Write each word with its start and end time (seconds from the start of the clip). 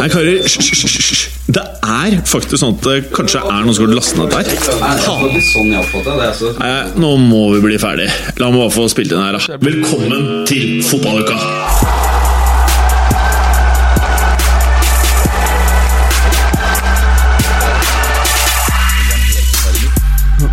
Nei, 0.00 0.08
karer, 0.08 0.42
hysj. 0.44 1.28
Det 1.50 1.62
er 1.82 2.16
faktisk 2.28 2.60
sånn 2.62 2.76
at 2.76 2.86
det 2.86 2.96
kanskje 3.14 3.42
er 3.42 3.64
noen 3.64 3.74
som 3.76 3.86
har 3.88 3.94
lastet 3.98 4.20
ned 4.20 4.34
dette 4.34 4.56
her. 4.60 5.00
Faen. 5.04 6.58
Nei, 6.60 6.70
nå 7.02 7.10
må 7.24 7.42
vi 7.56 7.64
bli 7.64 7.80
ferdig. 7.82 8.08
La 8.40 8.50
meg 8.52 8.62
bare 8.62 8.74
få 8.74 8.86
spilt 8.92 9.14
inn 9.14 9.22
her, 9.24 9.38
da. 9.38 9.58
Velkommen 9.64 10.46
til 10.50 10.80
fotballuka! 10.86 11.36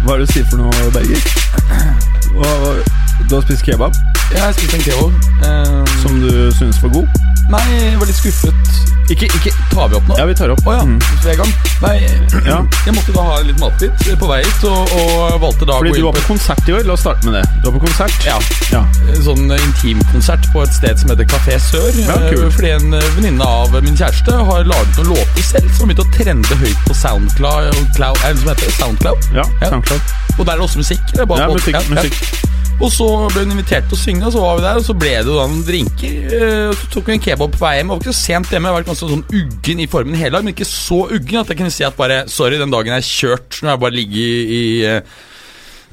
Hva 0.08 0.16
er 0.16 0.22
det 0.22 0.28
du 0.28 0.34
sier 0.34 0.46
for 0.48 0.62
noe, 0.62 0.92
Berger? 0.96 1.20
Du 3.28 3.36
har 3.36 3.42
spist 3.44 3.66
kebab 3.68 3.92
Ja, 4.32 4.38
Jeg 4.38 4.44
har 4.46 4.54
spist 4.56 4.74
en 4.78 4.86
kebab. 4.86 5.12
Um, 5.44 5.88
som 6.02 6.22
du 6.22 6.52
synes 6.56 6.84
var 6.84 6.94
god? 6.96 7.27
Nei, 7.54 7.64
jeg 7.78 7.98
var 8.00 8.10
litt 8.10 8.20
skuffet. 8.20 8.78
Ikke, 9.08 9.28
ikke 9.38 9.54
Tar 9.72 9.88
vi 9.88 9.96
opp 9.96 10.08
nå? 10.10 10.16
Ja, 10.20 10.26
vi 10.28 10.34
tar 10.36 10.52
opp. 10.52 10.66
Å 10.68 10.74
ja, 10.76 10.82
Mm. 10.84 10.98
er 11.24 11.32
i 11.32 11.36
gang. 11.40 11.52
Nei, 11.82 11.96
Ja. 12.44 12.58
jeg 12.86 12.94
måtte 12.94 13.14
da 13.16 13.22
ha 13.24 13.38
litt 13.42 13.60
matbit 13.60 13.94
på 14.20 14.28
vei 14.28 14.40
hit, 14.44 14.64
og, 14.68 14.92
og 14.98 15.40
valgte 15.42 15.66
da 15.66 15.78
å 15.78 15.80
Fordi 15.80 15.92
gå 15.92 15.96
du 15.96 16.04
var 16.04 16.14
på 16.18 16.22
på 16.22 16.28
konsert 16.34 16.68
i 16.68 16.74
år. 16.76 16.84
La 16.84 16.94
oss 16.94 17.00
starte 17.06 17.24
med 17.26 17.34
det. 17.38 17.44
Du 17.64 17.70
var 17.70 17.80
på 17.80 17.86
konsert? 17.86 18.26
Ja. 18.26 18.38
ja. 18.72 18.84
sånn 19.24 19.48
intimkonsert 19.56 20.50
på 20.52 20.64
et 20.66 20.74
sted 20.76 21.00
som 21.00 21.10
heter 21.14 21.30
Kafé 21.32 21.56
Sør. 21.60 21.88
Ja, 21.96 22.18
eh, 22.20 22.34
kult. 22.36 22.54
Fordi 22.58 22.74
en 22.76 22.94
eh, 23.00 23.08
venninne 23.16 23.48
av 23.48 23.72
min 23.84 23.96
kjæreste 23.96 24.32
har 24.52 24.68
laget 24.68 25.00
noen 25.00 25.14
låter 25.16 25.44
selv 25.54 25.72
som 25.72 25.88
har 25.88 25.94
begynt 25.94 26.04
å 26.04 26.12
trende 26.18 26.60
høyt 26.66 26.84
på 26.88 26.94
Soundcloud. 27.00 27.80
Cloud, 27.96 28.18
er 28.26 28.34
det 28.34 28.44
som 28.44 28.50
heter 28.52 28.76
Soundcloud. 28.82 29.32
Ja. 29.40 29.48
SoundCloud. 29.64 30.02
Og 30.38 30.46
der 30.46 30.52
er 30.54 30.58
det 30.58 30.68
også 30.68 30.84
musikk. 30.84 31.08
Det 31.14 31.24
er 31.24 31.26
bare 31.32 31.48
Ja, 31.48 31.54
musikk, 31.54 31.80
musikk. 31.96 32.57
Og 32.78 32.92
så 32.94 33.06
ble 33.34 33.42
hun 33.42 33.56
invitert 33.56 33.88
til 33.90 33.98
å 33.98 34.00
synge, 34.00 34.28
og 34.28 34.34
så 34.36 34.42
var 34.44 34.60
vi 34.60 34.66
der, 34.68 34.78
og 34.78 34.86
så 34.86 34.94
ble 34.94 35.14
det 35.16 35.26
jo 35.26 35.38
da 35.40 35.46
noen 35.50 35.64
drinker. 35.66 36.18
eh, 36.30 36.68
og 36.70 36.76
Så 36.78 36.90
tok 36.94 37.08
vi 37.10 37.16
en 37.16 37.24
kebab 37.26 37.56
på 37.56 37.64
vei 37.64 37.72
hjem. 37.80 37.88
Jeg 37.88 37.90
var 37.90 38.04
ikke 38.04 38.14
så 38.14 38.20
sent 38.20 38.52
hjemme, 38.54 38.70
jeg 38.70 38.78
var 38.78 38.86
ganske 38.92 39.10
sånn 39.14 39.24
uggen 39.40 39.82
i 39.82 39.88
formen 39.90 40.20
hele 40.20 40.36
dag, 40.38 40.46
men 40.46 40.54
ikke 40.54 40.70
så 40.70 41.00
uggen 41.10 41.42
at 41.42 41.50
jeg 41.50 41.58
kunne 41.58 41.74
si 41.74 41.88
at 41.88 41.98
bare 41.98 42.20
Sorry, 42.30 42.60
den 42.62 42.74
dagen 42.74 42.94
er 42.94 43.02
kjørt. 43.02 43.50
når 43.62 43.72
har 43.72 43.76
jeg 43.78 43.84
bare 43.88 43.98
ligger 43.98 44.22
i, 44.22 44.60
i, 44.60 44.86
eh, 44.86 45.02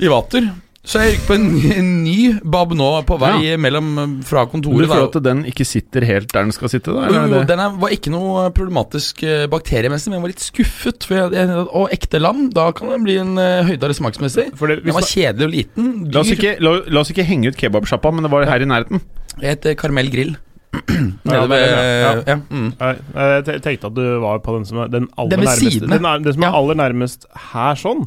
i 0.05 0.13
vater. 0.13 0.51
Så 0.85 1.01
jeg 1.01 1.15
gikk 1.15 1.23
på 1.31 1.37
en, 1.39 1.45
en 1.73 1.87
ny 2.05 2.17
bab 2.45 2.75
nå 2.77 2.87
på 3.09 3.17
vei 3.17 3.55
mellom 3.57 4.19
fra 4.29 4.43
kontoret. 4.53 4.85
Du 4.85 4.91
føler 4.91 5.07
at 5.09 5.17
den 5.25 5.41
ikke 5.49 5.65
sitter 5.65 6.05
helt 6.05 6.29
der 6.35 6.45
den 6.45 6.53
skal 6.53 6.69
sitte? 6.69 6.93
da? 6.93 7.07
Jo, 7.09 7.23
eller 7.23 7.39
jo, 7.41 7.45
den 7.49 7.63
er, 7.65 7.79
var 7.81 7.95
ikke 7.97 8.13
noe 8.13 8.43
problematisk 8.53 9.23
eh, 9.25 9.47
bakteriemessig, 9.49 10.13
men 10.13 10.19
jeg 10.19 10.25
var 10.27 10.33
litt 10.35 10.45
skuffet. 10.45 11.07
For 11.09 11.17
jeg, 11.23 11.33
jeg, 11.39 11.65
og 11.65 11.95
ekte 11.97 12.21
lam, 12.21 12.51
da 12.53 12.67
kan 12.77 12.93
den 12.93 13.07
bli 13.07 13.17
en 13.23 13.33
uh, 13.41 13.63
høydere 13.65 13.97
smaksmessig. 13.97 14.51
For 14.61 14.69
det- 14.69 14.83
Den 14.85 14.97
var 14.99 15.09
kjedelig 15.09 15.49
og 15.49 15.55
liten. 15.57 15.89
La 16.13 16.21
oss, 16.21 16.35
ikke, 16.37 16.57
la, 16.61 16.75
la 16.85 17.01
oss 17.01 17.15
ikke 17.15 17.25
henge 17.33 17.49
ut 17.55 17.57
kebabsjappa, 17.61 18.13
men 18.13 18.29
det 18.29 18.33
var 18.37 18.45
her 18.53 18.67
i 18.67 18.69
nærheten. 18.69 19.01
Jeg 19.41 19.57
heter 19.57 19.79
Karmel 19.81 20.13
Grill. 20.13 20.37
Nede 21.25 21.49
ved 21.49 21.61
det 21.63 21.67
ja. 21.71 22.13
ja. 22.27 22.37
mm. 22.51 22.71
Jeg 22.83 23.61
tenkte 23.63 23.89
at 23.89 23.95
du 23.95 24.03
var 24.25 24.41
på 24.45 24.57
den 24.59 24.65
som 24.69 24.81
er 24.85 24.89
den 24.93 25.09
aller 25.17 25.37
Den 25.37 25.47
nærmeste. 25.47 25.87
Den, 25.87 26.05
er, 26.05 26.19
den 26.25 26.35
som 26.37 26.45
er 26.45 26.51
ja. 26.51 26.61
aller 26.61 26.79
nærmest 26.83 27.29
her 27.55 27.79
sånn. 27.79 28.05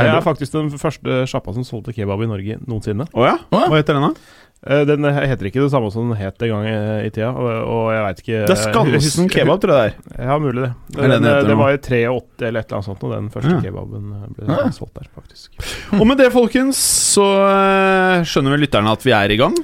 Det 0.00 0.12
Er 0.16 0.20
faktisk 0.26 0.52
den 0.56 0.70
første 0.80 1.22
sjappa 1.30 1.54
som 1.56 1.64
solgte 1.66 1.94
kebab 1.96 2.22
i 2.22 2.30
Norge 2.30 2.58
noensinne. 2.66 3.06
Oh, 3.14 3.24
ja? 3.26 3.36
Å 3.50 3.64
ja. 3.64 3.68
Hva 3.70 3.76
heter 3.82 3.98
den, 3.98 4.08
da? 4.10 4.36
Eh, 4.60 4.82
Den 4.84 5.04
heter 5.08 5.46
ikke 5.48 5.62
det 5.64 5.70
samme 5.72 5.88
som 5.92 6.10
den 6.10 6.18
het 6.20 6.42
en 6.44 6.50
gang 6.52 6.66
i 6.68 6.74
i 7.06 7.10
tida, 7.10 7.30
og, 7.32 7.86
jeg 7.94 8.02
veit 8.04 8.18
ikke 8.20 8.40
Det 8.50 8.56
er 8.56 8.60
Skansen 8.66 9.30
kebab, 9.32 9.60
tror 9.62 9.72
jeg 9.72 9.94
det 9.96 10.18
er. 10.20 10.26
Ja, 10.28 10.36
mulig 10.42 10.66
det. 10.66 10.72
Den, 10.98 11.14
den 11.24 11.46
det 11.48 11.56
var 11.56 11.72
i 11.72 11.78
83 11.78 12.44
eller 12.44 12.60
et 12.60 12.66
eller 12.68 12.76
annet 12.76 12.88
sånt, 12.90 13.04
og 13.08 13.14
den 13.14 13.30
første 13.32 13.54
Ja. 13.56 13.60
kebaben 13.64 14.12
eh, 14.12 14.26
ble 14.36 14.58
Ja. 14.58 14.70
solgt 14.76 14.94
der, 15.00 15.08
faktisk. 15.16 15.50
Og 15.98 16.06
med 16.06 16.18
det, 16.20 16.28
folkens, 16.32 16.76
så 17.16 17.24
eh, 17.48 18.24
skjønner 18.28 18.52
vel 18.58 18.66
lytterne 18.66 18.92
at 18.92 19.02
vi 19.08 19.12
er 19.16 19.30
i 19.32 19.40
gang. 19.40 19.56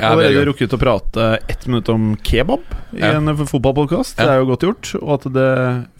Ja, 0.00 0.10
Allerede 0.14 0.32
veldig. 0.34 0.48
rukket 0.48 0.74
å 0.76 0.78
prate 0.80 1.26
ett 1.52 1.66
minutt 1.68 1.88
om 1.92 2.16
kebab 2.24 2.62
i 2.96 3.00
Ja. 3.02 3.10
en 3.18 3.28
fotballpodkast. 3.36 4.16
Det 4.16 4.26
er 4.26 4.38
jo 4.40 4.46
godt 4.48 4.64
gjort. 4.66 4.92
Og 5.02 5.10
at 5.18 5.26
det 5.34 5.50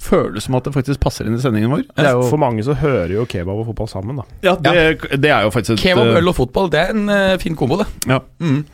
føles 0.00 0.46
som 0.48 0.54
at 0.56 0.64
det 0.64 0.72
faktisk 0.74 1.00
passer 1.00 1.26
inn 1.28 1.36
i 1.36 1.42
sendingen 1.42 1.70
vår. 1.70 1.84
Det 1.94 2.06
er 2.06 2.16
jo, 2.16 2.22
For 2.30 2.40
mange 2.40 2.64
så 2.64 2.74
hører 2.74 3.12
jo 3.18 3.26
kebab 3.26 3.60
og 3.60 3.66
fotball 3.70 3.88
sammen, 3.92 4.16
da. 4.22 4.24
ja, 4.42 4.54
det, 4.56 5.20
det 5.20 5.30
er 5.30 5.42
jo 5.44 5.50
faktisk 5.52 5.76
et 5.78 5.84
Kebab, 5.84 6.06
eh, 6.14 6.16
øl 6.22 6.28
og 6.32 6.36
fotball, 6.40 6.70
det 6.72 6.80
er 6.80 6.94
en 6.96 7.08
uh, 7.08 7.36
fin 7.38 7.54
kombo, 7.56 7.76
det. 7.76 7.86
Ja. 8.08 8.18
Mm. 8.40 8.64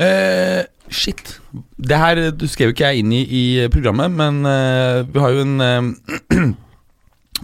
Uh, 0.00 0.62
shit. 0.88 1.38
Det 1.78 1.98
her 1.98 2.30
du 2.30 2.46
skrev 2.48 2.72
ikke 2.72 2.88
jeg 2.92 3.02
inn 3.04 3.12
i, 3.12 3.22
i 3.26 3.68
programmet, 3.72 4.10
men 4.10 4.44
uh, 4.46 5.02
vi 5.08 5.18
har 5.20 5.30
jo 5.34 5.42
en 5.44 5.96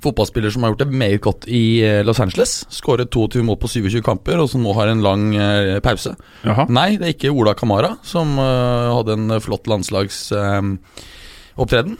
fotballspiller 0.05 0.51
som 0.55 0.63
har 0.65 0.71
gjort 0.73 0.85
det 0.85 0.99
meget 1.01 1.21
godt 1.25 1.43
i 1.51 1.63
eh, 1.87 2.05
Los 2.07 2.21
Angeles. 2.23 2.53
Skåret 2.75 3.11
22 3.15 3.43
mål 3.47 3.59
på 3.63 3.69
27 3.71 4.03
kamper, 4.07 4.37
og 4.43 4.49
som 4.53 4.61
nå 4.65 4.71
har 4.79 4.87
en 4.93 5.05
lang 5.05 5.23
eh, 5.37 5.81
pause. 5.85 6.13
Jaha. 6.47 6.65
Nei, 6.71 6.91
det 7.01 7.07
er 7.07 7.13
ikke 7.17 7.35
Ola 7.35 7.53
Kamara, 7.59 7.91
som 8.07 8.27
eh, 8.39 8.89
hadde 8.95 9.13
en 9.19 9.27
eh, 9.35 9.43
flott 9.45 9.65
landslagsopptreden. 9.71 11.95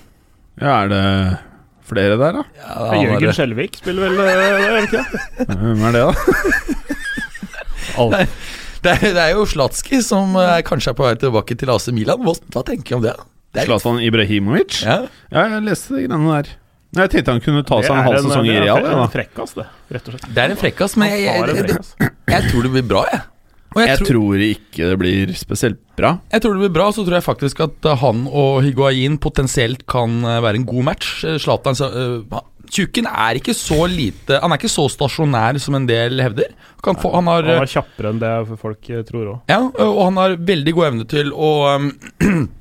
Ja, 0.59 0.73
er 0.83 0.89
det 0.93 1.05
flere 1.89 2.17
der, 2.21 2.33
da? 2.41 2.43
Ja, 2.59 2.69
han 2.91 3.03
Jørgen 3.07 3.35
Skjelvik 3.37 3.73
spiller 3.81 4.01
vel, 4.11 4.17
eh, 4.21 4.27
er 4.59 4.71
det 4.77 4.83
ikke? 4.89 5.03
Hvem 5.63 5.81
er 5.89 5.93
det, 5.97 6.03
da? 6.05 6.13
Nei, 8.13 8.25
det, 8.85 8.91
er, 8.93 8.99
det 9.17 9.23
er 9.25 9.33
jo 9.35 9.43
Slatski 9.49 9.99
som 10.07 10.27
eh, 10.39 10.61
kanskje 10.67 10.91
er 10.93 10.97
på 10.99 11.07
vei 11.09 11.17
tilbake 11.19 11.53
til 11.59 11.71
AC 11.75 11.87
Milan. 11.95 12.21
Hva, 12.27 12.33
hva 12.55 12.61
tenker 12.67 12.91
du 12.95 12.97
om 13.01 13.05
det? 13.09 13.17
det 13.57 13.61
er, 13.65 13.69
Zlatan 13.71 13.99
Ibrahimovic? 14.05 14.73
ja. 14.85 14.99
Ja, 15.33 15.41
jeg 15.55 15.63
leste 15.67 15.89
de 15.97 16.01
greiene 16.07 16.31
der. 16.37 16.49
Jeg 16.97 17.11
tenkte 17.13 17.35
han 17.35 17.43
kunne 17.45 17.65
ta 17.69 17.81
seg 17.85 17.93
en 17.93 18.07
halv 18.07 18.23
sesong 18.25 18.47
i 18.49 18.55
det 18.55 18.69
er 18.73 18.87
en 18.95 19.11
frekkas, 19.13 19.57
det, 19.59 19.67
rett 19.93 20.07
og 20.09 20.15
slett. 20.15 20.31
det 20.35 20.45
er 20.45 20.55
en 20.55 20.61
frekkas, 20.61 20.95
men 21.01 21.11
jeg, 21.13 21.27
jeg, 21.27 21.67
jeg, 21.69 22.13
jeg 22.33 22.49
tror 22.49 22.65
det 22.65 22.73
blir 22.79 22.87
bra, 22.89 23.03
jeg. 23.13 23.27
Og 23.75 23.83
jeg, 23.83 23.89
Jeg 23.91 23.99
tror, 24.01 24.09
tror 24.09 24.43
ikke 24.47 24.87
det 24.89 24.99
blir 25.03 25.33
spesielt 25.37 25.81
bra. 25.99 26.15
jeg 26.33 26.41
tror 26.41 26.55
det 26.57 26.63
blir 26.65 26.73
bra, 26.73 26.87
så 26.95 27.05
tror 27.05 27.19
jeg 27.19 27.27
faktisk 27.27 27.61
at 27.67 27.89
eh, 27.91 27.99
han 28.01 28.23
og 28.27 28.63
Higuain 28.65 29.19
potensielt 29.21 29.85
kan 29.87 30.23
eh, 30.25 30.39
være 30.45 30.63
en 30.63 30.69
god 30.69 30.87
match. 30.89 31.19
Eh, 31.25 31.37
Zlatan 31.43 31.77
så, 31.77 31.91
Tjukken 32.69 33.07
er 33.09 33.39
ikke 33.39 33.55
så 33.57 33.87
lite 33.89 34.37
Han 34.43 34.53
er 34.53 34.59
ikke 34.61 34.69
så 34.69 34.83
stasjonær 34.93 35.57
som 35.63 35.77
en 35.79 35.87
del 35.89 36.21
hevder. 36.21 36.53
Han, 36.85 36.99
få, 37.01 37.13
han 37.15 37.31
har, 37.31 37.47
Han 37.49 37.65
er 37.65 37.71
kjappere 37.73 38.13
enn 38.13 38.21
det 38.21 38.33
folk 38.61 38.91
tror 39.09 39.31
òg. 39.35 39.39
Ja, 39.53 39.61
og 39.85 40.03
han 40.05 40.21
har 40.21 40.37
veldig 40.37 40.75
god 40.77 40.89
evne 40.91 41.07
til 41.09 41.33
å 41.33 41.53
um, 41.77 41.89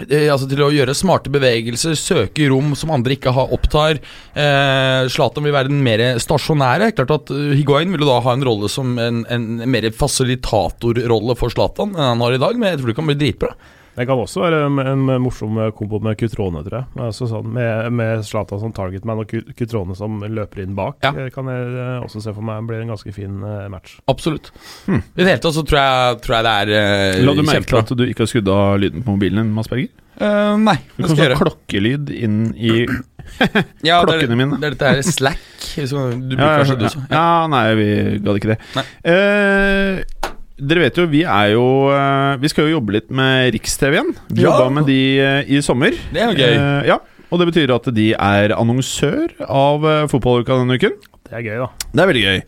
Altså 0.00 0.46
til 0.48 0.62
å 0.64 0.70
gjøre 0.72 0.94
smarte 0.96 1.30
bevegelser, 1.32 1.92
søke 2.00 2.46
rom 2.48 2.72
som 2.78 2.94
andre 2.94 3.12
ikke 3.16 3.34
har 3.36 3.52
opptar. 3.52 4.00
Eh, 4.32 5.04
vil 5.12 5.52
være 5.52 5.68
den 5.68 5.82
mer 5.84 6.00
stasjonære. 6.22 6.94
Klart 6.96 7.12
at 7.18 7.32
uh, 7.34 7.52
Higuain 7.52 7.92
vil 7.92 8.06
da 8.08 8.16
ha 8.24 8.32
en 8.32 8.46
rolle 8.46 8.70
som 8.72 8.96
en, 8.96 9.22
en 9.28 9.46
mer 9.68 9.90
fasilitatorrolle 9.92 11.36
for 11.36 11.52
Zlatan 11.52 11.92
enn 11.92 12.12
han 12.14 12.24
har 12.24 12.38
i 12.38 12.40
dag, 12.40 12.56
men 12.56 12.72
jeg 12.72 12.80
tror 12.80 12.92
det 12.92 12.98
kan 12.98 13.10
bli 13.10 13.18
dritbra. 13.20 13.52
Det 13.92 14.06
kan 14.08 14.16
også 14.22 14.40
være 14.40 14.58
en, 14.70 14.78
en 14.80 15.02
morsom 15.20 15.58
kombo 15.76 15.98
med 16.00 16.16
Kutrone, 16.20 16.62
tror 16.64 16.78
jeg. 16.78 16.86
Altså 17.08 17.26
sånn, 17.28 17.50
med, 17.52 17.90
med 17.92 18.22
Zlatan 18.24 18.60
som 18.62 18.72
targetman 18.72 19.20
og 19.20 19.34
Kutrone 19.58 19.96
som 19.98 20.22
løper 20.24 20.62
inn 20.64 20.72
bak. 20.78 20.96
Ja. 21.04 21.12
eh, 21.12 21.28
Kan 21.34 21.50
jeg 21.52 21.66
eh, 21.76 21.98
også 22.00 22.22
se 22.24 22.32
for 22.32 22.46
meg 22.48 22.64
blir 22.70 22.80
en 22.80 22.92
ganske 22.94 23.12
fin 23.12 23.42
eh, 23.44 23.66
match. 23.72 23.98
Absolutt. 24.08 24.48
Hmm. 24.86 25.02
I 25.12 25.20
det 25.24 25.28
hele 25.34 25.42
tatt 25.44 25.58
så 25.58 25.64
tror 25.68 25.82
jeg, 25.82 26.20
tror 26.24 26.38
jeg 26.38 26.46
det 26.48 26.54
er 26.62 26.72
uh, 26.72 27.20
La 27.26 27.36
du 27.36 27.44
merke 27.44 27.68
til 27.68 27.82
at 27.82 27.92
du 28.00 28.06
ikke 28.08 28.24
har 28.24 28.32
skrudd 28.32 28.52
av 28.54 28.78
lyden 28.80 29.04
på 29.04 29.16
mobilen 29.18 29.42
din, 29.42 29.52
Mads 29.56 29.68
Berger? 29.72 29.92
Uh, 30.22 30.54
nei, 30.60 30.76
det 30.96 31.08
skal 31.08 31.18
jeg 31.22 31.28
gjøre. 31.32 31.38
klokkelyd 31.40 32.10
inn 32.14 32.40
i 32.56 32.72
Ja, 32.84 34.00
det 34.04 34.12
klokkene 34.12 34.34
er, 34.34 34.38
mine. 34.40 34.58
det 34.60 34.68
er 34.68 34.74
dette 34.76 34.90
her 34.92 35.04
Slack. 35.08 35.40
Du 35.72 36.34
bruker 36.36 36.42
ja, 36.42 36.58
kanskje 36.60 36.76
du 36.80 36.84
ja, 36.84 36.90
også. 36.90 37.04
ja, 37.12 37.24
nei, 37.52 37.62
vi 37.78 37.86
gadd 38.24 38.40
ikke 38.40 38.50
det. 38.52 38.58
Nei. 38.76 38.84
Eh, 39.12 40.30
dere 40.62 40.84
vet 40.86 40.98
jo, 41.00 41.06
vi 41.10 41.22
er 41.26 41.52
jo 41.54 41.64
eh, 41.92 42.36
Vi 42.42 42.50
skal 42.52 42.68
jo 42.68 42.76
jobbe 42.78 42.94
litt 42.98 43.08
med 43.10 43.50
Riks-TV 43.56 43.96
igjen. 43.98 44.12
Vi 44.30 44.42
Ja. 44.44 44.50
jobba 44.52 44.68
med 44.78 44.86
de 44.90 45.00
eh, 45.20 45.50
i 45.56 45.62
sommer. 45.64 45.96
Det 46.12 46.22
er 46.22 46.30
jo 46.30 46.38
gøy. 46.38 46.54
Eh, 46.54 46.86
ja, 46.92 46.98
og 47.32 47.40
det 47.40 47.48
betyr 47.52 47.72
at 47.74 47.88
de 47.96 48.06
er 48.12 48.52
annonsør 48.52 49.32
av 49.48 49.84
uh, 49.88 50.06
fotballuka 50.12 50.58
denne 50.60 50.76
uken. 50.76 50.96
Det 51.24 51.38
er 51.38 51.44
gøy, 51.46 51.58
da. 51.62 51.68
Det 51.92 52.02
er 52.04 52.10
veldig 52.10 52.24
gøy. 52.28 52.40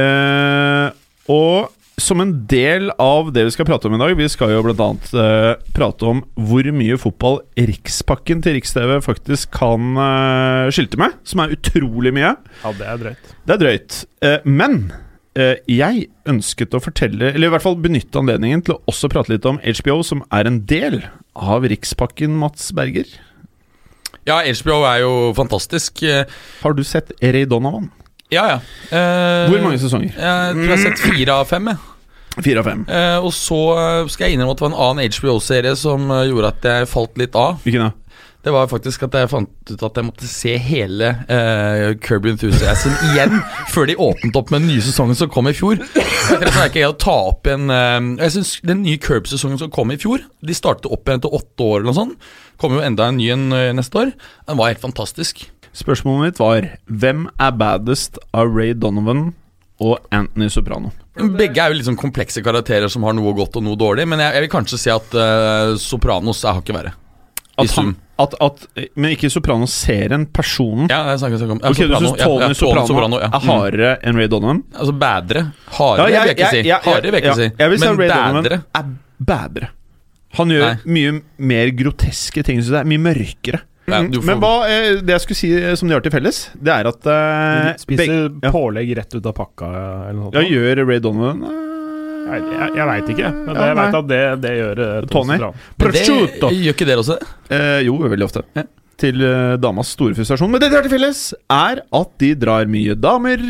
Eh, 0.00 0.86
og 1.34 1.72
som 2.00 2.18
en 2.24 2.32
del 2.50 2.88
av 2.98 3.28
det 3.36 3.44
vi 3.46 3.52
skal 3.54 3.68
prate 3.68 3.86
om 3.86 3.94
i 3.94 4.00
dag 4.00 4.16
Vi 4.18 4.26
skal 4.32 4.50
jo 4.50 4.64
bl.a. 4.66 4.88
Uh, 5.14 5.52
prate 5.76 6.08
om 6.08 6.24
hvor 6.34 6.66
mye 6.74 6.96
fotball 6.98 7.36
Rikspakken 7.54 8.40
til 8.42 8.56
Riks-TV 8.56 8.96
faktisk 9.04 9.52
kan 9.54 9.92
uh, 9.94 10.72
skilte 10.74 10.98
med. 10.98 11.14
Som 11.28 11.44
er 11.44 11.54
utrolig 11.54 12.10
mye. 12.16 12.32
Ja, 12.64 12.72
det 12.80 12.88
er 12.90 13.02
drøyt. 13.04 13.32
Det 13.44 13.54
er 13.54 13.62
drøyt. 13.62 14.00
Eh, 14.24 14.38
men 14.48 14.78
eh, 14.88 15.03
jeg 15.34 16.08
ønsket 16.30 16.74
å 16.76 16.80
fortelle, 16.84 17.32
eller 17.34 17.48
i 17.48 17.52
hvert 17.54 17.64
fall 17.64 17.74
benytte 17.82 18.20
anledningen 18.20 18.62
til 18.66 18.76
å 18.76 18.82
også 18.92 19.08
prate 19.10 19.32
litt 19.34 19.46
om 19.50 19.58
HBO, 19.64 19.96
som 20.06 20.22
er 20.30 20.46
en 20.46 20.60
del 20.70 21.00
av 21.34 21.66
Rikspakken, 21.66 22.36
Mats 22.38 22.68
Berger. 22.76 23.08
Ja, 24.24 24.38
HBO 24.40 24.78
er 24.88 25.02
jo 25.02 25.10
fantastisk. 25.36 26.02
Eh, 26.06 26.24
Har 26.62 26.72
du 26.72 26.84
sett 26.86 27.10
Ray 27.20 27.44
Donovan? 27.44 27.90
Ja, 28.32 28.46
ja. 28.54 28.60
Eh, 28.88 29.50
Hvor 29.50 29.60
mange 29.66 29.78
sesonger? 29.82 30.14
Jeg 30.16 30.54
tror 30.54 30.62
jeg 30.64 30.70
har 30.78 30.84
sett 30.86 31.02
fire 31.02 31.34
av 31.42 31.50
fem. 31.50 31.68
Jeg. 31.68 31.90
Fire 32.42 32.62
av 32.62 32.66
fem. 32.70 32.86
Eh, 32.88 33.18
og 33.22 33.34
så 33.36 33.58
eh, 33.76 34.08
skal 34.10 34.26
jeg 34.30 34.38
innrømme 34.38 34.54
at 34.56 34.62
det 34.62 34.64
var 34.64 34.72
en 34.72 34.80
annen 34.86 35.12
HBO-serie 35.18 35.74
som 35.78 36.08
eh, 36.10 36.24
gjorde 36.30 36.54
at 36.54 36.66
jeg 36.70 36.88
falt 36.90 37.20
litt 37.20 37.36
av. 37.38 37.60
Hvilken 37.66 37.84
da? 37.84 37.90
Det 38.44 38.52
var 38.52 38.68
faktisk 38.68 39.06
at 39.06 39.14
jeg 39.16 39.30
fant 39.32 39.70
ut 39.70 39.82
at 39.86 39.98
jeg 39.98 40.04
måtte 40.04 40.26
se 40.28 40.52
hele 40.60 41.10
uh, 41.30 41.94
Kirby 42.04 42.34
Enthusiasm 42.34 42.92
igjen 43.10 43.38
før 43.72 43.88
de 43.88 43.96
åpnet 43.96 44.36
opp 44.36 44.52
med 44.52 44.60
den 44.60 44.74
nye 44.74 44.84
sesongen 44.84 45.16
som 45.16 45.30
kom 45.32 45.48
i 45.48 45.54
fjor. 45.56 45.80
Jeg 45.80 46.52
ikke 46.68 46.90
å 46.90 46.96
ta 47.00 47.14
opp 47.30 47.48
en 47.48 47.72
uh, 47.72 48.00
Jeg 48.20 48.34
synes 48.36 48.52
Den 48.64 48.82
nye 48.84 49.00
Kirby-sesongen 49.00 49.60
som 49.60 49.72
kom 49.72 49.92
i 49.92 49.98
fjor 50.00 50.22
De 50.44 50.56
startet 50.56 50.88
opp 50.92 51.08
igjen 51.08 51.20
etter 51.20 51.36
åtte 51.36 51.66
år 51.66 51.78
eller 51.80 51.88
noe 51.90 51.96
sånt. 51.96 52.28
Kommer 52.60 52.80
jo 52.80 52.86
enda 52.86 53.08
en 53.08 53.18
ny 53.20 53.30
en 53.32 53.46
uh, 53.52 53.70
neste 53.76 54.02
år. 54.02 54.12
Den 54.48 54.60
var 54.60 54.72
helt 54.72 54.84
fantastisk. 54.84 55.46
Spørsmålet 55.74 56.34
mitt 56.34 56.42
var 56.42 56.68
hvem 56.84 57.24
er 57.40 57.56
baddest 57.58 58.20
av 58.36 58.52
Ray 58.52 58.76
Donovan 58.76 59.30
og 59.82 59.96
Anthony 60.14 60.50
Soprano? 60.52 60.92
Begge 61.14 61.62
er 61.62 61.72
jo 61.72 61.80
liksom 61.80 61.96
komplekse 61.98 62.44
karakterer 62.44 62.92
som 62.92 63.06
har 63.08 63.16
noe 63.16 63.32
godt 63.36 63.56
og 63.58 63.64
noe 63.66 63.78
dårlig, 63.78 64.06
men 64.10 64.20
jeg, 64.22 64.36
jeg 64.36 64.44
vil 64.44 64.52
kanskje 64.52 64.80
si 64.84 64.92
at 64.92 65.16
uh, 65.16 65.74
Sopranos 65.80 66.44
er 66.44 66.60
hakket 66.60 66.76
verre. 66.76 66.94
At 67.58 67.70
han. 67.78 67.94
At, 68.18 68.34
at, 68.40 68.66
men 68.94 69.10
ikke 69.16 69.30
Sopranos-serien, 69.32 70.26
personen. 70.30 70.86
Ja, 70.92 71.00
jeg 71.10 71.18
snakker, 71.22 71.40
snakker 71.40 71.56
om 71.56 71.60
ja, 71.64 71.70
Ok, 71.72 71.80
du 71.80 71.94
syns 71.98 72.22
Tony 72.22 72.42
ja, 72.44 72.48
ja, 72.48 72.54
Soprano, 72.54 72.86
Soprano, 72.86 73.18
ja. 73.18 73.26
er 73.26 73.40
Mm. 73.40 73.48
hardere 73.50 73.92
enn 74.06 74.16
Ray 74.20 74.28
Donovan? 74.30 74.60
Altså 74.74 74.94
bedre. 75.00 75.42
Hardere 75.78 76.06
vil 76.28 76.44
jeg 76.44 76.50
si. 76.64 76.70
Hardere 76.70 77.10
vil 77.10 77.20
jeg 77.20 77.24
ikke 77.24 77.38
si. 77.40 77.48
Jeg 77.58 77.70
vil 77.72 77.78
si 77.82 77.86
Men 77.88 77.98
Ray 77.98 78.08
bedre. 78.08 78.20
Donovan 78.22 78.64
er 78.78 78.84
bedre. 79.32 79.70
Han 80.38 80.48
gjør 80.50 80.64
Nei. 80.66 80.76
mye 80.96 81.22
mer 81.38 81.70
groteske 81.78 82.42
ting. 82.46 82.62
Så 82.62 82.70
det 82.74 82.80
er 82.84 82.88
mye 82.90 83.02
mørkere. 83.02 83.60
Nei, 83.86 83.98
får- 84.14 84.24
Men 84.24 84.38
hva, 84.40 84.52
eh, 84.66 84.94
det 85.04 85.12
jeg 85.12 85.20
skulle 85.20 85.36
si 85.36 85.50
eh, 85.58 85.74
som 85.76 85.88
de 85.90 85.94
har 85.94 86.00
til 86.00 86.10
felles, 86.14 86.38
det 86.56 86.72
er 86.72 86.86
at 86.88 87.04
uh, 87.04 87.74
Spiser 87.76 88.30
ja. 88.42 88.50
pålegg 88.50 88.94
rett 88.96 89.12
ut 89.18 89.26
av 89.28 89.34
pakka 89.36 89.66
eller 90.08 90.14
noe 90.22 90.30
sånt. 90.30 90.38
ja, 90.40 90.46
Gjør 90.54 90.86
Ray 90.88 91.02
Donovan 91.04 91.42
eh, 91.44 91.73
Jeg, 92.34 92.44
jeg, 92.54 92.70
jeg 92.78 92.86
veit 92.90 93.10
ikke, 93.14 93.28
men 93.34 93.54
Ja, 93.58 93.66
jeg 93.70 93.76
nei. 93.78 93.84
veit 93.84 93.98
at 94.00 94.08
det, 94.10 94.22
det 94.44 94.52
gjør 94.58 94.82
eh, 94.86 95.06
Tony. 95.12 95.36
Det, 95.40 95.50
Prosciutto! 95.84 96.50
gjør 96.54 96.76
ikke 96.76 96.88
dere 96.88 97.04
også 97.04 97.16
det? 97.20 97.28
Eh, 97.58 97.78
jo, 97.86 97.96
veldig 98.14 98.26
ofte. 98.26 98.42
Ja. 98.58 98.64
Til 99.04 99.24
eh, 99.26 99.54
damas 99.62 99.90
store 99.94 100.14
frustrasjon. 100.18 100.50
Men 100.52 100.62
det 100.62 100.70
de 100.72 100.78
har 100.78 100.86
til 100.86 100.94
felles, 100.94 101.22
er 101.50 101.82
at 102.00 102.12
de 102.22 102.30
drar 102.38 102.68
mye 102.70 102.94
damer, 102.98 103.42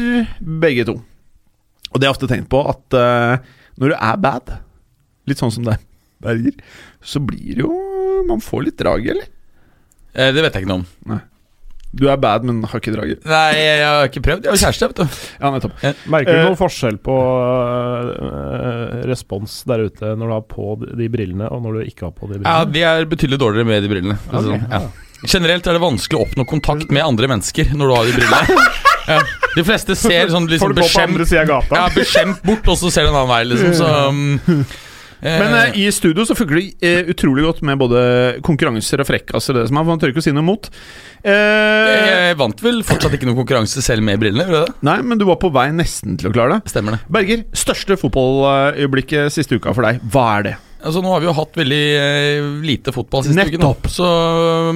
begge 0.64 0.86
to. 0.88 0.96
Og 1.92 2.00
det 2.00 2.08
har 2.08 2.12
jeg 2.12 2.16
ofte 2.16 2.30
tenkt 2.30 2.48
på 2.50 2.58
at 2.66 2.96
uh, 2.98 3.36
når 3.78 3.92
du 3.92 3.96
er 4.00 4.16
bad, 4.24 4.54
litt 5.30 5.38
sånn 5.38 5.52
som 5.54 5.66
deg, 5.68 5.82
Berger, 6.24 6.56
så 7.04 7.20
blir 7.20 7.58
det 7.58 7.62
jo 7.66 7.74
Man 8.26 8.40
får 8.42 8.62
litt 8.66 8.78
drag, 8.80 9.04
eller? 9.12 9.26
Eh, 10.14 10.30
det 10.34 10.40
vet 10.42 10.54
jeg 10.56 10.64
ikke 10.64 10.70
noe 10.72 10.82
om. 10.82 11.20
Du 11.94 12.06
er 12.10 12.18
bad, 12.20 12.44
men 12.46 12.62
har 12.66 12.80
ikke 12.82 12.94
draget. 12.94 13.22
Nei, 13.28 13.50
jeg 13.58 13.84
har 13.86 14.08
ikke 14.08 14.22
prøvd. 14.24 14.48
Jeg 14.48 14.54
har 14.54 14.62
kjæreste, 14.64 14.88
vet 14.90 15.00
du. 15.02 15.18
Ja, 15.38 15.52
nettopp. 15.54 15.84
Merker 16.10 16.30
du 16.30 16.34
Eh, 16.34 16.46
noen 16.48 16.58
forskjell 16.58 16.98
på 17.04 17.14
uh, 17.14 19.02
respons 19.08 19.60
der 19.68 19.86
ute 19.88 20.14
når 20.18 20.26
du 20.26 20.34
har 20.34 20.44
på 20.50 20.68
de, 20.82 21.08
brillene, 21.12 21.48
og 21.48 21.62
når 21.64 21.78
du 21.78 21.90
ikke 21.92 22.08
har 22.08 22.14
på 22.16 22.28
de 22.28 22.40
brillene? 22.40 22.50
Ja? 22.50 22.66
De 22.66 22.84
er 22.90 23.08
betydelig 23.10 23.40
dårligere 23.42 23.70
med 23.70 23.84
de 23.86 23.92
brillene. 23.92 24.18
Okay, 24.30 24.48
sånn. 24.48 24.66
ja. 24.72 24.82
Generelt 25.24 25.68
er 25.70 25.78
det 25.78 25.84
vanskelig 25.84 26.18
å 26.18 26.24
oppnå 26.26 26.44
kontakt 26.48 26.90
med 26.92 27.04
andre 27.04 27.30
mennesker 27.30 27.70
når 27.72 27.86
du 27.86 27.94
har 27.96 28.10
de 28.10 28.16
brillene. 28.18 28.66
Ja. 29.04 29.20
De 29.54 29.62
fleste 29.64 29.92
ser 30.00 30.30
sånn 30.32 30.46
liksom 30.48 30.72
beskjemt, 30.76 31.18
ja, 31.28 31.84
beskjemt 31.92 32.38
bort, 32.46 32.68
og 32.72 32.78
så 32.80 32.88
ser 32.88 33.04
de 33.04 33.12
en 33.12 33.18
annen 33.18 33.28
vei, 33.28 33.42
liksom. 33.50 33.74
Så 33.76 33.90
um, 34.08 34.64
Men 35.24 35.54
eh, 35.56 35.78
i 35.80 35.86
studio 35.94 36.26
så 36.28 36.36
funker 36.36 36.58
det 36.60 36.64
eh, 36.84 37.08
utrolig 37.14 37.46
godt 37.46 37.62
med 37.64 37.78
både 37.80 38.02
konkurranser 38.44 39.00
og 39.00 39.08
frekkaser. 39.08 39.56
og 39.56 39.64
Det 39.64 39.70
som 39.70 39.78
er, 39.80 39.86
for 39.86 39.92
Man 39.94 40.02
tør 40.02 40.12
ikke 40.12 40.20
å 40.20 40.26
si 40.26 40.34
noe 40.36 40.44
mot. 40.44 40.68
Eh, 41.24 42.10
Jeg 42.10 42.36
vant 42.40 42.60
vel 42.64 42.82
fortsatt 42.84 43.16
ikke 43.16 43.28
noen 43.30 43.38
konkurranse 43.40 43.82
selv 43.84 44.04
med 44.04 44.20
brillene? 44.22 44.44
Eller? 44.50 44.74
nei, 44.84 44.98
men 45.02 45.18
du 45.20 45.24
var 45.28 45.40
på 45.40 45.50
vei 45.54 45.70
nesten 45.74 46.18
til 46.20 46.28
å 46.30 46.34
klare 46.36 46.58
det. 46.60 46.70
Stemmer 46.74 46.98
det. 46.98 47.02
Berger, 47.16 47.46
største 47.56 47.96
fotballøyeblikket 48.00 49.32
siste 49.34 49.56
uka 49.58 49.72
for 49.74 49.86
deg, 49.88 50.00
hva 50.12 50.26
er 50.38 50.48
det? 50.50 50.54
Altså 50.84 51.00
Nå 51.00 51.14
har 51.14 51.22
vi 51.22 51.28
jo 51.30 51.32
hatt 51.38 51.54
veldig 51.56 51.82
eh, 51.96 52.46
lite 52.68 52.92
fotball 52.92 53.22
siste 53.24 53.38
Nettopp. 53.38 53.86
uken, 53.86 53.92
så, 53.94 54.08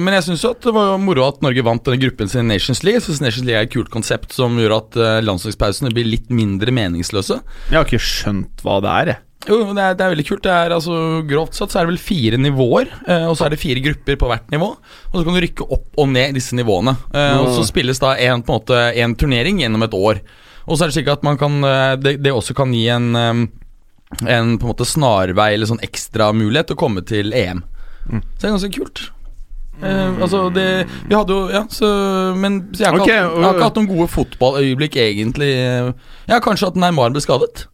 men 0.01 0.15
jeg 0.17 0.25
syns 0.25 0.41
det 0.65 0.73
var 0.73 0.87
jo 0.95 0.97
moro 1.05 1.27
at 1.27 1.37
Norge 1.45 1.61
vant 1.67 1.83
denne 1.85 2.01
gruppen 2.01 2.31
sin 2.31 2.49
Nations 2.49 2.81
League. 2.81 2.97
Jeg 2.97 3.05
synes 3.05 3.21
Nations 3.21 3.45
League 3.45 3.59
er 3.61 3.67
et 3.69 3.73
kult 3.75 3.91
konsept 3.93 4.33
som 4.33 4.57
gjør 4.57 4.73
at 4.79 4.97
eh, 4.97 5.19
landslagspausene 5.21 5.93
blir 5.93 6.09
litt 6.09 6.31
mindre 6.33 6.73
meningsløse. 6.73 7.37
Jeg 7.69 7.77
har 7.77 7.85
ikke 7.85 8.01
skjønt 8.01 8.65
hva 8.65 8.79
det 8.81 8.95
er, 8.95 9.11
jeg. 9.13 9.23
Jo, 9.47 9.61
det 9.71 9.83
er, 9.83 9.93
det 9.95 10.03
er 10.03 10.11
veldig 10.11 10.25
kult. 10.27 10.43
Det 10.43 10.51
er 10.51 10.73
altså 10.75 10.97
Grovt 11.29 11.55
satt 11.55 11.71
så 11.71 11.79
er 11.79 11.87
det 11.87 11.93
vel 11.93 12.01
fire 12.03 12.39
nivåer, 12.41 12.89
eh, 13.07 13.23
og 13.29 13.37
så 13.39 13.47
er 13.47 13.53
det 13.53 13.61
fire 13.61 13.83
grupper 13.85 14.19
på 14.19 14.27
hvert 14.31 14.51
nivå. 14.51 14.67
Og 15.11 15.15
så 15.15 15.23
kan 15.23 15.37
du 15.37 15.41
rykke 15.45 15.69
opp 15.77 16.01
og 16.01 16.11
ned 16.11 16.35
disse 16.35 16.57
nivåene. 16.59 16.97
Eh, 17.13 17.37
og 17.39 17.53
så 17.55 17.63
spilles 17.69 18.01
da 18.03 18.17
en, 18.17 18.43
på 18.43 18.51
en, 18.51 18.59
måte, 18.59 18.81
en 18.99 19.15
turnering 19.15 19.61
gjennom 19.63 19.87
et 19.87 19.95
år. 19.95 20.19
Og 20.67 20.75
så 20.75 20.83
er 20.85 20.91
det 20.91 20.97
slik 20.99 21.13
at 21.13 21.23
man 21.25 21.39
kan 21.39 21.63
eh, 21.65 21.95
Det, 22.01 22.17
det 22.21 22.35
også 22.35 22.53
kan 22.57 22.75
gi 22.75 22.83
en 22.93 23.15
eh, 23.15 23.47
en 24.25 24.57
på 24.57 24.65
en 24.65 24.71
måte 24.71 24.87
snarvei 24.89 25.53
eller 25.53 25.69
sånn 25.69 25.83
ekstra 25.85 26.31
mulighet 26.33 26.71
til 26.71 26.77
å 26.79 26.81
komme 26.81 27.03
til 27.05 27.33
EM. 27.37 27.61
Mm. 28.09 28.21
Så 28.25 28.41
det 28.41 28.47
er 28.47 28.53
ganske 28.55 28.71
kult. 28.73 29.01
Eh, 29.79 30.07
altså 30.19 30.49
det 30.51 30.65
Vi 31.07 31.15
hadde 31.15 31.31
jo 31.31 31.43
Ja, 31.53 31.61
så 31.71 31.87
Men 32.35 32.57
så 32.73 32.81
jeg, 32.83 32.89
har 32.89 32.97
okay, 32.99 33.21
hatt, 33.21 33.31
jeg 33.37 33.45
har 33.45 33.53
ikke 33.53 33.67
hatt 33.69 33.77
noen 33.79 33.91
gode 33.93 34.07
fotballøyeblikk, 34.11 34.97
egentlig. 34.99 35.51
Ja, 36.27 36.41
kanskje 36.43 36.73
at 36.73 36.79
Neymar 36.81 37.13
ble 37.15 37.23
skadet. 37.23 37.69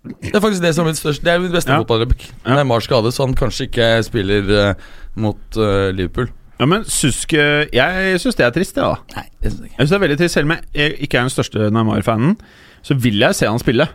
Det 0.00 0.32
er 0.32 0.40
faktisk 0.40 0.62
det 0.64 0.70
som 0.74 0.86
er 0.86 0.90
mitt 0.94 0.98
største 1.00 1.24
Det 1.26 1.32
er 1.34 1.40
mitt 1.42 1.52
beste 1.52 1.70
Ja. 1.74 1.78
fotballøyeblikk. 1.82 2.22
Ja. 2.46 2.54
Neymar 2.56 2.80
skadet, 2.80 3.12
så 3.12 3.26
han 3.26 3.34
kanskje 3.36 3.66
ikke 3.68 3.88
spiller 4.06 4.52
uh, 4.70 4.74
mot 5.20 5.58
uh, 5.60 5.90
Liverpool. 5.92 6.30
Ja, 6.60 6.66
men 6.68 6.84
Susk 6.88 7.32
Jeg 7.32 8.20
syns 8.20 8.36
det 8.36 8.44
er 8.46 8.52
trist, 8.52 8.76
ja. 8.76 8.94
Nei, 9.16 9.26
det 9.42 9.52
synes 9.52 9.60
jeg 9.64 9.70
ikke. 9.70 9.76
Jeg 9.78 9.86
synes 9.86 9.90
det 9.90 9.96
er 9.98 10.04
veldig 10.06 10.18
trist 10.20 10.34
Selv 10.36 10.48
om 10.50 10.56
jeg 10.56 10.94
ikke 11.06 11.18
er 11.20 11.26
den 11.28 11.34
største 11.34 11.70
Neymar-fanen, 11.72 12.36
så 12.84 12.96
vil 13.00 13.18
jeg 13.20 13.34
se 13.36 13.48
han 13.48 13.60
spille. 13.60 13.86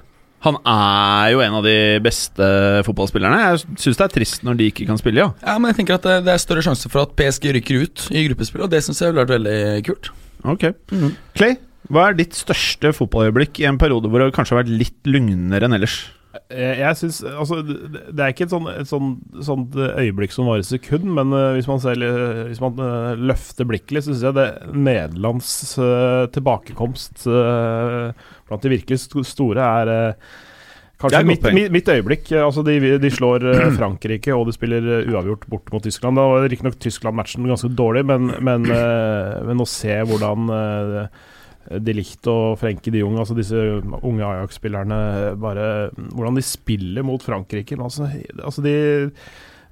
Han 0.46 0.58
er 0.70 1.32
jo 1.34 1.40
en 1.42 1.56
av 1.58 1.64
de 1.66 1.76
beste 2.06 2.48
fotballspillerne. 2.86 3.38
Jeg 3.42 3.64
syns 3.82 3.98
det 3.98 4.06
er 4.06 4.14
trist 4.14 4.44
når 4.46 4.58
de 4.60 4.68
ikke 4.70 4.86
kan 4.86 4.98
spille, 5.02 5.24
ja. 5.26 5.32
Ja, 5.42 5.56
men 5.58 5.72
jeg 5.72 5.80
tenker 5.80 5.98
at 5.98 6.06
det, 6.06 6.20
det 6.28 6.34
er 6.36 6.42
større 6.42 6.62
sjanse 6.66 6.90
for 6.94 7.02
at 7.08 7.16
PSG 7.18 7.50
rykker 7.58 7.82
ut 7.86 8.04
i 8.14 8.28
gruppespill, 8.28 8.62
og 8.68 8.70
det 8.74 8.84
syns 8.86 9.02
jeg 9.02 9.10
ville 9.14 9.24
vært 9.26 9.34
veldig 9.40 9.86
kult. 9.90 10.12
Ok. 10.46 10.68
Clay, 11.38 11.56
hva 11.94 12.10
er 12.10 12.20
ditt 12.20 12.36
største 12.38 12.92
fotballøyeblikk 12.98 13.62
i 13.62 13.68
en 13.70 13.80
periode 13.82 14.10
hvor 14.10 14.24
det 14.24 14.34
kanskje 14.36 14.56
har 14.56 14.64
vært 14.64 14.78
litt 14.84 15.10
lugnere 15.10 15.68
enn 15.68 15.78
ellers? 15.78 16.00
Jeg, 16.52 16.80
jeg 16.82 16.98
synes, 17.00 17.20
altså, 17.24 17.62
det 17.64 18.22
er 18.22 18.34
ikke 18.34 18.44
et, 18.46 18.52
sånt, 18.52 18.68
et 18.74 18.90
sånt, 18.90 19.22
sånt 19.48 19.78
øyeblikk 19.80 20.34
som 20.36 20.50
varer 20.50 20.66
sekund, 20.68 21.08
men 21.16 21.32
eh, 21.34 21.54
hvis 21.56 21.70
man, 21.70 21.80
ser, 21.82 22.02
hvis 22.50 22.60
man 22.62 22.82
eh, 22.84 23.22
løfter 23.32 23.70
blikket 23.70 23.96
litt, 23.96 24.06
så 24.06 24.12
syns 24.12 24.26
jeg 24.28 24.36
det 24.36 24.50
Nederlands 24.76 25.54
eh, 25.80 26.26
tilbakekomst 26.36 27.24
eh, 27.32 28.28
blant 28.50 28.68
de 28.68 28.74
virkelig 28.76 29.00
store 29.30 29.70
er 29.80 29.94
eh, 29.94 30.36
Kanskje 31.02 31.26
mitt, 31.28 31.72
mitt, 31.72 31.90
øyeblikk. 31.92 32.30
eh, 32.32 32.44
Altså 32.44 32.64
de, 32.64 32.98
de 33.04 33.12
slår 33.12 33.44
eh, 33.52 33.70
Frankrike, 33.80 34.36
og 34.36 34.48
de 34.48 34.56
spiller 34.56 34.86
eh, 35.00 35.08
uavgjort 35.12 35.48
bort 35.52 35.72
mot 35.74 35.84
Tyskland. 35.84 36.20
Da 36.20 36.28
var 36.32 36.48
riktignok 36.50 36.78
Tyskland-matchen 36.80 37.48
ganske 37.48 37.72
dårlig, 37.76 38.06
men, 38.12 38.32
men, 38.44 38.68
eh, 38.72 39.40
men 39.48 39.64
å 39.64 39.68
se 39.70 39.98
hvordan 40.08 40.52
eh, 40.56 41.24
de 41.66 41.96
Licht 41.98 42.28
og 42.30 42.60
Frenkie 42.62 42.94
de 42.94 43.02
Jong, 43.02 43.18
altså 43.22 43.36
disse 43.38 43.58
unge 44.06 44.26
Ajax-spillerne, 44.26 45.00
bare 45.42 45.90
Hvordan 45.96 46.38
de 46.38 46.46
spiller 46.46 47.06
mot 47.06 47.24
Frankrike. 47.24 47.78
Altså, 47.82 48.10
altså 48.38 48.64
de 48.66 48.76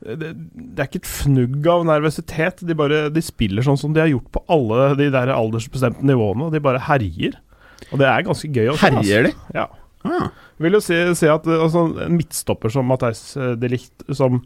det, 0.04 0.34
det 0.52 0.82
er 0.82 0.90
ikke 0.90 1.00
et 1.00 1.08
fnugg 1.08 1.68
av 1.70 1.86
nervøsitet. 1.88 2.64
De, 2.68 2.76
bare, 2.76 3.06
de 3.14 3.22
spiller 3.24 3.64
sånn 3.66 3.80
som 3.80 3.94
de 3.96 4.02
har 4.04 4.12
gjort 4.12 4.28
på 4.36 4.42
alle 4.52 4.90
de 5.00 5.08
der 5.14 5.32
aldersbestemte 5.32 6.04
nivåene. 6.08 6.50
Og 6.50 6.56
de 6.56 6.60
bare 6.64 6.82
herjer. 6.90 7.38
Og 7.92 8.02
det 8.02 8.10
er 8.10 8.26
ganske 8.28 8.50
gøy 8.52 8.74
Også, 8.74 8.90
altså. 8.90 9.00
Herjer 9.00 9.30
de? 9.30 9.34
Ja. 9.56 9.70
Ah. 10.04 10.28
Vil 10.60 10.76
jo 10.76 10.82
si, 10.84 10.98
si 11.16 11.30
at 11.32 11.48
altså, 11.48 11.86
en 12.04 12.18
midtstopper 12.18 12.74
som 12.74 12.90
Matheis 12.92 13.22
de 13.60 13.72
Licht, 13.72 14.04
som 14.12 14.42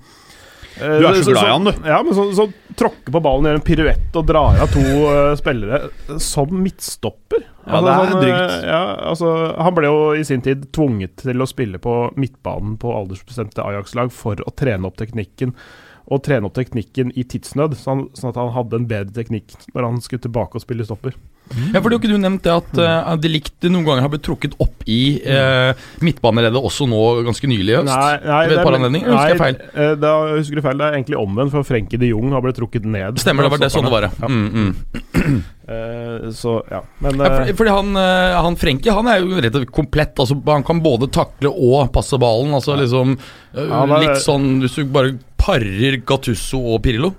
Du 0.78 1.08
er 1.08 1.20
så 1.22 1.34
glad 1.34 1.48
i 1.48 1.52
han, 1.52 1.68
du. 1.68 1.88
Ja, 1.90 2.00
men 2.06 2.16
så, 2.18 2.28
så 2.38 2.48
tråkker 2.78 3.14
på 3.14 3.22
ballen, 3.24 3.50
gjør 3.50 3.60
en 3.60 3.66
piruett 3.66 4.20
og 4.20 4.28
drar 4.30 4.60
av 4.62 4.72
to 4.74 4.84
uh, 4.84 5.32
spillere 5.40 6.20
som 6.22 6.52
midtstopper. 6.62 7.46
Ja, 7.68 7.82
det 7.84 7.94
er 7.94 8.12
uh, 8.12 8.20
drygt. 8.22 8.56
ja, 8.70 8.82
altså, 9.12 9.34
han 9.58 9.76
ble 9.76 9.90
jo 9.90 10.00
i 10.20 10.24
sin 10.28 10.44
tid 10.46 10.70
tvunget 10.76 11.26
til 11.26 11.44
å 11.44 11.50
spille 11.50 11.82
på 11.84 11.98
midtbanen 12.20 12.78
på 12.82 12.94
aldersbestemte 12.94 13.66
Ajax-lag 13.66 14.14
for 14.16 14.40
å 14.46 14.54
trene 14.56 14.90
opp 14.90 15.00
teknikken. 15.02 15.56
Og 16.08 16.22
trene 16.24 16.48
opp 16.48 16.56
teknikken 16.56 17.10
i 17.20 17.26
tidsnød, 17.28 17.74
sånn, 17.76 18.06
sånn 18.16 18.32
at 18.32 18.38
han 18.40 18.54
hadde 18.56 18.78
en 18.80 18.86
bedre 18.88 19.12
teknikk 19.18 19.52
når 19.76 19.90
han 19.90 19.98
skulle 20.04 20.24
tilbake 20.24 20.56
og 20.56 20.64
spille 20.64 20.86
stopper. 20.88 21.18
Ja, 21.72 21.80
for 21.80 21.88
det 21.88 21.96
har 21.96 22.02
ikke 22.02 22.12
du 22.12 22.20
nevnt 22.20 22.44
det 22.44 22.52
at 22.52 22.80
uh, 22.80 23.14
de 23.24 23.30
likte 23.32 23.70
noen 23.72 23.86
ganger 23.88 24.04
har 24.04 24.12
blitt 24.12 24.24
trukket 24.28 24.56
opp 24.60 24.84
i 24.92 25.20
uh, 25.24 25.72
midtbaneleddet 26.04 26.60
også 26.60 26.88
nå 26.92 27.00
ganske 27.28 27.48
nylig 27.48 27.72
i 27.72 27.78
høst? 27.78 27.92
Ved 27.92 28.56
et 28.58 28.64
par 28.68 28.76
anledninger, 28.76 29.12
husker 29.14 29.32
jeg 29.32 29.42
feil? 29.42 29.60
Nei, 29.76 29.86
Da 30.04 30.12
husker 30.34 30.60
du 30.60 30.64
feil. 30.66 30.82
Det 30.82 30.88
er 30.90 30.98
egentlig 31.00 31.20
omvendt, 31.22 31.54
for 31.56 31.68
Frenkie 31.68 32.02
de 32.02 32.12
Jong 32.12 32.36
har 32.36 32.44
blitt 32.44 32.60
trukket 32.60 32.88
ned. 32.88 33.22
Stemmer, 33.24 33.48
det 33.48 33.54
var 33.56 33.64
det 33.64 33.72
sånn 33.72 33.88
det 33.88 33.94
var, 33.96 34.10
ja. 34.10 34.12
Ja. 34.20 34.32
Mm, 34.32 34.50
mm. 34.58 35.38
Uh, 35.68 36.28
så, 36.42 36.58
ja. 36.72 36.82
Men 37.04 37.20
Ja, 37.24 37.30
eh, 37.30 37.38
fordi, 37.40 37.56
fordi 37.62 37.76
han, 37.78 37.96
eh, 38.04 38.36
han 38.48 38.60
Frenkie 38.60 38.98
han 39.00 39.12
er 39.12 39.24
jo 39.24 39.40
rett 39.40 39.56
og 39.56 39.64
slett 39.64 39.76
komplett. 39.80 40.20
Altså, 40.20 40.40
han 40.52 40.68
kan 40.68 40.84
både 40.84 41.08
takle 41.16 41.52
og 41.52 41.92
passe 41.96 42.20
ballen. 42.20 42.52
Altså 42.60 42.76
liksom 42.80 43.16
eh, 43.16 43.72
Han 43.72 43.96
er- 43.96 44.04
Litt 44.08 44.24
sånn 44.24 44.58
hvis 44.64 44.76
du 44.80 44.84
bare 44.92 45.16
parer 45.48 46.02
Gattusso 46.08 46.60
og 46.76 46.84
Pirillo. 46.86 47.14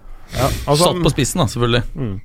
altså, 0.68 0.90
Satt 0.90 0.98
på 1.00 1.10
spissen, 1.14 1.40
da, 1.40 1.46
selvfølgelig. 1.48 1.84
Mm. 1.96 2.16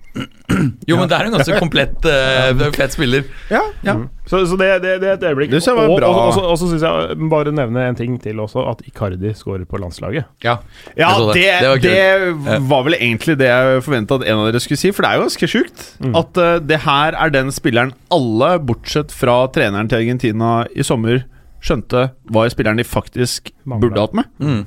Jo, 0.90 0.98
men 1.00 1.08
det 1.10 1.16
er 1.16 1.28
en 1.30 1.34
ganske 1.38 1.56
komplett, 1.58 2.04
uh, 2.06 2.60
fet 2.76 2.92
spiller. 2.94 3.24
Ja, 3.50 3.62
ja. 3.88 3.94
Mm. 3.98 4.04
Så, 4.28 4.42
så 4.52 4.58
det, 4.60 4.68
det, 4.84 4.92
det 5.02 5.08
er 5.10 5.16
et 5.16 5.24
øyeblikk. 5.30 5.54
Det 5.56 5.62
var 5.74 5.88
og. 5.88 6.04
Og, 6.04 6.20
og, 6.36 6.50
og 6.52 6.58
så 6.60 6.68
syns 6.70 6.84
jeg 6.86 7.16
bare 7.32 7.54
nevne 7.56 7.86
en 7.90 7.98
ting 7.98 8.18
til 8.22 8.42
også, 8.44 8.66
at 8.70 8.84
Icardi 8.88 9.32
skårer 9.40 9.64
på 9.70 9.80
landslaget. 9.82 10.28
Ja, 10.46 10.58
Ja, 11.00 11.14
det, 11.32 11.34
det. 11.64 11.72
det, 11.72 11.82
Det 11.88 12.36
var 12.44 12.62
var 12.74 12.86
vel 12.90 12.98
egentlig 13.00 13.38
det 13.40 13.48
jeg 13.50 13.82
forventa 13.88 14.20
at 14.20 14.28
en 14.28 14.44
av 14.44 14.52
dere 14.52 14.62
skulle 14.64 14.82
si, 14.84 14.92
for 14.94 15.08
det 15.08 15.10
er 15.14 15.22
jo 15.22 15.26
ganske 15.30 15.52
sjukt. 15.56 15.88
Mm. 16.04 16.14
At 16.22 16.44
uh, 16.44 16.54
det 16.62 16.82
her 16.86 17.18
er 17.26 17.34
den 17.40 17.52
spilleren 17.56 17.96
alle, 18.14 18.54
bortsett 18.68 19.16
fra 19.16 19.40
treneren 19.56 19.90
til 19.90 20.04
Argentina 20.04 20.56
i 20.76 20.86
sommer, 20.86 21.24
skjønte 21.64 22.10
var 22.36 22.52
spilleren 22.52 22.78
de 22.84 22.86
faktisk 22.86 23.54
Mangler. 23.64 23.88
burde 23.90 24.04
hatt 24.10 24.20
med. 24.22 24.34
Mm. 24.44 24.66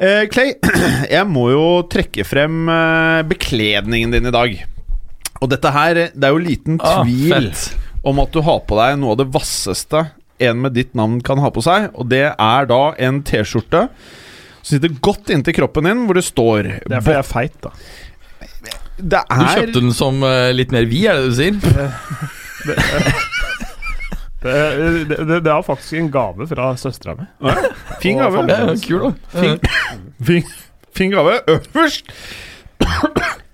Eh, 0.00 0.24
Clay, 0.32 0.54
jeg 1.16 1.28
må 1.28 1.50
jo 1.52 1.64
trekke 1.92 2.24
frem 2.24 2.64
uh, 2.72 3.20
bekledningen 3.28 4.14
din 4.14 4.30
i 4.30 4.32
dag. 4.32 4.54
Og 5.40 5.50
dette 5.52 5.72
her, 5.74 6.00
det 6.14 6.24
er 6.24 6.32
jo 6.32 6.40
liten 6.40 6.78
Ah, 6.80 7.02
tvil 7.04 7.50
ah, 7.52 7.60
om 8.08 8.22
at 8.22 8.32
du 8.32 8.40
har 8.44 8.62
på 8.64 8.78
deg 8.80 8.96
noe 9.00 9.12
av 9.12 9.20
det 9.20 9.28
vasseste 9.34 10.06
en 10.40 10.62
med 10.64 10.72
ditt 10.72 10.94
navn 10.96 11.18
kan 11.24 11.40
ha 11.44 11.50
på 11.52 11.60
seg, 11.64 11.90
og 11.92 12.08
det 12.08 12.30
er 12.32 12.68
da 12.68 12.80
en 12.96 13.20
T-skjorte 13.28 13.88
som 14.60 14.70
sitter 14.72 14.94
godt 15.04 15.32
inntil 15.32 15.56
kroppen 15.56 15.88
din, 15.88 16.06
hvor 16.08 16.16
det 16.16 16.24
står 16.24 16.62
Det 16.64 16.96
er 16.96 17.04
fordi 17.04 17.16
jeg 17.18 17.20
er 17.20 17.28
feit, 17.28 17.60
da. 17.60 17.72
Det 19.00 19.20
Du 19.20 19.36
er 19.36 19.52
kjøpte 19.52 19.82
den 19.82 19.92
som 19.96 20.24
uh, 20.24 20.48
litt 20.52 20.72
mer 20.72 20.88
vi, 20.88 21.04
er 21.08 21.20
det 21.20 21.28
du 21.28 21.36
sier? 21.36 21.60
Det, 24.42 25.08
det, 25.08 25.18
det, 25.28 25.38
det 25.44 25.52
er 25.52 25.62
faktisk 25.62 25.92
en 26.00 26.10
gave 26.12 26.46
fra 26.48 26.70
søstera 26.76 27.14
mi. 27.18 27.50
fin 28.02 28.16
gave. 28.18 28.44
Ja, 28.48 28.74
kul, 28.86 29.02
da. 29.02 29.40
Fin, 29.40 29.58
fin, 30.26 30.44
fin 30.96 31.10
gave. 31.10 31.38
Øverst 31.48 32.04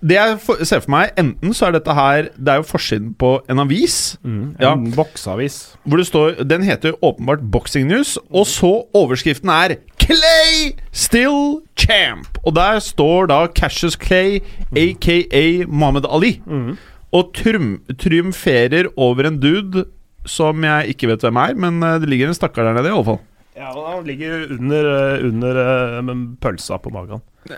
Det 0.07 0.15
jeg 0.15 0.37
for- 0.41 0.65
ser 0.65 0.81
for 0.85 0.91
meg, 0.93 1.09
enten 1.19 1.55
så 1.57 1.67
er 1.67 1.71
dette 1.75 1.95
her 1.95 2.29
Det 2.37 2.49
er 2.53 2.55
jo 2.61 2.63
forsiden 2.63 3.15
på 3.19 3.41
en 3.51 3.59
avis. 3.59 4.17
Mm, 4.23 4.57
Ja. 4.61 4.73
en 4.75 4.93
bokseavis. 4.95 5.77
Hvor 5.85 5.97
det 5.97 6.07
står 6.07 6.45
Den 6.45 6.63
heter 6.63 6.93
åpenbart 7.03 7.43
Boxing 7.53 7.89
News, 7.89 8.19
og 8.31 8.47
så 8.47 8.85
overskriften 8.95 9.49
er 9.51 9.75
Clay 10.01 10.77
still 10.93 11.59
champ. 11.77 12.39
Og 12.47 12.55
der 12.55 12.79
står 12.79 13.27
da 13.27 13.47
Cassius 13.47 13.99
Clay, 14.03 14.39
aka 14.77 15.65
Mohammed 15.67 16.05
Ali, 16.13 16.41
Mm. 16.47 16.77
og 17.13 17.35
trum, 17.35 17.81
triumferer 17.99 18.85
over 18.97 19.27
en 19.27 19.41
dude 19.41 19.85
som 20.31 20.63
jeg 20.67 20.95
ikke 20.95 21.09
vet 21.13 21.25
hvem 21.27 21.41
er, 21.43 21.55
men 21.67 21.83
eh, 21.83 21.99
det 22.03 22.11
ligger 22.11 22.29
en 22.33 22.39
stakkar 22.39 22.69
der 22.69 22.77
nede, 22.79 22.91
i 22.91 22.95
alle 22.97 23.09
fall. 23.09 23.21
Ja, 23.57 23.71
og 23.73 23.87
Han 23.89 24.05
ligger 24.05 24.51
under, 24.59 24.91
eh, 24.93 25.25
under 25.31 25.61
eh, 25.65 26.15
pølsa 26.45 26.77
på 26.83 26.93
magen. 26.93 27.23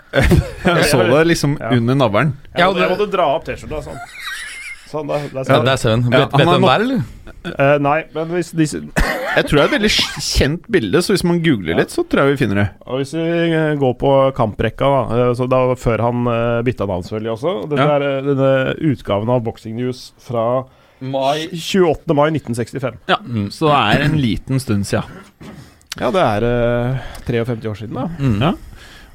Jeg 0.63 0.85
så 0.91 1.01
det 1.09 1.23
liksom 1.27 1.57
Ja. 1.59 1.71
under 1.75 1.95
navlen. 1.97 2.35
Jeg, 2.55 2.61
jeg 2.77 2.89
måtte 2.93 3.07
dra 3.11 3.25
opp 3.35 3.45
T-skjorta 3.47 3.81
sånn. 3.87 3.97
Sånn, 4.89 5.07
der, 5.09 5.25
der 5.33 5.39
Ja, 5.39 5.43
ser 5.45 5.63
det 5.65 5.71
er 5.73 5.81
Seven. 5.81 6.03
Ja, 6.13 6.19
Vet, 6.23 6.31
du 6.31 6.37
hvem 6.49 6.63
det 6.65 6.69
er, 6.73 6.83
eller? 6.85 7.01
Eh, 7.49 7.75
nei, 7.81 7.97
men 8.15 8.31
hvis, 8.33 8.51
disse, 8.57 8.79
Jeg 9.35 9.45
tror 9.45 9.59
det 9.59 9.61
er 9.61 9.67
et 9.69 9.75
veldig 9.75 9.91
kjent 10.25 10.63
bilde, 10.73 11.01
så 11.05 11.13
hvis 11.13 11.23
man 11.29 11.41
googler 11.45 11.77
litt, 11.77 11.91
så 11.93 12.01
tror 12.09 12.25
jeg 12.25 12.33
vi 12.35 12.39
finner 12.41 12.57
det. 12.63 12.67
og 12.89 12.97
hvis 13.01 13.13
vi 13.13 13.59
går 13.81 13.93
på 14.01 14.13
kamprekka, 14.39 14.89
da, 15.13 15.27
så 15.37 15.45
da 15.51 15.59
før 15.77 16.01
han 16.07 16.25
bytta 16.65 16.87
navn 16.89 17.05
selvfølgelig 17.05 17.33
også 17.35 17.53
Dette 17.69 17.85
Ja. 17.85 17.99
denne 18.25 18.49
utgaven 18.89 19.29
av 19.35 19.43
Boxing 19.45 19.77
News 19.77 20.07
fra 20.25 20.47
Mai 20.99 21.47
28. 21.53 22.15
mai 22.15 22.29
1965. 22.33 22.97
Ja, 23.07 23.19
Så 23.55 23.69
det 23.69 23.77
er 23.79 24.05
en 24.05 24.17
liten 24.19 24.59
stund 24.59 24.87
sia. 24.87 25.03
Ja, 25.99 26.11
det 26.11 26.21
er 26.23 26.45
eh, 26.47 27.07
53 27.27 27.65
år 27.71 27.79
siden, 27.79 27.95
da. 27.97 28.07
Mm. 28.19 28.41
Ja. 28.43 28.53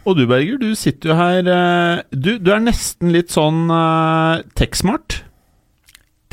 Og 0.04 0.16
du, 0.18 0.26
Berger, 0.28 0.58
du 0.60 0.74
sitter 0.76 1.12
jo 1.12 1.16
her 1.16 1.46
eh, 1.48 2.02
Du, 2.12 2.34
du 2.38 2.50
er 2.52 2.60
nesten 2.60 3.12
litt 3.14 3.32
sånn 3.32 3.70
uh, 3.72 4.42
tech-smart. 4.58 5.22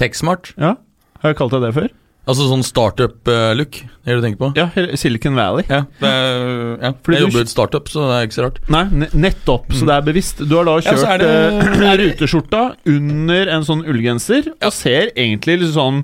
Techsmart. 0.01 0.53
Ja. 0.58 0.75
Har 1.22 1.34
jeg 1.34 1.38
kalt 1.38 1.53
deg 1.53 1.67
det 1.67 1.75
før? 1.77 1.91
Altså 2.30 2.46
sånn 2.46 2.62
startup-look, 2.63 3.78
det 3.82 4.12
er 4.12 4.13
det 4.13 4.18
du 4.20 4.25
tenker 4.28 4.40
på? 4.44 4.50
Ja, 4.56 4.68
Silicon 5.00 5.34
Valley. 5.40 5.63
Ja, 5.68 5.80
er, 6.06 6.36
ja. 6.84 6.92
Jeg 7.10 7.24
jobber 7.24 7.40
i 7.42 7.46
et 7.48 7.50
startup, 7.51 7.90
så 7.90 8.04
det 8.08 8.18
er 8.20 8.28
ikke 8.28 8.38
så 8.38 8.44
rart. 8.46 8.60
Nei, 8.72 8.84
nettopp, 9.18 9.72
så 9.74 9.88
det 9.90 9.96
er 9.96 10.06
bevisst. 10.06 10.44
Du 10.46 10.54
har 10.60 10.68
da 10.70 10.75
kjørt 10.86 11.01
ja, 11.01 11.16
det- 11.18 11.32
eh, 11.82 11.96
ruteskjorta 12.04 12.62
under 12.94 13.50
en 13.58 13.66
sånn 13.66 13.82
ullgenser, 13.90 14.51
og 14.62 14.75
ser 14.78 15.10
egentlig 15.16 15.60
litt 15.63 15.74
sånn 15.74 16.04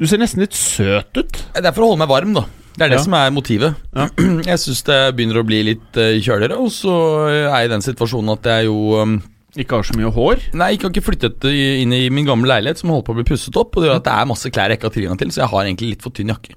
Du 0.00 0.08
ser 0.10 0.18
nesten 0.18 0.42
litt 0.42 0.56
søt 0.58 1.14
ut. 1.14 1.38
Det 1.54 1.62
er 1.62 1.70
for 1.76 1.84
å 1.86 1.92
holde 1.92 2.02
meg 2.02 2.10
varm, 2.10 2.32
da. 2.34 2.42
Det 2.74 2.86
er 2.86 2.88
det 2.94 2.98
Ja. 2.98 3.02
som 3.04 3.14
er 3.14 3.30
motivet. 3.30 3.74
Ja. 3.94 4.08
Jeg 4.50 4.58
syns 4.58 4.82
det 4.88 5.00
begynner 5.14 5.38
å 5.38 5.46
bli 5.46 5.62
litt 5.70 5.96
eh, 6.00 6.16
kjøligere, 6.18 6.58
og 6.58 6.72
så 6.74 6.94
er 7.28 7.36
jeg 7.44 7.68
i 7.68 7.72
den 7.76 7.84
situasjonen 7.84 8.32
at 8.34 8.48
jeg 8.48 8.66
jo 8.66 8.78
um, 8.98 9.20
Ikke 9.56 9.76
har 9.76 9.84
så 9.84 9.94
mye 9.98 10.08
hår. 10.12 10.46
Nei, 10.56 10.70
jeg 10.72 10.80
har 10.80 10.90
ikke 10.94 11.04
flyttet 11.04 11.44
i- 11.50 11.82
inn 11.82 11.92
i 11.92 12.08
min 12.08 12.24
gamle 12.24 12.48
leilighet 12.48 12.78
som 12.80 12.88
holder 12.88 13.04
på 13.04 13.12
å 13.12 13.18
bli 13.20 13.24
pusset 13.28 13.56
opp. 13.60 13.76
Og 13.76 13.82
det 13.82 13.90
gjør 13.90 13.96
at 14.00 14.04
det 14.04 14.12
er 14.16 14.24
masse 14.30 14.50
klær 14.50 14.68
jeg 14.72 14.78
ikke 14.80 14.88
har 14.88 14.96
tilgang 14.96 15.18
til, 15.18 15.28
så 15.28 15.42
jeg 15.44 15.48
har 15.52 15.64
egentlig 15.66 15.90
litt 15.92 16.02
for 16.02 16.10
tynn 16.10 16.28
jakke. 16.32 16.54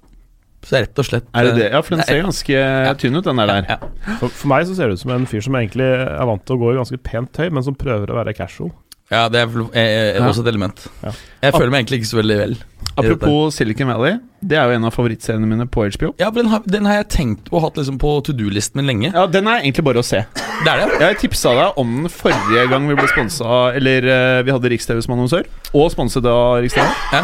Så 0.66 0.80
rett 0.82 0.98
og 0.98 1.06
slett 1.06 1.25
Er 1.36 1.44
det 1.44 1.56
det? 1.60 1.72
Ja, 1.75 1.82
for 1.86 1.96
den 1.96 2.06
ser 2.08 2.24
ganske 2.24 2.98
tynn 2.98 3.16
ut, 3.20 3.24
den 3.28 3.36
der. 3.38 3.48
Ja, 3.48 3.75
Ja. 3.75 4.16
For, 4.18 4.30
for 4.30 4.48
meg 4.48 4.66
så 4.66 4.74
ser 4.75 4.88
det 4.88 4.94
ut 4.94 5.00
som 5.04 5.12
en 5.12 5.25
fyr 5.28 5.44
som 5.44 5.54
egentlig 5.54 5.86
er 5.86 6.25
vant 6.25 6.44
til 6.46 6.56
å 6.56 6.60
gå 6.60 6.72
i 6.74 6.78
ganske 6.80 6.98
pent 7.04 7.32
tøy, 7.34 7.52
men 7.52 7.62
som 7.62 7.75
prøver 7.75 8.08
å 8.10 8.16
være 8.24 8.34
casual. 8.34 8.72
Ja, 9.12 9.28
det 9.30 9.44
er, 9.44 9.52
er, 9.78 10.16
er 10.18 10.24
også 10.26 10.42
et 10.42 10.50
element. 10.50 10.88
Ja. 11.04 11.12
Jeg 11.46 11.54
føler 11.54 11.70
meg 11.74 11.84
egentlig 11.84 12.02
ikke 12.02 12.10
så 12.10 12.18
veldig 12.18 12.38
vel. 12.40 12.56
Apropos 12.96 13.58
Silicon 13.58 13.90
Valley, 13.92 14.16
det 14.40 14.56
er 14.58 14.70
jo 14.70 14.78
en 14.78 14.88
av 14.88 14.94
favorittseriene 14.96 15.50
mine 15.50 15.68
på 15.70 15.84
HBO. 15.94 16.14
Ja, 16.22 16.30
for 16.30 16.40
den 16.40 16.50
har, 16.50 16.64
den 16.66 16.88
har 16.88 17.02
jeg 17.02 17.08
tenkt 17.14 17.52
og 17.52 17.62
hatt 17.66 17.78
liksom 17.78 18.00
på 18.02 18.14
to 18.26 18.34
do-listen 18.34 18.80
min 18.80 18.88
lenge. 18.90 19.12
Ja, 19.12 19.26
Den 19.28 19.50
er 19.52 19.60
egentlig 19.60 19.86
bare 19.86 20.02
å 20.02 20.06
se. 20.06 20.24
Det 20.32 20.72
er 20.72 20.82
det. 20.82 21.02
Jeg 21.04 21.20
tipsa 21.26 21.54
deg 21.58 21.82
om 21.82 21.92
den 22.06 22.14
forrige 22.14 22.66
gang 22.72 22.88
vi 22.88 22.96
ble 22.96 23.08
sponsa 23.12 23.58
Eller 23.76 24.08
eh, 24.08 24.40
vi 24.48 24.54
hadde 24.56 24.72
Riks-TV 24.72 25.04
som 25.04 25.18
annonsør, 25.18 25.50
og 25.76 25.92
sponset 25.94 26.26
av 26.32 26.62
Riks-TV. 26.64 26.98
Ja. 27.14 27.24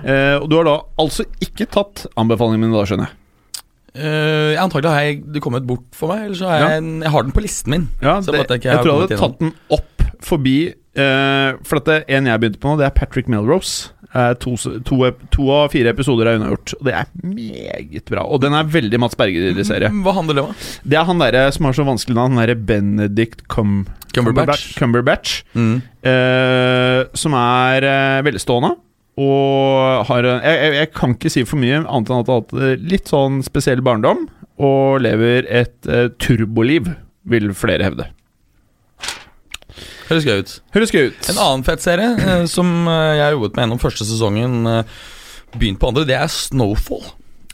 Eh, 0.00 0.36
og 0.40 0.48
du 0.50 0.56
har 0.56 0.66
da 0.66 0.76
altså 1.04 1.28
ikke 1.44 1.68
tatt 1.68 2.06
anbefalingene 2.18 2.64
mine, 2.64 2.78
da, 2.78 2.86
skjønner 2.88 3.10
jeg. 3.10 3.16
Uh, 3.90 4.54
antagelig 4.62 4.86
har 4.86 5.02
jeg, 5.02 5.16
det 5.34 5.40
kommet 5.42 5.64
bort 5.66 5.96
for 5.98 6.14
meg, 6.14 6.28
eller 6.28 6.38
så 6.38 6.46
har 6.46 6.60
Ja. 6.62 6.68
jeg, 6.76 6.84
jeg 7.02 7.10
har 7.10 7.24
den 7.26 7.32
på 7.34 7.42
listen 7.42 7.74
min. 7.74 7.88
Ja, 7.98 8.20
det, 8.22 8.36
jeg 8.38 8.62
jeg, 8.62 8.78
tror 8.78 8.92
jeg 8.92 9.00
hadde 9.02 9.18
tatt 9.18 9.40
den 9.42 9.50
opp 9.74 10.04
forbi 10.22 10.54
eh, 10.96 11.54
For 11.66 11.80
at 11.80 11.88
det 11.88 11.98
en 12.08 12.26
jeg 12.26 12.40
begynte 12.42 12.60
på 12.62 12.70
nå, 12.72 12.78
det 12.80 12.86
er 12.88 12.94
Patrick 12.96 13.28
Melrose. 13.30 13.90
Uh, 14.10 14.32
to, 14.42 14.56
to, 14.82 14.96
to 15.30 15.44
av 15.54 15.68
fire 15.70 15.92
episoder 15.92 16.26
er 16.26 16.40
unnagjort, 16.40 16.72
og 16.80 16.86
det 16.88 16.94
er 16.98 17.10
meget 17.22 18.08
bra. 18.10 18.24
Og 18.26 18.40
den 18.42 18.56
er 18.58 18.66
veldig 18.66 18.98
Mats 18.98 19.14
Berger-serie. 19.14 19.86
Mm, 19.94 20.00
Hva 20.02 20.16
handler 20.16 20.34
det 20.34 20.42
om? 20.48 20.56
Det 20.82 20.98
er 20.98 21.06
han 21.06 21.22
derre 21.22 21.44
som 21.54 21.68
har 21.68 21.76
så 21.78 21.84
vanskelig 21.86 22.16
navn, 22.18 22.34
han 22.34 22.42
derre 22.42 22.56
Benedict 22.58 23.44
Cum 23.46 23.84
Cumberbatch. 24.10 24.72
Cumberbatch 24.80 25.36
Mm. 25.54 25.76
uh, 26.02 27.04
som 27.14 27.36
er 27.38 27.86
eh, 27.86 28.22
velstående. 28.26 28.72
Og 29.20 30.04
har 30.08 30.26
jeg, 30.26 30.42
jeg, 30.42 30.74
jeg 30.80 30.90
kan 30.96 31.14
ikke 31.14 31.30
si 31.30 31.42
for 31.46 31.60
mye, 31.62 31.80
annet 31.84 32.10
enn 32.10 32.22
at 32.24 32.30
han 32.30 32.34
har 32.34 32.42
hatt 32.42 32.54
eh, 32.58 32.84
litt 32.90 33.10
sånn 33.10 33.40
spesiell 33.46 33.82
barndom. 33.84 34.26
Og 34.58 34.98
lever 35.06 35.46
et 35.46 35.86
eh, 35.86 36.08
turboliv, 36.18 36.90
vil 37.30 37.52
flere 37.54 37.86
hevde. 37.86 38.08
Høres 40.10 40.26
gøy 40.26 40.42
ut. 40.42 40.52
Høres 40.74 40.90
gøy 40.94 41.08
ut. 41.12 41.30
En 41.30 41.38
annen 41.38 41.64
fett 41.66 41.84
serie 41.84 42.10
eh, 42.18 42.44
som 42.50 42.66
eh, 42.90 43.14
jeg 43.20 43.24
har 43.28 43.36
jobbet 43.36 43.54
med 43.56 43.64
gjennom 43.66 43.80
første 43.82 44.06
sesongen, 44.08 44.60
eh, 44.66 45.00
begynt 45.56 45.80
på 45.82 45.90
andre, 45.92 46.04
det 46.08 46.16
er 46.18 46.30
Snowfall. 46.30 47.04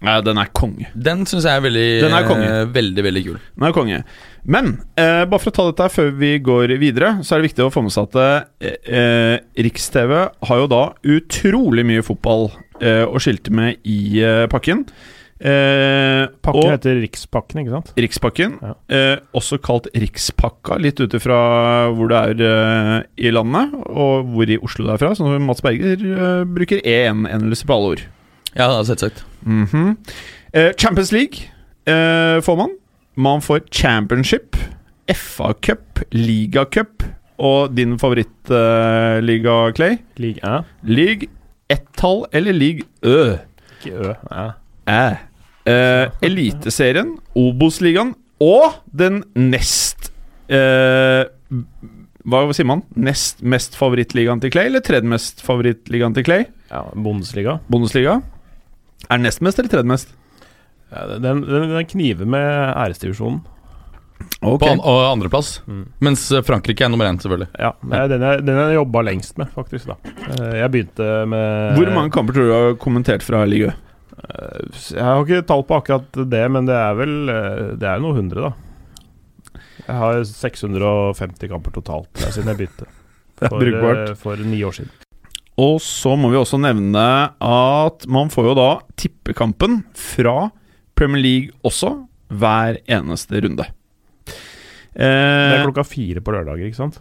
Ja, 0.04 0.18
den 0.20 0.36
er 0.36 0.50
konge. 0.52 0.90
Den 0.92 1.22
syns 1.28 1.46
jeg 1.48 1.56
er 1.56 1.62
veldig 1.64 1.84
Den 2.02 2.12
er 2.12 2.26
konge. 2.28 2.48
veldig, 2.74 3.02
veldig 3.06 3.22
kul. 3.24 3.38
Den 3.56 3.64
er 3.68 3.72
konge. 3.76 4.00
Men 4.44 4.66
eh, 5.00 5.22
bare 5.24 5.40
for 5.40 5.48
å 5.50 5.56
ta 5.56 5.64
dette 5.70 5.86
før 5.94 6.10
vi 6.20 6.34
går 6.44 6.74
videre, 6.80 7.14
så 7.24 7.34
er 7.34 7.40
det 7.42 7.48
viktig 7.48 7.64
å 7.64 7.72
få 7.72 7.82
med 7.86 7.94
seg 7.94 8.10
at 8.10 8.18
eh, 8.20 8.76
eh, 8.92 9.36
Riks-TV 9.66 10.12
har 10.50 10.60
jo 10.60 10.68
da 10.70 10.82
utrolig 11.16 11.84
mye 11.88 12.04
fotball 12.04 12.50
eh, 12.80 13.04
å 13.08 13.20
skilte 13.24 13.52
med 13.56 13.80
i 13.88 14.20
eh, 14.20 14.44
pakken. 14.52 14.84
Eh, 15.40 16.26
Pakken 16.42 16.64
og- 16.64 16.70
heter 16.72 16.96
Rikspakken, 17.02 17.60
ikke 17.60 17.70
sant? 17.74 17.92
Rikspakken, 18.00 18.54
Ja. 18.62 18.72
eh, 18.88 19.16
også 19.34 19.58
kalt 19.60 19.86
Rikspakka, 19.94 20.78
litt 20.80 20.98
ut 21.00 21.12
ifra 21.12 21.92
hvor 21.92 22.08
det 22.08 22.40
er 22.40 22.46
eh, 22.46 23.02
i 23.18 23.30
landet, 23.30 23.74
og 23.86 24.24
hvor 24.32 24.48
i 24.48 24.56
Oslo 24.62 24.86
det 24.86 24.94
er 24.94 24.98
fra. 25.04 25.14
Så 25.14 25.38
Mats 25.40 25.60
Berger 25.60 25.92
eh, 26.00 26.44
bruker 26.44 26.80
E1-endelse 26.80 27.66
på 27.66 27.74
alle 27.76 27.90
ord. 27.92 28.02
Ja, 28.56 28.68
det 28.68 28.78
er 28.80 28.94
selvsagt. 28.94 29.24
Mhm. 29.44 29.98
eh, 30.54 30.72
Champions 30.78 31.12
League 31.12 31.50
eh, 31.86 32.40
får 32.40 32.56
man. 32.56 32.70
Man 33.16 33.40
får 33.40 33.60
Championship, 33.70 34.56
FA-cup, 35.08 36.02
ligacup 36.12 37.04
og 37.38 37.74
din 37.76 37.98
favorittliga, 37.98 39.72
Clay. 39.76 39.98
League 40.18 40.40
Æ. 40.42 40.64
League 40.84 41.28
ett-tall 41.68 42.24
eller 42.32 42.52
league 42.52 42.82
Ø? 43.02 43.36
Ikke 43.84 43.92
Ø. 43.94 44.12
Æ. 44.32 44.50
Æ. 44.88 45.16
Eh, 45.66 46.06
Eliteserien, 46.22 47.16
Obos-ligaen 47.34 48.14
og 48.42 48.76
den 48.94 49.22
nest 49.34 50.10
eh, 50.52 51.24
Hva 52.26 52.42
sier 52.54 52.68
man? 52.68 52.84
Nest 52.94 53.42
mest 53.42 53.74
favorittligaen 53.78 54.42
til 54.42 54.52
Clay, 54.54 54.68
eller 54.70 54.84
tredje 54.84 55.08
mest 55.10 55.42
favorittligaen 55.46 56.14
til 56.14 56.26
Clay? 56.26 56.46
Ja, 56.70 56.84
Bundesliga. 56.94 57.58
Bundesliga? 57.70 58.20
Er 59.10 59.20
nest 59.22 59.42
mest 59.46 59.58
eller 59.62 59.70
tredje 59.72 59.90
mest? 59.90 60.14
Ja, 60.90 61.04
den, 61.18 61.42
den, 61.46 61.68
den 61.72 61.86
kniver 61.90 62.26
med 62.30 62.46
æresdivisjonen. 62.74 63.42
Okay. 64.40 64.58
På 64.62 64.68
an 64.72 64.80
og 64.80 65.00
andreplass. 65.10 65.60
Mm. 65.68 65.82
Mens 66.06 66.24
eh, 66.32 66.42
Frankrike 66.46 66.86
er 66.86 66.90
nummer 66.92 67.06
én, 67.10 67.18
selvfølgelig. 67.20 67.48
Ja, 67.60 67.72
det 67.82 67.98
er 67.98 68.12
den 68.14 68.24
jeg, 68.26 68.44
jeg 68.48 68.78
jobba 68.78 69.02
lengst 69.06 69.36
med, 69.40 69.50
faktisk. 69.54 69.90
da 69.90 69.96
Eh, 70.26 70.54
Jeg 70.62 70.70
begynte 70.72 71.08
med 71.30 71.76
Hvor 71.78 71.90
mange 71.94 72.10
kamper 72.14 72.34
tror 72.34 72.46
du 72.46 72.50
du 72.50 72.54
har 72.56 72.78
kommentert 72.82 73.22
fra 73.26 73.44
Ligue? 73.46 73.74
Eh, 74.16 74.76
Jeg 74.94 75.04
har 75.04 75.22
ikke 75.24 75.44
tall 75.48 75.64
på 75.68 75.78
akkurat 75.80 76.20
det, 76.30 76.44
men 76.52 76.68
det 76.68 76.76
er 76.76 76.94
vel 76.96 77.16
eh, 77.32 77.64
Det 77.76 77.88
er 77.90 78.02
noe 78.02 78.16
hundre, 78.16 78.48
da. 78.48 78.52
Jeg 79.86 79.96
har 80.00 80.20
650 80.26 81.50
kamper 81.52 81.74
totalt 81.76 82.08
det 82.16 82.26
er 82.26 82.34
siden 82.34 82.50
jeg 82.50 82.62
begynte. 82.62 82.88
For, 83.52 83.60
eh, 83.68 84.14
for 84.16 84.40
ni 84.40 84.62
år 84.64 84.78
siden. 84.78 84.92
Og 85.60 85.78
så 85.84 86.14
må 86.20 86.30
vi 86.32 86.38
også 86.40 86.58
nevne 86.60 87.02
at 87.40 88.06
man 88.12 88.32
får 88.32 88.50
jo 88.50 88.54
da 88.56 88.70
tippekampen 89.00 89.82
fra 89.96 90.50
Premier 90.96 91.22
League 91.22 91.54
også 91.64 91.94
hver 92.32 92.80
eneste 92.88 93.40
runde. 93.44 93.64
Det 94.96 95.04
er 95.06 95.64
klokka 95.64 95.84
fire 95.84 96.22
på 96.24 96.32
lørdager, 96.32 96.68
ikke 96.68 96.80
sant? 96.80 97.00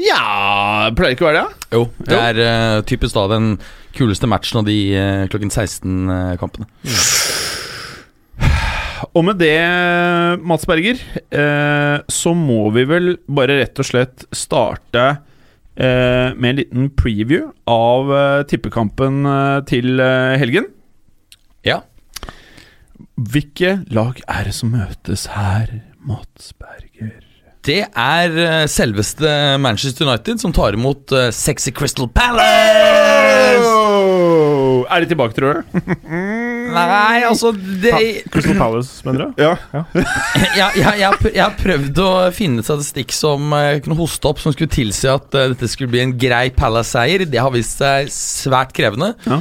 ja 0.00 0.88
Pleier 0.96 1.12
ikke 1.12 1.26
å 1.26 1.30
være 1.30 1.42
det? 1.42 1.68
Jo, 1.76 1.82
det 2.08 2.18
er 2.18 2.40
uh, 2.40 2.82
typisk 2.88 3.16
da 3.16 3.26
den 3.34 3.50
kuleste 3.96 4.28
matchen 4.30 4.60
av 4.62 4.68
de 4.68 4.76
eh, 4.96 5.24
klokken 5.32 5.52
16-kampene. 5.52 6.66
Og 9.16 9.24
med 9.26 9.40
det, 9.40 9.56
Mats 10.46 10.66
Berger, 10.68 11.00
eh, 11.32 11.96
så 12.12 12.34
må 12.36 12.68
vi 12.74 12.84
vel 12.86 13.14
bare 13.32 13.56
rett 13.62 13.80
og 13.80 13.88
slett 13.88 14.26
starte 14.36 15.06
eh, 15.74 16.36
med 16.36 16.50
en 16.50 16.58
liten 16.60 16.90
preview 16.94 17.48
av 17.70 18.12
eh, 18.14 18.42
tippekampen 18.50 19.24
eh, 19.26 19.56
til 19.70 19.98
eh, 20.04 20.36
helgen. 20.42 20.68
Ja. 21.66 21.80
Hvilke 23.16 23.80
lag 23.92 24.20
er 24.28 24.46
det 24.48 24.54
som 24.56 24.76
møtes 24.76 25.26
her, 25.34 25.80
Mats 26.06 26.52
Berger? 26.60 27.18
Det 27.66 27.82
er 27.88 28.38
eh, 28.40 28.66
selveste 28.70 29.32
Manchester 29.60 30.06
United 30.08 30.40
som 30.44 30.54
tar 30.56 30.76
imot 30.78 31.12
eh, 31.16 31.32
Sexy 31.34 31.74
Crystal 31.76 32.08
Palace! 32.08 33.09
Er 34.90 35.04
de 35.04 35.10
tilbake, 35.10 35.36
tror 35.36 35.60
du? 35.60 35.80
Nei, 36.74 37.22
altså 37.26 37.52
det, 37.54 37.92
Crystal 38.30 38.58
Palace, 38.58 39.00
mener 39.06 39.30
du? 39.30 39.42
Ja. 39.42 39.54
jeg, 40.58 40.80
jeg, 40.80 40.98
jeg, 41.02 41.32
jeg 41.34 41.42
har 41.42 41.56
prøvd 41.58 42.02
å 42.04 42.10
finne 42.34 42.64
statistikk 42.66 43.14
som 43.14 43.54
eh, 43.56 43.76
jeg 43.76 43.86
kunne 43.86 43.98
hoste 43.98 44.30
opp, 44.30 44.42
som 44.42 44.54
skulle 44.54 44.70
tilsi 44.72 45.10
at 45.10 45.34
uh, 45.34 45.48
dette 45.52 45.70
skulle 45.70 45.90
bli 45.94 46.04
en 46.04 46.14
grei 46.18 46.46
Palace-seier. 46.54 47.26
Det 47.30 47.42
har 47.42 47.54
vist 47.54 47.82
seg 47.82 48.10
svært 48.14 48.74
krevende. 48.76 49.14
Ja. 49.26 49.40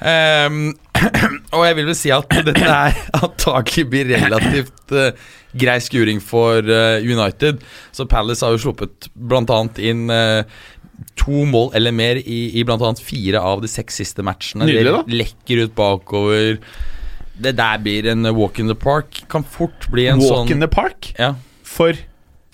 Um, 0.00 0.70
og 1.56 1.66
jeg 1.66 1.76
vil 1.76 1.90
vel 1.90 1.96
si 1.96 2.12
at 2.14 2.32
dette 2.46 2.64
er 2.64 2.96
antakelig 3.20 3.86
blir 3.92 4.08
relativt 4.14 4.96
uh, 4.96 5.12
grei 5.60 5.78
skuring 5.82 6.20
for 6.24 6.64
uh, 6.64 6.98
United. 7.00 7.60
Så 7.92 8.06
Palace 8.08 8.46
har 8.46 8.54
jo 8.54 8.62
sluppet 8.64 9.10
bl.a. 9.14 9.60
inn 9.82 10.06
eh, 10.14 10.60
to 11.20 11.44
mål 11.48 11.74
eller 11.76 11.94
mer 11.94 12.20
i, 12.20 12.40
i 12.56 12.64
bl.a. 12.66 12.92
fire 13.04 13.42
av 13.44 13.62
de 13.64 13.70
seks 13.70 14.00
siste 14.02 14.24
matchene. 14.26 14.68
Nydelig, 14.68 14.94
da. 14.96 15.02
Det 15.06 15.20
lekker 15.20 15.64
ut 15.66 15.76
bakover. 15.78 16.58
Det 17.40 17.54
der 17.56 17.80
blir 17.80 18.08
en 18.12 18.28
walk 18.36 18.60
in 18.60 18.68
the 18.72 18.76
park. 18.76 19.22
Kan 19.32 19.44
fort 19.44 19.88
bli 19.92 20.08
en 20.10 20.20
Walk 20.20 20.44
sånn 20.44 20.54
in 20.56 20.64
the 20.64 20.68
park 20.70 21.12
ja. 21.18 21.34
for, 21.64 21.96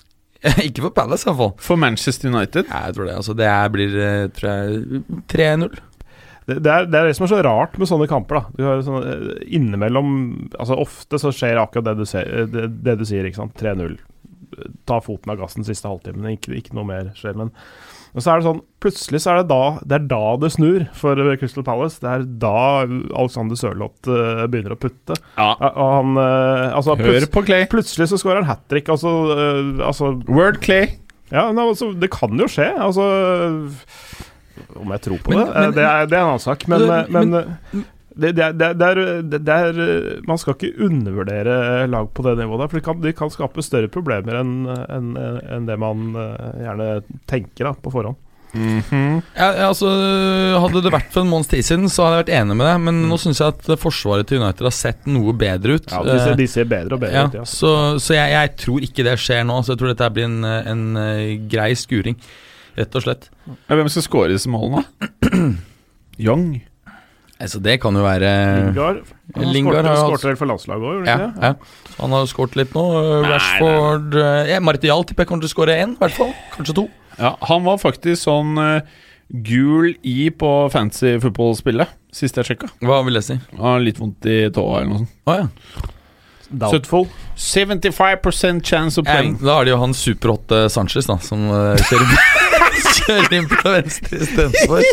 Ikke 0.67 0.85
for 0.85 0.93
Palace, 0.95 1.25
i 1.25 1.29
hvert 1.31 1.41
fall. 1.41 1.53
for 1.69 1.79
Manchester 1.81 2.31
United. 2.31 2.69
Ja, 2.69 2.87
jeg 2.87 2.97
tror 2.97 3.09
det. 3.09 3.17
Altså, 3.19 3.35
det 3.37 3.51
blir 3.75 3.99
eh, 4.03 4.23
tror 4.37 4.51
jeg, 4.51 5.03
3-0. 5.33 5.77
Det, 6.47 6.61
det, 6.63 6.71
er, 6.71 6.85
det 6.87 6.99
er 6.99 7.09
det 7.09 7.15
som 7.17 7.25
er 7.25 7.33
så 7.33 7.41
rart 7.43 7.73
med 7.75 7.89
sånne 7.89 8.07
kamper. 8.07 8.39
da 8.39 8.55
Du 8.55 8.63
har 8.63 8.83
sånne, 8.85 9.15
eh, 9.15 9.41
Innimellom 9.57 10.11
Altså 10.55 10.77
Ofte 10.79 11.19
så 11.19 11.33
skjer 11.35 11.59
akkurat 11.59 11.89
det 11.89 11.97
du, 11.99 12.05
ser, 12.07 12.29
eh, 12.31 12.47
det, 12.51 12.69
det 12.85 12.95
du 13.01 13.03
sier. 13.07 13.27
ikke 13.27 13.41
sant 13.41 13.57
3-0. 13.59 13.97
Ta 14.87 15.01
foten 15.03 15.33
av 15.33 15.41
gassen 15.41 15.67
siste 15.67 15.89
halvtimen. 15.91 16.29
Ikke, 16.37 16.55
ikke 16.55 16.77
noe 16.77 16.87
mer 16.87 17.11
skjer. 17.19 17.35
Men 17.35 17.51
og 18.17 18.23
så 18.25 18.31
er 18.33 18.39
det 18.41 18.47
sånn 18.47 18.61
Plutselig 18.81 19.19
så 19.23 19.31
er 19.31 19.39
det 19.41 19.47
da 19.51 19.61
det, 19.85 19.97
er 19.97 20.05
da 20.09 20.21
det 20.41 20.49
snur 20.53 20.83
for 20.97 21.19
Crystal 21.41 21.65
Palace. 21.65 21.97
Det 22.01 22.09
er 22.09 22.25
da 22.41 22.53
Alexander 23.17 23.57
Sørloth 23.57 24.09
eh, 24.09 24.43
begynner 24.49 24.75
å 24.75 24.77
putte. 24.81 25.17
Ja. 25.37 25.47
Han 25.59 26.17
eh, 26.21 26.75
altså, 26.77 26.93
Hør 26.99 27.25
på 27.33 27.41
Clay. 27.47 27.65
plutselig 27.71 28.09
så 28.11 28.19
skårer 28.21 28.43
han 28.43 28.49
hat 28.51 28.61
trick. 28.69 28.89
Altså, 28.93 29.13
eh, 29.33 29.81
altså 29.85 30.11
Word 30.29 30.61
Clay. 30.65 30.91
Ja, 31.33 31.47
nei, 31.51 31.65
altså, 31.73 31.89
det 31.97 32.11
kan 32.13 32.37
jo 32.39 32.45
skje. 32.49 32.69
Altså 32.77 33.03
Om 34.77 34.93
jeg 34.93 35.01
tror 35.07 35.21
på 35.25 35.33
Men- 35.33 35.41
det, 35.45 35.53
men- 35.57 35.75
det, 35.75 35.83
er, 35.89 36.05
det 36.05 36.17
er 36.17 36.21
en 36.21 36.29
annen 36.35 36.45
sak. 36.45 36.67
Men, 36.69 36.87
Men- 36.87 37.11
men, 37.33 37.85
det, 38.17 38.33
det, 38.37 38.43
er, 38.43 38.53
det, 38.57 38.87
er, 38.87 39.01
det, 39.21 39.39
det 39.45 39.57
Man 40.27 40.39
skal 40.41 40.55
ikke 40.55 40.85
undervurdere 40.87 41.87
lag 41.89 42.09
på 42.13 42.25
det 42.25 42.37
nivået 42.39 42.63
der, 42.63 42.71
for 42.71 42.79
de 42.79 42.85
kan, 42.85 43.01
de 43.03 43.15
kan 43.17 43.33
skape 43.33 43.65
større 43.65 43.91
problemer 43.93 44.39
enn 44.41 44.55
en, 44.67 45.11
en 45.17 45.67
det 45.67 45.77
man 45.81 46.09
eh, 46.17 46.63
gjerne 46.65 46.89
tenker 47.29 47.69
da, 47.69 47.75
på 47.77 47.93
forhånd. 47.93 48.17
Mm 48.53 48.81
-hmm. 48.81 49.21
ja, 49.35 49.67
altså, 49.67 49.87
hadde 50.59 50.81
det 50.81 50.91
vært 50.91 51.11
for 51.11 51.21
en 51.21 51.29
måneds 51.29 51.47
tid 51.47 51.65
siden, 51.65 51.89
så 51.89 52.03
hadde 52.03 52.15
jeg 52.15 52.23
vært 52.25 52.41
enig 52.41 52.55
med 52.55 52.67
deg. 52.67 52.79
Men 52.79 53.01
nå 53.09 53.17
syns 53.17 53.39
jeg 53.39 53.47
at 53.47 53.79
forsvaret 53.79 54.27
til 54.27 54.41
United 54.41 54.63
har 54.63 54.71
sett 54.71 55.05
noe 55.05 55.33
bedre 55.33 55.75
ut. 55.75 55.91
Ja, 55.91 56.03
de, 56.03 56.19
ser, 56.19 56.31
Eh, 56.31 56.37
de 56.37 56.47
ser 56.47 56.65
bedre 56.65 56.95
og 56.95 57.01
bedre 57.01 57.15
ja, 57.15 57.25
ut. 57.27 57.33
Ja. 57.33 57.45
Så, 57.45 57.99
så 57.99 58.13
jeg, 58.13 58.31
jeg 58.31 58.55
tror 58.55 58.79
ikke 58.81 59.03
det 59.03 59.19
skjer 59.19 59.43
nå. 59.43 59.61
Så 59.63 59.73
jeg 59.73 59.79
tror 59.79 59.93
dette 59.93 60.09
blir 60.13 60.25
en, 60.25 60.43
en 60.43 60.97
eh, 60.97 61.37
grei 61.51 61.75
skuring, 61.75 62.17
rett 62.77 62.95
og 62.95 63.01
slett. 63.03 63.29
Ja, 63.45 63.75
Hvem 63.75 63.89
skal 63.89 64.07
skåre 64.07 64.33
disse 64.33 64.49
målene, 64.49 64.83
da? 64.99 65.37
Young. 66.27 66.61
Altså, 67.37 67.59
det 67.61 67.75
kan 67.83 67.93
jo 67.93 68.01
være 68.01 68.29
Lingard, 68.65 69.01
han 69.35 69.51
Lingard 69.53 69.85
vel 69.85 70.37
for 70.39 70.49
landslaget 70.49 70.81
òg, 70.81 70.93
gjorde 70.95 71.11
ja, 71.11 71.17
han 71.17 71.27
ikke 71.27 71.41
det? 71.41 71.49
ja. 71.51 71.97
Han 71.99 72.15
har 72.15 72.23
jo 72.23 72.29
skåret 72.31 72.55
litt 72.57 72.71
nå. 72.73 72.85
Eh, 72.97 73.27
Rashford 73.27 74.15
eh, 74.17 74.53
ja, 74.53 74.61
Martial 74.65 75.05
tipper 75.05 75.25
jeg 75.25 75.29
kommer 75.29 75.45
til 75.45 75.51
å 75.51 75.53
skåre 75.53 75.75
én, 75.83 75.93
i 75.93 76.01
hvert 76.01 76.15
fall. 76.17 76.31
Kanskje 76.55 76.75
to. 76.79 76.87
Ja, 77.17 77.35
han 77.49 77.61
var 77.65 77.77
faktisk 77.81 78.23
sånn 78.23 78.57
uh, 78.57 79.03
gul 79.27 79.93
i 80.01 80.31
på 80.33 80.51
fancy 80.73 81.17
fotballspillet, 81.21 81.93
sist 82.13 82.41
jeg 82.41 82.49
sjekka. 82.49 82.71
Hva 82.85 83.03
vil 83.05 83.19
jeg 83.19 83.27
si? 83.27 83.37
Har 83.61 83.85
litt 83.85 84.01
vondt 84.01 84.29
i 84.29 84.39
tåa 84.53 84.81
eller 84.81 84.91
noe 84.95 85.03
sånt. 85.03 85.13
Å 85.29 85.37
ja. 85.37 85.47
Doubtful. 86.47 87.09
75 87.35 88.61
chance 88.63 88.97
of 88.97 89.05
Ja, 89.05 89.17
playing. 89.17 89.37
Da 89.41 89.59
er 89.59 89.67
det 89.67 89.73
jo 89.75 89.81
han 89.81 89.93
superhotte 89.97 90.63
Sanchez 90.71 91.09
da 91.09 91.19
som 91.21 91.49
uh, 91.51 91.75
kjører, 91.89 92.13
kjører 93.01 93.37
inn 93.41 93.49
på 93.51 93.61
venstre 93.77 94.21
istedenfor. 94.25 94.89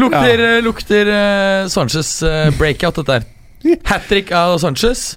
Lukter, 0.00 0.40
ja. 0.40 0.60
lukter 0.64 1.10
uh, 1.12 1.68
Sanchez 1.70 2.14
uh, 2.24 2.48
breakout, 2.58 3.00
dette 3.00 3.20
her. 3.20 3.80
Hat 3.90 4.06
trick 4.08 4.30
av 4.32 4.56
Sanchez. 4.62 5.14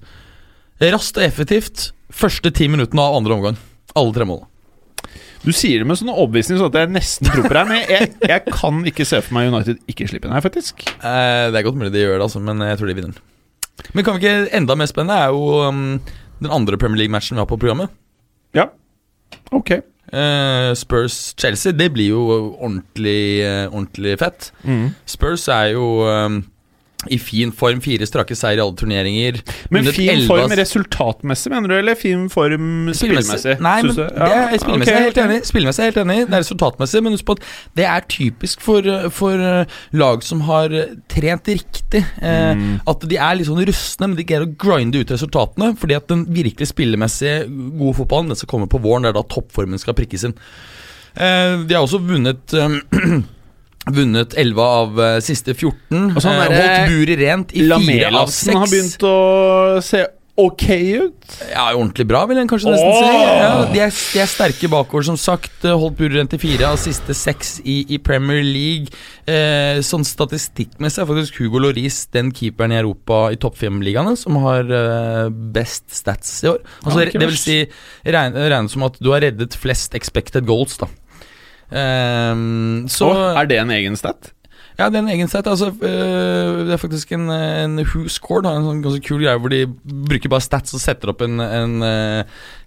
Raskt 0.84 1.20
og 1.20 1.28
effektivt. 1.28 1.92
Første 2.14 2.52
ti 2.54 2.68
minuttene 2.70 3.04
av 3.04 3.16
andre 3.22 3.38
omgang. 3.38 3.62
Alle 3.98 4.16
tre 4.16 4.28
mål. 4.28 4.44
Du 5.44 5.52
sier 5.52 5.82
det 5.82 5.88
med 5.88 6.00
sånn 6.00 6.12
overbevisning 6.14 6.60
sånn 6.60 6.72
at 6.72 6.78
jeg 6.80 6.92
nesten 6.96 7.28
tror 7.28 7.50
på 7.50 7.56
deg, 7.58 7.68
men 7.68 7.82
jeg, 7.84 8.12
jeg 8.24 8.44
kan 8.48 8.80
ikke 8.88 9.06
se 9.08 9.20
for 9.26 9.36
meg 9.36 9.50
United 9.52 9.82
ikke 9.92 10.08
slipper 10.08 10.30
den 10.30 10.38
her, 10.38 10.44
faktisk. 10.46 10.86
Eh, 10.88 11.48
det 11.52 11.60
er 11.60 11.66
godt 11.68 11.80
mulig 11.80 11.92
de 11.92 12.04
gjør 12.04 12.16
det, 12.16 12.28
altså, 12.30 12.40
men 12.44 12.64
jeg 12.64 12.80
tror 12.80 12.92
de 12.92 12.96
vinner. 13.00 13.18
Men 13.92 14.06
kan 14.08 14.16
vi 14.16 14.24
ikke 14.24 14.54
enda 14.56 14.78
mer 14.80 14.88
spennende 14.88 15.18
er 15.20 15.34
jo 15.36 15.66
um, 15.68 15.82
den 16.40 16.54
andre 16.56 16.80
Premier 16.80 17.04
League-matchen 17.04 17.36
vi 17.36 17.44
har 17.44 17.50
på 17.50 17.60
programmet. 17.60 17.92
Ja. 18.56 18.70
Ok. 19.52 19.76
Eh, 20.14 20.76
Spurs-Chelsea, 20.78 21.74
det 21.74 21.90
blir 21.94 22.12
jo 22.12 22.24
ordentlig, 22.60 23.42
eh, 23.42 23.66
ordentlig 23.74 24.20
fett. 24.20 24.52
Mm. 24.64 24.92
Spurs 25.10 25.48
er 25.48 25.72
jo 25.74 25.86
um, 26.06 26.44
i 27.12 27.18
fin 27.22 27.52
form. 27.56 27.82
Fire 27.84 28.08
strake 28.08 28.36
seier 28.38 28.60
i 28.60 28.64
alle 28.64 28.76
turneringer. 28.80 29.40
Men 29.74 29.90
fin 29.92 30.12
11 30.14 30.28
form 30.30 30.56
resultatmessig, 30.60 31.52
mener 31.54 31.72
du, 31.72 31.76
eller 31.80 31.98
fin 32.00 32.28
form 32.32 32.92
spillemessig? 32.96 33.58
Nei, 33.64 33.76
men 33.88 33.96
det 33.98 34.08
er, 34.08 34.58
spillemessig 34.62 34.94
okay. 34.94 35.08
helt 35.08 35.22
enig. 35.26 35.40
Spillemessig 35.50 35.84
er 35.84 35.92
helt 35.92 36.02
enig 36.04 36.18
Det 36.28 36.38
er 36.38 36.44
resultatmessig, 36.46 37.04
men 37.06 37.18
husk 37.18 37.28
på 37.30 37.38
at 37.40 37.48
det 37.80 37.88
er 37.90 38.08
typisk 38.12 38.64
for, 38.64 38.88
for 39.14 39.44
uh, 39.44 39.80
lag 39.98 40.24
som 40.26 40.44
har 40.50 40.74
uh, 40.74 40.96
trent 41.12 41.52
riktig. 41.52 42.04
eh, 42.22 42.42
Mm. 42.54 42.82
At 42.90 43.04
de 43.10 43.18
er 43.18 43.38
litt 43.38 43.48
sånn 43.48 43.64
rustne, 43.66 44.08
men 44.10 44.18
de 44.18 44.26
greier 44.28 44.46
å 44.46 44.52
grinde 44.60 45.00
ut 45.02 45.12
resultatene. 45.14 45.72
Fordi 45.80 45.96
at 45.98 46.08
den 46.12 46.26
virkelig 46.34 46.70
spillemessige 46.70 47.48
gode 47.80 47.96
fotballen 47.98 48.30
Den 48.30 48.40
skal 48.40 48.52
komme 48.52 48.70
på 48.70 48.82
våren, 48.84 49.06
det 49.06 49.14
er 49.14 49.18
da 49.18 49.24
toppformen 49.32 49.82
skal 49.82 49.96
prikkes 49.98 50.28
inn. 50.30 50.36
Eh, 51.14 51.56
de 51.68 51.76
har 51.76 51.84
også 51.84 52.00
vunnet 52.02 52.54
um, 52.58 52.80
Vunnet 53.92 54.34
11 54.40 54.64
av 54.64 55.00
eh, 55.04 55.20
siste 55.26 55.52
14. 55.58 56.14
Og 56.16 56.20
så 56.24 56.30
han 56.32 56.40
eh, 56.40 56.50
derre 56.54 56.68
holdt 56.68 56.92
buret 56.96 57.20
rent 57.26 57.52
i 57.56 57.64
fire 57.64 57.76
av 57.76 57.88
Lamelassen 57.88 58.60
har 58.62 58.70
begynt 58.72 59.04
å 59.10 59.16
se 59.84 60.06
ok 60.34 60.64
ut. 60.98 61.34
Ja, 61.52 61.68
ordentlig 61.76 62.08
bra, 62.10 62.24
vil 62.26 62.40
en 62.42 62.48
kanskje 62.50 62.72
nesten 62.74 62.90
Åh! 62.90 63.02
si. 63.04 63.18
Ja, 63.38 63.50
de, 63.70 63.82
er, 63.86 63.92
de 64.16 64.22
er 64.24 64.30
sterke 64.32 64.70
bakover, 64.72 65.04
som 65.06 65.18
sagt. 65.22 65.60
Eh, 65.62 65.76
Holdt 65.78 66.00
buret 66.00 66.16
rent 66.18 66.34
i 66.34 66.40
fire 66.42 66.72
av 66.72 66.80
siste 66.82 67.14
seks 67.14 67.60
i, 67.62 67.76
i 67.94 68.00
Premier 68.02 68.42
League. 68.42 68.90
Eh, 69.30 69.78
sånn 69.86 70.08
statistikkmessig 70.08 71.04
er 71.04 71.10
faktisk 71.12 71.38
Hugo 71.44 71.62
Loris 71.62 72.00
den 72.16 72.32
keeperen 72.34 72.74
i 72.74 72.80
Europa 72.80 73.28
i 73.36 73.38
topp 73.44 73.60
fem-ligaene 73.62 74.16
som 74.18 74.40
har 74.42 74.74
eh, 74.74 75.28
best 75.54 75.86
stats 75.94 76.40
i 76.48 76.50
år. 76.56 76.64
Altså, 76.82 77.04
Ja, 77.04 77.12
ikke 77.12 77.22
det 77.22 77.30
vil 77.30 77.38
verst. 77.38 77.52
si 77.52 78.10
regne, 78.18 78.48
regne 78.56 78.74
som 78.74 78.88
at 78.90 78.98
du 79.04 79.12
har 79.14 79.22
reddet 79.28 79.54
flest 79.60 79.94
expected 80.00 80.48
goals, 80.50 80.80
da. 80.82 80.90
Ehm, 81.74 82.86
så 82.92 83.10
oh, 83.10 83.26
er 83.40 83.50
det 83.50 83.60
en 83.64 83.74
egen 83.74 83.98
stat? 84.00 84.34
Ja, 84.74 84.88
det 84.90 84.98
er 84.98 85.04
en 85.04 85.12
egen 85.14 85.30
stat. 85.30 85.48
Altså, 85.50 85.70
øh, 85.70 86.64
det 86.66 86.74
er 86.74 86.82
faktisk 86.82 87.12
en, 87.14 87.28
en 87.30 87.78
Who 87.84 88.08
Scored 88.10 88.48
har 88.50 88.58
en 88.58 88.66
sånn 88.66 88.82
ganske 88.82 89.06
kul 89.06 89.22
greie 89.22 89.38
hvor 89.38 89.54
de 89.54 89.68
bruker 90.10 90.32
bare 90.34 90.42
stats 90.42 90.74
og 90.74 90.82
setter 90.82 91.12
opp 91.14 91.22
en, 91.26 91.38
en, 91.44 91.76
øh, 91.86 92.24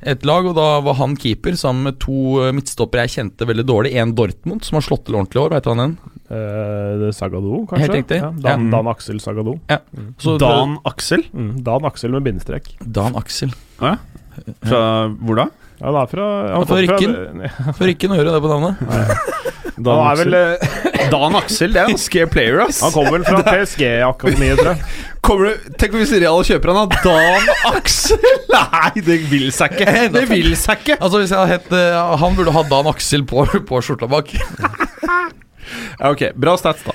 et 0.07 0.27
lag. 0.29 0.47
Og 0.47 0.55
da 0.59 0.69
var 0.87 0.99
han 1.01 1.17
keeper 1.19 1.59
sammen 1.59 1.89
med 1.89 1.99
to 2.03 2.45
øh, 2.45 2.53
midtstoppere 2.55 3.09
jeg 3.09 3.17
kjente 3.17 3.51
veldig 3.51 3.67
dårlig. 3.67 3.97
En 3.99 4.15
Dortmund, 4.15 4.63
som 4.67 4.79
har 4.79 4.87
slått 4.87 5.09
til 5.09 5.19
ordentlig 5.19 5.41
i 5.41 5.45
år. 5.45 5.57
Hva 5.57 5.63
du 5.65 5.73
han 5.75 5.83
den? 5.83 5.99
Uh, 6.27 7.11
Sagado, 7.15 7.61
kanskje? 7.71 7.85
Helt 7.85 7.99
riktig. 8.01 8.23
Ja, 8.23 8.31
Dan, 8.31 8.67
Ja. 8.67 8.71
Dan 8.77 8.91
Aksel 8.91 9.21
Sagado. 9.23 9.59
Så 10.23 10.39
Dan 10.43 10.79
Aksel? 10.87 11.27
Mm, 11.35 11.53
Dan 11.67 11.87
Aksel 11.91 12.15
med 12.15 12.27
bindestrek. 12.27 12.73
Dan 12.83 13.19
Aksel. 13.19 13.55
Fra 13.79 14.83
hvor 15.11 15.43
da? 15.43 15.51
Ja, 15.77 15.91
han 15.91 15.97
er 16.01 16.07
fra 16.09 16.27
han 16.27 16.53
Han 16.57 16.67
fra 16.71 16.97
kommer 16.97 17.75
Får 17.77 17.91
ikke 17.93 18.09
noe 18.09 18.17
høre 18.23 18.33
det 18.33 18.43
på 18.45 18.49
navnet. 18.49 18.79
Dan 19.77 19.93
Han 19.93 20.07
er 20.07 20.13
Aksel. 20.15 20.31
vel 20.33 20.37
eh, 20.41 21.09
Dan 21.13 21.35
Aksel, 21.37 21.75
det 21.75 21.83
er 21.83 21.91
en 21.93 21.99
scare 22.01 22.31
player, 22.33 22.63
ass. 22.65 22.79
Han 22.81 22.95
kommer 22.95 23.19
vel 23.19 23.27
fra 23.29 23.43
PSG-akademiet, 23.51 24.63
tror 24.63 24.73
jeg. 24.73 24.87
Kommer 25.27 25.51
du, 25.51 25.67
tenk 25.81 25.97
hvis 25.99 26.13
Real 26.23 26.39
kjøper 26.47 26.71
han 26.73 26.89
da 26.93 27.01
Dan 27.03 27.49
Aksel! 27.75 28.23
Nei, 28.53 28.93
det 29.05 29.17
vil 29.29 29.49
seg 29.53 29.75
ikke. 29.75 29.95
Det 30.15 30.23
vil 30.31 30.53
seg 30.57 30.81
ikke. 30.85 30.97
Altså 31.03 31.19
Hvis 31.21 31.33
jeg 31.35 31.41
hadde 31.41 31.57
hett 31.57 31.73
øh, 31.75 32.13
Han 32.23 32.37
burde 32.39 32.55
ha 32.55 32.63
Dan 32.71 32.89
Aksel 32.93 33.27
på, 33.29 33.43
på 33.69 33.81
skjorta 33.83 34.07
bak. 34.13 34.31
Ja, 34.33 36.13
ok, 36.13 36.29
Bra 36.39 36.55
stats, 36.61 36.87
da. 36.87 36.95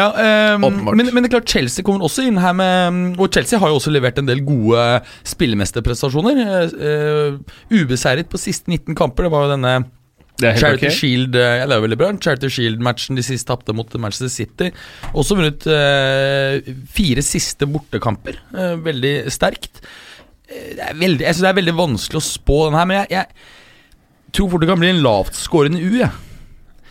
Ja, 0.00 0.56
um, 0.56 0.66
men, 0.88 1.12
men 1.12 1.20
det 1.20 1.28
er 1.28 1.36
klart 1.36 1.52
Chelsea 1.52 1.84
kommer 1.86 2.08
også 2.08 2.24
inn 2.24 2.40
her 2.40 2.54
med 2.56 3.20
Og 3.20 3.28
Chelsea 3.34 3.60
har 3.60 3.68
jo 3.68 3.76
også 3.80 3.92
levert 3.92 4.18
en 4.20 4.28
del 4.28 4.40
gode 4.46 4.84
spillemesterprestasjoner. 5.28 6.42
Uh, 6.72 7.40
ubeseiret 7.74 8.30
på 8.32 8.40
siste 8.40 8.72
19 8.72 8.96
kamper. 8.98 9.28
Det 9.28 9.34
var 9.34 9.46
jo 9.46 9.54
denne 9.54 9.74
Charity 10.40 10.86
okay. 10.86 10.94
Shield 10.94 11.36
eh, 11.36 11.58
Ja, 11.60 11.66
det 11.68 11.76
er 11.76 11.84
veldig 11.84 11.98
bra. 12.00 12.10
Charity 12.22 12.50
Shield-matchen 12.52 13.18
de 13.18 13.24
sist 13.24 13.48
tapte 13.48 13.74
mot 13.76 13.92
Manchester 14.00 14.30
City. 14.32 14.70
Også 15.12 15.36
vunnet 15.38 15.66
uh, 15.68 16.72
fire 16.90 17.24
siste 17.26 17.68
bortekamper. 17.70 18.40
Uh, 18.54 18.78
veldig 18.84 19.14
sterkt. 19.32 19.82
Eh, 20.48 20.72
det 20.78 20.86
er 20.88 20.96
veldig, 20.98 21.26
jeg 21.26 21.36
synes 21.36 21.46
det 21.46 21.52
er 21.52 21.60
veldig 21.60 21.76
vanskelig 21.78 22.22
å 22.22 22.28
spå 22.30 22.58
den 22.68 22.78
her, 22.80 22.88
men 22.90 23.02
jeg, 23.02 23.12
jeg 23.18 24.34
tror 24.36 24.50
fort 24.52 24.64
det 24.64 24.70
kan 24.70 24.82
bli 24.82 24.92
en 24.94 25.04
lavtskårende 25.04 25.84
U. 25.84 25.92
Jeg. 26.00 26.12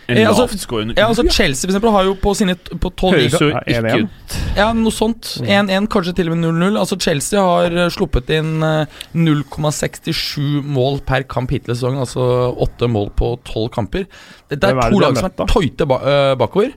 En 0.10 0.18
Eh, 0.18 0.28
altså- 0.28 0.48
lavtskårende 0.48 0.96
Ja, 0.98 1.08
altså 1.08 1.24
Chelsea 1.30 1.68
for 1.68 1.74
eksempel 1.74 1.92
har 1.94 2.04
jo 2.08 2.16
på 2.18 2.36
sine 2.36 2.56
på 2.56 2.90
12 2.96 3.14
Høres 3.14 3.36
jo 3.40 3.50
ikke 3.50 3.76
1-1. 3.78 4.04
ut. 4.04 4.38
ja, 4.58 4.72
noe 4.74 4.92
sånt. 4.92 5.30
1-1, 5.46 5.88
kanskje 5.88 6.16
til 6.16 6.30
og 6.32 6.38
med 6.38 6.50
0-0. 6.50 6.80
Altså 6.80 6.98
Chelsea 7.00 7.40
har 7.40 7.66
eh, 7.70 7.90
sluppet 7.94 8.30
inn 8.34 8.64
eh, 8.64 8.86
0,67 9.14 10.64
mål 10.66 11.00
per 11.06 11.24
kamp 11.30 11.52
hittil 11.54 11.76
i 11.76 11.78
sesongen. 11.78 12.02
Altså 12.02 12.56
åtte 12.58 12.90
mål 12.90 13.12
på 13.16 13.38
tolv 13.46 13.70
kamper. 13.72 14.08
Dette 14.50 14.66
er, 14.66 14.74
er 14.74 14.88
er 14.88 14.92
to 14.92 15.00
lag 15.00 15.16
som 15.18 15.30
er 15.30 15.46
tøyte 15.46 15.86
ba 15.86 16.02
øh, 16.02 16.36
bakover. 16.40 16.74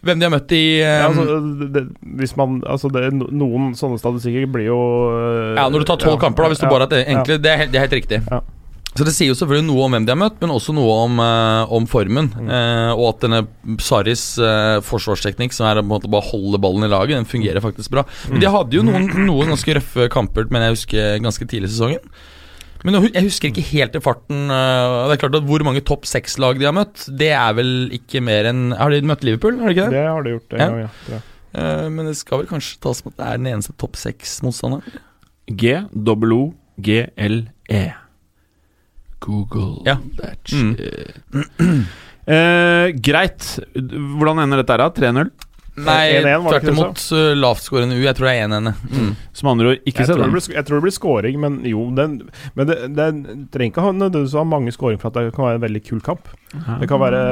Hvem 0.00 0.20
de 0.20 0.24
har 0.24 0.32
møtt 0.32 0.52
i 0.56 0.80
eh, 0.80 0.86
Ja, 0.86 1.08
altså, 1.10 1.40
det, 1.60 1.72
det, 1.74 1.82
hvis 2.16 2.32
man 2.36 2.62
Altså, 2.64 2.88
det, 2.88 3.10
noen 3.12 3.74
sånne 3.76 4.00
statistikker 4.00 4.46
blir 4.48 4.70
jo 4.70 4.78
uh, 5.12 5.56
Ja, 5.58 5.66
når 5.68 5.84
du 5.84 5.90
tar 5.90 6.00
tolv 6.00 6.16
ja, 6.16 6.22
kamper, 6.22 6.46
da, 6.46 6.48
hvis 6.54 6.62
du 6.62 6.68
bare 6.70 6.86
har 6.88 7.04
enkle, 7.04 7.36
det, 7.36 7.52
er 7.52 7.64
helt, 7.64 7.72
det 7.74 7.80
er 7.80 7.84
helt 7.84 7.98
riktig. 7.98 8.22
Ja. 8.30 8.40
Så 8.90 9.04
det 9.06 9.12
sier 9.14 9.28
jo 9.30 9.36
selvfølgelig 9.38 9.68
noe 9.68 9.84
om 9.86 9.94
hvem 9.94 10.06
de 10.06 10.10
har 10.10 10.18
møtt, 10.18 10.40
men 10.42 10.50
også 10.50 10.74
noe 10.74 10.94
om, 11.04 11.20
eh, 11.22 11.72
om 11.78 11.86
formen. 11.86 12.32
Mm. 12.34 12.48
Eh, 12.50 12.90
og 12.96 13.04
at 13.12 13.22
denne 13.22 13.40
Saris 13.78 14.24
eh, 14.42 14.80
forsvarsteknikk, 14.82 15.54
som 15.54 15.68
er 15.70 15.78
å 15.78 15.84
bare 15.86 16.26
holde 16.32 16.58
ballen 16.62 16.88
i 16.88 16.90
laget, 16.90 17.14
den 17.20 17.28
fungerer 17.30 17.62
faktisk 17.62 17.92
bra. 17.94 18.02
Men 18.32 18.42
de 18.42 18.50
hadde 18.50 18.74
jo 18.74 18.82
noen, 18.86 19.06
noen 19.28 19.54
ganske 19.54 19.76
røffe 19.78 20.08
kamper, 20.10 20.50
men 20.50 20.66
jeg 20.66 20.74
husker 20.74 21.22
ganske 21.22 21.46
tidlig 21.46 21.70
i 21.70 21.74
sesongen. 21.76 22.02
Men 22.80 22.96
jeg 23.12 23.26
husker 23.26 23.50
ikke 23.50 23.66
helt 23.74 23.96
i 23.98 24.00
farten 24.00 24.48
eh, 24.48 25.06
Det 25.10 25.12
er 25.12 25.20
klart 25.20 25.34
at 25.36 25.44
Hvor 25.44 25.60
mange 25.66 25.82
topp 25.84 26.06
seks-lag 26.08 26.56
de 26.56 26.64
har 26.64 26.72
møtt, 26.72 27.02
det 27.12 27.28
er 27.36 27.52
vel 27.58 27.92
ikke 27.92 28.22
mer 28.24 28.48
enn 28.48 28.72
Har 28.72 28.88
de 28.88 29.02
møtt 29.04 29.20
Liverpool? 29.26 29.58
Har 29.60 29.68
de 29.68 29.74
ikke 29.76 29.90
det? 29.90 29.98
Det 29.98 30.06
har 30.08 30.24
de 30.24 30.32
gjort 30.32 30.48
det, 30.54 30.58
Ja. 30.62 30.68
ja, 30.70 30.88
ja. 30.88 30.88
det. 31.10 31.20
Eh, 31.60 31.86
men 31.92 32.08
det 32.08 32.16
skal 32.16 32.40
vel 32.40 32.48
kanskje 32.48 32.80
tas 32.80 33.04
med 33.04 33.12
at 33.12 33.18
det 33.20 33.26
er 33.26 33.36
den 33.42 33.50
eneste 33.52 33.76
topp 33.80 33.94
seks-motstanderen? 34.00 34.96
G-O-O-G-L-E. 36.80 37.82
Google 39.20 39.82
Ja. 39.86 39.98
that 40.20 40.52
Mm. 40.52 41.84
Eh, 42.30 42.92
greit. 43.02 43.42
Hvordan 43.74 44.38
ender 44.44 44.60
dette 44.60 44.70
her, 44.76 44.78
da? 44.84 44.90
3-0? 44.94 45.30
Nei, 45.80 46.20
1-1 46.20 46.42
var 46.44 46.52
det 46.52 46.60
tvert 46.60 46.74
imot 46.76 47.00
uh, 47.16 47.30
lavtskårende 47.40 47.96
U. 47.96 48.02
Jeg 48.04 48.14
tror 48.18 48.28
det 48.28 48.34
er 48.36 48.50
1-1. 48.52 48.68
Mm. 48.92 49.08
Som 49.38 49.48
andre 49.50 49.70
ord, 49.72 49.78
ikke 49.88 50.02
Jeg 50.04 50.10
se 50.10 50.16
den. 50.18 50.30
blir, 50.34 50.44
jeg 50.54 50.66
tror 50.68 50.76
det 50.78 50.84
blir 50.84 50.94
scoring, 50.94 51.38
men 51.40 51.56
jo 51.66 51.86
den, 51.96 52.18
Men 52.58 52.68
det, 52.68 52.76
det 52.98 53.06
trenger 53.54 53.72
ikke 53.72 53.84
ha 53.86 53.92
nødvendigvis 53.96 54.36
ha 54.38 54.44
mange 54.46 54.74
scoringer 54.76 55.00
for 55.02 55.10
at 55.10 55.16
det 55.18 55.34
kan 55.34 55.46
være 55.48 55.58
en 55.58 55.64
veldig 55.64 55.82
kul 55.88 56.02
kamp. 56.06 56.28
Det 56.52 56.88
kan 56.90 57.00
være 57.02 57.22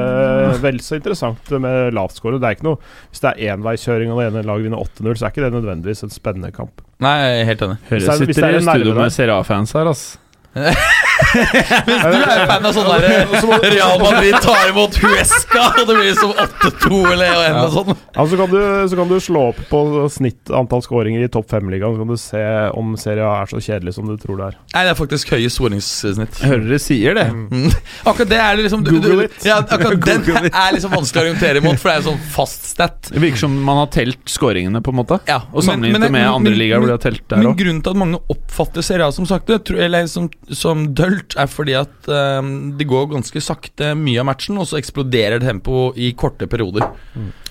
vel 0.65 0.79
så 0.83 0.97
interessant 0.99 1.51
med 1.61 1.93
lavtskårende. 1.95 2.41
Det 2.41 2.49
er 2.49 2.57
ikke 2.57 2.67
noe 2.71 2.81
Hvis 3.11 3.23
det 3.23 3.31
er 3.37 3.53
enveiskjøring 3.55 4.11
og 4.15 4.19
det 4.23 4.27
ene 4.33 4.43
laget 4.49 4.67
vinner 4.67 4.83
8-0, 4.83 5.19
så 5.21 5.27
er 5.29 5.35
ikke 5.35 5.45
det 5.45 5.53
nødvendigvis 5.59 6.03
en 6.07 6.15
spennende 6.17 6.51
kamp. 6.55 6.81
Nei, 7.05 7.15
jeg 7.21 7.39
er 7.45 7.49
helt 7.53 7.67
enig. 7.69 7.79
Høres 7.93 8.09
er- 8.09 8.25
sitter 8.25 8.49
er 8.49 8.57
i 8.59 8.65
studio 8.67 8.97
med 8.99 9.15
Serie 9.15 9.37
A-fans 9.37 9.77
her, 9.77 9.93
ass. 9.93 10.09
Du 11.19 11.91
er 11.93 12.39
jo 12.39 12.45
fan 12.49 12.65
av 12.65 12.73
sånn 12.75 12.87
der 12.89 13.69
Real 13.73 13.99
Madrid 14.01 14.37
tar 14.43 14.69
imot 14.71 14.95
Huesca, 15.03 15.63
og 15.81 15.89
det 15.89 15.95
blir 15.99 16.15
som 16.17 16.31
8-2 16.33 16.99
eller 17.13 17.55
noe 17.57 17.69
sånt. 17.73 17.91
Ja, 18.15 18.25
så, 18.31 18.39
kan 18.39 18.51
du, 18.53 18.59
så 18.91 18.99
kan 18.99 19.11
du 19.11 19.15
slå 19.23 19.43
opp 19.51 19.59
på 19.69 19.81
snitt 20.13 20.51
antall 20.55 20.81
skåringer 20.85 21.25
i 21.25 21.29
topp 21.31 21.49
fem-ligaen, 21.51 21.95
så 21.95 22.03
kan 22.03 22.13
du 22.13 22.19
se 22.21 22.43
om 22.79 22.93
Serie 22.99 23.25
A 23.27 23.41
er 23.43 23.51
så 23.51 23.61
kjedelig 23.63 23.95
som 23.97 24.07
du 24.09 24.15
tror 24.21 24.39
det 24.41 24.47
er. 24.51 24.57
Nei, 24.73 24.83
det 24.87 24.93
er 24.93 24.99
faktisk 24.99 25.33
høye 25.35 25.51
skåringssnitt. 25.53 26.41
Hører 26.45 26.65
dere 26.69 26.81
sier 26.83 27.17
det. 27.19 27.27
Mm. 27.33 27.67
Akkurat 28.09 28.31
det 28.31 28.39
er 28.43 28.57
det 28.59 28.67
liksom 28.67 28.85
du, 28.87 28.91
du, 28.95 28.99
Google 29.09 29.27
it. 29.29 29.37
Ja, 29.47 29.59
akkurat 29.61 30.05
den 30.09 30.49
er 30.49 30.75
liksom 30.75 30.95
vanskelig 30.95 31.21
å 31.21 31.27
orientere 31.27 31.61
imot, 31.63 31.79
for 31.81 31.91
det 31.91 31.95
er 31.97 32.03
en 32.03 32.07
sånn 32.11 32.23
fast 32.35 32.69
stat. 32.73 33.11
Det 33.13 33.21
virker 33.23 33.43
som 33.45 33.55
man 33.69 33.83
har 33.83 33.91
telt 33.93 34.23
skåringene, 34.29 34.81
på 34.85 34.93
en 34.93 34.99
måte. 35.01 35.19
Ja, 35.29 35.41
Og 35.53 35.65
sammenlignet 35.67 36.07
det 36.07 36.13
med 36.15 36.27
andre 36.29 36.55
ligaer 36.57 36.81
hvor 36.81 36.89
de 36.91 36.95
har 36.97 37.03
telt 37.03 37.25
der 37.29 37.41
Men 37.43 37.51
òg. 37.53 37.59
grunnen 37.61 37.83
til 37.85 37.93
at 37.95 37.99
mange 37.99 38.21
oppfatter 38.33 38.85
Serie 38.85 39.07
A 39.09 39.13
som 39.15 39.27
sakte, 39.29 39.59
tro- 39.67 39.79
eller 39.79 40.07
som, 40.11 40.29
som 40.55 40.87
dølt, 41.09 41.35
er 41.41 41.47
fordi 41.49 41.73
at 41.73 42.07
um, 42.39 42.71
det 42.77 42.87
går 42.87 43.09
ganske 43.11 43.41
sakte 43.41 43.95
mye 43.97 44.19
av 44.21 44.25
matchen, 44.29 44.57
og 44.61 44.67
så 44.69 44.77
eksploderer 44.79 45.39
tempoet 45.41 45.97
i 45.97 46.11
korte 46.13 46.47
perioder. 46.47 46.85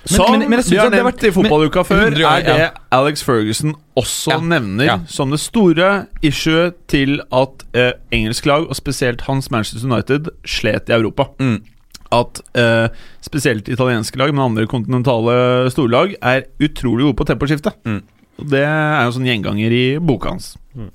Som 0.09 0.33
men- 0.39 0.49
men 0.49 0.59
jeg 0.59 0.65
synes 0.65 0.71
vi 0.71 0.77
har 0.79 0.87
at 0.87 0.93
det 0.93 0.99
har 1.01 1.05
nevnt 1.05 1.21
vært- 1.21 1.29
i 1.29 1.35
fotballuka 1.37 1.85
før, 1.85 2.05
100 2.11 2.39
er 2.39 2.43
det 2.47 2.59
ja. 2.59 2.71
Alex 2.93 3.23
Ferguson 3.23 3.75
også 3.97 4.31
Ja. 4.33 4.39
nevner 4.41 4.85
Ja. 4.87 4.99
som 5.07 5.31
det 5.31 5.41
store 5.41 6.07
issuet 6.23 6.75
til 6.89 7.21
at 7.33 7.65
eh, 7.75 7.93
engelsk 8.13 8.47
lag, 8.47 8.69
og 8.69 8.75
spesielt 8.77 9.21
hans 9.23 9.51
Manchester 9.51 9.85
United, 9.91 10.29
slet 10.47 10.89
i 10.89 10.93
Europa. 10.93 11.27
Mm. 11.39 11.63
At 12.11 12.41
eh, 12.55 12.89
spesielt 13.21 13.69
italienske 13.69 14.17
lag, 14.17 14.33
men 14.33 14.41
andre 14.57 14.67
kontinentale 14.67 15.69
storlag, 15.71 16.15
er 16.23 16.43
utrolig 16.61 17.05
gode 17.05 17.17
på 17.17 17.27
temposkifte. 17.27 17.73
Mm. 17.85 18.03
Det 18.49 18.63
er 18.65 19.05
jo 19.05 19.11
sånn 19.19 19.27
gjenganger 19.27 19.71
i 19.73 19.99
boka 19.99 20.31
hans. 20.31 20.57
Mm. 20.77 20.91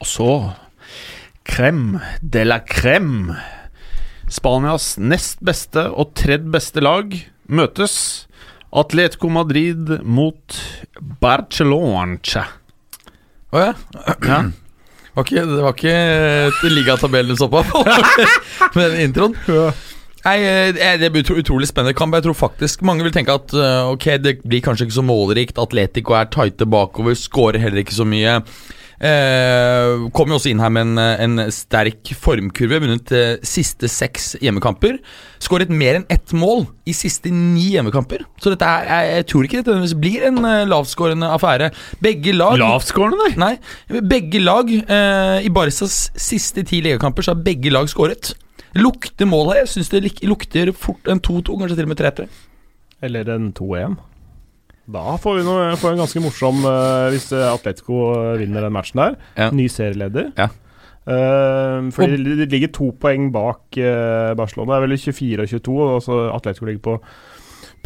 Og 0.00 0.08
så 0.08 0.30
Crème 1.50 2.00
de 2.22 2.44
la 2.44 2.60
crème. 2.60 3.34
Spanias 4.30 4.94
nest 5.00 5.40
beste 5.42 5.88
og 5.90 6.12
tredje 6.14 6.46
beste 6.52 6.82
lag 6.84 7.14
møtes. 7.50 7.94
Atletico 8.70 9.28
Madrid 9.32 9.96
mot 10.06 10.60
Barcelona. 11.22 12.44
Å 13.50 13.64
ja. 13.64 13.72
Ja. 14.22 14.42
Var 15.10 15.26
ikke, 15.26 15.42
det 15.42 15.62
var 15.64 15.72
ikke 15.74 15.92
eh, 15.92 16.58
ligatabellen 16.70 17.34
du 17.34 17.40
så 17.40 17.48
på 17.50 17.64
med 18.76 18.92
den 18.92 19.00
introen? 19.08 19.34
Nei, 20.22 20.36
eh, 20.46 20.92
Det 21.02 21.08
blir 21.10 21.26
utrolig 21.34 21.66
spennende 21.66 21.96
kamp. 21.98 22.14
Jeg 22.14 22.28
tror 22.28 22.36
faktisk 22.38 22.84
Mange 22.86 23.02
vil 23.02 23.12
tenke 23.16 23.34
at 23.34 23.50
eh, 23.50 23.90
ok, 23.90 24.06
det 24.22 24.36
blir 24.44 24.62
kanskje 24.62 24.86
ikke 24.86 25.00
så 25.00 25.04
målrikt. 25.04 25.58
Atletico 25.58 26.14
er 26.14 26.30
tighte 26.30 26.68
bakover, 26.70 27.18
skårer 27.18 27.58
heller 27.58 27.82
ikke 27.82 27.98
så 27.98 28.06
mye. 28.06 28.36
Eh, 29.00 30.08
kom 30.12 30.28
jo 30.28 30.36
også 30.36 30.50
inn 30.50 30.60
her 30.60 30.72
med 30.74 30.90
en, 30.90 30.98
eh, 31.00 31.22
en 31.24 31.52
sterk 31.54 32.10
formkurve. 32.20 32.82
Vunnet 32.82 33.12
eh, 33.16 33.38
siste 33.46 33.88
seks 33.88 34.34
hjemmekamper. 34.44 34.98
Skåret 35.40 35.72
mer 35.72 35.96
enn 35.96 36.04
ett 36.12 36.34
mål 36.36 36.66
i 36.84 36.92
siste 36.92 37.32
ni 37.32 37.70
hjemmekamper. 37.72 38.26
Så 38.42 38.52
dette 38.52 38.68
er, 38.68 38.90
jeg, 38.90 39.14
jeg 39.16 39.28
tror 39.32 39.48
ikke 39.48 39.62
dette 39.64 40.00
blir 40.02 40.26
en 40.28 40.44
eh, 40.44 40.66
lavskårende 40.68 41.32
affære. 41.32 41.70
Begge 42.04 42.36
lag 42.36 42.60
Lavtskårende, 42.60 43.30
nei. 43.40 43.54
Nei, 43.90 44.04
begge 44.04 44.42
lag 44.44 44.68
eh, 44.68 45.48
I 45.48 45.52
Barcas 45.54 46.10
siste 46.20 46.64
ti 46.68 46.82
legekamper 46.84 47.24
Så 47.24 47.32
har 47.32 47.44
begge 47.46 47.72
lag 47.72 47.88
skåret. 47.88 48.34
Lukter 48.76 49.26
mål 49.26 49.54
her. 49.54 49.62
Jeg 49.64 49.72
syns 49.78 49.90
det 49.94 50.04
lukter 50.28 50.74
fort 50.76 51.08
en 51.08 51.24
2-2, 51.24 51.56
kanskje 51.56 51.80
til 51.80 51.88
og 51.88 51.94
med 51.94 52.04
3-3. 52.04 52.28
Eller 53.08 53.32
en 53.32 53.48
2-1. 53.56 53.96
Da 54.90 55.16
får 55.20 55.38
vi 55.38 55.46
noe, 55.46 55.70
får 55.78 55.94
en 55.94 56.02
ganske 56.02 56.22
morsom 56.24 56.64
uh, 56.66 57.10
hvis 57.12 57.30
eh, 57.36 57.46
Atletico 57.46 58.10
eh, 58.16 58.38
vinner 58.40 58.66
den 58.66 58.74
matchen 58.74 59.02
der. 59.02 59.18
Ja. 59.38 59.50
Ny 59.54 59.68
serieleder. 59.70 60.32
Ja. 60.38 60.50
Uh, 61.10 61.88
fordi 61.94 62.18
de, 62.20 62.36
de 62.42 62.46
ligger 62.52 62.72
to 62.74 62.90
poeng 63.00 63.30
bak 63.34 63.78
uh, 63.78 64.32
Barcelona. 64.38 64.76
Det 64.76 64.78
er 64.78 64.86
vel 64.86 64.96
24 64.98 65.44
og 65.44 65.52
22, 65.52 65.76
og 65.84 66.02
så 66.06 66.18
Atletico 66.34 66.68
ligger 66.68 66.82
på, 66.88 66.96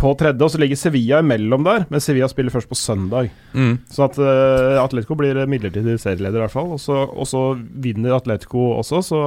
på 0.00 0.14
tredje. 0.20 0.40
Og 0.40 0.54
så 0.54 0.62
ligger 0.62 0.80
Sevilla 0.80 1.20
imellom 1.24 1.68
der, 1.68 1.86
men 1.92 2.04
Sevilla 2.04 2.30
spiller 2.32 2.54
først 2.54 2.72
på 2.72 2.80
søndag. 2.80 3.30
Mm. 3.52 3.76
Så 3.92 4.08
at 4.08 4.18
uh, 4.20 4.80
Atletico 4.80 5.18
blir 5.20 5.44
midlertidig 5.44 5.98
serieleder, 6.00 6.40
i 6.40 6.44
hvert 6.46 6.56
fall. 6.56 6.72
Og 6.78 6.82
så, 6.82 7.04
og 7.04 7.28
så 7.28 7.46
vinner 7.84 8.16
Atletico 8.16 8.70
også, 8.80 9.04
så, 9.12 9.22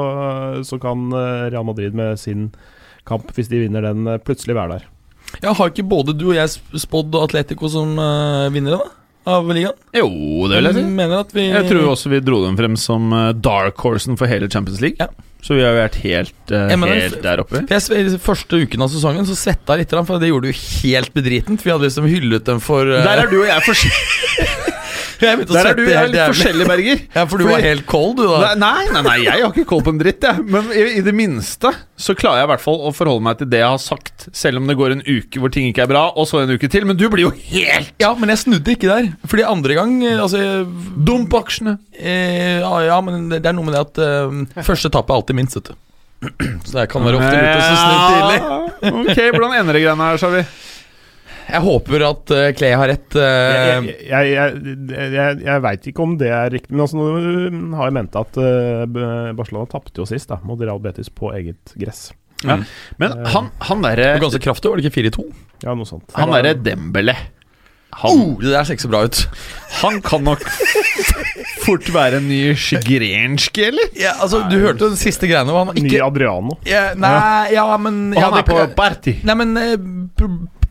så 0.66 0.82
kan 0.82 1.12
Real 1.14 1.66
Madrid 1.68 1.98
med 1.98 2.18
sin 2.22 2.50
kamp 3.08 3.30
hvis 3.38 3.54
de 3.54 3.68
vinner 3.68 3.86
den, 3.86 4.18
plutselig 4.26 4.58
være 4.58 4.80
der. 4.80 4.94
Ja, 5.44 5.54
Har 5.54 5.70
ikke 5.74 5.86
både 5.88 6.16
du 6.18 6.30
og 6.32 6.38
jeg 6.38 6.50
sp- 6.54 6.80
spådd 6.82 7.16
Atletico 7.22 7.70
som 7.72 7.94
uh, 8.00 8.48
vinnere, 8.54 8.80
da? 8.82 8.94
Av 9.28 9.44
ligaen? 9.52 9.76
Jo, 9.92 10.08
det 10.48 10.62
vil 10.62 10.70
jeg 10.70 10.78
si. 10.78 10.84
Mener 10.98 11.20
at 11.26 11.34
vi 11.36 11.50
Jeg 11.50 11.68
tror 11.68 11.90
også 11.92 12.12
vi 12.14 12.22
dro 12.24 12.38
dem 12.46 12.56
frem 12.56 12.78
som 12.80 13.10
eh, 13.12 13.34
dark 13.36 13.76
horsen 13.84 14.16
for 14.16 14.30
hele 14.32 14.48
Champions 14.48 14.80
League. 14.80 14.96
Ja. 15.04 15.10
Så 15.44 15.58
vi 15.58 15.66
har 15.66 15.76
vært 15.76 15.98
helt, 16.00 16.32
uh, 16.48 16.72
mener- 16.80 17.02
helt 17.04 17.20
der 17.26 17.44
oppe. 17.44 17.60
Jeg, 17.68 17.84
I 17.92 18.22
første 18.24 18.62
uken 18.64 18.86
av 18.86 18.94
sesongen 18.94 19.28
så 19.28 19.36
svetta 19.36 19.76
jeg 19.76 19.84
litt, 19.84 19.98
for 20.08 20.24
det 20.24 20.32
gjorde 20.32 20.48
du 20.48 20.64
helt 20.64 21.12
bedritent. 21.14 21.60
Vi 21.60 21.74
hadde 21.76 21.90
liksom 21.90 22.08
hyllet 22.08 22.48
dem 22.48 22.64
for 22.64 22.88
uh... 22.88 23.02
Der 23.04 23.26
er 23.26 23.28
du 23.28 23.42
og 23.42 23.50
jeg 23.52 23.68
forskjellige. 23.68 24.74
Jeg 25.28 25.38
begynte 25.40 25.54
å 25.54 25.56
Der 25.58 25.60
er 25.60 25.68
svette 25.68 25.82
du 25.82 25.88
helt 25.88 26.12
litt 26.12 26.20
jævlig. 26.20 26.34
forskjellige, 26.36 26.68
Berger. 26.72 27.00
Ja, 27.18 27.24
for 27.32 27.42
du 27.42 27.46
var 27.50 27.64
helt 27.66 27.86
cold, 27.90 28.18
du, 28.20 28.24
da. 28.30 28.52
Nei, 28.60 28.84
nei, 28.94 29.02
nei, 29.08 29.16
jeg 29.26 29.42
har 29.44 29.50
ikke 29.54 29.66
koll 29.70 29.82
på 29.88 29.94
en 29.96 30.02
dritt, 30.02 30.22
jeg. 30.28 30.44
Men 30.54 30.70
i, 30.76 30.84
i 31.00 31.04
det 31.06 31.14
minste 31.18 31.72
så 31.98 32.14
klarer 32.14 32.44
jeg 32.44 32.48
i 32.48 32.52
hvert 32.52 32.62
fall 32.64 32.84
å 32.86 32.92
forholde 32.94 33.26
meg 33.26 33.40
til 33.40 33.50
det 33.50 33.62
jeg 33.64 33.72
har 33.74 33.82
sagt, 33.82 34.28
selv 34.38 34.62
om 34.62 34.68
det 34.70 34.76
går 34.78 34.94
en 34.98 35.02
uke 35.08 35.42
hvor 35.42 35.50
ting 35.54 35.66
ikke 35.72 35.86
er 35.88 35.90
bra, 35.90 36.04
og 36.14 36.28
så 36.30 36.44
en 36.44 36.54
uke 36.54 36.70
til. 36.70 36.86
Men 36.86 37.00
du 37.00 37.08
blir 37.10 37.26
jo 37.28 37.32
helt 37.34 37.94
Ja, 38.04 38.12
men 38.20 38.30
jeg 38.34 38.44
snudde 38.44 38.76
ikke 38.76 38.92
der. 38.92 39.10
Fordi 39.26 39.48
andre 39.48 39.80
gang 39.80 39.98
eh, 40.06 40.20
Altså 40.22 40.44
Dump 41.08 41.34
aksjene. 41.42 41.78
eh, 41.98 42.60
ja, 42.62 42.72
ja, 42.92 43.02
men 43.02 43.28
det 43.34 43.42
det 43.42 43.50
er 43.50 43.58
noe 43.58 43.66
med 43.68 43.74
det 43.78 43.84
at 43.88 44.00
eh, 44.06 44.64
første 44.68 44.92
etappe 44.92 45.14
er 45.14 45.22
alltid 45.24 45.38
minst, 45.42 45.58
vet 45.58 45.74
du. 45.74 45.84
Så 46.66 46.80
jeg 46.82 46.90
kan 46.90 47.04
være 47.06 47.20
ofte 47.20 47.34
ute 47.34 47.58
og 47.58 47.66
snu 47.68 47.98
tidlig. 48.10 48.40
Ok, 48.90 49.20
hvordan 49.36 49.52
ender 49.60 49.78
det 49.78 49.84
greiene 49.84 50.08
her, 50.12 50.18
Shawi? 50.22 50.40
Jeg 51.48 51.62
håper 51.64 52.04
at 52.10 52.32
uh, 52.36 52.44
Clay 52.58 52.74
har 52.76 52.90
rett. 52.92 53.16
eh, 53.16 53.88
Jeg, 53.88 53.94
jeg, 54.10 54.32
jeg, 54.36 55.12
jeg, 55.16 55.38
jeg 55.48 55.62
veit 55.64 55.88
ikke 55.92 56.04
om 56.04 56.18
det 56.20 56.28
er 56.36 56.50
riktig, 56.52 56.74
men 56.76 56.84
altså, 56.84 56.98
nå 57.00 57.78
har 57.80 57.88
jeg 57.88 57.96
ment 58.02 58.18
at 58.20 58.40
B- 58.92 59.34
Barcelona 59.38 59.70
tapte 59.72 60.02
jo 60.02 60.08
sist 60.10 60.28
da, 60.34 60.42
mot 60.44 60.60
Real 60.60 60.82
Betis 60.84 61.08
på 61.14 61.32
eget 61.38 61.72
gress. 61.80 62.10
Ja. 62.44 62.60
Mm. 62.60 62.66
Men 63.02 63.16
han, 63.34 63.48
han 63.70 63.82
derre 63.88 64.12
ganske 64.22 64.44
kraftig, 64.44 64.70
var 64.70 64.78
det 64.78 64.90
ikke 64.92 65.08
4-2? 65.10 65.24
Ja, 65.64 65.74
noe 65.74 65.88
sånt. 65.90 66.12
Han 66.20 66.36
derre 66.36 66.52
Dembele 66.60 67.16
han, 67.98 68.12
Oh, 68.12 68.36
det 68.44 68.52
der 68.52 68.66
ser 68.68 68.76
ikke 68.76 68.84
så 68.84 68.90
bra 68.92 69.00
ut. 69.08 69.22
han 69.80 70.02
kan 70.06 70.22
nok 70.28 70.44
fort 71.66 71.88
være 71.96 72.20
en 72.20 72.28
ny 72.30 72.42
Sjigrenskij, 72.60 73.70
eller? 73.72 73.88
Ja, 73.98 74.12
altså, 74.22 74.44
Du 74.52 74.58
hørte 74.62 74.92
det 74.92 75.00
siste 75.02 75.26
greiene. 75.32 75.50
hvor 75.56 75.66
Han 75.72 75.80
Ny 75.88 75.96
Adriano. 76.04 76.58
ja, 76.68 76.92
Nei, 77.00 77.54
ja, 77.56 77.64
men 77.82 78.12
Og 78.12 78.20
ja, 78.20 78.28
han 78.30 78.38
er 78.44 78.46
på 78.52 78.60
party. 78.78 79.16
Nei, 79.26 79.38
men 79.40 79.56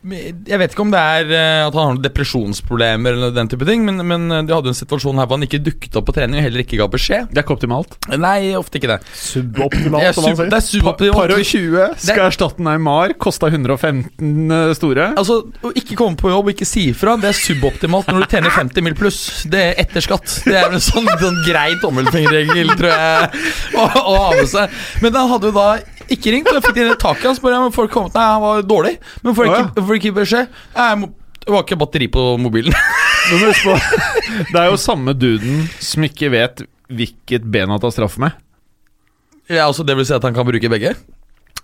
Jeg 0.07 0.59
vet 0.61 0.73
ikke 0.73 0.83
om 0.85 0.91
det 0.93 0.99
er 1.01 1.31
eh, 1.33 1.61
at 1.65 1.73
han 1.73 1.79
har 1.81 1.93
noen 1.95 2.03
depresjonsproblemer 2.03 3.15
eller 3.17 3.33
den 3.35 3.49
type 3.51 3.65
ting, 3.67 3.83
men, 3.87 3.99
men 4.07 4.27
eh, 4.31 4.43
de 4.47 4.53
hadde 4.55 4.69
jo 4.69 4.73
en 4.75 4.77
situasjon 4.77 5.17
her 5.19 5.27
hvor 5.27 5.39
han 5.39 5.47
ikke 5.47 5.59
dukket 5.65 5.97
opp 5.99 6.07
på 6.09 6.15
trening 6.17 6.39
og 6.39 6.45
heller 6.47 6.63
ikke 6.63 6.79
ga 6.79 6.87
beskjed. 6.93 7.31
Det 7.31 7.41
er 7.41 7.45
ikke 7.45 7.55
optimalt. 7.57 7.97
Nei, 8.13 8.53
ofte 8.59 8.79
ikke 8.79 8.91
det. 8.93 8.99
Suboptimalt, 9.17 10.11
som 10.15 10.27
man 10.27 10.37
sier. 10.37 10.51
det 10.53 10.59
er 10.59 10.65
suboptimalt. 10.67 11.17
Par 11.17 11.35
og 11.35 11.43
20 11.51 11.97
skal 12.05 12.23
erstatte 12.27 12.63
Neymar, 12.67 13.15
kosta 13.21 13.49
115 13.51 14.55
store. 14.77 15.09
Altså, 15.17 15.41
Å 15.65 15.73
ikke 15.77 15.97
komme 15.99 16.19
på 16.19 16.31
jobb 16.31 16.51
og 16.51 16.55
ikke 16.55 16.67
si 16.69 16.87
ifra, 16.93 17.17
det 17.21 17.31
er 17.31 17.37
suboptimalt 17.41 18.11
når 18.13 18.25
du 18.25 18.29
tjener 18.37 18.53
50 18.53 18.85
mil 18.87 18.97
pluss. 18.97 19.19
Det 19.49 19.63
er 19.71 19.83
etter 19.83 20.05
skatt. 20.05 20.39
Det 20.47 20.55
er 20.57 20.71
en 20.77 20.83
sånn, 20.83 21.09
sånn 21.19 21.41
grei 21.47 21.71
tommelfingerregel, 21.81 22.73
tror 22.77 22.93
jeg, 22.93 23.45
å, 23.75 23.85
å 23.85 24.17
ha 24.27 24.31
med 24.37 24.49
seg. 24.51 24.81
Men 25.03 25.17
han 25.17 25.31
hadde 25.33 25.51
jo 25.51 25.57
da 25.57 25.69
ikke 26.07 26.31
ringt, 26.31 26.47
og 26.47 26.55
jeg 26.57 26.63
fikk 26.69 26.77
inn 26.81 26.91
et 26.93 27.01
taket 27.01 27.25
i 27.25 27.27
han. 27.29 27.37
Spør 27.37 27.53
jeg, 27.53 27.63
men 27.65 27.73
får 27.75 27.89
kommet 27.91 28.15
Nei, 28.17 28.25
han 28.31 28.43
var 28.43 28.61
dårlig. 28.63 28.93
Men 29.25 29.35
får 29.37 29.49
ikke, 29.49 29.83
får 29.87 29.99
ikke 30.01 30.15
beskjed? 30.19 30.55
Det 30.75 31.53
var 31.53 31.63
ikke 31.63 31.79
batteri 31.79 32.09
på 32.11 32.23
mobilen. 32.41 32.75
Det 33.27 34.55
er 34.55 34.69
jo 34.69 34.77
samme 34.79 35.11
duden 35.17 35.65
som 35.83 36.05
ikke 36.07 36.29
vet 36.31 36.61
hvilket 36.87 37.43
ben 37.51 37.71
han 37.73 37.81
tar 37.83 37.91
straff 37.91 38.15
med. 38.21 38.35
Ja, 39.47 39.65
altså 39.65 39.83
Det 39.87 39.95
vil 39.97 40.07
si 40.07 40.15
at 40.15 40.23
han 40.23 40.35
kan 40.35 40.47
bruke 40.47 40.71
begge? 40.71 40.93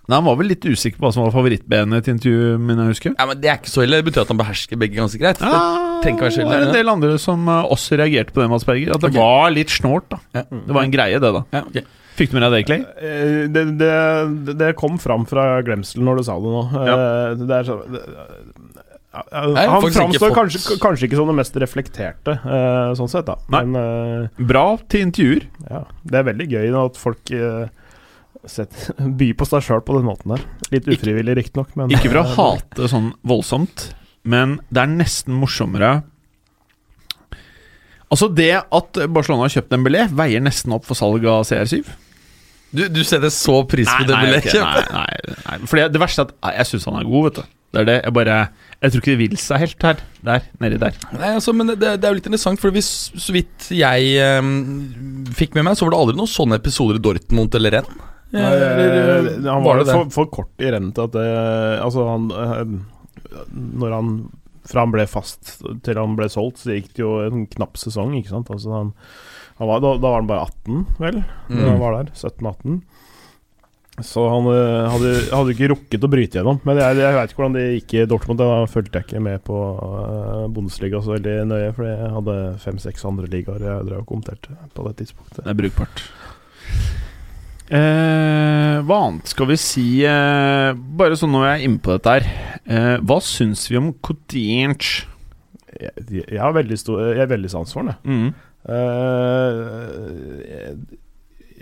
Nei, 0.04 0.18
Han 0.18 0.26
var 0.26 0.36
vel 0.36 0.50
litt 0.52 0.64
usikker 0.64 0.98
på 0.98 1.06
hva 1.06 1.12
som 1.16 1.24
var 1.24 1.32
favorittbenet 1.32 2.04
til 2.04 2.16
intervjuet, 2.18 2.60
men 2.60 2.80
jeg 2.82 2.92
husker. 2.92 3.14
Ja, 3.16 3.26
men 3.28 3.40
Det 3.40 3.50
er 3.50 3.58
ikke 3.60 3.72
så 3.72 3.84
ille. 3.86 4.00
Det 4.00 4.08
betyr 4.10 4.24
at 4.24 4.32
han 4.34 4.40
behersker 4.40 4.80
begge 4.80 5.00
ganske 5.00 5.20
greit. 5.20 5.40
Ja, 5.40 6.00
det, 6.04 6.14
det 6.20 6.44
er 6.44 6.66
en 6.68 6.74
del 6.76 6.92
andre 6.92 7.16
som 7.20 7.48
eh, 7.48 7.72
også 7.72 7.96
reagerte 8.00 8.34
på 8.34 8.42
det, 8.42 8.50
Mads 8.52 8.66
Berger. 8.68 8.92
At 8.96 9.04
det 9.04 9.14
okay. 9.14 9.20
var 9.20 9.54
litt 9.54 9.72
snålt. 9.72 10.10
da 10.12 10.20
Ja. 10.36 10.44
Det 10.52 10.76
var 10.76 10.82
en 10.84 10.92
greie, 10.92 11.20
det, 11.20 11.30
da. 11.38 11.44
Ja, 11.56 11.64
ok. 11.64 12.03
Fikk 12.14 12.30
du 12.30 12.36
med 12.38 12.44
deg 12.46 12.54
det, 12.54 12.64
Clay? 12.68 12.82
Eh, 13.02 13.46
Det, 13.50 13.64
det, 13.80 14.56
det 14.60 14.72
kom 14.78 14.98
fram 15.02 15.24
fra 15.26 15.60
glemselen 15.66 16.06
når 16.06 16.20
du 16.20 16.24
sa 16.28 16.36
det 16.38 16.52
nå. 16.54 16.64
Ja. 16.86 16.96
Det 17.40 17.56
er 17.60 17.66
så, 17.68 17.78
ja, 19.14 19.22
han 19.30 19.54
ikke 19.54 19.90
framstår 19.94 20.28
fått- 20.28 20.36
kanskje, 20.38 20.76
kanskje 20.82 21.06
ikke 21.08 21.18
som 21.20 21.28
det 21.30 21.36
mest 21.38 21.56
reflekterte, 21.62 22.34
eh, 22.42 22.92
sånn 22.98 23.10
sett, 23.10 23.26
da. 23.28 23.36
Nei. 23.54 23.64
Men 23.66 23.78
eh, 23.80 24.44
Bra 24.50 24.64
til 24.90 25.04
intervjuer. 25.08 25.44
ja, 25.70 25.84
det 26.04 26.18
er 26.20 26.28
veldig 26.32 26.48
gøy 26.50 26.78
at 26.84 26.98
folk 26.98 27.34
sett, 28.46 28.74
byr 29.20 29.34
på 29.38 29.46
seg 29.48 29.62
sjøl 29.68 29.84
på 29.86 29.94
den 29.98 30.06
måten 30.08 30.34
der. 30.34 30.42
Litt 30.74 30.86
ufrivillig, 30.90 31.36
riktignok, 31.38 31.70
men 31.78 31.90
Ikke 31.94 32.10
for 32.10 32.22
å 32.22 32.26
eh, 32.26 32.34
hate 32.38 32.90
sånn 32.90 33.12
voldsomt, 33.26 33.90
men 34.24 34.58
det 34.70 34.82
er 34.86 34.92
nesten 34.98 35.34
morsommere 35.36 35.96
Altså, 38.14 38.28
det 38.30 38.52
at 38.62 38.98
Barcelona 39.10 39.46
har 39.48 39.50
kjøpt 39.56 39.72
en 39.72 39.80
Dembélé, 39.80 40.04
veier 40.14 40.42
nesten 40.44 40.70
opp 40.76 40.84
for 40.86 40.94
salg 40.94 41.24
av 41.26 41.40
CR7. 41.48 41.80
Du, 42.74 42.86
du 42.90 43.02
setter 43.06 43.30
så 43.32 43.60
pris 43.70 43.86
på 43.86 44.06
det 44.08 44.14
nei, 44.16 44.22
bildet? 44.26 44.48
ok, 44.50 44.56
nei, 44.60 44.86
nei, 44.90 45.36
nei. 45.44 45.58
For 45.70 45.78
det, 45.78 45.92
det 45.94 46.00
verste 46.02 46.24
er 46.24 46.32
at 46.34 46.56
jeg 46.58 46.72
syns 46.72 46.88
han 46.90 46.98
er 46.98 47.06
god, 47.08 47.28
vet 47.28 47.38
du. 47.38 47.52
Det 47.74 47.82
er 47.82 47.86
det. 47.88 47.96
Jeg 48.04 48.14
bare 48.14 48.38
Jeg 48.84 48.92
tror 48.92 49.00
ikke 49.02 49.12
det 49.12 49.18
vil 49.18 49.36
seg 49.40 49.62
helt 49.64 49.86
her. 49.88 50.02
Der. 50.24 50.48
Nedi 50.62 50.78
der. 50.82 50.98
Nei, 51.16 51.30
altså, 51.34 51.54
men 51.56 51.72
det, 51.72 51.78
det 51.82 52.06
er 52.06 52.12
jo 52.12 52.18
litt 52.18 52.28
interessant, 52.30 52.60
for 52.62 52.74
hvis 52.74 52.90
så 53.18 53.34
vidt 53.34 53.70
jeg 53.74 54.38
um, 54.38 54.52
fikk 55.34 55.56
med 55.58 55.66
meg, 55.66 55.78
så 55.78 55.86
var 55.86 55.94
det 55.94 56.02
aldri 56.02 56.18
noen 56.20 56.30
sånne 56.30 56.58
episoder 56.60 57.00
i 57.00 57.02
Dortmund 57.02 57.58
eller 57.58 57.78
Renn. 57.78 58.02
Nei, 58.34 58.42
han 58.42 59.44
var, 59.44 59.52
han 59.52 59.66
var, 59.66 59.84
for, 59.88 60.08
for 60.14 60.30
kort 60.32 60.62
i 60.62 60.70
rennet 60.74 60.96
til 60.96 61.04
at 61.06 61.12
det 61.14 61.26
Altså, 61.84 62.02
han 62.08 62.24
eh, 62.34 62.72
Når 63.84 63.92
han 63.94 64.08
Fra 64.66 64.82
han 64.82 64.90
ble 64.90 65.04
fast 65.06 65.60
til 65.86 66.00
han 66.00 66.16
ble 66.18 66.26
solgt, 66.32 66.64
så 66.64 66.74
gikk 66.74 66.88
det 66.96 67.04
jo 67.04 67.12
en 67.22 67.44
knapp 67.52 67.78
sesong, 67.78 68.16
ikke 68.18 68.32
sant. 68.32 68.50
Altså, 68.50 68.72
han 68.74 68.90
var, 69.58 69.80
da, 69.80 69.94
da 70.02 70.10
var 70.10 70.20
han 70.20 70.28
bare 70.30 70.48
18, 70.48 70.84
vel, 70.98 71.22
Mm. 71.48 71.64
han 71.68 71.80
var 71.80 71.96
der. 72.00 72.12
17-18. 72.14 72.82
Så 74.02 74.24
han 74.26 74.48
eh, 74.50 74.88
hadde, 74.90 75.10
hadde 75.30 75.52
ikke 75.54 75.68
rukket 75.70 76.02
å 76.02 76.10
bryte 76.10 76.40
gjennom. 76.40 76.58
Men 76.66 76.80
jeg, 76.82 76.98
jeg 76.98 77.14
veit 77.14 77.30
ikke 77.30 77.38
hvordan 77.44 77.54
det 77.54 77.66
gikk 77.76 77.94
i 77.94 78.06
Dortmund. 78.10 78.40
Da 78.42 78.64
fulgte 78.66 78.98
jeg 78.98 79.06
ikke 79.06 79.22
med 79.22 79.44
på 79.46 79.58
uh, 79.78 80.48
Bundesliga 80.50 80.98
så 80.98 81.14
veldig 81.14 81.36
nøye, 81.52 81.70
for 81.76 81.86
jeg 81.86 82.10
hadde 82.16 82.36
fem-seks 82.64 83.06
andre 83.06 83.30
ligaer 83.30 83.62
jeg 83.62 83.86
drev 83.86 84.02
og 84.02 84.08
kommenterte 84.10 84.56
på 84.74 84.88
det 84.88 84.96
tidspunktet. 84.98 85.44
Det 85.44 85.52
er 85.54 85.60
brukbart. 85.62 86.02
Eh, 87.64 88.74
hva 88.84 88.96
annet 89.06 89.30
skal 89.32 89.46
vi 89.48 89.54
si 89.56 89.84
eh, 90.04 90.74
Bare 90.76 91.16
sånn 91.16 91.30
når 91.32 91.46
jeg 91.46 91.54
er 91.54 91.62
inne 91.64 91.80
på 91.80 91.94
dette 91.94 92.16
her. 92.18 92.26
Eh, 92.68 92.96
hva 93.00 93.16
syns 93.24 93.62
vi 93.70 93.78
om 93.80 93.88
Coutinche? 94.04 95.06
Jeg, 95.72 95.94
jeg, 96.26 96.40
har 96.42 96.52
veldig 96.54 96.76
stor, 96.78 97.00
jeg 97.14 97.24
er 97.24 97.30
veldig 97.32 97.50
sans 97.50 97.72
for 97.74 97.82
den, 97.82 97.94
jeg. 97.94 98.02
Mm. 98.04 98.28
Eh, 98.64 99.58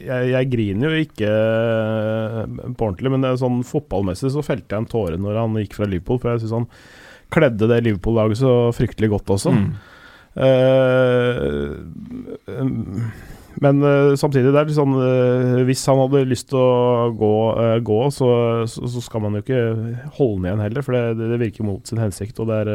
jeg, 0.02 0.28
jeg 0.32 0.50
griner 0.50 0.86
jo 0.86 1.02
ikke 1.02 1.30
eh, 1.30 2.42
på 2.74 2.86
ordentlig, 2.86 3.10
men 3.12 3.24
det 3.24 3.32
er 3.32 3.40
sånn 3.42 3.62
fotballmessig 3.66 4.30
så 4.34 4.44
felte 4.46 4.74
jeg 4.74 4.84
en 4.84 4.90
tåre 4.90 5.18
når 5.20 5.40
han 5.40 5.58
gikk 5.62 5.74
fra 5.78 5.88
Liverpool, 5.88 6.20
for 6.22 6.32
jeg 6.32 6.44
syns 6.44 6.56
han 6.60 6.68
kledde 7.32 7.68
det 7.70 7.82
Liverpool-laget 7.86 8.38
så 8.42 8.54
fryktelig 8.76 9.08
godt 9.14 9.34
også. 9.38 9.50
Mm. 9.56 9.68
Uh, 10.32 11.76
men 13.62 13.84
uh, 13.84 14.14
samtidig, 14.16 14.48
det 14.48 14.60
er 14.62 14.68
litt 14.70 14.78
sånn 14.78 14.94
uh, 14.96 15.58
Hvis 15.68 15.82
han 15.90 15.98
hadde 16.00 16.22
lyst 16.24 16.48
til 16.48 16.56
å 16.56 17.10
gå, 17.20 17.32
gå 17.84 17.98
så, 18.16 18.30
så, 18.64 18.88
så 18.94 19.02
skal 19.04 19.20
man 19.26 19.36
jo 19.36 19.42
ikke 19.44 19.60
holde 20.16 20.38
ned 20.40 20.48
igjen 20.48 20.64
heller, 20.64 20.86
for 20.86 20.96
det, 20.96 21.02
det, 21.20 21.40
virker 21.42 21.68
mot 21.68 21.84
sin 21.88 22.00
hensikt. 22.00 22.40
Og 22.40 22.48
det 22.48 22.62
er, 22.64 22.72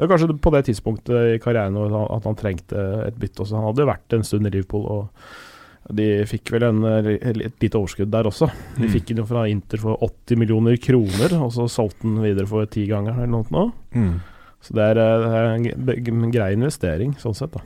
det 0.00 0.08
var 0.08 0.16
kanskje 0.16 0.32
på 0.40 0.52
det 0.54 0.64
tidspunktet 0.70 1.34
i 1.34 1.38
karrieren 1.44 1.76
at 1.76 2.24
han 2.24 2.36
trengte 2.40 2.80
et 3.06 3.18
bytte 3.20 3.44
også. 3.44 3.58
Han 3.58 3.66
hadde 3.68 3.84
jo 3.84 3.90
vært 3.92 4.16
en 4.16 4.24
stund 4.24 4.48
i 4.48 4.52
Liverpool, 4.54 4.86
og 4.88 5.94
de 5.96 6.06
fikk 6.28 6.52
vel 6.54 6.64
en, 6.70 6.80
eh, 6.88 7.18
et 7.20 7.60
lite 7.60 7.76
overskudd 7.76 8.10
der 8.12 8.24
også. 8.30 8.48
De 8.78 8.86
Mm. 8.86 8.92
fikk 8.94 9.06
den 9.12 9.16
jo 9.18 9.26
fra 9.26 9.44
Inter 9.50 9.76
for 9.78 9.98
80 10.00 10.36
millioner 10.38 10.76
kroner, 10.80 11.34
og 11.42 11.52
så 11.52 11.68
solgte 11.68 12.02
den 12.08 12.22
videre 12.22 12.46
for 12.48 12.64
ti 12.66 12.86
ganger 12.86 13.12
eller 13.12 13.26
noe. 13.26 13.44
nå. 13.50 13.72
Mm. 13.94 14.20
Så 14.62 14.72
det 14.74 14.96
er, 14.96 14.98
eh, 15.00 15.58
det 15.76 15.98
er 15.98 16.08
en 16.08 16.32
grei 16.32 16.52
investering, 16.52 17.14
sånn 17.20 17.34
sett. 17.36 17.52
da 17.52 17.60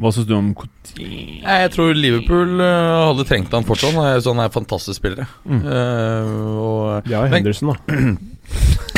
Hva 0.00 0.08
syns 0.10 0.26
du 0.26 0.34
om 0.34 0.54
Coutinho? 0.54 1.42
Jeg 1.44 1.70
tror 1.70 1.94
Liverpool 1.94 2.60
eh, 2.60 3.12
hadde 3.12 3.26
trengt 3.28 3.50
han 3.52 3.62
fortsatt. 3.64 3.92
Han 3.92 4.04
er, 4.04 4.16
er 4.16 4.44
en 4.46 4.50
fantastisk 4.50 4.96
spiller. 5.02 5.26
Mm. 5.46 5.62
Uh, 5.66 6.58
og, 6.58 7.06
Ja, 7.06 7.22
Men- 7.22 7.32
Henderson, 7.44 7.68
da. 7.74 7.76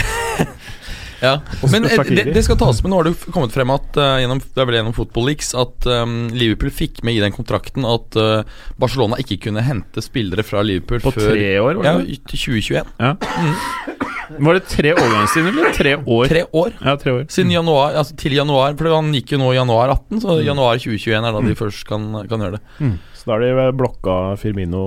ja. 1.24 1.34
Men 1.72 1.86
eh, 1.88 2.02
det, 2.10 2.26
det 2.34 2.42
skal 2.46 2.58
tas 2.60 2.82
med. 2.82 2.92
Nå 2.92 3.00
har 3.00 3.08
det 3.08 3.14
kommet 3.32 3.54
frem 3.54 3.72
at 3.74 3.98
uh, 3.98 4.16
gjennom, 4.22 4.40
det 4.44 4.62
er 4.62 4.68
vel 4.68 4.78
gjennom 4.78 4.96
Football 4.96 5.28
Leaks 5.30 5.54
at 5.58 5.88
um, 5.90 6.16
Liverpool 6.34 6.72
fikk 6.74 7.02
med 7.06 7.18
i 7.18 7.22
den 7.24 7.34
kontrakten 7.34 7.86
at 7.88 8.18
uh, 8.20 8.60
Barcelona 8.80 9.18
ikke 9.22 9.40
kunne 9.46 9.64
hente 9.64 10.04
spillere 10.04 10.44
fra 10.46 10.64
Liverpool 10.66 11.02
På 11.04 11.14
før 11.14 11.32
tre 11.32 11.54
år, 11.60 11.80
var 11.80 11.88
ja, 11.88 11.94
det? 12.00 12.20
til 12.30 12.44
2021. 12.60 12.92
Ja. 13.00 13.14
Mm. 13.14 14.10
Var 14.44 14.56
det 14.56 14.62
tre 14.66 14.92
overgangstider 14.94 15.50
eller 15.52 15.74
tre 15.76 15.94
år? 16.00 16.28
Tre 16.30 16.44
år. 16.56 16.76
Ja, 16.80 16.94
tre 17.00 17.12
år. 17.12 17.24
Siden 17.32 17.52
januar, 17.52 17.96
altså 18.00 18.16
til 18.18 18.36
januar, 18.38 18.76
for 18.78 18.96
han 18.96 19.12
gikk 19.14 19.34
jo 19.34 19.40
nå 19.42 19.50
i 19.52 19.58
januar 19.58 19.92
18, 19.92 20.22
så 20.24 20.38
januar 20.42 20.80
2021 20.80 21.28
er 21.28 21.36
da 21.36 21.42
de 21.44 21.58
først 21.58 21.84
kan, 21.88 22.06
kan 22.30 22.46
gjøre 22.46 22.58
det. 22.58 22.94
Så 23.18 23.30
da 23.30 23.36
er 23.36 23.44
de 23.44 23.66
blokka 23.76 24.16
Firmino 24.40 24.82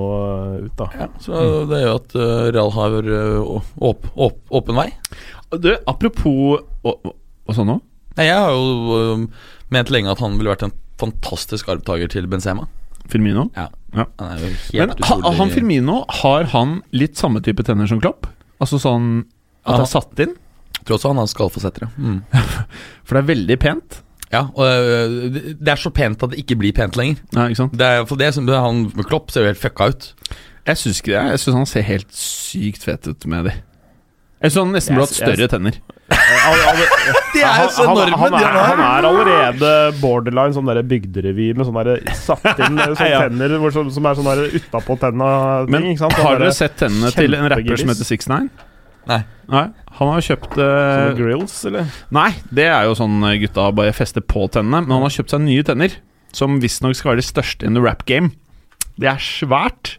ut, 0.66 0.74
da. 0.78 0.90
Ja, 0.98 1.08
så 1.22 1.44
det 1.70 1.84
gjør 1.84 2.00
at 2.02 2.18
Real 2.58 2.74
har 2.76 3.12
åp, 3.46 4.10
åp, 4.28 4.42
åpen 4.60 4.78
vei. 4.82 4.90
Du, 5.56 5.70
apropos 5.88 6.60
Hva 6.84 7.54
sa 7.56 7.64
du 7.64 7.70
nå? 7.70 7.78
Nei, 8.18 8.26
jeg 8.28 8.40
har 8.42 8.52
jo 8.52 8.98
øh, 8.98 9.26
ment 9.72 9.92
lenge 9.94 10.10
at 10.12 10.20
han 10.24 10.36
ville 10.40 10.50
vært 10.52 10.66
en 10.66 10.74
fantastisk 10.98 11.68
arvtaker 11.70 12.10
til 12.10 12.26
Benzema. 12.28 12.66
Firmino? 13.08 13.46
Ja. 13.56 13.68
Ja. 13.94 14.08
Han 14.20 14.32
er 14.34 14.42
jo 14.42 14.50
helt 14.50 14.74
Men 14.74 14.90
ha, 14.90 14.98
utrolig 14.98 15.38
han 15.38 15.54
Firmino, 15.54 16.00
har 16.24 16.50
han 16.52 16.74
litt 16.98 17.16
samme 17.22 17.40
type 17.46 17.64
tenner 17.68 17.88
som 17.88 18.02
Klopp? 18.04 18.26
Altså 18.60 18.80
sånn 18.82 19.22
at 19.68 19.78
det 19.78 19.86
er 19.86 19.92
satt 19.92 20.24
inn? 20.26 20.34
Tror 20.88 20.98
også 20.98 21.12
han 21.14 21.22
har 21.22 21.30
skallforsettere. 21.32 21.90
Mm. 22.00 22.20
For 23.06 23.16
det 23.16 23.22
er 23.22 23.30
veldig 23.30 23.58
pent. 23.62 24.02
Ja, 24.34 24.42
og 24.50 24.66
øh, 24.66 25.16
det- 25.62 25.72
er 25.72 25.80
så 25.80 25.92
pent 25.96 26.24
at 26.26 26.34
det 26.34 26.42
ikke 26.44 26.58
blir 26.60 26.74
pent 26.76 26.98
lenger. 27.00 27.22
Ja, 27.38 27.46
ikke 27.48 27.62
sant? 27.62 27.78
Det 27.80 27.88
er, 27.88 28.04
for 28.10 28.20
det 28.20 28.34
som 28.36 28.48
Han 28.50 28.82
med 28.98 29.06
Klopp 29.08 29.32
ser 29.32 29.46
jo 29.46 29.52
helt 29.54 29.62
fucka 29.62 29.88
ut. 29.94 30.10
Jeg 30.68 30.82
syns 30.82 31.00
ikke 31.00 31.14
det. 31.14 31.22
Jeg 31.32 31.40
syns 31.46 31.56
han 31.62 31.70
ser 31.70 31.86
helt 31.88 32.12
sykt 32.12 32.84
fet 32.84 33.08
ut 33.08 33.26
med 33.30 33.48
de. 33.48 33.54
Jeg 34.38 34.54
så 34.54 34.64
han 34.64 34.74
nesten 34.76 34.94
burde 34.98 35.08
hatt 35.08 35.18
større 35.18 35.48
tenner. 35.50 35.78
De 37.34 37.42
er 37.44 37.64
jo 37.64 37.72
så 37.74 37.86
enorme, 37.86 38.18
han, 38.18 38.34
de 38.34 38.40
er, 38.40 38.56
han 38.56 38.80
er 38.82 39.06
allerede 39.10 39.72
borderline 40.00 40.56
sånn 40.56 40.70
der 40.70 40.80
bygderevy 40.88 41.50
med 41.58 41.68
sånn 41.68 41.78
der 41.84 42.00
satt 42.16 42.46
inn 42.64 42.80
sånne 42.80 43.10
Ja. 43.12 43.20
tenner 43.26 43.58
hvor, 43.62 43.74
som, 43.76 43.90
som 43.94 44.08
er 44.10 44.18
sånn 44.18 44.30
utapå 44.58 44.96
tenna. 45.02 45.28
Men 45.68 45.84
ting, 45.84 45.92
ikke 45.94 46.06
sant? 46.06 46.16
har 46.18 46.38
Sånn 46.38 46.46
dere 46.46 46.56
sett 46.56 46.78
tennene 46.80 47.12
til 47.14 47.38
en 47.38 47.50
rapper 47.52 47.82
som 47.82 47.92
heter 47.94 48.10
69? 48.10 48.66
Nei. 49.08 49.20
Nei. 49.52 49.66
Han 50.00 50.12
har 50.12 50.26
kjøpt 50.26 50.58
eh, 50.60 51.04
grills, 51.18 51.56
eller? 51.70 51.94
Nei, 52.16 52.30
det 52.54 52.68
er 52.70 52.88
jo 52.90 52.98
sånn 53.00 53.22
eh, 53.28 53.38
gutta 53.44 53.70
bare 53.76 53.96
fester 53.96 54.24
på 54.24 54.48
tennene. 54.54 54.84
Men 54.86 54.98
han 54.98 55.06
har 55.08 55.16
kjøpt 55.18 55.34
seg 55.34 55.44
nye 55.46 55.66
tenner, 55.68 55.96
som 56.36 56.60
visstnok 56.64 56.98
skal 56.98 57.14
være 57.14 57.24
de 57.24 57.28
største 57.30 57.68
in 57.68 57.78
the 57.78 57.84
rap 57.84 58.04
game. 58.10 58.34
Det 59.00 59.10
er 59.12 59.22
svært, 59.24 59.96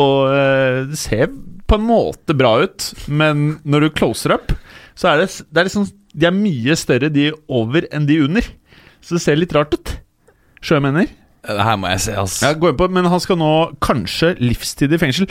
og 0.00 0.32
uh, 0.32 0.88
det 0.88 0.98
ser 0.98 1.28
på 1.68 1.78
en 1.78 1.86
måte 1.88 2.36
bra 2.36 2.56
ut, 2.64 2.90
men 3.08 3.58
når 3.64 3.86
du 3.86 3.94
closer 3.96 4.36
up, 4.36 4.54
så 4.98 5.12
er 5.12 5.22
det, 5.22 5.30
det 5.48 5.62
er 5.62 5.68
liksom 5.70 5.86
De 6.12 6.26
er 6.28 6.34
mye 6.36 6.74
større, 6.76 7.08
de 7.08 7.30
over, 7.48 7.86
enn 7.94 8.04
de 8.04 8.18
under. 8.26 8.44
Så 9.00 9.16
det 9.16 9.22
ser 9.24 9.38
litt 9.40 9.54
rart 9.56 9.72
ut. 9.72 9.94
Sjømenner 10.60 11.06
jeg 11.06 11.12
mener? 11.14 11.18
Det 11.42 11.64
her 11.66 11.78
må 11.80 11.88
jeg 11.90 12.02
se, 12.04 12.12
ass. 12.20 12.36
Ja, 12.44 12.52
gå 12.54 12.68
inn 12.70 12.76
på, 12.78 12.86
men 12.92 13.08
han 13.10 13.22
skal 13.22 13.38
nå 13.40 13.50
kanskje 13.82 14.34
livstid 14.38 14.92
i 14.94 15.00
fengsel. 15.00 15.26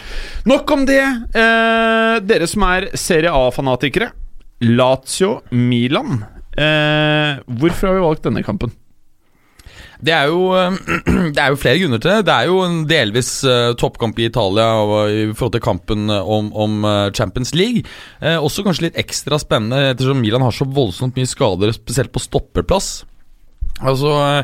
Nok 0.50 0.74
om 0.76 0.84
det! 0.90 1.00
Eh, 1.00 2.16
dere 2.26 2.50
som 2.52 2.66
er 2.68 2.90
Serie 3.00 3.32
A-fanatikere. 3.32 4.10
Lazio 4.66 5.38
Milan. 5.56 6.26
Eh, 6.60 7.40
hvorfor 7.48 7.88
har 7.88 7.96
vi 7.96 8.04
valgt 8.04 8.28
denne 8.28 8.44
kampen? 8.44 8.74
Det 10.02 10.14
er 10.14 10.30
jo 10.32 10.50
øh, 10.58 10.78
Det 11.36 11.42
er 11.42 11.52
jo 11.54 11.60
flere 11.62 11.80
grunner 11.82 12.02
til 12.02 12.12
det. 12.12 12.26
Det 12.28 12.34
er 12.34 12.50
jo 12.50 12.58
en 12.66 12.82
delvis 12.90 13.32
øh, 13.44 13.76
toppkamp 13.80 14.20
i 14.20 14.28
Italia 14.32 14.68
i 15.08 15.30
forhold 15.34 15.54
til 15.56 15.64
kampen 15.64 16.10
øh, 16.10 16.28
om, 16.38 16.50
om 16.54 16.86
Champions 17.14 17.54
League. 17.56 17.86
Eh, 18.22 18.38
også 18.38 18.66
kanskje 18.66 18.90
litt 18.90 19.00
ekstra 19.02 19.40
spennende 19.42 19.92
ettersom 19.94 20.22
Milan 20.22 20.46
har 20.46 20.56
så 20.56 20.66
voldsomt 20.66 21.18
mye 21.18 21.30
skader, 21.30 21.74
spesielt 21.76 22.14
på 22.14 22.24
stopperplass. 22.24 23.04
Altså 23.82 24.44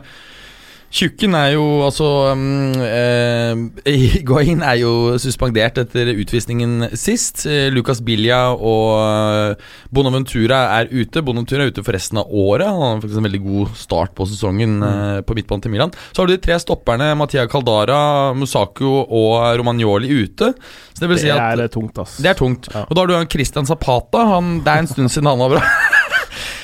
Tjukken 0.88 1.34
er 1.36 1.50
jo 1.52 1.64
altså 1.84 2.06
um, 2.32 2.72
eh, 2.80 3.60
Higuain 4.16 4.62
er 4.64 4.78
jo 4.80 4.92
suspendert 5.20 5.76
etter 5.82 6.14
utvisningen 6.16 6.88
sist. 6.96 7.44
Eh, 7.50 7.68
Lucas 7.76 8.00
Bilja 8.08 8.54
og 8.56 8.94
eh, 9.02 9.74
Bonaventura 9.92 10.62
er 10.78 10.88
ute. 10.94 11.24
Bonaventura 11.28 11.66
er 11.66 11.74
ute 11.74 11.84
for 11.84 11.98
resten 11.98 12.22
av 12.22 12.32
året. 12.32 12.70
Han 12.72 12.80
har 12.86 13.02
faktisk 13.04 13.20
en 13.20 13.28
veldig 13.28 13.44
god 13.50 13.76
start 13.82 14.16
på 14.16 14.30
sesongen 14.32 14.78
eh, 14.88 15.20
på 15.28 15.36
midtbanen 15.38 15.66
til 15.68 15.76
Milan. 15.76 15.92
Så 16.14 16.24
har 16.24 16.32
du 16.32 16.38
de 16.38 16.42
tre 16.48 16.56
stopperne 16.64 17.12
Mattia 17.20 17.44
Caldara, 17.52 18.00
Musaku 18.40 18.88
og 18.88 19.38
Romagnoli 19.60 20.24
ute. 20.24 20.54
Så 20.96 21.04
det 21.04 21.12
vil 21.12 21.20
si 21.26 21.28
Det 21.28 21.36
at 21.36 21.68
er 21.68 21.74
tungt, 21.74 22.00
ass. 22.00 22.16
det 22.24 22.32
er 22.32 22.40
tungt. 22.40 22.72
Ja. 22.72 22.88
Og 22.88 22.96
da 22.96 23.04
har 23.04 23.12
du 23.12 23.32
Christian 23.36 23.68
Zapata. 23.68 24.24
Han, 24.38 24.62
det 24.64 24.72
er 24.72 24.86
en 24.88 24.92
stund 24.96 25.12
siden 25.12 25.28
han 25.30 25.44
var 25.44 25.58
bra. 25.58 25.68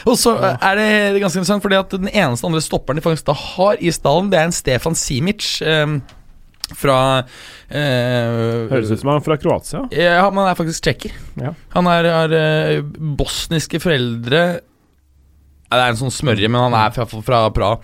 Og 0.10 0.18
så 0.20 0.36
er 0.40 0.80
det 0.80 0.90
ganske 1.22 1.40
interessant, 1.40 1.64
fordi 1.64 1.80
at 1.80 1.96
den 1.96 2.12
eneste 2.12 2.50
andre 2.50 2.64
stopperen 2.64 3.00
de 3.00 3.06
faktisk 3.06 3.30
da 3.30 3.38
har 3.38 3.80
i 3.80 3.94
stallen, 3.94 4.32
det 4.32 4.40
er 4.40 4.50
en 4.50 4.56
Stefan 4.56 4.98
Simic. 4.98 5.56
Um, 5.64 6.02
fra 6.74 6.98
eh, 7.68 8.70
Høres 8.72 8.92
ut 8.92 9.02
som 9.02 9.12
han 9.12 9.20
er 9.20 9.26
fra 9.26 9.36
Kroatia. 9.38 9.84
ja, 9.92 10.24
men 10.32 10.42
Han 10.44 10.52
er 10.54 10.58
faktisk 10.58 10.86
tsjekker. 10.86 11.16
Ja. 11.42 11.52
Han 11.76 11.90
er, 11.92 12.10
har 12.16 12.36
eh, 12.38 12.80
bosniske 13.20 13.82
foreldre 13.84 14.44
Det 14.64 15.80
er 15.80 15.92
en 15.92 16.00
sånn 16.00 16.14
smørje, 16.14 16.50
men 16.50 16.64
han 16.70 16.78
er 16.80 16.96
fra, 16.96 17.06
fra 17.06 17.44
Praha. 17.54 17.80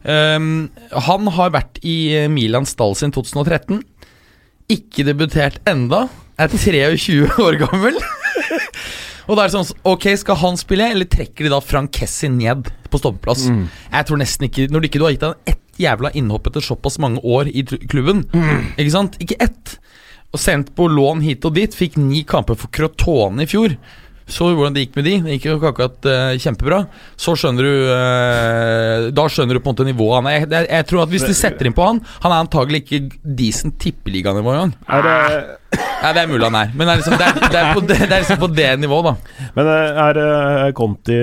Um, 0.00 0.70
han 1.08 1.28
har 1.36 1.52
vært 1.52 1.80
i 1.84 2.28
Milans 2.32 2.72
stall 2.76 2.94
siden 2.96 3.12
2013. 3.16 3.82
Ikke 4.72 5.04
debutert 5.04 5.58
enda. 5.68 6.06
Er 6.40 6.52
23 6.52 7.26
år 7.42 7.58
gammel. 7.60 7.98
Og 9.30 9.38
da 9.38 9.44
er 9.44 9.50
det 9.52 9.54
sånn 9.54 9.84
Ok, 9.86 10.08
skal 10.18 10.38
han 10.42 10.56
spille, 10.58 10.88
eller 10.90 11.06
trekker 11.06 11.46
de 11.46 11.52
da 11.54 11.60
Frank 11.62 11.92
Kessi 11.94 12.26
ned 12.34 12.66
på 12.90 12.98
stoppeplass? 12.98 13.46
Jeg 13.92 14.08
tror 14.08 14.18
nesten 14.18 14.48
ikke 14.48 14.66
Når 14.74 14.82
du 14.82 14.88
ikke 14.90 14.98
du 14.98 15.06
har 15.06 15.14
gitt 15.14 15.26
han 15.28 15.38
ett 15.46 15.62
jævla 15.80 16.10
innhopp 16.18 16.50
etter 16.50 16.60
såpass 16.66 16.98
mange 17.00 17.22
år 17.24 17.48
i 17.48 17.62
klubben, 17.64 18.26
klubben 18.28 18.66
Ikke 18.76 18.90
sant? 18.92 19.14
Ikke 19.22 19.38
ett. 19.40 19.78
Og 20.34 20.42
sendt 20.42 20.74
på 20.76 20.90
lån 20.90 21.22
hit 21.24 21.46
og 21.48 21.54
dit. 21.56 21.72
Fikk 21.74 21.96
ni 22.02 22.20
kamper 22.28 22.58
for 22.58 22.68
Crotone 22.74 23.46
i 23.46 23.48
fjor. 23.50 23.72
Så 24.30 24.50
hvordan 24.54 24.74
det 24.76 24.84
gikk 24.84 24.98
med 24.98 25.06
de. 25.08 25.14
Det 25.24 25.38
gikk 25.38 25.46
jo 25.48 25.54
ikke 25.58 25.70
akkurat 25.72 26.06
uh, 26.10 26.34
kjempebra. 26.38 26.82
Så 27.18 27.32
skjønner 27.40 27.66
du 27.66 27.72
uh, 27.90 29.08
Da 29.16 29.24
skjønner 29.32 29.56
du 29.56 29.62
på 29.62 29.70
en 29.72 29.74
måte 29.74 29.88
nivået 29.88 30.20
han 30.20 30.28
er. 30.30 30.36
Jeg, 30.38 30.50
jeg, 30.52 30.68
jeg 30.76 30.88
tror 30.90 31.02
at 31.06 31.14
Hvis 31.14 31.26
de 31.30 31.34
setter 31.38 31.70
inn 31.70 31.74
på 31.76 31.86
han 31.88 32.02
Han 32.26 32.34
er 32.34 32.44
antagelig 32.44 32.84
ikke 32.84 33.00
decent 33.40 33.78
tippeliganivå 33.82 34.52
engang. 34.54 34.76
Er, 34.86 35.08
det- 35.08 35.56
Ja, 36.00 36.14
det 36.16 36.22
er 36.24 36.30
mulig 36.30 36.46
han 36.48 36.54
er, 36.56 36.70
men 36.74 36.88
det 36.88 36.92
er 36.94 36.98
liksom, 37.02 37.14
det 37.20 37.26
er, 37.28 37.34
det 37.52 37.58
er, 37.60 37.74
på, 37.76 37.80
det, 37.84 37.96
det 38.00 38.14
er 38.16 38.22
liksom 38.22 38.38
på 38.40 38.48
det 38.56 38.68
nivået, 38.80 39.04
da. 39.04 39.50
men 39.54 39.66
eh, 39.68 39.98
er 40.06 40.18
eh, 40.22 40.70
Conti 40.74 41.16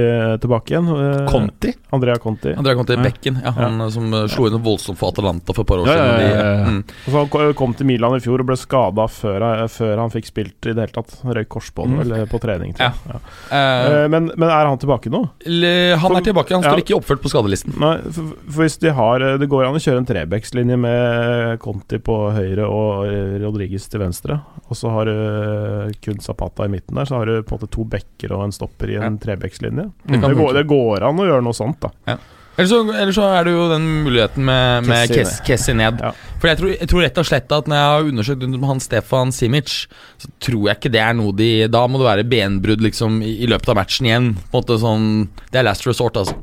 tilbake 0.44 0.72
igjen? 0.76 0.88
Eh, 0.94 1.24
Conti? 1.32 1.72
Andrea 1.98 2.16
Conti. 2.22 2.54
Andrea 2.54 2.76
Conti 2.78 2.96
Bekken, 3.02 3.02
Ja. 3.02 3.10
Bekken, 3.10 3.40
ja, 3.44 3.52
han 3.58 3.92
som 3.92 4.14
eh, 4.14 4.28
slo 4.30 4.46
inn 4.52 4.60
voldsomt 4.64 5.00
for 5.00 5.10
Atalanta 5.12 5.56
for 5.58 5.66
et 5.66 5.72
par 5.72 5.82
år 5.82 5.90
Ja, 5.90 5.96
siden. 5.98 6.22
ja, 6.22 6.28
ja, 6.30 6.36
ja. 6.38 6.54
De, 6.68 6.76
mm. 6.78 6.84
Så 7.08 7.24
han 7.42 7.56
kom 7.58 7.74
til 7.80 7.90
Milan 7.90 8.16
i 8.16 8.22
fjor 8.24 8.44
og 8.44 8.50
ble 8.52 8.58
skada 8.62 9.08
før, 9.12 9.48
før 9.74 10.04
han 10.04 10.14
fikk 10.14 10.30
spilt 10.30 10.70
i 10.70 10.76
det 10.78 10.86
hele 10.86 10.96
tatt. 11.00 11.18
Røyk 11.26 11.50
korsbånd 11.58 11.98
Mm. 11.98 12.14
på 12.30 12.42
trening. 12.46 12.76
tror. 12.78 12.94
Ja. 13.10 13.20
Eh, 13.50 13.66
Eh, 13.88 14.08
Men, 14.14 14.30
men 14.38 14.50
er 14.50 14.68
han 14.70 14.78
tilbake 14.78 15.10
nå? 15.12 15.24
le- 15.48 15.98
han 15.98 16.16
er 16.16 16.22
tilbake, 16.22 16.54
han 16.54 16.62
står 16.64 16.78
Ja. 16.80 16.86
ikke 16.86 17.00
oppført 17.02 17.22
på 17.26 17.34
skadelisten. 17.34 17.74
Nei, 17.82 17.96
for, 18.14 18.30
for 18.46 18.64
hvis 18.64 18.78
de 18.80 18.92
har 18.94 19.22
eh, 19.26 19.38
Det 19.42 19.50
går 19.50 19.66
an 19.68 19.76
å 19.76 19.82
kjøre 19.82 19.98
en 20.04 20.06
Trebekslinje 20.08 20.78
med 20.78 21.58
Conti 21.66 21.98
på 21.98 22.20
høyre 22.38 22.70
og 22.70 23.08
Rodriges 23.08 23.44
Rodriguez 23.58 23.88
til 23.90 24.00
venstre. 24.06 24.37
Og 24.68 24.76
så 24.76 24.90
har 24.92 25.08
du 25.08 25.94
kun 26.04 26.18
Zapata 26.20 26.66
i 26.68 26.72
midten 26.72 26.98
der. 27.00 27.08
Så 27.08 27.16
har 27.16 27.30
du 27.30 27.38
på 27.42 27.56
en 27.56 27.60
måte 27.62 27.70
to 27.72 27.86
bekker 27.88 28.34
og 28.36 28.48
en 28.48 28.56
stopper 28.56 28.92
i 28.92 28.98
en 29.00 29.20
Trebekslinje. 29.22 29.86
Det 30.04 30.20
Det, 30.20 30.34
går, 30.36 30.58
det 30.58 30.66
går 30.68 31.06
an 31.08 31.22
å 31.24 31.28
gjøre 31.30 31.46
noe 31.46 31.56
sånt, 31.56 31.80
da. 31.86 32.18
Eller 32.58 32.70
så, 32.72 32.80
eller 32.90 33.14
så 33.14 33.26
er 33.38 33.46
det 33.46 33.52
jo 33.54 33.68
den 33.70 33.84
muligheten 34.08 34.44
med, 34.48 34.88
med 34.90 35.12
Kessi 35.46 35.76
ned. 35.78 36.00
Ja. 36.02 36.10
For 36.42 36.50
jeg 36.50 36.58
tror, 36.58 36.72
jeg 36.74 36.90
tror 36.90 37.04
rett 37.06 37.20
og 37.22 37.28
slett 37.30 37.54
at 37.54 37.68
når 37.70 37.78
jeg 37.78 37.92
har 37.94 38.08
undersøkt 38.10 38.46
rundt 38.48 38.66
han 38.72 38.82
Stefan 38.82 39.34
Simic, 39.36 39.76
så 40.18 40.32
tror 40.42 40.64
jeg 40.72 40.80
ikke 40.80 40.92
det 40.96 41.04
er 41.04 41.14
noe 41.20 41.36
de 41.38 41.50
Da 41.70 41.84
må 41.86 42.02
det 42.02 42.08
være 42.10 42.26
benbrudd 42.32 42.82
liksom 42.82 43.20
i, 43.22 43.36
i 43.46 43.50
løpet 43.52 43.70
av 43.70 43.78
matchen 43.78 44.10
igjen. 44.10 44.32
På 44.50 44.58
en 44.58 44.64
måte 44.64 44.80
sånn 44.82 45.06
Det 45.54 45.62
er 45.62 45.68
last 45.70 45.86
resort, 45.86 46.18
altså. 46.18 46.34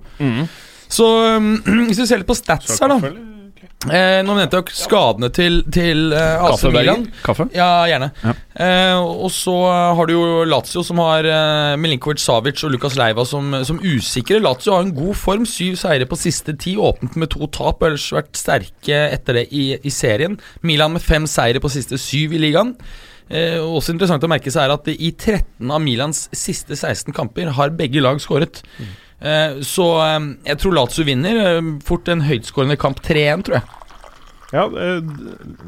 Så 0.95 1.09
um, 1.35 1.51
hvis 1.91 1.99
vi 1.99 2.07
ser 2.07 2.23
litt 2.23 2.31
på 2.31 2.39
stats 2.39 2.79
her, 2.79 2.95
da. 2.95 3.01
Eh, 3.85 4.21
nå 4.25 4.33
nevnte 4.37 4.61
jeg 4.61 4.77
skadene 4.79 5.29
til, 5.35 5.59
til 5.75 6.15
eh, 6.17 6.45
AC 6.47 6.65
Milan. 6.73 7.05
Kaffe? 7.25 7.47
Ja, 7.53 7.85
gjerne. 7.91 8.11
Ja. 8.25 8.35
Eh, 8.65 8.97
og 8.97 9.29
så 9.35 9.55
har 9.69 10.09
du 10.09 10.15
jo 10.15 10.27
Lazio, 10.49 10.85
som 10.87 11.03
har 11.05 11.29
eh, 11.29 11.75
Milinkovic 11.81 12.23
Savic 12.23 12.63
og 12.65 12.73
Lukas 12.73 12.97
Leiva 13.01 13.27
som, 13.29 13.53
som 13.69 13.81
usikre. 13.85 14.41
Lazio 14.43 14.77
har 14.77 14.87
en 14.87 14.95
god 14.97 15.15
form. 15.21 15.45
Syv 15.49 15.77
seire 15.81 16.09
på 16.09 16.19
siste 16.21 16.57
ti. 16.61 16.77
Åpnet 16.81 17.19
med 17.21 17.35
to 17.35 17.49
tap. 17.53 17.83
og 17.83 17.91
Ellers 17.91 18.09
vært 18.15 18.33
sterke 18.41 19.03
etter 19.13 19.43
det 19.43 19.49
i, 19.53 19.75
i 19.77 19.93
serien. 19.93 20.39
Milan 20.65 20.97
med 20.97 21.05
fem 21.05 21.29
seire 21.31 21.61
på 21.61 21.73
siste 21.73 22.01
syv 22.01 22.39
i 22.39 22.45
ligaen. 22.47 22.77
Eh, 23.33 23.57
også 23.57 23.95
interessant 23.95 24.25
å 24.25 24.29
merke 24.29 24.53
seg 24.53 24.67
er 24.67 24.75
at 24.75 24.89
i 24.93 25.09
13 25.13 25.71
av 25.73 25.81
Milans 25.81 26.27
siste 26.37 26.77
16 26.77 27.15
kamper 27.17 27.53
har 27.57 27.73
begge 27.77 28.03
lag 28.05 28.21
skåret. 28.21 28.61
Eh, 28.81 29.01
så 29.65 29.87
eh, 30.05 30.19
jeg 30.51 30.61
tror 30.61 30.77
Lazio 30.81 31.07
vinner. 31.09 31.41
Eh, 31.55 31.73
fort 31.87 32.11
en 32.13 32.27
høytskårende 32.29 32.77
kamp 32.81 33.01
3-1, 33.05 33.49
tror 33.49 33.61
jeg. 33.61 33.81
Ja, 34.55 34.69
eh, 34.69 35.01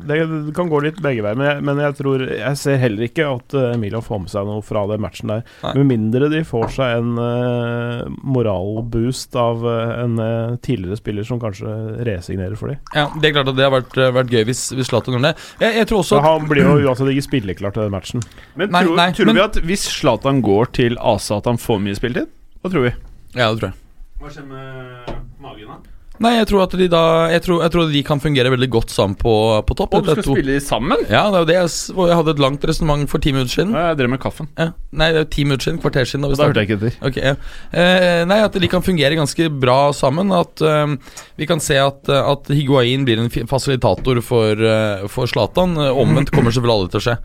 det, 0.06 0.16
kan 0.54 0.68
gå 0.70 0.78
litt 0.84 1.00
begge 1.02 1.24
veier, 1.24 1.34
men 1.34 1.48
jeg, 1.48 1.62
men 1.66 1.80
jeg 1.82 1.94
tror 1.98 2.22
Jeg 2.22 2.58
ser 2.60 2.76
heller 2.78 3.08
ikke 3.08 3.24
at 3.32 3.56
Milan 3.82 4.04
får 4.04 4.20
med 4.22 4.30
seg 4.30 4.46
noe 4.46 4.62
fra 4.62 4.84
den 4.92 5.02
matchen 5.02 5.32
der. 5.32 5.40
Nei. 5.64 5.72
Med 5.80 5.88
mindre 5.90 6.28
de 6.30 6.42
får 6.46 6.68
seg 6.76 7.00
en 7.00 7.16
uh, 7.18 8.04
moralboost 8.22 9.34
av 9.40 9.64
en 9.72 10.20
uh, 10.20 10.54
tidligere 10.62 11.00
spiller 11.00 11.26
som 11.26 11.40
kanskje 11.42 11.72
resignerer 12.06 12.54
for 12.60 12.70
dem. 12.70 12.78
Ja, 12.94 13.08
Det 13.16 13.32
er 13.32 13.36
klart 13.40 13.50
at 13.50 13.58
det 13.58 13.66
har 13.66 13.74
vært, 13.74 13.98
vært 14.20 14.36
gøy 14.36 14.46
hvis, 14.52 14.62
hvis 14.76 14.92
Zlatan 14.92 15.18
gjør 15.18 15.26
det. 15.32 15.34
Jeg, 15.64 15.80
jeg 15.80 15.90
tror 15.90 16.04
også 16.04 16.20
at, 16.20 16.28
han 16.28 16.46
blir 16.52 16.68
jo 16.68 16.78
uansett 16.84 17.10
ikke 17.16 17.26
spilleklar 17.26 17.74
til 17.74 17.88
den 17.88 17.96
matchen. 17.96 18.22
Men 18.54 18.70
Nei, 18.76 18.86
tror, 18.86 18.96
nei, 19.02 19.10
tror 19.18 19.32
men- 19.32 19.40
vi 19.40 19.46
at 19.48 19.60
hvis 19.66 19.90
Zlatan 19.96 20.44
går 20.46 20.70
til 20.78 21.00
AC, 21.02 21.32
at 21.40 21.50
han 21.50 21.58
får 21.58 21.82
mye 21.88 21.98
spilletid? 21.98 22.30
Hva 22.62 22.70
tror 22.70 22.86
vi? 22.86 22.96
Ja, 23.34 23.50
det 23.50 23.58
tror 23.60 23.68
jeg. 23.70 23.78
Hva 24.20 24.30
skjer 24.32 24.46
med 24.48 25.10
magen, 25.42 25.68
da? 25.68 25.94
Nei, 26.22 26.32
jeg 26.38 26.46
tror 26.50 26.62
at 26.64 26.74
de 26.78 26.86
da 26.92 27.00
Jeg 27.32 27.42
tror, 27.44 27.60
jeg 27.64 27.72
tror 27.74 27.90
de 27.92 28.02
kan 28.06 28.20
fungere 28.22 28.50
veldig 28.54 28.68
godt 28.72 28.92
sammen 28.94 29.16
på, 29.20 29.32
på 29.68 29.76
topp. 29.76 29.94
Og 29.98 30.04
du 30.06 30.10
skal 30.14 30.24
to- 30.24 30.36
spille 30.38 30.56
sammen? 30.64 31.02
Ja, 31.10 31.24
det 31.32 31.36
er 31.36 31.44
jo 31.44 31.48
det 31.50 31.56
jeg, 31.58 31.70
jeg 32.10 32.18
hadde 32.20 32.34
et 32.36 32.42
langt 32.42 32.64
resonnement 32.70 33.10
for 33.10 33.22
ti 33.22 33.32
minutter 33.34 33.52
siden. 33.52 33.74
Ja, 33.76 33.90
jeg 33.92 33.98
drev 34.00 34.12
med 34.14 34.22
kaffen. 34.22 34.48
Ja. 34.56 34.70
Nei, 34.96 35.10
det 35.12 35.20
er 35.20 35.24
jo 35.26 35.30
ti 35.36 35.44
minutter 35.44 35.68
siden, 35.68 35.80
kvarter 35.82 36.08
siden. 36.08 36.24
Da 36.24 36.30
vi 36.32 36.38
Da 36.40 36.46
hørte 36.48 36.62
jeg 36.64 36.70
ikke 36.70 36.78
etter. 36.80 36.96
Okay, 37.10 37.24
ja. 37.32 37.34
eh, 37.76 38.22
Nei, 38.30 38.38
at 38.46 38.56
de 38.62 38.70
kan 38.72 38.84
fungere 38.86 39.18
ganske 39.18 39.50
bra 39.60 39.78
sammen. 39.96 40.32
At 40.36 40.62
eh, 40.64 40.94
vi 41.36 41.48
kan 41.50 41.60
se 41.60 41.76
at, 41.82 42.08
at 42.08 42.48
Higuain 42.54 43.04
blir 43.04 43.20
en 43.20 43.28
fasilitator 43.50 44.22
for, 44.24 44.56
uh, 44.56 45.04
for 45.12 45.28
Zlatan. 45.28 45.76
Eh, 45.76 45.92
omvendt 46.00 46.32
kommer 46.32 46.54
selvfølgelig 46.54 46.78
aldri 46.78 46.94
til 46.96 47.02
å 47.02 47.06
skje. 47.10 47.16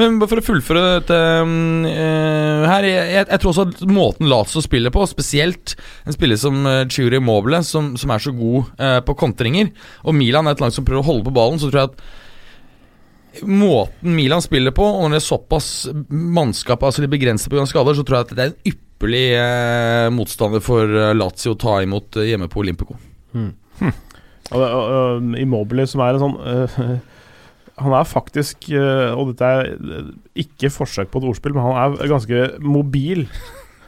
Men 0.00 0.18
for 0.26 0.40
å 0.42 0.46
fullføre 0.50 0.84
dette 0.98 1.20
eh, 1.20 2.66
her 2.70 2.86
jeg, 2.88 3.06
jeg, 3.14 3.26
jeg 3.30 3.40
tror 3.42 3.52
også 3.54 3.66
at 3.68 3.84
måten 3.90 4.28
Lazio 4.30 4.62
spiller 4.64 4.92
på, 4.94 5.06
spesielt 5.10 5.76
en 6.06 6.16
spiller 6.16 6.38
som 6.40 6.60
uh, 6.66 6.82
Chiuri 6.90 7.20
Mobile, 7.22 7.62
som, 7.66 7.92
som 8.00 8.10
er 8.10 8.18
så 8.18 8.32
god 8.34 8.39
eh, 8.40 8.98
på 9.06 9.16
kontringer, 9.18 9.70
og 10.04 10.16
Milan 10.16 10.48
er 10.48 10.56
et 10.56 10.64
lag 10.64 10.74
som 10.74 10.86
prøver 10.86 11.04
å 11.04 11.10
holde 11.12 11.28
på 11.28 11.36
ballen, 11.36 11.60
så 11.62 11.70
tror 11.70 11.82
jeg 11.84 11.92
at 11.92 12.02
Måten 13.46 14.14
Milan 14.16 14.42
spiller 14.42 14.74
på, 14.74 14.82
og 14.82 15.04
når 15.06 15.14
det 15.14 15.20
er 15.20 15.26
såpass 15.28 15.68
mannskap 16.10 16.82
Altså 16.82 17.04
de 17.04 17.10
begrenser 17.12 17.52
pga. 17.52 17.66
skader, 17.68 17.94
så 17.94 18.02
tror 18.06 18.18
jeg 18.18 18.26
at 18.26 18.34
det 18.34 18.44
er 18.44 18.50
en 18.50 18.72
ypperlig 18.72 19.26
eh, 19.38 20.08
motstander 20.14 20.64
for 20.64 20.90
eh, 20.90 21.14
Lazio 21.14 21.54
å 21.54 21.60
ta 21.60 21.78
imot 21.84 22.18
eh, 22.18 22.32
hjemme 22.32 22.50
på 22.50 22.64
Olympico. 22.64 22.98
Og, 24.50 24.58
og, 24.58 24.64
og 24.66 25.38
Immobile, 25.38 25.86
som 25.86 26.02
er 26.02 26.16
en 26.16 26.24
sånn 26.24 26.36
øh, 26.42 26.96
Han 27.80 27.94
er 27.96 28.04
faktisk, 28.04 28.66
og 29.16 29.30
dette 29.30 29.46
er 29.48 30.08
ikke 30.42 30.68
forsøk 30.74 31.08
på 31.08 31.22
et 31.22 31.28
ordspill, 31.30 31.54
men 31.56 31.64
han 31.64 31.94
er 31.94 32.10
ganske 32.10 32.42
mobil. 32.60 33.22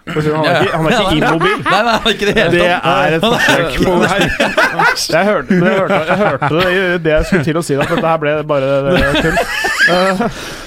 For 0.03 0.18
det, 0.18 0.32
Han 0.34 0.46
er 0.50 0.64
ikke, 0.64 0.76
han 0.76 0.86
er 0.86 0.94
ikke 0.98 1.16
immobil. 1.20 1.59
Nei, 1.62 1.80
nei, 1.86 2.12
ikke 2.12 2.26
det 2.26 2.46
Det 2.50 2.62
er 2.66 3.16
et 3.16 3.22
forsøk 3.22 3.76
på 3.86 3.92
Nei, 4.03 4.16
jeg 4.18 5.28
hørte, 5.28 5.59
jeg, 5.59 5.76
hørte, 5.78 5.98
jeg 6.09 6.18
hørte 6.22 6.48
det 6.57 7.05
det 7.05 7.12
jeg 7.12 7.28
skulle 7.28 7.46
til 7.46 7.61
å 7.61 7.62
si, 7.68 7.76
at 7.78 7.92
dette 7.92 8.09
her 8.11 8.18
ble 8.24 8.34
bare 8.50 8.70
tull. 9.20 9.38
Eh, 9.82 10.20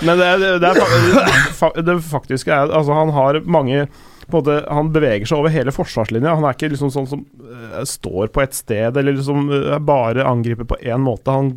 Men 0.04 0.18
det, 0.20 0.26
det, 0.42 0.48
det, 0.60 0.70
er, 0.76 1.78
det 1.88 1.94
faktiske 2.04 2.52
er 2.52 2.68
Altså, 2.76 2.92
han 2.98 3.14
har 3.16 3.38
mange 3.48 3.86
måte, 4.34 4.58
Han 4.70 4.92
beveger 4.96 5.28
seg 5.30 5.42
over 5.42 5.54
hele 5.54 5.74
forsvarslinja. 5.76 6.36
Han 6.38 6.48
er 6.48 6.56
ikke 6.56 6.72
liksom 6.74 6.92
sånn 6.94 7.10
som 7.10 7.24
uh, 7.46 7.82
står 7.88 8.32
på 8.34 8.44
et 8.44 8.58
sted 8.58 8.98
eller 8.98 9.18
liksom 9.18 9.50
uh, 9.52 9.78
bare 9.84 10.26
angriper 10.28 10.68
på 10.70 10.80
én 10.82 11.04
måte. 11.04 11.34
Han, 11.34 11.52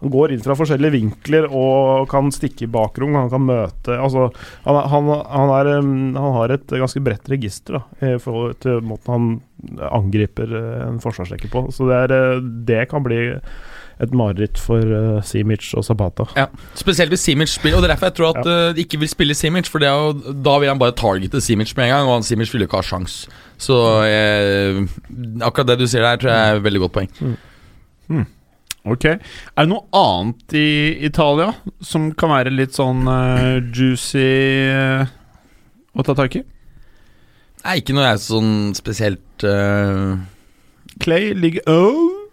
han 0.00 0.14
går 0.14 0.34
inn 0.34 0.44
fra 0.44 0.56
forskjellige 0.58 0.96
vinkler 0.96 1.48
og 1.50 2.08
kan 2.12 2.32
stikke 2.34 2.66
i 2.66 2.72
bakrom. 2.72 3.16
Han 3.18 3.32
kan 3.32 3.44
møte 3.44 3.98
Altså, 4.04 4.30
han, 4.64 4.80
han, 4.90 5.10
han, 5.28 5.54
er, 5.58 5.72
um, 5.80 6.16
har 6.38 6.54
et 6.54 6.66
ganske 6.72 7.02
bredt 7.04 7.30
register 7.32 7.78
da, 7.78 7.84
i 8.14 8.16
forhold 8.20 8.58
til 8.64 8.82
måten 8.84 9.14
han 9.14 9.86
angriper 9.94 10.50
en 10.88 10.98
forsvarsrekke 11.00 11.48
på. 11.52 11.68
Så 11.72 11.88
det, 11.88 12.02
er, 12.06 12.42
det 12.68 12.82
kan 12.90 13.04
bli 13.06 13.20
et 14.02 14.14
mareritt 14.16 14.58
for 14.58 14.82
uh, 14.82 15.22
Simic 15.22 15.68
og 15.78 15.84
Zapata. 15.86 16.26
Ja, 16.36 16.46
Spesielt 16.74 17.12
hvis 17.14 17.22
Simic 17.26 17.52
spiller, 17.54 17.78
og 17.78 17.84
det 17.84 17.90
er 17.90 17.94
derfor 17.94 18.10
jeg 18.10 18.16
tror 18.18 18.30
at 18.32 18.48
eh, 18.50 18.74
de 18.74 18.84
ikke 18.84 18.98
vil 19.02 19.10
spille 19.10 19.36
Simic. 19.38 19.68
For 19.70 19.82
det 19.82 19.88
er 19.88 19.94
jo, 19.94 20.34
da 20.44 20.56
vil 20.58 20.72
han 20.72 20.80
bare 20.80 20.96
targete 20.98 21.40
Simic 21.40 21.74
med 21.76 21.86
en 21.86 21.92
gang, 21.94 22.08
og 22.08 22.18
han 22.18 22.26
Simic 22.26 22.52
vil 22.52 22.64
jo 22.64 22.68
ikke 22.68 22.80
ha 22.80 22.86
sjans. 22.86 23.18
Så 23.60 23.76
eh, 24.08 24.80
akkurat 25.40 25.70
det 25.70 25.78
du 25.82 25.86
sier 25.86 26.02
der, 26.06 26.18
tror 26.20 26.32
jeg 26.32 26.48
er 26.48 26.58
et 26.58 26.64
veldig 26.64 26.82
godt 26.86 26.96
poeng. 26.96 27.12
Ok. 28.84 29.06
Er 29.08 29.62
det 29.62 29.70
noe 29.70 29.86
annet 29.96 30.56
i 30.58 30.66
Italia 31.06 31.54
som 31.80 32.10
kan 32.18 32.34
være 32.34 32.52
litt 32.52 32.74
sånn 32.76 33.06
uh, 33.08 33.62
juicy 33.72 34.26
uh, 34.68 35.06
å 35.94 36.04
ta 36.04 36.18
tak 36.18 36.36
i? 36.36 36.42
Nei, 37.64 37.78
ikke 37.80 37.96
noe 37.96 38.10
jeg 38.10 38.18
er 38.18 38.20
sånn 38.20 38.52
spesielt 38.76 39.44
Clay 41.00 41.32
ligger 41.32 41.64
oh. 41.72 42.23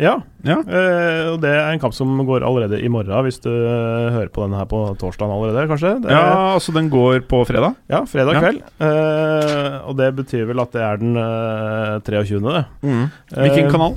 Ja, 0.00 0.14
Ja. 0.46 0.54
eh, 0.64 1.26
og 1.34 1.42
det 1.42 1.50
er 1.52 1.66
en 1.74 1.80
kamp 1.82 1.92
som 1.92 2.08
går 2.24 2.40
allerede 2.46 2.78
i 2.80 2.88
morgen, 2.88 3.12
hvis 3.26 3.40
du 3.44 3.50
eh, 3.52 4.10
hører 4.14 4.30
på 4.32 4.46
denne 4.46 4.56
her 4.62 4.68
på 4.70 4.80
torsdagen 4.96 5.34
allerede, 5.34 5.66
kanskje? 5.68 5.90
Det, 6.00 6.10
ja, 6.14 6.54
altså 6.54 6.72
den 6.72 6.88
går 6.88 7.20
på 7.28 7.42
fredag? 7.46 7.74
ja, 7.92 8.00
fredag 8.08 8.34
Ja. 8.38 8.40
kveld. 8.40 8.62
Eh, 8.80 9.76
og 9.90 9.96
det 10.00 10.08
betyr 10.16 10.46
vel 10.48 10.60
at 10.64 10.72
det 10.72 10.80
er 10.86 10.96
den 11.02 11.16
eh, 11.20 12.00
23. 12.00 12.40
det. 12.40 12.64
Hvilken 12.80 13.66
Eh, 13.66 13.70
kanal? 13.70 13.96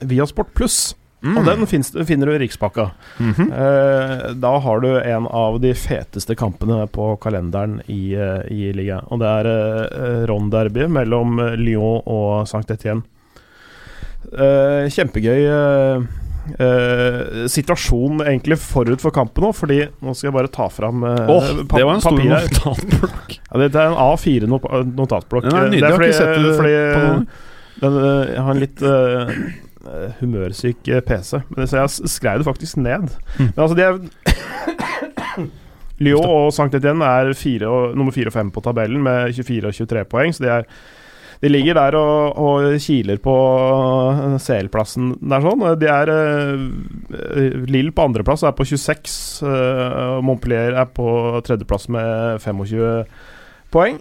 Viasport 0.00 0.54
Pluss. 0.56 0.94
Mm. 1.22 1.36
Og 1.38 1.44
den 1.46 1.66
finner 2.04 2.26
du 2.26 2.32
i 2.34 2.38
Rikspakka. 2.42 2.88
Mhm. 3.20 3.52
Eh, 3.52 4.32
da 4.42 4.58
har 4.58 4.80
du 4.82 4.88
en 4.98 5.28
av 5.30 5.60
de 5.62 5.70
feteste 5.72 6.34
kampene 6.34 6.88
på 6.90 7.12
kalenderen 7.22 7.76
i, 7.86 8.14
eh, 8.18 8.42
i 8.50 8.72
ligaen. 8.74 9.04
Og 9.12 9.20
det 9.22 9.28
er 9.28 9.46
eh, 9.46 10.26
Ron-derby 10.26 10.88
mellom 10.90 11.36
Lyon 11.62 12.02
og 12.10 12.48
Saint-Étienne. 12.50 13.04
Eh, 14.32 14.86
kjempegøy 14.94 15.42
uh, 15.50 16.04
uh, 16.56 17.42
situasjon 17.50 18.22
egentlig 18.24 18.56
forut 18.62 19.02
for 19.02 19.12
kampen 19.14 19.48
òg, 19.48 19.56
fordi 19.58 19.80
nå 20.00 20.14
skal 20.16 20.30
jeg 20.30 20.36
bare 20.38 20.52
ta 20.52 20.68
fram 20.72 21.02
Åh, 21.04 21.50
det 21.58 21.82
var 21.82 21.96
en 21.96 22.04
stor 22.04 22.22
notatblokk. 22.22 23.34
Ja, 23.36 23.58
dette 23.64 23.82
er 23.82 23.90
en 23.90 23.98
A4-notatblokk. 24.00 25.48
Den 25.48 25.58
er 25.58 25.68
nydelig, 25.68 25.82
jeg 25.82 25.98
har 25.98 26.06
ikke 26.06 26.20
sett 26.20 26.46
det 26.46 26.54
fordi, 26.60 26.78
den, 27.82 27.98
Jeg 28.30 28.46
har 28.46 28.54
en 28.54 28.62
litt 28.62 28.86
humørsyk 30.22 30.92
PC, 31.08 31.42
men 31.56 31.66
så 31.66 31.82
jeg 31.82 32.12
skrev 32.12 32.40
det 32.40 32.46
faktisk 32.46 32.78
ned. 32.78 33.10
Mm. 33.36 33.50
Men 33.50 33.62
altså, 33.66 33.76
de 33.76 33.82
er 33.88 35.50
Lyon 36.02 36.26
og 36.26 36.48
Sankt 36.54 36.74
Etienne 36.78 37.06
er 37.06 37.34
fire 37.38 37.68
og, 37.68 37.96
nummer 37.98 38.14
fire 38.14 38.30
og 38.30 38.36
fem 38.36 38.50
på 38.54 38.62
tabellen 38.64 39.02
med 39.04 39.34
24 39.34 39.68
og 39.68 39.76
23 39.76 40.04
poeng, 40.10 40.34
så 40.34 40.46
de 40.46 40.52
er 40.56 40.68
de 41.42 41.50
ligger 41.50 41.74
der 41.74 41.96
og, 41.98 42.38
og 42.38 42.76
kiler 42.82 43.18
på 43.22 43.32
eh, 44.12 44.36
CL-plassen 44.38 45.16
der 45.18 45.42
sånn. 45.42 45.64
De 45.80 45.88
er 45.90 46.12
uh, 46.14 47.64
Lill 47.66 47.90
på 47.90 48.04
andreplass 48.06 48.44
er 48.46 48.54
på 48.54 48.66
26. 48.70 49.16
Uh, 49.42 50.20
og 50.20 50.22
Montpellier 50.28 50.78
er 50.78 50.86
på 50.94 51.08
tredjeplass 51.42 51.88
med 51.90 52.38
25 52.44 53.02
poeng. 53.74 53.98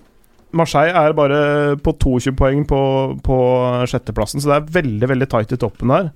Marseille 0.54 0.94
er 0.94 1.18
bare 1.18 1.42
på 1.82 1.96
22 1.96 2.36
poeng 2.38 2.62
på, 2.68 2.82
på 3.26 3.38
sjetteplassen, 3.90 4.44
så 4.44 4.52
det 4.52 4.58
er 4.60 4.74
veldig 4.78 5.12
veldig 5.16 5.30
tight 5.32 5.56
i 5.56 5.62
toppen 5.62 5.96
der. 5.96 6.12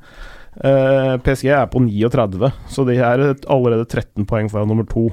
Uh, 0.55 1.15
PSG 1.25 1.49
er 1.55 1.65
på 1.71 1.81
39, 1.81 2.51
så 2.69 2.85
de 2.85 2.99
er 2.99 3.25
allerede 3.33 3.87
13 3.87 4.27
poeng 4.29 4.51
foran 4.51 4.69
nummer 4.69 4.85
to. 4.91 5.07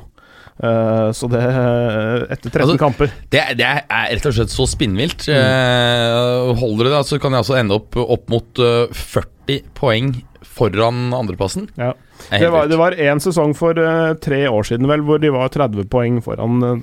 Eh, 0.63 1.09
så 1.17 1.29
det 1.33 1.41
Etter 1.43 2.51
13 2.51 2.61
Altså, 2.63 2.77
kamper. 2.79 3.13
det, 3.33 3.45
det 3.59 3.67
er 3.67 4.11
rett 4.13 4.27
og 4.29 4.35
slett 4.37 4.53
så 4.53 4.67
spinnvilt. 4.69 5.25
Mm. 5.29 6.53
holder 6.61 6.89
det, 6.89 6.93
da, 6.95 7.03
så 7.07 7.19
kan 7.23 7.33
jeg 7.35 7.45
altså 7.45 7.57
ende 7.59 7.79
opp 7.81 7.97
opp 8.03 8.29
mot 8.33 8.63
eh, 8.63 8.93
40 8.93 9.63
poeng 9.79 10.13
foran 10.53 11.13
andreplassen. 11.17 11.69
Ja. 11.81 11.95
Det 12.31 12.39
Det 12.45 12.51
var, 12.53 12.67
det 12.71 12.77
var 12.79 12.93
en 12.93 13.21
sesong 13.25 13.55
for 13.59 13.79
eh, 13.81 14.13
tre 14.23 14.45
år 14.49 14.63
siden 14.69 14.87
vel, 14.91 15.03
hvor 15.07 15.19
de 15.23 15.33
var 15.35 15.49
30 15.51 15.89
poeng 15.91 16.21
foran 16.23 16.63
eh, 16.63 16.83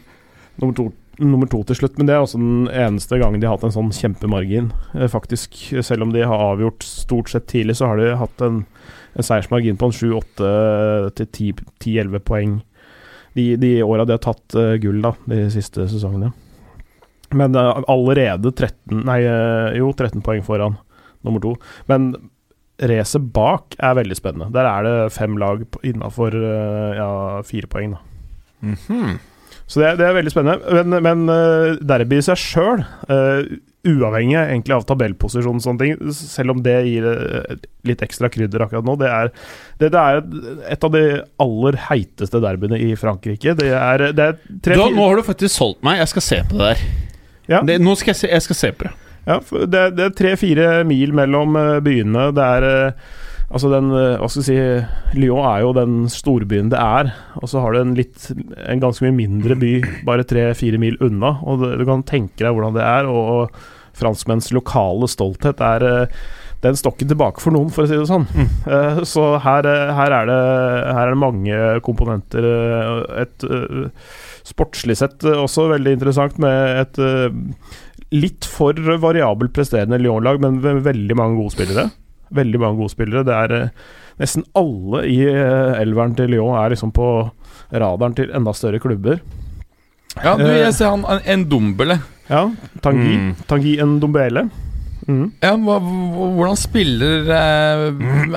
nummer, 0.59 0.74
to, 0.76 0.89
nummer 1.22 1.47
to 1.47 1.61
til 1.70 1.78
slutt. 1.80 1.97
Men 1.97 2.09
det 2.09 2.15
er 2.17 2.26
også 2.26 2.41
den 2.41 2.67
eneste 2.74 3.20
gangen 3.22 3.39
de 3.39 3.47
har 3.47 3.55
hatt 3.55 3.67
en 3.70 3.76
sånn 3.78 3.93
kjempemargin, 3.95 4.72
eh, 4.97 5.07
faktisk. 5.07 5.55
Selv 5.86 6.07
om 6.07 6.11
de 6.15 6.26
har 6.26 6.43
avgjort 6.51 6.84
stort 6.84 7.30
sett 7.32 7.47
tidlig, 7.53 7.78
så 7.80 7.91
har 7.93 8.01
de 8.01 8.09
hatt 8.20 8.41
en, 8.43 8.63
en 9.15 9.24
seiersmargin 9.30 9.78
på 9.80 9.91
en 9.91 9.95
7-8 9.95 11.13
til 11.22 11.53
10-11 11.80 12.26
poeng 12.28 12.57
de, 13.38 13.56
de 13.62 13.72
åra 13.84 14.06
de 14.06 14.16
har 14.16 14.24
tatt 14.24 14.58
uh, 14.58 14.76
gull, 14.82 15.02
da, 15.04 15.14
de 15.30 15.44
siste 15.54 15.86
sesongene. 15.92 16.32
Men 17.36 17.56
uh, 17.58 17.84
allerede 17.92 18.52
13 18.58 19.04
Nei, 19.06 19.22
uh, 19.28 19.70
jo, 19.78 19.92
13 19.94 20.24
poeng 20.26 20.44
foran 20.46 20.80
nummer 21.26 21.44
to. 21.44 21.56
Men 21.92 22.14
racet 22.90 23.26
bak 23.36 23.76
er 23.84 23.98
veldig 24.00 24.18
spennende. 24.18 24.54
Der 24.56 24.68
er 24.70 24.86
det 24.88 25.14
fem 25.14 25.36
lag 25.40 25.66
innafor 25.84 26.32
ja, 26.96 27.10
fire 27.44 27.68
poeng. 27.68 27.98
Da. 27.98 28.70
Mhm. 28.72 29.18
Så 29.70 29.82
det, 29.84 29.90
det 30.00 30.06
er 30.08 30.16
veldig 30.16 30.32
spennende. 30.32 30.78
Men, 30.88 31.04
men 31.04 31.82
derby 31.86 32.18
i 32.18 32.24
seg 32.26 32.40
sjøl, 32.40 32.86
uavhengig 33.88 34.36
egentlig 34.36 34.76
av 34.76 34.86
tabellposisjon 34.90 35.60
og 35.60 35.64
sånne 35.64 35.86
ting, 35.86 36.14
selv 36.16 36.56
om 36.56 36.64
det 36.66 36.76
gir 36.88 37.06
eh, 37.08 37.60
litt 37.88 38.02
ekstra 38.04 38.28
krydder 38.32 38.66
akkurat 38.66 38.88
nå, 38.88 38.98
det 39.00 39.08
er, 39.08 39.32
det, 39.80 39.92
det 39.96 40.02
er 40.02 40.24
et 40.76 40.84
av 40.84 40.96
de 40.96 41.04
aller 41.46 41.80
heiteste 41.88 42.42
derbyene 42.44 42.80
i 42.84 42.90
Frankrike. 43.00 43.56
Det 43.60 43.70
er, 43.72 44.10
det 44.16 44.26
er 44.26 44.40
tre 44.66 44.80
Da, 44.80 44.90
nå 44.92 45.06
har 45.08 45.20
du 45.20 45.28
faktisk 45.28 45.56
solgt 45.56 45.86
meg. 45.88 46.02
Jeg 46.04 46.12
skal 46.12 46.28
se 46.28 46.42
på 46.50 46.60
det 46.60 46.74
der. 46.74 46.84
Ja. 47.50 47.62
Det, 47.66 47.80
nå 47.82 47.96
skal 47.98 48.14
jeg 48.14 48.20
se, 48.20 48.34
jeg 48.34 48.46
skal 48.46 48.60
se 48.60 48.74
på 48.76 48.90
det. 48.90 48.94
Ja, 49.30 49.40
det, 49.70 49.82
det 49.98 50.06
er 50.06 50.14
tre-fire 50.18 50.68
mil 50.90 51.16
mellom 51.16 51.58
eh, 51.60 51.80
byene. 51.86 52.30
Det 52.36 52.46
er, 52.60 52.68
eh, 52.70 53.18
Altså 53.50 53.72
den, 53.74 53.89
eh, 53.97 54.18
hva 54.22 54.28
skal 54.30 54.45
si 54.45 54.58
Lyon 55.18 55.45
er 55.50 55.64
jo 55.64 55.72
den 55.74 55.93
storbyen 56.14 56.70
det 56.70 56.78
er, 56.78 57.14
og 57.41 57.50
så 57.50 57.64
har 57.64 57.74
du 57.74 57.80
en 57.82 57.95
litt 57.97 58.28
En 58.68 58.84
ganske 58.84 59.02
mye 59.08 59.16
mindre 59.16 59.58
by 59.58 59.72
bare 60.06 60.28
tre-fire 60.30 60.78
mil 60.82 61.00
unna, 61.02 61.39
og 61.41 61.66
du 61.66 61.86
kan 61.89 62.06
tenke 62.06 62.43
deg 62.45 62.54
hvordan 62.54 62.78
det 62.78 62.86
er. 62.86 63.10
Og, 63.10 63.50
og 63.50 63.97
franskmenns 64.00 64.52
lokale 64.56 65.10
stolthet 65.12 65.60
er 65.66 65.89
den 66.64 66.76
står 66.76 66.95
ikke 66.95 67.08
tilbake 67.14 67.39
for 67.43 67.56
noen, 67.56 67.70
for 67.72 67.86
å 67.86 67.89
si 67.89 67.95
det 67.95 68.08
sånn. 68.10 68.26
Mm. 68.36 69.04
så 69.08 69.26
her, 69.43 69.68
eh, 69.68 69.93
her, 69.95 70.16
er 70.16 70.28
det, 70.28 70.39
her 70.91 71.06
er 71.06 71.14
det 71.14 71.22
mange 71.22 71.60
komponenter. 71.86 72.47
eh, 72.50 73.22
Et 73.24 73.45
eh, 73.47 74.12
sportslig 74.50 74.97
sett 75.00 75.24
eh, 75.24 75.39
også 75.39 75.70
veldig 75.72 75.95
interessant 75.95 76.36
med 76.43 76.84
et 76.84 77.00
eh, 77.00 77.32
litt 78.12 78.47
for 78.50 78.76
variabelt 79.00 79.54
presterende 79.56 80.02
Lyon-lag, 80.02 80.41
men 80.43 80.60
med 80.64 80.84
veldig 80.84 81.16
mange 81.20 81.39
gode 81.39 81.56
spillere. 81.56 81.88
Veldig 82.36 82.62
mange 82.62 82.80
gode 82.82 82.94
spillere. 82.94 83.26
Det 83.28 83.36
er 83.36 83.56
eh, 83.58 83.84
nesten 84.22 84.46
alle 84.60 85.04
i 85.10 85.18
eh, 85.26 85.82
elveren 85.82 86.16
til 86.18 86.32
Lyon 86.34 86.56
er 86.62 86.74
liksom 86.76 86.94
på 86.96 87.10
radaren 87.74 88.16
til 88.18 88.32
enda 88.36 88.54
større 88.58 88.80
klubber. 88.82 89.20
Ja, 90.24 90.34
du, 90.40 90.46
jeg 90.50 90.74
ser 90.76 90.90
han 90.96 91.04
en, 91.06 91.22
en 91.30 91.44
Dombele. 91.52 92.00
Ja, 92.30 92.48
Tanguy, 92.86 93.14
Mm. 93.18 93.30
Tangi 93.50 93.76
en 93.82 93.96
dombele. 94.02 94.44
Mm. 95.10 95.32
Ja, 95.42 95.56
hva, 95.58 95.80
hvordan 95.82 96.58
spiller 96.60 97.26
eh, 97.34 97.86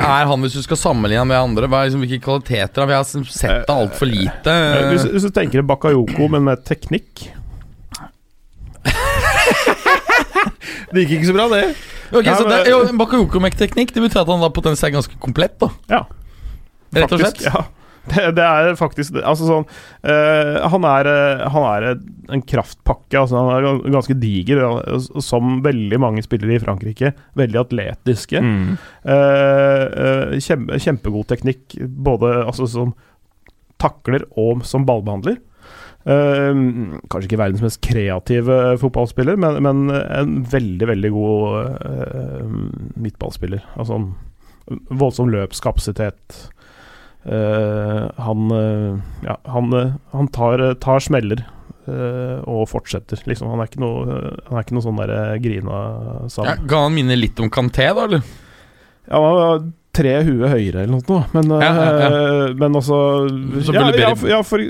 er 0.01 0.31
han 0.31 0.41
hvis 0.47 0.55
du 0.57 0.63
skal 0.65 0.79
sammenligne 0.81 1.27
med 1.29 1.37
andre? 1.37 1.69
Hva 1.69 1.83
liksom, 1.85 2.01
hvilke 2.07 2.23
kvaliteter? 2.25 2.89
Vi 2.89 2.97
har 2.97 3.05
sett 3.05 3.67
det 3.67 3.75
altfor 3.75 4.09
lite. 4.09 4.55
Eh, 4.55 4.87
Hvis, 4.95 5.05
hvis 5.13 5.27
du 5.29 5.35
tenker 5.37 5.67
Bakayoko, 5.69 6.31
men 6.33 6.47
med 6.49 6.65
teknikk 6.65 7.27
Det 10.93 11.05
gikk 11.05 11.15
ikke 11.19 11.29
så 11.31 11.37
bra, 11.37 11.47
det. 11.53 11.63
Ok, 12.13 12.25
Ja, 12.27 12.35
så 12.37 12.47
men- 12.49 12.65
det, 12.65 12.71
jo, 12.71 12.81
Bakayoko 12.99 13.41
med 13.41 13.57
teknikk, 13.57 13.93
det 13.95 14.03
betyr 14.05 14.23
at 14.23 14.29
han 14.29 14.41
da 14.45 14.51
potensielt 14.53 14.91
er 14.93 14.99
ganske 14.99 15.19
komplett, 15.23 15.59
da. 15.63 15.71
Ja. 15.89 16.03
Rett 16.93 17.13
og 17.13 17.21
slett. 17.23 17.47
Ja. 17.47 17.65
Det, 18.03 18.33
det 18.35 18.43
er 18.43 18.75
faktisk. 18.75 19.15
Altså 19.23 19.47
sånn 19.47 19.67
eh, 20.11 20.57
Han 20.73 20.83
er, 20.89 21.07
eh, 21.07 21.43
han 21.55 21.67
er 21.69 21.85
en 22.35 22.43
kraftpakke. 22.43 23.15
Altså 23.21 23.39
han 23.39 23.53
er 23.55 23.93
ganske 23.95 24.17
diger, 24.19 24.59
som 25.23 25.61
veldig 25.63 26.01
mange 26.03 26.25
spillere 26.27 26.57
i 26.57 26.63
Frankrike. 26.65 27.13
Veldig 27.39 27.61
atletiske. 27.63 28.43
Mm. 28.43 28.75
Eh, 29.07 29.85
eh, 29.87 30.35
kjempe, 30.43 30.81
kjempegod 30.83 31.31
teknikk, 31.31 31.79
både 31.79 32.35
altså, 32.43 32.67
som 32.67 32.91
takler 33.83 34.27
og 34.39 34.67
som 34.67 34.87
ballbehandler. 34.89 35.39
Eh, 36.03 36.51
kanskje 37.13 37.29
ikke 37.31 37.39
verdens 37.43 37.63
mest 37.63 37.81
kreative 37.85 38.77
fotballspiller, 38.83 39.37
men, 39.39 39.61
men 39.63 39.85
en 39.95 40.37
veldig, 40.51 40.89
veldig 40.91 41.11
god 41.15 41.87
eh, 41.87 42.47
midtballspiller. 43.05 43.63
Altså 43.77 44.01
en 44.01 44.11
voldsom 44.91 45.31
løpskapasitet. 45.31 46.41
Eh, 47.23 48.05
han 48.19 48.55
eh, 48.57 49.03
ja, 49.29 49.37
han, 49.55 49.73
eh, 49.79 49.93
han 50.15 50.31
tar, 50.35 50.63
tar 50.83 50.99
smeller 51.05 51.45
eh, 51.87 52.41
og 52.51 52.65
fortsetter, 52.73 53.23
liksom. 53.31 53.53
Han 53.53 53.63
er 53.63 53.71
ikke 53.71 53.83
noe, 53.85 54.17
han 54.49 54.59
er 54.59 54.65
ikke 54.67 54.75
noe 54.79 54.87
sånn 54.89 54.99
der 55.05 55.13
eh, 55.19 55.37
grina 55.45 55.83
Ja, 55.83 56.17
sammen. 56.35 56.67
kan 56.71 56.89
han 56.89 56.97
minne 56.99 57.19
litt 57.21 57.39
om 57.43 57.51
Kanté, 57.53 57.87
da, 57.95 58.09
eller? 58.09 58.27
Ja, 59.11 59.23
tre 59.93 60.13
huer 60.25 60.49
høyere 60.55 60.83
eller 60.87 60.99
noe, 60.99 61.23
men, 61.37 61.51
Ja, 61.63 61.71
ja, 61.71 61.87
ja. 61.87 62.11
eh, 62.11 62.55
men 62.59 62.79
også 62.81 62.99
Så 63.67 63.75
ja, 63.77 63.87
veldig 63.91 64.31
ja, 64.31 64.43
for, 64.47 64.63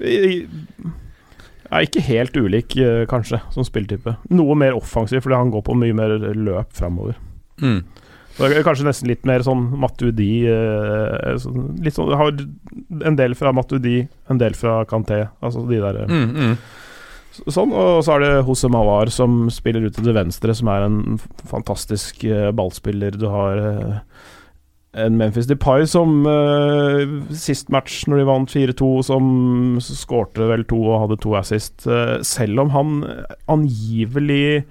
ja, 0.00 1.80
Ikke 1.82 2.02
helt 2.06 2.36
ulik, 2.36 2.76
eh, 2.76 3.04
kanskje, 3.10 3.40
som 3.54 3.66
spilltype. 3.66 4.16
Noe 4.30 4.54
mer 4.58 4.76
offensiv, 4.78 5.22
fordi 5.24 5.38
han 5.38 5.52
går 5.54 5.64
på 5.66 5.76
mye 5.78 5.96
mer 5.96 6.18
løp 6.34 6.72
framover. 6.76 7.16
Mm. 7.62 7.80
Er 8.36 8.62
Kanskje 8.66 8.84
nesten 8.84 9.08
litt 9.08 9.22
mer 9.24 9.40
sånn 9.40 9.62
Matuidi 9.80 10.44
eh, 10.44 11.36
sånn, 11.40 11.70
Litt 11.80 11.96
sånn 11.96 12.10
Har 12.12 12.34
en 13.08 13.16
del 13.16 13.32
fra 13.32 13.48
Matuidi, 13.56 14.02
en 14.28 14.40
del 14.42 14.52
fra 14.58 14.82
Kanté. 14.88 15.22
Altså 15.40 15.64
de 15.68 15.80
der 15.80 16.02
eh, 16.02 16.10
Mm, 16.12 16.34
mm. 16.36 16.58
Sånn. 17.52 17.72
Og 17.76 18.00
så 18.04 18.14
er 18.14 18.22
det 18.24 18.44
Jose 18.46 18.68
Mawar 18.72 19.10
som 19.12 19.50
spiller 19.52 19.84
ut 19.84 19.96
til 19.96 20.06
det 20.08 20.14
venstre, 20.16 20.54
som 20.56 20.70
er 20.72 20.86
en 20.86 21.18
fantastisk 21.48 22.24
eh, 22.24 22.48
ballspiller. 22.56 23.16
Du 23.20 23.26
har 23.28 23.60
eh, 23.60 23.98
en 24.96 25.16
Memphis 25.20 25.46
Depay 25.46 25.84
som 25.86 26.24
uh, 26.26 27.02
sist 27.36 27.68
match, 27.74 28.06
når 28.08 28.22
de 28.22 28.26
vant 28.28 28.48
4-2, 28.52 28.90
som 29.04 29.26
skårte 29.84 30.48
vel 30.48 30.64
to 30.70 30.78
og 30.88 31.02
hadde 31.04 31.18
to 31.22 31.34
assist. 31.36 31.86
uh, 31.86 32.16
selv 32.24 32.60
om 32.64 32.70
han 32.74 32.94
angivelig 33.52 34.64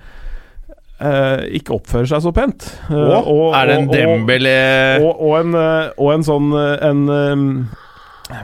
uh, 1.02 1.44
ikke 1.56 1.76
oppfører 1.78 2.10
seg 2.10 2.24
så 2.26 2.34
pent. 2.36 2.68
Og, 2.90 3.28
og- 3.32 3.56
er 3.60 3.66
det 3.72 3.78
en 3.80 3.90
og- 3.90 3.96
og- 3.96 3.98
Dembélé 4.00 4.58
og, 5.04 5.22
og, 5.22 5.40
en, 5.42 5.56
og 5.98 6.14
en 6.16 6.24
sånn 6.26 6.52
en, 6.90 7.06
eh, 7.10 7.82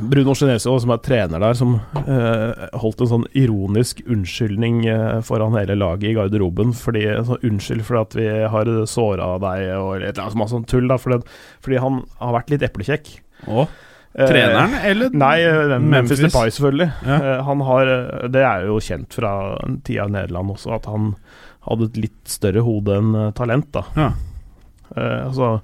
Bruno 0.02 0.36
Genesio, 0.38 0.76
som 0.78 0.92
er 0.94 1.00
trener 1.02 1.42
der, 1.42 1.56
som 1.58 1.78
eh, 2.04 2.66
holdt 2.84 3.02
en 3.02 3.10
sånn 3.10 3.28
ironisk 3.38 4.04
unnskyldning 4.06 4.84
eh, 4.92 5.22
foran 5.26 5.58
hele 5.58 5.78
laget 5.80 6.12
i 6.12 6.16
garderoben. 6.20 6.76
Fordi, 6.78 7.08
så, 7.26 7.40
unnskyld 7.42 7.86
for 7.88 8.02
at 8.04 8.18
vi 8.18 8.28
har 8.56 8.74
såra 8.90 9.32
deg, 9.42 9.70
og 9.80 9.96
et 9.98 10.12
eller 10.12 10.28
annet 10.28 10.42
masse 10.44 10.54
sånn 10.54 10.68
tull. 10.70 10.86
Da, 10.92 11.00
fordi, 11.02 11.24
fordi 11.66 11.82
han 11.82 12.04
har 12.22 12.38
vært 12.38 12.54
litt 12.54 12.68
eplekjekk. 12.70 13.16
Og 13.50 13.66
Eh, 14.12 14.28
treneren, 14.28 14.74
eller? 14.84 15.14
Nei, 15.16 15.38
eh, 15.40 15.78
Memphis, 15.80 16.20
Memphis. 16.20 16.20
Depay, 16.26 16.52
selvfølgelig. 16.52 16.90
Ja. 17.08 17.16
Eh, 17.16 17.44
han 17.48 17.62
har, 17.64 17.88
eh, 17.88 18.28
det 18.28 18.42
er 18.44 18.66
jo 18.68 18.80
kjent 18.84 19.14
fra 19.16 19.32
tida 19.88 20.08
i 20.10 20.12
Nederland 20.12 20.52
også, 20.52 20.74
at 20.76 20.86
han 20.92 21.14
hadde 21.68 21.88
et 21.88 21.98
litt 22.08 22.28
større 22.28 22.64
hode 22.66 22.98
enn 22.98 23.16
eh, 23.16 23.32
talent, 23.38 23.70
da. 23.72 23.86
Ja. 23.96 24.10
Eh, 24.98 25.28
altså 25.30 25.62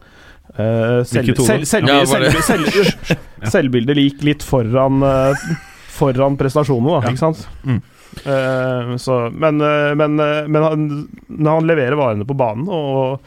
eh, 0.56 1.04
selv, 1.04 1.36
selv, 1.44 1.66
selv, 1.68 1.92
Ja, 1.92 3.50
Selvbildet 3.54 3.98
gikk 4.00 4.24
litt 4.26 4.46
foran 4.46 5.04
uh, 5.04 5.46
Foran 5.98 6.38
prestasjonene, 6.40 6.98
da, 6.98 7.04
Ja. 7.08 7.14
ikke 7.14 7.24
sant? 7.26 7.44
Mm. 7.68 7.82
Uh, 8.24 8.96
så, 9.02 9.18
men 9.34 9.60
eh, 9.62 9.92
men, 10.00 10.16
men 10.18 10.64
han, 10.64 10.86
når 11.28 11.58
han 11.60 11.68
leverer 11.70 11.98
varene 12.00 12.26
på 12.26 12.38
banen, 12.38 12.66
og 12.72 13.20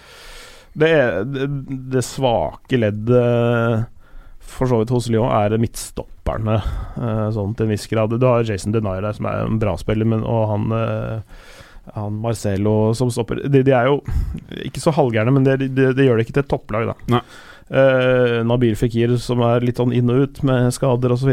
det, 0.79 0.89
er- 0.97 1.25
det, 1.31 1.47
det 1.93 2.03
svake 2.07 2.79
leddet 2.81 3.87
for 4.51 4.66
så 4.71 4.81
vidt 4.81 4.91
hos 4.91 5.07
Lyon 5.12 5.31
er 5.31 5.55
midtstopperne, 5.62 6.57
eh, 6.99 7.27
sånn 7.37 7.53
til 7.55 7.68
en 7.68 7.75
viss 7.75 7.87
grad. 7.91 8.16
Du 8.18 8.27
har 8.27 8.43
Jason 8.49 8.75
Denier 8.75 9.03
der, 9.05 9.14
som 9.14 9.29
er 9.31 9.45
en 9.45 9.61
bra 9.62 9.77
spiller, 9.79 10.09
men, 10.11 10.25
og 10.27 10.49
han 10.51 10.64
han 11.95 12.18
Marcelo 12.22 12.95
som 12.97 13.11
stopper 13.12 13.43
De, 13.47 13.62
de 13.66 13.74
er 13.76 13.88
jo 13.91 14.01
ikke 14.66 14.82
så 14.82 14.93
halvgærne, 14.95 15.34
men 15.34 15.47
det 15.47 15.57
de, 15.62 15.91
de, 15.95 16.07
gjør 16.07 16.18
det 16.18 16.26
ikke 16.26 16.36
til 16.38 16.45
et 16.45 16.53
topplag, 16.53 16.91
da. 16.93 16.97
Nei. 17.16 17.22
Uh, 17.70 18.41
Nabil 18.43 18.74
Fikir, 18.74 19.12
som 19.22 19.45
er 19.47 19.62
litt 19.62 19.78
sånn 19.78 19.95
inn 19.95 20.11
og 20.11 20.24
ut 20.24 20.41
med 20.47 20.72
skader 20.74 21.14
osv. 21.14 21.30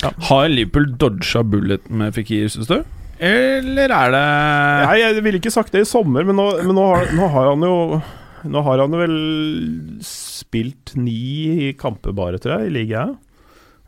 Ja. 0.00 0.12
Har 0.30 0.48
Liverpool 0.48 0.88
dodga 0.96 1.44
bullet 1.44 1.90
med 1.92 2.16
Fikir, 2.16 2.48
syns 2.52 2.70
du? 2.70 2.78
Eller 3.22 3.92
er 3.94 4.10
det 4.10 4.22
Nei, 4.88 4.94
jeg 4.98 5.22
ville 5.22 5.38
ikke 5.38 5.52
sagt 5.54 5.74
det 5.74 5.84
i 5.84 5.88
sommer, 5.88 6.24
men 6.26 6.34
nå, 6.38 6.46
men 6.64 6.74
nå, 6.74 6.86
har, 6.90 7.12
nå 7.14 7.28
har 7.30 7.52
han 7.52 7.66
jo 7.68 7.76
Nå 8.50 8.62
har 8.66 8.80
han 8.82 8.96
jo 8.96 8.98
vel 8.98 9.18
spilt 10.02 10.96
ni 10.98 11.70
kamper 11.78 12.16
bare, 12.16 12.40
tror 12.42 12.56
jeg, 12.56 12.72
i 12.72 12.74
ligaen. 12.80 13.12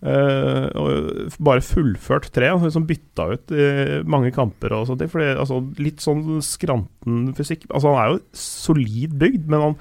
Eh, 0.04 0.66
og 0.76 1.36
bare 1.40 1.64
fullført 1.64 2.28
tre. 2.34 2.50
Han 2.52 2.64
liksom 2.64 2.88
bytta 2.88 3.28
ut 3.32 3.54
i 3.56 3.68
mange 4.10 4.32
kamper 4.36 4.74
og 4.76 4.88
sånt. 4.90 5.04
Fordi, 5.10 5.30
altså, 5.32 5.62
litt 5.80 6.04
sånn 6.04 6.42
skranten 6.44 7.30
fysikk. 7.36 7.64
Altså, 7.70 7.94
han 7.94 8.02
er 8.02 8.12
jo 8.12 8.42
solid 8.44 9.14
bygd, 9.20 9.46
men 9.48 9.64
han, 9.68 9.78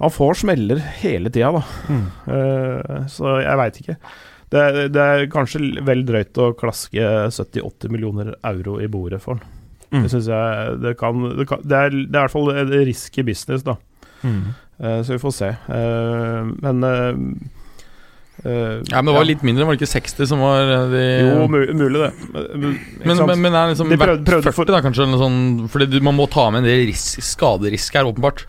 han 0.00 0.14
får 0.14 0.40
smeller 0.44 0.80
hele 1.02 1.32
tida, 1.32 1.52
da. 1.58 1.66
Mm. 1.92 2.06
Uh, 2.30 3.04
så 3.12 3.36
jeg 3.42 3.60
veit 3.60 3.82
ikke. 3.82 3.98
Det, 4.54 4.64
det 4.94 5.04
er 5.04 5.28
kanskje 5.32 5.60
vel 5.84 6.04
drøyt 6.06 6.38
å 6.38 6.52
klaske 6.56 7.02
70-80 7.34 7.92
millioner 7.92 8.30
euro 8.46 8.78
i 8.80 8.88
bordet 8.88 9.18
for 9.24 9.36
han. 9.36 9.54
Mm. 9.90 10.00
Det 10.02 10.10
syns 10.10 10.28
jeg 10.30 10.78
det 10.82 10.92
kan, 10.98 11.20
det 11.38 11.44
kan 11.46 11.60
det, 11.62 11.76
er, 11.78 11.92
det 11.94 12.16
er 12.16 12.24
i 12.24 12.24
hvert 12.24 12.32
fall 12.32 12.70
risky 12.88 13.22
business, 13.26 13.66
da. 13.66 13.76
Mm. 14.22 14.40
Uh, 14.80 15.00
så 15.04 15.16
vi 15.16 15.20
får 15.20 15.36
se. 15.36 15.52
Eh, 15.76 16.48
men 16.62 16.88
eh, 18.44 18.50
eh, 18.52 18.82
Ja, 18.90 19.00
men 19.02 19.10
det 19.10 19.16
var 19.16 19.26
litt 19.28 19.42
mindre, 19.46 19.64
var 19.68 19.76
det 19.76 19.80
ikke 19.82 19.92
60 19.94 20.28
som 20.32 20.42
var 20.44 20.60
eh, 20.66 20.84
de 20.92 21.02
Jo, 21.22 21.46
mulig 21.48 22.02
det. 22.02 22.12
Men, 22.34 22.76
men, 23.04 23.40
men, 23.46 23.54
er 23.54 23.72
liksom 23.72 23.90
De 23.92 23.98
prøvde- 24.00 24.24
prøvde 24.28 24.52
40, 24.52 24.72
da, 24.74 24.80
kanskje? 24.84 25.06
Eller 25.06 25.22
sånn, 25.22 25.68
fordi 25.72 25.88
du, 25.94 25.98
man 26.04 26.16
må 26.18 26.28
ta 26.32 26.48
med 26.50 26.64
en 26.64 26.68
del 26.70 26.86
risk, 26.90 27.20
skaderisk 27.24 27.94
her, 27.98 28.08
åpenbart. 28.10 28.46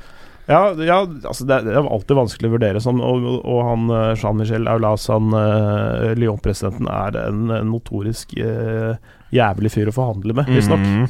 ja, 0.48 0.62
ja, 0.80 1.02
altså 1.28 1.46
det, 1.48 1.58
er- 1.60 1.68
det 1.68 1.76
er 1.76 1.88
alltid 1.92 2.16
vanskelig 2.22 2.50
å 2.50 2.56
vurdere 2.58 2.82
sånn, 2.84 3.00
og, 3.04 3.30
og 3.44 3.62
han 3.68 3.88
eh, 3.92 4.16
Jean-Michel 4.16 4.68
Aulas, 4.72 5.08
han 5.12 5.32
uh, 5.36 6.14
Lyon-presidenten, 6.16 6.88
er 6.88 7.18
en, 7.28 7.48
en 7.52 7.72
notorisk 7.72 8.36
uh, 8.40 8.96
jævlig 9.36 9.72
fyr 9.74 9.90
å 9.92 9.96
forhandle 9.96 10.36
med, 10.38 10.48
visstnok. 10.56 10.80
Mm. 10.88 11.08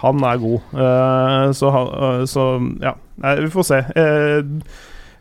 Han 0.00 0.22
er 0.24 0.38
god. 0.40 0.70
Eh, 0.80 1.50
så, 1.52 1.70
så 2.24 2.44
ja, 2.80 2.94
Nei, 3.20 3.34
vi 3.44 3.50
får 3.52 3.66
se. 3.68 3.80
Eh, 4.00 4.38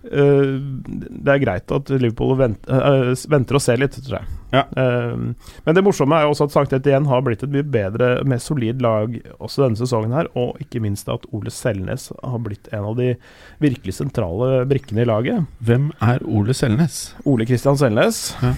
det 0.01 1.31
er 1.33 1.41
greit 1.41 1.71
at 1.75 1.89
Liverpool 1.91 2.37
venter, 2.39 3.09
venter 3.31 3.57
og 3.57 3.63
ser 3.63 3.81
litt, 3.81 3.97
tror 4.05 4.21
jeg. 4.21 4.35
Ja. 4.53 4.63
Eh, 4.79 5.17
men 5.65 5.75
det 5.77 5.83
morsomme 5.85 6.17
er 6.17 6.25
jo 6.25 6.33
også 6.33 6.47
at 6.47 6.55
Sankthet 6.55 6.87
igjen 6.89 7.09
har 7.09 7.23
blitt 7.25 7.43
et 7.45 7.51
mye 7.53 7.67
bedre, 7.67 8.11
mer 8.27 8.39
solid 8.41 8.81
lag 8.81 9.17
også 9.37 9.65
denne 9.65 9.79
sesongen 9.79 10.15
her, 10.15 10.29
og 10.39 10.57
ikke 10.63 10.81
minst 10.83 11.11
at 11.11 11.27
Ole 11.35 11.53
Selnes 11.53 12.09
har 12.15 12.43
blitt 12.45 12.71
en 12.73 12.87
av 12.91 12.97
de 12.99 13.11
virkelig 13.61 13.97
sentrale 13.99 14.63
brikkene 14.69 15.03
i 15.03 15.09
laget. 15.09 15.49
Hvem 15.59 15.91
er 16.05 16.23
Ole 16.25 16.55
Selnes? 16.57 17.01
Ole 17.29 17.47
Kristian 17.49 17.79
Selnes. 17.79 18.29
Ja. 18.41 18.55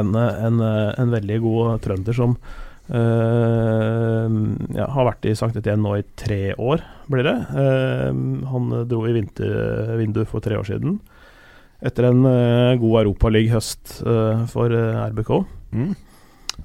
En, 0.00 0.14
en, 0.16 0.60
en 0.64 1.10
veldig 1.12 1.42
god 1.44 1.82
trønder 1.84 2.16
som 2.16 2.38
eh, 2.92 4.36
ja, 4.76 4.86
har 4.96 5.08
vært 5.08 5.28
i 5.28 5.34
Sankt 5.38 5.58
Etienne 5.60 5.82
nå 5.84 5.96
i 5.98 6.06
tre 6.20 6.54
år, 6.60 6.84
blir 7.10 7.26
det. 7.26 7.36
Uh, 7.52 8.10
han 8.50 8.72
dro 8.90 9.02
i 9.08 9.14
vintervinduet 9.16 10.30
for 10.30 10.44
tre 10.44 10.58
år 10.60 10.66
siden. 10.68 10.98
Etter 11.84 12.08
en 12.08 12.24
uh, 12.24 12.74
god 12.80 13.04
Europaliga-høst 13.04 14.00
uh, 14.06 14.44
for 14.50 14.72
RBK. 14.72 15.32
Mm. 15.74 15.94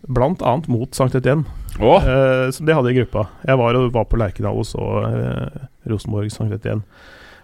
Blant 0.07 0.43
annet 0.45 0.69
mot 0.71 0.95
Sankt 0.95 1.17
Etienne, 1.17 1.49
oh. 1.81 2.03
som 2.53 2.67
de 2.67 2.75
hadde 2.77 2.91
i 2.91 2.99
gruppa. 2.99 3.25
Jeg 3.47 3.57
var, 3.57 3.77
var 3.89 4.05
på 4.05 4.19
Lerkendal 4.21 4.59
og 4.61 4.67
så 4.69 4.83
Rosenborg 5.89 6.29
Sankt 6.31 6.53
Etienne. 6.59 6.85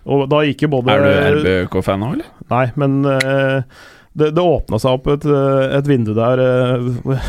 Og 0.05 0.27
da 0.29 0.43
gikk 0.45 0.67
jo 0.67 0.69
både 0.75 0.93
er 0.93 1.01
du 1.01 1.41
RBK-fan 1.41 2.03
nå, 2.03 2.11
eller? 2.13 2.29
Nei, 2.53 2.67
men 2.77 2.99
det, 4.15 4.29
det 4.37 4.41
åpna 4.43 4.79
seg 4.79 4.95
opp 4.95 5.07
et, 5.11 5.25
eh, 5.27 5.77
et 5.77 5.87
vindu 5.89 6.13
der. 6.15 6.39
eh, 6.39 7.23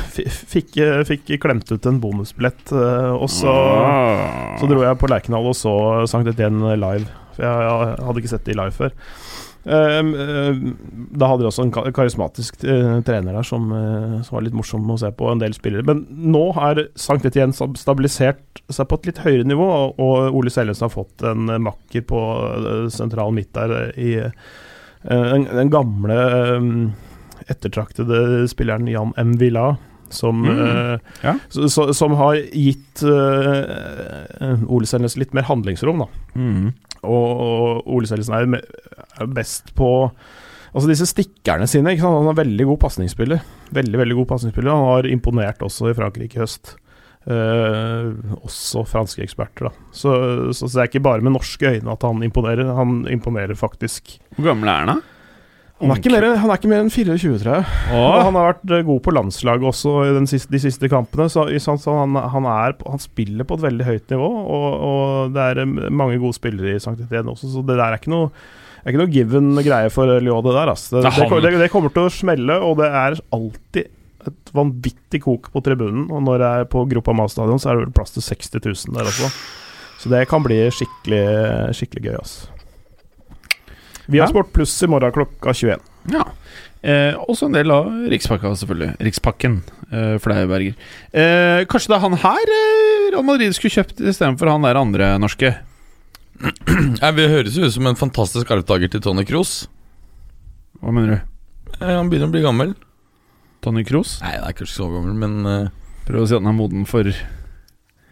fikk, 0.53 0.77
eh, 0.79 1.01
fikk 1.09 1.33
klemt 1.43 1.71
ut 1.73 1.87
en 1.91 2.01
bonusbillett, 2.03 2.71
og 2.73 3.27
så, 3.33 3.51
Ah. 3.53 4.57
så 4.61 4.69
dro 4.71 4.83
jeg 4.85 4.99
på 5.01 5.09
Lerkendal 5.11 5.51
og 5.51 5.57
så 5.59 5.73
Sankt 6.11 6.31
Etienne 6.31 6.77
live. 6.79 7.09
For 7.37 7.43
jeg, 7.45 7.67
jeg 7.67 8.07
hadde 8.07 8.23
ikke 8.23 8.33
sett 8.37 8.47
de 8.49 8.55
live 8.57 8.73
før. 8.77 8.95
Um, 9.67 10.13
eh, 10.15 10.59
da 11.19 11.27
hadde 11.27 11.43
de 11.43 11.49
også 11.51 11.65
en 11.67 11.73
karismatisk 11.93 12.61
trener 12.63 13.35
der 13.35 13.43
som, 13.43 13.65
som 14.23 14.37
var 14.37 14.45
litt 14.47 14.55
morsom 14.55 14.87
å 14.95 14.99
se 15.03 15.11
på, 15.11 15.27
en 15.33 15.41
del 15.43 15.57
spillere. 15.59 15.83
Men 15.89 16.05
nå 16.31 16.45
har 16.55 16.85
Sankt 16.95 17.27
Etienne 17.27 17.51
stab- 17.53 17.75
stabilisert 17.77 18.63
seg 18.71 18.87
på 18.87 19.01
et 19.01 19.09
litt 19.11 19.19
høyere 19.27 19.49
nivå, 19.51 19.67
og, 19.99 20.31
Ole 20.39 20.55
Seljensen 20.55 20.87
har 20.87 20.95
fått 20.95 21.27
en 21.27 21.51
makker 21.67 22.07
på 22.07 22.23
sentral 22.95 23.35
midt 23.35 23.51
der 23.59 23.91
i 23.99 24.13
den, 25.03 25.45
den 25.51 25.73
gamle 25.73 26.17
eh, 26.17 27.51
ettertraktede 27.53 28.47
spilleren 28.51 28.89
Jan 28.91 29.13
M. 29.17 29.37
Villa. 29.41 29.77
Som, 30.09 30.45
Mm, 30.47 30.59
uh, 30.63 30.99
ja. 31.25 31.33
so, 31.51 31.67
so, 31.67 31.89
som 31.91 32.13
har 32.15 32.37
gitt 32.55 33.03
uh, 33.03 34.63
Ole 34.71 34.87
Selnes 34.87 35.17
litt 35.19 35.35
mer 35.35 35.49
handlingsrom, 35.49 36.05
da. 36.05 36.07
Mm. 36.39 36.69
Og, 37.03 37.41
og 37.43 37.89
Ole 37.91 38.07
Selnes 38.07 38.31
er, 38.31 38.47
jo 38.47 38.61
er 39.19 39.33
best 39.35 39.75
på 39.75 39.91
Altså 40.77 40.91
disse 40.91 41.07
stikkerne 41.09 41.65
sine. 41.71 41.95
Han 41.97 42.27
er 42.29 42.37
veldig 42.37 42.65
god 42.69 42.79
pasningsspiller. 42.83 43.41
Veldig, 43.73 43.97
veldig 43.97 44.17
god 44.19 44.27
pasningsspiller. 44.35 44.75
Han 44.77 44.91
har 44.91 45.07
imponert 45.09 45.63
også 45.65 45.89
i 45.89 45.95
Frankrike 45.97 46.37
i 46.37 46.43
høst. 46.43 46.75
Eh, 47.27 48.37
også 48.47 48.85
franske 48.87 49.25
eksperter, 49.25 49.67
da. 49.67 49.87
Så, 49.91 50.13
så, 50.55 50.69
det 50.71 50.79
er 50.79 50.91
ikke 50.93 51.03
bare 51.09 51.25
med 51.27 51.35
norske 51.35 51.73
øyne 51.75 51.91
at 51.97 52.07
han 52.07 52.23
imponerer. 52.23 52.71
Han 52.79 53.01
imponerer 53.11 53.59
faktisk. 53.59 54.21
Hvor 54.37 54.53
gammel 54.53 54.71
er 54.71 54.85
han, 54.85 54.93
da? 54.95 55.17
Han 55.77 55.91
er 55.93 55.99
ikke 56.01 56.13
mer, 56.15 56.25
han 56.41 56.49
er 56.49 56.57
ikke 56.57 56.71
mer 56.71 56.85
enn 56.85 56.93
24, 56.93 57.39
tror 57.43 57.51
jeg. 57.59 57.65
Åh, 57.93 58.15
han 58.25 58.39
har 58.39 58.47
vært 58.47 58.71
eh, 58.73 58.85
god 58.87 59.01
på 59.05 59.13
landslaget 59.13 59.67
også 59.69 59.97
i 60.07 60.13
den 60.17 60.31
siste, 60.31 60.53
de 60.55 60.61
siste 60.63 60.89
kampene. 60.93 61.27
Så, 61.33 61.45
så 61.61 61.97
han, 61.99 62.15
han, 62.17 62.47
er, 62.49 62.79
han 62.87 63.03
spiller 63.03 63.45
på 63.49 63.59
et 63.59 63.67
veldig 63.67 63.89
høyt 63.91 64.15
nivå, 64.15 64.31
og, 64.57 64.69
og 64.87 65.35
det 65.35 65.51
er 65.51 65.65
eh, 65.67 65.75
mange 65.91 66.17
gode 66.23 66.39
spillere 66.39 66.79
i 66.79 66.81
Sankt 66.81 67.03
Etienne 67.05 67.35
også, 67.35 67.51
så 67.53 67.67
det 67.67 67.77
der 67.77 67.91
er 67.91 68.01
ikke 68.01 68.15
noe 68.15 68.31
det 68.87 68.93
er 68.93 68.95
ikke 68.95 69.03
noe 69.03 69.11
given 69.11 69.47
greie 69.67 69.91
for 69.91 70.07
Lyon, 70.23 70.45
det 70.47 70.53
der. 70.55 70.71
Altså. 70.71 71.01
Det, 71.03 71.11
Det 71.11 71.41
det, 71.43 71.57
det 71.59 71.71
kommer 71.73 71.91
til 71.91 72.07
å 72.07 72.13
smelle, 72.15 72.61
og 72.63 72.77
det 72.79 72.87
er 72.87 73.17
alltid 73.35 73.91
et 74.31 74.53
vanvittig 74.57 75.21
kok 75.25 75.51
på 75.55 75.63
tribunen. 75.67 76.07
Og 76.11 76.23
når 76.27 76.39
det 76.43 76.51
er 76.61 76.69
på 76.73 76.85
Gropa 76.91 77.15
Mas 77.17 77.33
stadion, 77.37 77.59
så 77.63 77.71
er 77.71 77.79
det 77.81 77.87
vel 77.87 77.95
plass 77.97 78.13
til 78.17 78.23
60 78.27 78.57
000 78.65 78.97
der 78.99 79.09
også. 79.11 79.31
Så 80.03 80.11
det 80.13 80.25
kan 80.29 80.43
bli 80.45 80.59
skikkelig, 80.71 81.23
skikkelig 81.79 82.05
gøy, 82.11 82.17
altså. 82.21 82.53
Vi 84.07 84.21
har 84.21 84.29
Ja. 84.29 84.31
Sport 84.31 84.53
Pluss 84.55 84.75
i 84.83 84.87
morgen 84.87 85.13
klokka 85.13 85.53
21. 85.55 85.81
ja. 86.13 86.25
Eh, 86.87 87.17
også 87.19 87.47
en 87.49 87.53
del 87.57 87.71
av 87.75 87.89
Rikspakka, 88.13 88.53
selvfølgelig. 88.61 88.93
Rikspakken 89.03 89.57
eh, 89.91 90.19
for 90.23 90.31
deg, 90.31 90.45
Berger. 90.47 90.75
Eh, 91.11 91.65
kanskje 91.67 91.91
det 91.91 91.97
er 91.97 92.03
han 92.05 92.15
her 92.23 92.53
eh, 92.55 93.07
Real 93.11 93.25
Madrid 93.27 93.57
skulle 93.57 93.75
kjøpt 93.75 93.99
istedenfor 94.07 94.47
han 94.53 94.63
der 94.63 94.79
andre 94.79 95.09
norske? 95.19 95.51
Ja, 97.01 97.11
Vi 97.17 97.27
høres 97.33 97.57
jo 97.59 97.65
ut 97.67 97.75
som 97.75 97.89
en 97.91 97.99
fantastisk 97.99 98.53
arvtaker 98.55 98.93
til 98.93 99.03
Tony 99.03 99.25
Kroos. 99.27 99.65
Hva 100.79 100.93
mener 100.95 101.17
du? 101.17 101.19
Eh, 101.81 101.91
Han 101.97 102.13
begynner 102.13 102.29
å 102.31 102.35
bli 102.37 102.45
gammel. 102.45 102.77
Tony 103.67 103.83
Kroos? 103.89 104.17
Nei, 104.23 104.37
han 104.39 104.47
er 104.47 104.55
kanskje 104.57 104.79
så 104.79 104.87
gammel, 104.95 105.17
men 105.19 105.43
uh, 105.43 105.67
Prøv 106.07 106.23
å 106.23 106.29
si 106.31 106.37
at 106.39 106.45
han 106.45 106.53
er 106.53 106.57
moden 106.57 106.87
for 106.87 107.11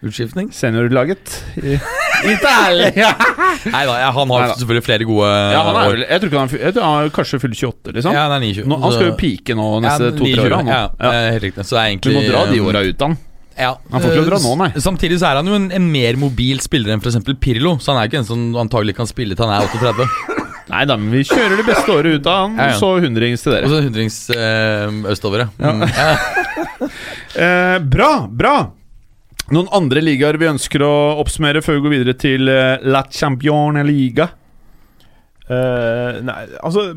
utskiftning? 0.05 0.49
seniorlaget 0.53 1.31
i 1.63 1.77
Italia! 2.35 3.13
Nei 3.71 3.81
da, 3.87 3.93
ja, 4.01 4.09
han 4.13 4.29
har 4.33 4.43
Neida. 4.45 4.57
selvfølgelig 4.59 4.85
flere 4.85 5.05
gode 5.07 5.29
ja, 5.31 5.61
han 5.65 5.75
er 5.79 5.79
år. 5.87 5.93
vel 5.95 6.03
Jeg 6.05 6.21
tror 6.21 6.29
ikke 6.31 6.41
han, 6.43 6.51
er 6.51 6.63
jeg 6.67 6.75
tror 6.75 6.85
han 6.85 7.05
er 7.07 7.13
kanskje 7.15 7.39
fyller 7.41 7.59
28, 7.71 7.93
liksom. 7.97 8.17
Ja, 8.17 8.25
han 8.27 8.35
er 8.35 8.43
29. 8.45 8.67
Nå, 8.69 8.77
han 8.83 8.93
skal 8.97 9.07
jo 9.09 9.15
pike 9.23 9.55
nå 9.57 9.67
neste 9.85 10.11
to-tre 10.19 10.35
29, 10.35 10.45
åra. 10.51 10.59
Ja, 10.67 10.81
Ja. 10.99 11.11
eh, 11.15 11.29
helt 11.37 11.47
riktig. 11.47 11.65
Så 11.65 11.77
det 11.77 11.81
er 11.81 11.87
Du 11.87 11.93
egentlig 11.95 12.15
må 12.19 12.25
dra 12.29 12.43
de 12.51 12.59
eh, 12.59 12.67
åra 12.69 12.83
ut 12.85 13.05
han. 13.07 13.17
Ja, 13.55 13.71
Han 13.91 14.01
får 14.03 14.09
ikke 14.11 14.19
lov 14.19 14.25
å 14.27 14.31
dra 14.33 14.39
nå, 14.43 14.53
nei. 14.59 14.69
Samtidig 14.83 15.17
så 15.21 15.29
er 15.31 15.39
han 15.39 15.47
jo 15.47 15.55
en, 15.55 15.69
en 15.79 15.85
mer 15.95 16.17
mobil 16.19 16.59
spiller 16.63 16.91
enn 16.93 16.99
f.eks. 17.03 17.21
Pirlo. 17.39 17.77
Så 17.79 17.93
han 17.93 18.01
er 18.03 18.09
ikke 18.11 18.19
en 18.19 18.27
som 18.27 18.41
antagelig 18.65 18.97
kan 18.99 19.07
spille 19.09 19.37
til 19.39 19.47
han 19.47 19.55
er 19.55 19.69
38. 19.71 20.44
Nei 20.75 20.83
da, 20.89 20.97
men 20.99 21.13
vi 21.15 21.21
kjører 21.23 21.59
det 21.61 21.65
beste 21.69 21.93
året 21.93 22.17
ut 22.19 22.25
av 22.27 22.39
han, 22.41 22.55
Ja, 22.59 22.65
ja. 22.73 22.79
så 22.81 22.89
hundrings 22.99 23.43
til 23.45 23.53
dere. 23.55 23.67
Og 23.67 23.71
så 23.71 23.77
hundrings 23.85 24.17
øh, 24.35 24.97
østover, 25.13 25.45
ja. 25.45 25.71
Mm. 25.71 25.85
ja. 25.87 26.15
Eh, 27.35 27.77
bra, 27.83 28.09
bra! 28.31 28.53
Noen 29.51 29.67
andre 29.75 29.99
ligaer 30.03 30.37
vi 30.39 30.47
ønsker 30.47 30.83
å 30.85 30.91
oppsummere 31.19 31.59
før 31.63 31.77
vi 31.77 31.83
går 31.83 31.93
videre 31.93 32.13
til 32.19 32.47
eh, 32.51 32.83
La 32.87 33.01
Champion 33.11 33.75
Liga? 33.87 34.29
Eh, 35.45 36.21
nei, 36.25 36.37
altså 36.65 36.87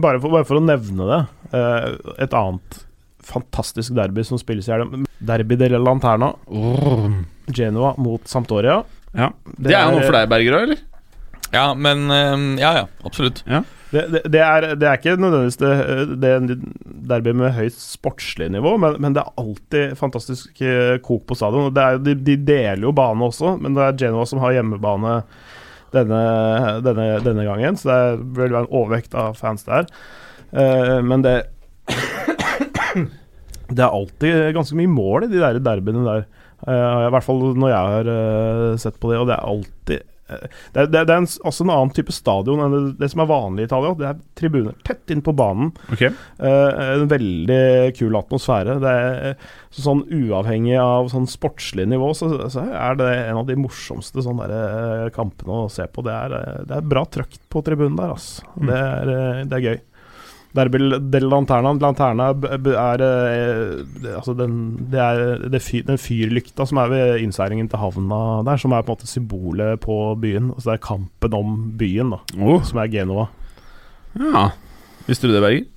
bare 0.00 0.18
for, 0.22 0.32
bare 0.32 0.48
for 0.48 0.58
å 0.58 0.64
nevne 0.64 1.08
det. 1.10 1.20
eh, 1.54 1.90
et 2.24 2.34
annet 2.34 2.80
fantastisk 3.24 3.94
derby 3.96 4.24
som 4.26 4.40
spilles 4.40 4.66
i 4.68 4.74
helga. 4.74 5.04
Derby 5.24 5.60
della 5.60 5.80
Lanterna. 5.80 6.32
Genoa 7.52 7.94
mot 8.00 8.24
Sampdoria. 8.28 8.80
Ja. 9.12 9.30
Det, 9.44 9.70
er 9.72 9.84
jo 9.84 9.98
noe 9.98 10.08
for 10.08 10.16
deg, 10.16 10.32
Berger, 10.32 10.58
òg, 10.58 10.66
eller? 10.70 10.82
Ja, 11.54 11.70
men 11.78 12.10
eh, 12.10 12.36
Ja, 12.62 12.74
ja, 12.82 12.84
absolutt. 13.06 13.44
Det, 13.94 14.08
det, 14.10 14.20
det, 14.34 14.40
er, 14.42 14.64
det 14.74 14.86
er 14.88 14.98
ikke 14.98 15.14
nødvendigvis 15.22 15.58
det, 16.18 16.56
derby 17.06 17.34
med 17.36 17.54
høyt 17.54 17.76
sportslig 17.78 18.48
nivå, 18.50 18.72
men, 18.82 18.96
men 19.02 19.14
det 19.14 19.22
er 19.22 19.36
alltid 19.38 19.92
fantastisk 20.00 20.62
eh, 20.66 20.96
kok 21.04 21.22
på 21.28 21.36
stadion. 21.38 21.70
Er, 21.78 22.00
de, 22.02 22.16
de 22.18 22.34
deler 22.42 22.82
jo 22.88 22.94
bane 22.96 23.28
også, 23.28 23.54
men 23.62 23.76
det 23.76 23.84
er 23.84 24.00
Genoa 24.02 24.26
som 24.26 24.42
har 24.42 24.56
hjemmebane 24.56 25.20
denne, 25.94 26.22
denne, 26.82 27.06
denne 27.22 27.44
gangen, 27.46 27.78
så 27.78 27.90
det 27.90 27.98
er, 27.98 28.18
vil 28.40 28.56
være 28.56 28.64
en 28.64 28.72
overvekt 28.80 29.14
av 29.18 29.38
fans 29.38 29.62
der. 29.68 29.86
Uh, 30.54 30.98
men 31.06 31.22
det 31.24 31.36
Det 33.74 33.80
er 33.80 33.94
alltid 33.94 34.52
ganske 34.54 34.76
mye 34.76 34.90
mål 34.90 35.24
i 35.24 35.30
de 35.32 35.38
der 35.40 35.56
derbyene 35.62 36.02
der. 36.04 36.26
Uh, 36.66 37.06
I 37.06 37.12
hvert 37.14 37.26
fall 37.26 37.40
når 37.56 37.70
jeg 37.70 37.94
har 37.94 38.10
uh, 38.10 38.74
sett 38.80 38.98
på 39.00 39.10
det, 39.10 39.22
og 39.22 39.30
det 39.30 39.38
er 39.38 39.54
alltid 39.54 40.10
det 40.28 40.86
det 40.90 41.02
det 41.04 41.12
er 41.12 41.20
en, 41.20 41.28
også 41.44 41.66
en 41.66 41.72
annen 41.74 41.92
type 41.94 42.14
stadion 42.14 42.62
enn 42.64 42.74
det, 42.74 42.82
det 43.02 43.10
som 43.12 43.24
er 43.24 43.30
vanlig 43.30 43.64
i 43.64 43.68
Italia. 43.68 43.92
Det 43.98 44.08
er 44.08 44.22
tribuner 44.38 44.78
tett 44.86 45.12
inn 45.12 45.24
på 45.24 45.34
banen. 45.36 45.74
Okay. 45.92 46.14
Uh, 46.40 46.70
en 46.94 47.10
veldig 47.10 47.60
kul 47.98 48.16
atmosfære. 48.20 48.78
Det 48.84 48.94
er 48.94 49.36
Sånn 49.74 50.04
uavhengig 50.06 50.76
av 50.78 51.08
sånn 51.10 51.24
sportslig 51.26 51.88
nivå, 51.90 52.12
så, 52.14 52.28
så 52.52 52.62
er 52.62 52.98
det 52.98 53.08
en 53.24 53.40
av 53.40 53.48
de 53.48 53.56
morsomste 53.58 54.22
sånne 54.22 54.46
der, 54.46 54.74
eh, 55.06 55.08
kampene 55.14 55.64
å 55.64 55.72
se 55.72 55.88
på. 55.90 56.04
Det 56.06 56.14
er, 56.14 56.34
eh, 56.38 56.60
det 56.68 56.76
er 56.76 56.86
bra 56.92 57.02
trøkt 57.10 57.40
på 57.50 57.62
tribunen 57.66 57.98
der, 57.98 58.12
altså. 58.14 58.46
Det, 58.54 58.78
er, 58.78 59.10
eh, 59.10 59.40
det 59.50 59.58
er 59.58 59.66
gøy. 59.66 59.80
Derby 60.54 60.78
del 61.10 61.26
Lanterna 61.26 61.72
Lanterna 61.82 62.28
er 62.30 63.02
eh, 63.02 63.82
det, 63.98 64.12
Altså 64.14 64.36
den, 64.38 64.56
det 64.92 65.00
er 65.02 65.46
det 65.50 65.62
fyr, 65.64 65.82
den 65.88 65.98
fyrlykta 65.98 66.66
som 66.70 66.78
er 66.82 66.92
ved 66.92 67.24
innseilingen 67.24 67.70
til 67.70 67.82
havna 67.82 68.20
der, 68.46 68.60
som 68.60 68.72
er 68.74 68.84
på 68.86 68.92
en 68.94 68.98
måte 68.98 69.10
symbolet 69.10 69.82
på 69.82 69.98
byen. 70.22 70.52
Altså 70.54 70.70
det 70.70 70.78
er 70.78 70.86
kampen 70.88 71.38
om 71.38 71.56
byen, 71.78 72.14
da, 72.14 72.22
oh, 72.38 72.62
som 72.66 72.82
er 72.82 72.92
Genova. 72.92 73.28
Ja. 74.14 74.48
Visste 75.08 75.28
du 75.28 75.34
det, 75.34 75.42
Berger? 75.42 75.70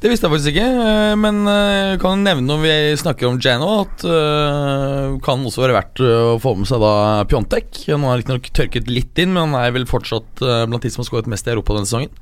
Det 0.00 0.10
visste 0.10 0.26
jeg 0.26 0.32
faktisk 0.32 0.54
ikke, 0.54 0.68
eh, 0.80 1.14
men 1.20 1.42
jeg 1.46 1.98
kan 2.02 2.22
nevne 2.24 2.48
når 2.48 2.62
vi 2.62 2.74
snakker 3.00 3.28
om 3.28 3.38
Jano, 3.40 3.68
at 3.84 4.04
uh, 4.08 5.16
kan 5.24 5.44
også 5.44 5.62
være 5.64 5.76
verdt 5.76 6.02
eh, 6.04 6.30
å 6.34 6.38
få 6.42 6.54
med 6.58 6.68
seg 6.68 6.80
da 6.82 6.94
Pjontek. 7.28 7.82
Han 7.90 8.06
har 8.08 8.20
riktignok 8.20 8.48
tørket 8.56 8.88
litt 8.90 9.20
inn, 9.20 9.34
men 9.34 9.52
han 9.52 9.58
er 9.60 9.74
vel 9.76 9.86
fortsatt 9.88 10.42
eh, 10.42 10.64
blant 10.70 10.84
de 10.84 10.92
som 10.92 11.04
har 11.04 11.10
skåret 11.10 11.30
mest 11.30 11.48
i 11.48 11.52
Europa 11.54 11.76
denne 11.76 11.90
sesongen. 11.90 12.12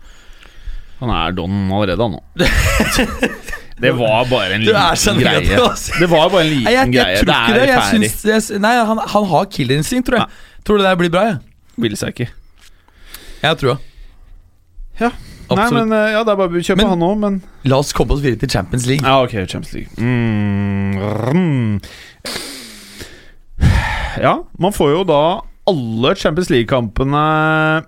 Han 1.02 1.10
er 1.10 1.32
don 1.36 1.54
allerede, 1.74 2.06
han 2.06 2.14
nå. 2.14 2.22
Det 3.82 3.90
var 3.98 4.28
bare 4.30 4.54
en 4.54 4.62
liten 4.62 5.18
greie. 5.18 5.56
altså. 5.58 5.96
Det 5.98 6.06
var 6.12 6.28
bare 6.30 6.44
en 6.44 6.50
liten 6.52 6.68
Nei, 6.68 6.74
jeg, 6.76 6.92
jeg 6.92 6.92
greie. 6.94 7.22
Det 7.26 7.34
er 7.34 7.66
Jeg 7.66 7.80
ferdig. 7.80 8.10
syns, 8.12 8.44
jeg, 8.52 8.60
nei, 8.62 8.70
han, 8.86 9.00
han 9.10 9.24
har 9.32 9.48
killerinstinkt, 9.50 10.06
tror 10.06 10.20
jeg. 10.20 10.28
Tror 10.62 10.78
du 10.78 10.84
det 10.84 10.90
der 10.92 11.00
blir 11.00 11.10
bra, 11.10 11.22
jeg. 11.32 11.40
Vil 11.82 11.96
seg 11.98 12.12
ikke. 12.14 12.28
Jeg 13.42 13.58
tror 13.58 13.74
trua. 13.74 13.76
Ja. 15.02 15.10
Nei, 15.52 15.66
men 15.74 15.90
eh, 15.92 16.12
ja, 16.14 16.20
det 16.24 16.30
er 16.32 16.38
bare 16.38 16.60
å 16.60 16.62
kjøpe 16.64 16.78
Men- 16.84 16.92
han 16.94 17.02
òg, 17.08 17.16
men 17.24 17.40
La 17.68 17.80
oss 17.82 17.90
komme 17.96 18.14
oss 18.14 18.22
videre 18.22 18.38
til 18.44 18.52
Champions 18.54 18.86
League. 18.88 19.02
Ja, 19.04 19.18
ok, 19.26 19.34
Champions 19.50 19.74
League. 19.74 19.90
Mm. 19.98 21.80
Ja, 24.22 24.36
man 24.62 24.72
får 24.76 24.90
jo 24.94 25.02
da 25.08 25.20
alle 25.68 26.14
Champions 26.18 26.50
League-kampene 26.50 27.24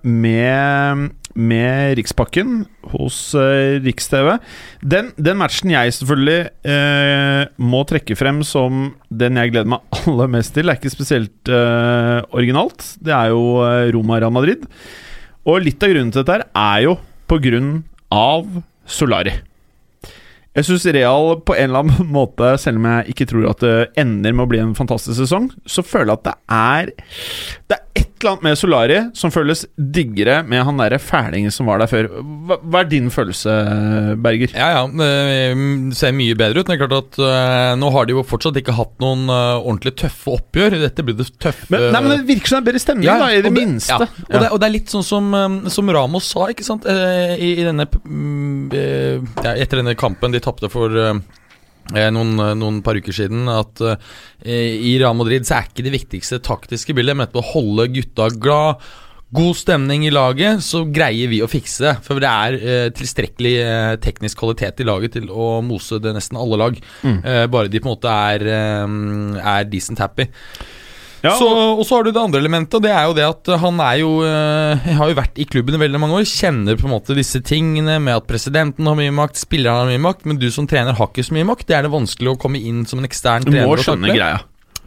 med, 0.02 1.08
med 1.34 1.96
Rikspakken 1.98 2.64
hos 2.94 3.18
eh, 3.38 3.80
Riks-TV. 3.84 4.36
Den, 4.82 5.10
den 5.16 5.38
matchen 5.40 5.72
jeg 5.74 5.94
selvfølgelig 5.96 6.50
eh, 6.70 7.46
må 7.58 7.82
trekke 7.90 8.16
frem 8.18 8.42
som 8.46 8.92
den 9.10 9.40
jeg 9.40 9.54
gleder 9.54 9.72
meg 9.74 9.96
aller 10.04 10.30
mest 10.36 10.54
til, 10.56 10.70
er 10.70 10.78
ikke 10.78 10.94
spesielt 10.94 11.50
eh, 11.50 12.20
originalt. 12.34 12.86
Det 13.02 13.14
er 13.14 13.32
jo 13.34 13.58
eh, 13.66 13.90
Roma-Real 13.94 14.34
Madrid. 14.34 14.68
Og 15.44 15.64
litt 15.64 15.82
av 15.84 15.92
grunnen 15.92 16.14
til 16.14 16.22
dette 16.22 16.38
her 16.38 16.46
er 16.54 16.86
jo 16.86 16.94
på 17.28 17.40
grunn 17.42 17.74
av 18.14 18.46
Solari. 18.86 19.34
Jeg 20.54 20.68
syns 20.68 20.84
Real 20.94 21.32
på 21.42 21.56
en 21.58 21.66
eller 21.66 21.82
annen 21.82 22.10
måte, 22.18 22.52
selv 22.62 22.78
om 22.78 22.86
jeg 22.86 23.14
ikke 23.14 23.26
tror 23.30 23.48
at 23.50 23.64
det 23.64 23.76
ender 24.00 24.36
med 24.36 24.46
å 24.46 24.50
bli 24.52 24.62
en 24.62 24.76
fantastisk 24.78 25.18
sesong, 25.18 25.50
så 25.66 25.82
føler 25.82 26.12
jeg 26.12 26.20
at 26.20 26.28
det 26.28 26.36
er 26.54 26.92
Det 27.72 27.78
er 27.78 28.04
et 28.04 28.13
eller 28.24 28.34
annet 28.34 28.46
med 28.48 28.58
Solari 28.60 28.98
som 29.16 29.32
føles 29.34 29.64
diggere 29.76 30.40
med 30.48 30.64
han 30.66 30.80
derre 30.80 31.00
fælingen 31.02 31.52
som 31.54 31.68
var 31.70 31.82
der 31.82 31.90
før. 31.90 32.08
Hva, 32.48 32.58
hva 32.62 32.82
er 32.82 32.90
din 32.90 33.10
følelse, 33.12 33.54
Berger? 34.24 34.54
Ja, 34.56 34.70
ja. 34.78 34.84
Det 34.88 35.98
ser 35.98 36.16
mye 36.16 36.36
bedre 36.38 36.62
ut. 36.62 36.68
Men 36.68 36.74
det 36.74 36.80
er 36.80 36.86
klart 36.86 36.98
at 36.98 37.20
uh, 37.20 37.74
nå 37.80 37.92
har 37.94 38.08
de 38.08 38.16
jo 38.16 38.24
fortsatt 38.26 38.58
ikke 38.60 38.76
hatt 38.76 38.94
noen 39.04 39.28
uh, 39.30 39.60
ordentlig 39.60 39.94
tøffe 40.00 40.34
oppgjør. 40.38 40.78
Dette 40.84 41.04
blir 41.06 41.18
det 41.18 41.28
tøffe 41.42 41.70
Men, 41.72 41.90
nei, 41.94 42.02
men 42.04 42.16
Det 42.16 42.28
virker 42.32 42.52
som 42.52 42.58
det 42.58 42.64
er 42.64 42.68
bedre 42.72 42.82
stemning, 42.82 43.08
Ja, 43.08 43.18
da, 43.20 43.30
i 43.30 43.40
det, 43.40 43.50
det 43.50 43.54
minste. 43.56 44.00
Ja. 44.00 44.24
Og, 44.24 44.36
det, 44.40 44.50
og 44.50 44.60
det 44.62 44.68
er 44.68 44.76
litt 44.78 44.92
sånn 44.92 45.06
som, 45.06 45.30
um, 45.34 45.60
som 45.72 45.92
Ramos 45.94 46.32
sa, 46.32 46.48
ikke 46.52 46.66
sant? 46.66 46.88
uh, 46.88 47.34
i, 47.38 47.54
i 47.60 47.64
denne 47.66 47.86
mm, 47.86 48.70
eh, 48.72 49.44
ja, 49.44 49.54
Etter 49.54 49.80
denne 49.80 49.94
kampen 49.98 50.34
de 50.34 50.42
tapte 50.42 50.70
for 50.72 50.94
eh, 50.98 51.14
eh, 51.14 51.22
noen, 51.92 52.38
noen 52.56 52.82
par 52.84 52.96
uker 52.96 53.12
siden, 53.12 53.48
at 53.52 53.82
uh, 53.84 53.96
i 54.44 54.94
Real 55.00 55.16
Madrid 55.18 55.44
så 55.44 55.58
er 55.58 55.68
ikke 55.68 55.84
det 55.84 55.92
viktigste 55.92 56.38
taktiske 56.44 56.96
bildet, 56.96 57.18
men 57.18 57.36
å 57.36 57.44
holde 57.54 57.90
gutta 57.92 58.30
glad. 58.40 58.84
God 59.34 59.56
stemning 59.58 60.04
i 60.06 60.12
laget, 60.14 60.62
så 60.62 60.84
greier 60.94 61.30
vi 61.32 61.40
å 61.42 61.50
fikse 61.50 61.82
det. 61.82 61.94
For 62.06 62.22
det 62.22 62.30
er 62.30 62.56
eh, 62.58 62.90
tilstrekkelig 62.94 63.54
eh, 63.64 63.94
teknisk 64.02 64.38
kvalitet 64.38 64.82
i 64.84 64.86
laget 64.86 65.16
til 65.16 65.26
å 65.32 65.58
mose 65.64 65.98
det 66.02 66.12
nesten 66.14 66.38
alle 66.38 66.58
lag. 66.60 66.78
Mm. 67.02 67.16
Eh, 67.18 67.46
bare 67.50 67.72
de 67.72 67.80
på 67.82 67.88
en 67.88 67.96
måte 67.96 68.12
er, 68.12 68.46
eh, 68.46 69.40
er 69.56 69.66
decent 69.72 70.02
happy. 70.04 70.28
Ja, 71.24 71.34
så, 71.40 71.48
og 71.48 71.82
så 71.88 71.96
har 71.96 72.04
du 72.04 72.10
det 72.12 72.20
andre 72.20 72.42
elementet, 72.42 72.76
og 72.76 72.84
det 72.84 72.92
er 72.92 73.06
jo 73.08 73.14
det 73.16 73.24
at 73.24 73.52
han 73.62 73.78
er 73.80 73.98
jo 74.02 74.10
eh, 74.28 74.88
har 74.98 75.08
jo 75.08 75.16
vært 75.16 75.40
i 75.40 75.46
klubben 75.48 75.78
i 75.78 75.80
veldig 75.80 76.00
mange 76.02 76.18
år. 76.20 76.26
Kjenner 76.28 76.76
på 76.80 76.88
en 76.88 76.94
måte 76.96 77.16
disse 77.16 77.40
tingene 77.44 77.96
med 78.02 78.18
at 78.18 78.28
presidenten 78.28 78.90
har 78.90 78.98
mye 78.98 79.14
makt, 79.14 79.40
spillerne 79.40 79.86
har 79.86 79.92
mye 79.92 80.02
makt, 80.04 80.26
men 80.28 80.40
du 80.40 80.50
som 80.52 80.68
trener 80.68 80.96
har 80.98 81.08
ikke 81.08 81.24
så 81.24 81.36
mye 81.36 81.48
makt. 81.48 81.68
Det 81.70 81.78
er 81.78 81.86
det 81.86 81.94
vanskelig 81.94 82.34
å 82.34 82.40
komme 82.40 82.60
inn 82.60 82.84
som 82.88 83.00
en 83.00 83.08
ekstern 83.08 83.46
trener. 83.46 83.64
du 83.64 83.72
må 83.72 83.80
skjønne 83.80 84.12
greia. 84.12 84.42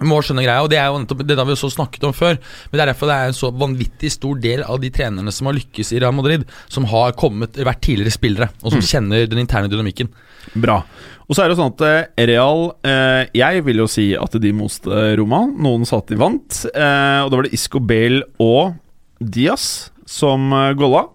Må 0.06 0.20
skjønne 0.22 0.43
greia, 0.45 0.62
og 0.62 0.70
det 0.70 0.78
er 0.78 0.91
jo 0.91 1.00
nettopp 1.02 1.24
det 1.26 1.38
har 1.39 1.48
vi 1.48 1.56
også 1.56 1.72
snakket 1.74 2.06
om 2.06 2.14
før. 2.14 2.38
Men 2.70 2.78
det 2.78 2.84
er 2.84 2.91
derfor 2.91 3.10
det 3.10 3.18
er 3.18 3.32
en 3.32 3.38
så 3.38 3.50
vanvittig 3.50 4.12
stor 4.14 4.38
del 4.43 4.62
av 4.68 4.80
de 4.84 4.91
trenerne 4.93 5.34
som 5.34 5.50
har 5.50 5.58
lykkes 5.58 5.93
i 5.95 6.02
Real 6.04 6.16
Madrid, 6.16 6.45
som 6.70 6.86
har 6.91 7.16
kommet, 7.18 7.58
vært 7.58 7.82
tidligere 7.86 8.14
spillere, 8.14 8.50
og 8.62 8.76
som 8.76 8.86
kjenner 8.93 9.26
den 9.30 9.41
interne 9.41 9.72
dynamikken. 9.72 10.12
Bra. 10.54 10.82
Og 11.28 11.36
så 11.36 11.43
er 11.43 11.52
det 11.52 11.58
sånn 11.60 11.74
at 11.74 11.84
eh, 11.84 12.28
Real 12.30 12.70
eh, 12.88 13.26
Jeg 13.36 13.66
vil 13.66 13.82
jo 13.82 13.88
si 13.91 14.06
at 14.16 14.38
de 14.39 14.54
moste 14.56 15.02
Roma. 15.20 15.41
Noen 15.52 15.84
sa 15.88 16.00
at 16.00 16.14
de 16.14 16.20
vant. 16.20 16.62
Eh, 16.72 17.20
og 17.26 17.34
da 17.34 17.39
var 17.39 17.48
det 17.48 17.58
Isco 17.58 17.82
Bale 17.84 18.24
og 18.43 18.78
Diaz 19.20 19.89
som 20.08 20.48
eh, 20.56 20.72
golla. 20.80 21.08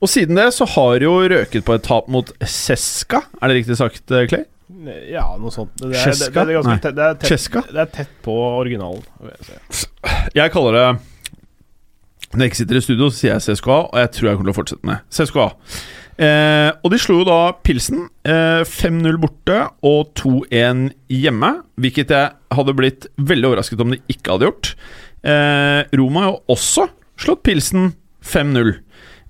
Og 0.00 0.10
siden 0.10 0.36
det 0.36 0.50
så 0.56 0.66
har 0.74 1.04
jo 1.04 1.18
røket 1.28 1.64
på 1.64 1.76
et 1.76 1.84
tap 1.84 2.08
mot 2.12 2.32
Seska. 2.40 3.22
Er 3.40 3.50
det 3.50 3.60
riktig 3.60 3.78
sagt, 3.80 4.04
eh, 4.12 4.26
Clay? 4.30 4.46
Ja, 5.10 5.24
noe 5.40 5.52
sånt. 5.54 5.74
Det 5.80 5.90
er, 5.90 6.12
det, 6.12 6.30
det, 6.34 6.44
er 6.44 6.54
ganske 6.58 6.76
tett, 6.84 6.96
det, 6.96 7.08
er 7.08 7.18
tett, 7.22 7.58
det 7.72 7.82
er 7.84 7.90
tett 7.98 8.14
på 8.24 8.36
originalen. 8.60 9.04
jeg. 9.24 9.88
Jeg 10.34 10.52
kaller 10.54 10.78
det 10.78 10.86
Når 12.34 12.42
jeg 12.42 12.50
ikke 12.50 12.60
sitter 12.62 12.78
i 12.78 12.84
studio, 12.84 13.10
så 13.10 13.18
sier 13.18 13.34
jeg 13.34 13.44
CSKA, 13.46 13.76
og 13.90 14.00
jeg 14.02 14.10
tror 14.16 14.28
jeg 14.28 14.38
kommer 14.38 14.50
til 14.50 14.54
å 14.54 14.58
fortsette 14.58 14.88
med 14.90 15.04
CSKA. 15.14 15.46
Eh, 16.14 16.70
og 16.86 16.92
de 16.92 16.98
slo 17.02 17.18
jo 17.20 17.26
da 17.26 17.38
Pilsen. 17.66 18.06
Eh, 18.26 18.62
5-0 18.68 19.18
borte 19.22 19.60
og 19.86 20.12
2-1 20.18 20.86
hjemme. 21.10 21.50
Hvilket 21.80 22.14
jeg 22.14 22.56
hadde 22.58 22.76
blitt 22.78 23.08
veldig 23.18 23.50
overrasket 23.50 23.82
om 23.82 23.94
de 23.94 24.00
ikke 24.10 24.34
hadde 24.34 24.50
gjort. 24.50 24.74
Eh, 25.24 25.80
Roma 25.98 26.26
har 26.26 26.34
jo 26.34 26.56
også 26.56 26.88
slått 27.20 27.44
Pilsen 27.46 27.92
5-0. 28.24 28.74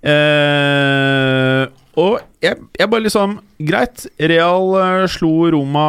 Eh, 0.05 1.65
og 2.01 2.19
jeg, 2.45 2.61
jeg 2.79 2.91
bare 2.93 3.05
liksom 3.05 3.39
Greit, 3.65 4.05
Real 4.21 4.75
eh, 4.81 5.05
slo 5.11 5.33
Roma 5.55 5.87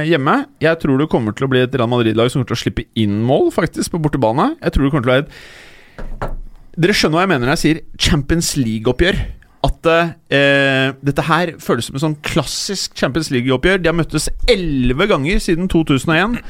eh, 0.00 0.08
hjemme. 0.12 0.38
Jeg 0.62 0.80
tror 0.82 1.00
det 1.00 1.08
kommer 1.12 1.36
til 1.36 1.48
å 1.48 1.50
bli 1.52 1.64
et 1.64 1.74
Real 1.74 1.90
Madrid-lag 1.90 2.30
som 2.30 2.40
kommer 2.40 2.52
til 2.52 2.58
å 2.58 2.62
slippe 2.62 2.86
inn 2.98 3.18
mål, 3.26 3.50
faktisk, 3.54 3.92
på 3.94 4.02
bortebane. 4.04 4.52
Jeg 4.62 4.74
tror 4.74 4.86
det 4.86 4.92
kommer 4.94 5.06
til 5.06 5.12
å 5.12 5.16
være 5.16 5.26
et 5.26 6.34
Dere 6.76 6.92
skjønner 6.92 7.16
hva 7.16 7.22
jeg 7.24 7.30
mener 7.30 7.46
når 7.46 7.54
jeg 7.54 7.62
sier 7.62 7.78
Champions 7.96 8.50
League-oppgjør. 8.60 9.20
At 9.64 9.86
eh, 10.30 10.94
dette 11.06 11.26
her 11.28 11.54
føles 11.62 11.88
som 11.88 11.98
en 11.98 12.04
sånn 12.06 12.16
klassisk 12.26 12.96
Champions 12.98 13.30
League-oppgjør. 13.34 13.82
De 13.82 13.90
har 13.92 13.98
møttes 13.98 14.28
elleve 14.50 15.08
ganger 15.10 15.42
siden 15.42 15.70
2001. 15.72 16.40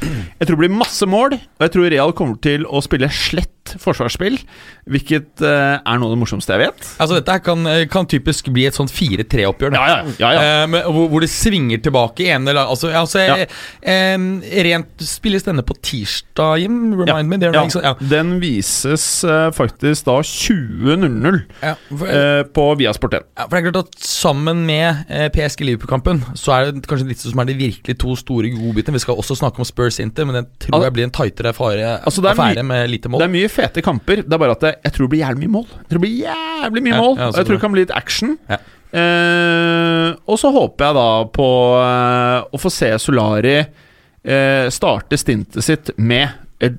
Jeg 0.41 0.49
tror 0.49 0.57
det 0.57 0.63
blir 0.65 0.77
masse 0.77 1.09
mål, 1.11 1.37
og 1.37 1.67
jeg 1.67 1.75
tror 1.77 1.91
Real 1.93 2.15
kommer 2.17 2.41
til 2.45 2.67
å 2.69 2.83
spille 2.85 3.11
slett 3.13 3.53
forsvarsspill. 3.83 4.39
Hvilket 4.87 5.43
eh, 5.43 5.77
er 5.81 5.99
noe 5.99 6.11
av 6.11 6.15
det 6.15 6.21
morsomste 6.21 6.55
jeg 6.55 6.69
vet. 6.69 6.91
Altså 7.03 7.19
Dette 7.19 7.35
her 7.35 7.43
kan, 7.43 7.67
kan 7.91 8.07
typisk 8.07 8.53
bli 8.55 8.69
et 8.69 8.77
sånt 8.79 8.93
4-3-oppgjør. 8.95 9.75
Ja, 9.75 9.87
ja, 9.91 10.15
ja, 10.23 10.31
ja. 10.37 10.45
Eh, 10.67 10.87
hvor, 10.87 11.09
hvor 11.11 11.25
det 11.25 11.31
svinger 11.33 11.83
tilbake 11.83 12.29
ene 12.31 12.55
lag 12.55 12.71
Altså, 12.71 12.91
altså 12.95 13.21
eh, 13.23 13.45
eh, 13.83 14.27
Rent 14.67 15.03
Spilles 15.07 15.45
denne 15.47 15.65
på 15.67 15.75
tirsdag, 15.83 16.63
Jim? 16.63 16.79
Remind 16.99 17.31
me. 17.33 17.41
Er. 17.47 17.99
Den 18.01 18.37
vises 18.43 19.07
eh, 19.27 19.49
faktisk 19.55 20.07
da 20.09 20.19
20.00 20.23 21.41
Ja, 21.63 21.75
for, 21.91 22.07
eh, 22.11 22.43
på 22.57 22.67
Viasport 22.81 23.19
1. 23.19 23.27
ja, 23.37 23.47
for 23.47 23.59
det 23.59 23.66
er 23.67 23.73
klart 23.73 23.89
at 23.91 24.07
Sammen 24.07 24.63
med 24.69 25.05
eh, 25.11 25.27
PSG 25.35 25.65
Liverpool-kampen 25.67 26.23
Så 26.39 26.53
er 26.55 26.71
det 26.73 26.85
kanskje 26.89 27.09
disse 27.11 27.31
som 27.33 27.43
er 27.43 27.49
de 27.51 27.57
virkelig 27.59 27.97
to 28.03 28.15
store 28.19 28.51
godbitene. 28.55 28.97
Vi 28.97 29.03
skal 29.05 29.19
også 29.21 29.37
snakke 29.39 29.63
om 29.63 29.69
Spurs 29.69 29.99
Inter, 30.03 30.25
men 30.29 30.39
det 30.41 30.45
tror 30.67 30.79
Al- 30.79 30.87
jeg 30.89 30.97
blir 30.97 31.09
en 31.09 31.15
tightere 31.17 31.53
Altså, 31.53 32.23
affære 32.27 32.63
med 32.67 32.89
lite 32.91 33.09
mål. 33.13 33.21
Det 33.21 33.29
er 33.29 33.35
mye 33.35 33.51
fete 33.53 33.83
kamper. 33.85 34.23
Det 34.25 34.33
er 34.33 34.43
bare 34.43 34.57
at 34.57 34.67
jeg 34.85 34.93
tror 34.97 35.07
det 35.07 35.13
blir 35.17 35.25
jævlig 35.25 35.43
mye 35.45 35.55
mål. 35.59 35.67
Jeg 35.73 35.89
tror 35.91 35.99
det 35.99 36.05
blir 36.07 36.17
jævlig 36.25 36.83
mye 36.87 36.95
Ja, 36.97 37.03
mål 37.03 37.19
ja, 37.19 37.31
jeg 37.37 37.47
tror 37.47 37.55
det 37.59 37.61
kan 37.67 37.73
bli 37.77 37.85
litt 37.85 37.95
action. 37.97 38.37
Ja. 38.51 38.59
Eh, 38.97 40.09
og 40.31 40.39
så 40.41 40.51
håper 40.55 40.87
jeg 40.89 40.97
da 40.97 41.09
på 41.35 41.49
eh, 41.83 42.39
å 42.55 42.61
få 42.61 42.73
se 42.73 42.91
Solari 43.03 43.57
eh, 43.61 44.67
starte 44.73 45.19
stintet 45.21 45.65
sitt 45.67 45.91
med 45.99 46.29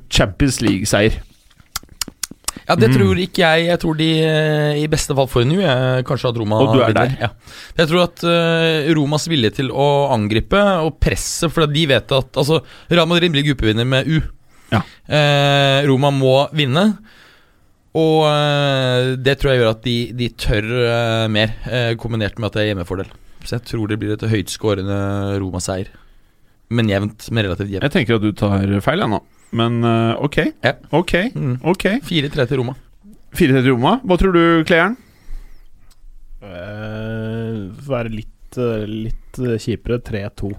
Champions 0.09 0.61
League-seier. 0.63 1.19
Ja, 2.65 2.75
Mm. 2.77 2.81
Det 2.81 2.89
tror 2.95 3.19
ikke 3.21 3.41
jeg. 3.43 3.65
Jeg 3.67 3.79
tror 3.83 3.97
de 3.99 4.07
eh, 4.23 4.79
i 4.81 4.87
beste 4.91 5.15
fall 5.17 5.27
får 5.31 5.45
en 5.45 5.53
U. 5.57 5.59
Kanskje 6.07 6.29
at 6.31 6.39
Roma 6.41 6.61
Og 6.63 6.73
du 6.75 6.81
er 6.83 6.95
der? 6.95 7.13
Ja. 7.21 7.29
Jeg 7.77 7.91
tror 7.91 8.03
at 8.07 8.23
uh, 8.25 8.89
Romas 8.97 9.27
vilje 9.29 9.53
til 9.59 9.69
å 9.71 9.87
angripe 10.13 10.59
og 10.83 10.97
presse 11.03 11.49
For 11.53 11.67
de 11.69 11.85
vet 11.89 12.11
at 12.15 12.37
Altså, 12.39 12.61
Real 12.89 13.07
Madrid 13.09 13.31
blir 13.33 13.45
gruppevinner 13.51 13.87
med 13.87 14.07
U. 14.09 14.19
Ja. 14.73 14.81
Uh, 15.07 15.87
Roma 15.87 16.11
må 16.11 16.35
vinne. 16.57 16.89
Og 17.97 18.25
uh, 18.27 19.15
det 19.17 19.37
tror 19.39 19.53
jeg 19.53 19.61
gjør 19.61 19.71
at 19.71 19.85
de, 19.85 19.95
de 20.17 20.27
tør 20.37 20.65
eh, 20.83 21.23
mer, 21.33 21.53
eh, 21.71 21.93
kombinert 21.99 22.37
med 22.37 22.49
at 22.49 22.57
det 22.57 22.63
er 22.63 22.69
hjemmefordel. 22.73 23.09
Så 23.47 23.55
jeg 23.55 23.65
tror 23.71 23.87
det 23.89 23.97
blir 24.01 24.13
et 24.13 24.25
høytskårende 24.27 24.97
Roma-seier. 25.41 25.89
Men 26.69 26.91
jevnt. 26.91 27.29
Men 27.31 27.47
relativt 27.47 27.71
jevnt. 27.71 27.87
Jeg 27.87 27.95
tenker 27.95 28.19
at 28.19 28.25
du 28.25 28.33
tar 28.37 28.67
feil, 28.83 29.01
jeg 29.01 29.13
nå. 29.13 29.21
Men 29.55 29.79
uh, 29.85 30.15
ok. 30.23 30.37
Ja. 30.65 30.73
Ok. 30.91 31.13
Mm. 31.35 31.57
ok 31.63 31.85
4-3 32.03 32.47
til 32.49 32.59
Roma. 32.61 32.75
4-3 33.37 33.61
til 33.63 33.71
Roma. 33.73 33.97
Hva 34.03 34.17
tror 34.19 34.33
du, 34.35 34.41
Klejern? 34.67 34.97
Uh, 36.43 37.67
være 37.87 38.11
litt, 38.13 38.57
uh, 38.59 38.83
litt 38.87 39.39
eh, 39.41 39.55
kjipere. 39.61 39.99
3-2. 40.05 40.51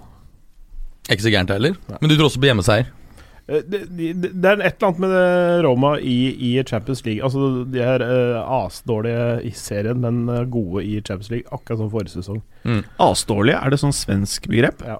Er 1.09 1.15
ikke 1.17 1.25
så 1.25 1.33
gærent 1.33 1.53
heller. 1.53 1.77
Nei. 1.89 1.99
Men 2.01 2.11
du 2.11 2.15
tror 2.17 2.27
også 2.29 2.41
på 2.43 2.49
hjemmeseier. 2.49 2.89
Eh, 3.49 3.63
Det, 3.65 3.79
det, 3.97 4.09
det 4.21 4.49
er 4.51 4.59
et 4.61 4.75
eller 4.75 4.89
annet 4.89 4.99
med 5.05 5.63
Roma 5.65 5.93
i, 5.97 6.17
i 6.49 6.51
Champions 6.69 7.01
League. 7.07 7.23
Altså 7.25 7.63
De 7.73 7.81
er 7.81 8.03
uh, 8.05 8.41
asdårlige 8.65 9.23
i 9.49 9.53
serien, 9.57 10.01
men 10.03 10.19
eh, 10.29 10.43
gode 10.51 10.83
i 10.85 10.99
Champions 11.01 11.31
League. 11.33 11.47
Akkurat 11.55 11.79
som 11.81 11.89
forrige 11.93 12.17
sesong. 12.19 12.43
Asdårlige, 13.01 13.57
er 13.57 13.73
det 13.73 13.81
sånn 13.81 13.95
svensk 13.95 14.49
begrep? 14.51 14.83
Ja. 14.85 14.99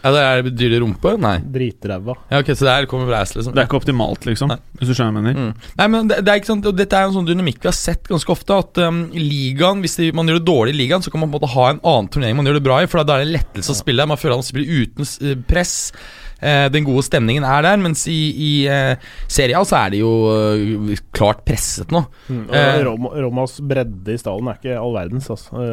Ja, 0.00 0.12
det 0.14 0.20
er 0.24 0.42
Betyr 0.46 0.72
det 0.72 0.80
rumpe? 0.82 1.12
Nei. 1.20 1.34
Dritræva. 1.54 2.16
Ja, 2.32 2.40
ok, 2.40 2.52
Så 2.54 2.66
det 2.66 2.74
her 2.74 2.88
kommer 2.90 3.10
fra 3.10 3.20
ass, 3.24 3.34
liksom. 3.36 3.54
Det 3.56 3.62
er 3.62 3.68
ikke 3.68 3.80
optimalt, 3.80 4.24
liksom. 4.28 4.52
Nei. 4.52 4.58
Hvis 4.80 4.90
du 4.90 4.94
skjønner 4.96 5.16
hva 5.16 5.20
jeg 5.20 5.36
mener. 5.36 5.50
Mm. 5.50 5.74
Nei, 5.80 5.88
men 5.94 6.10
det, 6.10 6.20
det 6.24 6.32
er 6.32 6.40
ikke 6.40 6.52
sant 6.52 6.70
og 6.70 6.78
Dette 6.78 6.96
er 6.96 7.08
en 7.08 7.16
sånn 7.18 7.28
dynamikk 7.28 7.60
vi 7.60 7.70
har 7.70 7.76
sett 7.76 8.08
ganske 8.10 8.34
ofte. 8.34 8.56
At 8.64 8.80
um, 8.86 9.02
ligaen 9.14 9.84
Hvis 9.84 9.98
det, 10.00 10.10
man 10.16 10.30
gjør 10.30 10.40
det 10.40 10.48
dårlig 10.48 10.74
i 10.74 10.80
ligaen, 10.80 11.04
så 11.04 11.12
kan 11.12 11.22
man 11.22 11.30
på 11.30 11.38
en 11.38 11.42
måte 11.42 11.52
ha 11.54 11.68
en 11.74 11.84
annen 11.92 12.10
turnering 12.14 12.40
man 12.40 12.48
gjør 12.48 12.60
det 12.60 12.66
bra 12.66 12.80
i. 12.80 12.88
For 12.90 13.04
da 13.04 13.18
er 13.18 13.26
det 13.26 13.36
lettelse 13.36 13.74
å 13.74 13.78
spille. 13.78 14.08
Man 14.08 14.20
føler 14.20 14.36
at 14.36 14.42
man 14.42 14.50
spiller 14.50 14.84
uten 14.84 15.10
eh, 15.28 15.38
press. 15.50 15.76
Eh, 16.40 16.66
den 16.72 16.86
gode 16.86 17.04
stemningen 17.06 17.46
er 17.46 17.64
der. 17.66 17.80
Mens 17.82 18.06
i, 18.10 18.18
i 18.32 18.52
eh, 18.70 19.10
Serie 19.30 19.58
A 19.58 19.64
så 19.66 19.78
er 19.80 19.94
de 19.94 20.02
jo 20.02 20.12
eh, 20.32 21.02
klart 21.16 21.44
presset 21.48 21.92
nå. 21.94 22.04
Mm. 22.28 22.42
og. 22.48 22.86
Roma, 22.90 23.12
Romas 23.26 23.58
bredde 23.60 24.16
i 24.16 24.20
stallen 24.20 24.50
er 24.50 24.60
ikke 24.60 24.78
all 24.80 24.96
verdens. 24.96 25.30
Altså. 25.32 25.66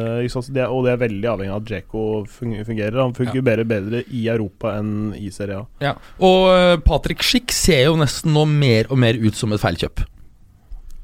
Det, 0.54 0.66
og 0.66 0.84
det 0.86 0.94
er 0.94 1.02
veldig 1.04 1.32
avhengig 1.32 1.54
av 1.54 1.62
at 1.62 1.72
Djeko 1.72 2.04
fungerer. 2.32 3.00
Han 3.00 3.16
fungerer 3.16 3.64
bedre 3.68 4.04
i 4.14 4.26
Europa 4.28 4.76
enn 4.78 5.14
i 5.18 5.32
Serie 5.34 5.62
A. 5.62 5.66
Ja. 5.82 5.96
Og 6.24 6.84
Patrick 6.86 7.24
Schick 7.26 7.54
ser 7.54 7.88
jo 7.88 7.98
nesten 8.00 8.34
nå 8.36 8.44
mer 8.48 8.90
og 8.92 9.00
mer 9.00 9.18
ut 9.18 9.36
som 9.38 9.52
et 9.54 9.62
feilkjøp. 9.62 10.04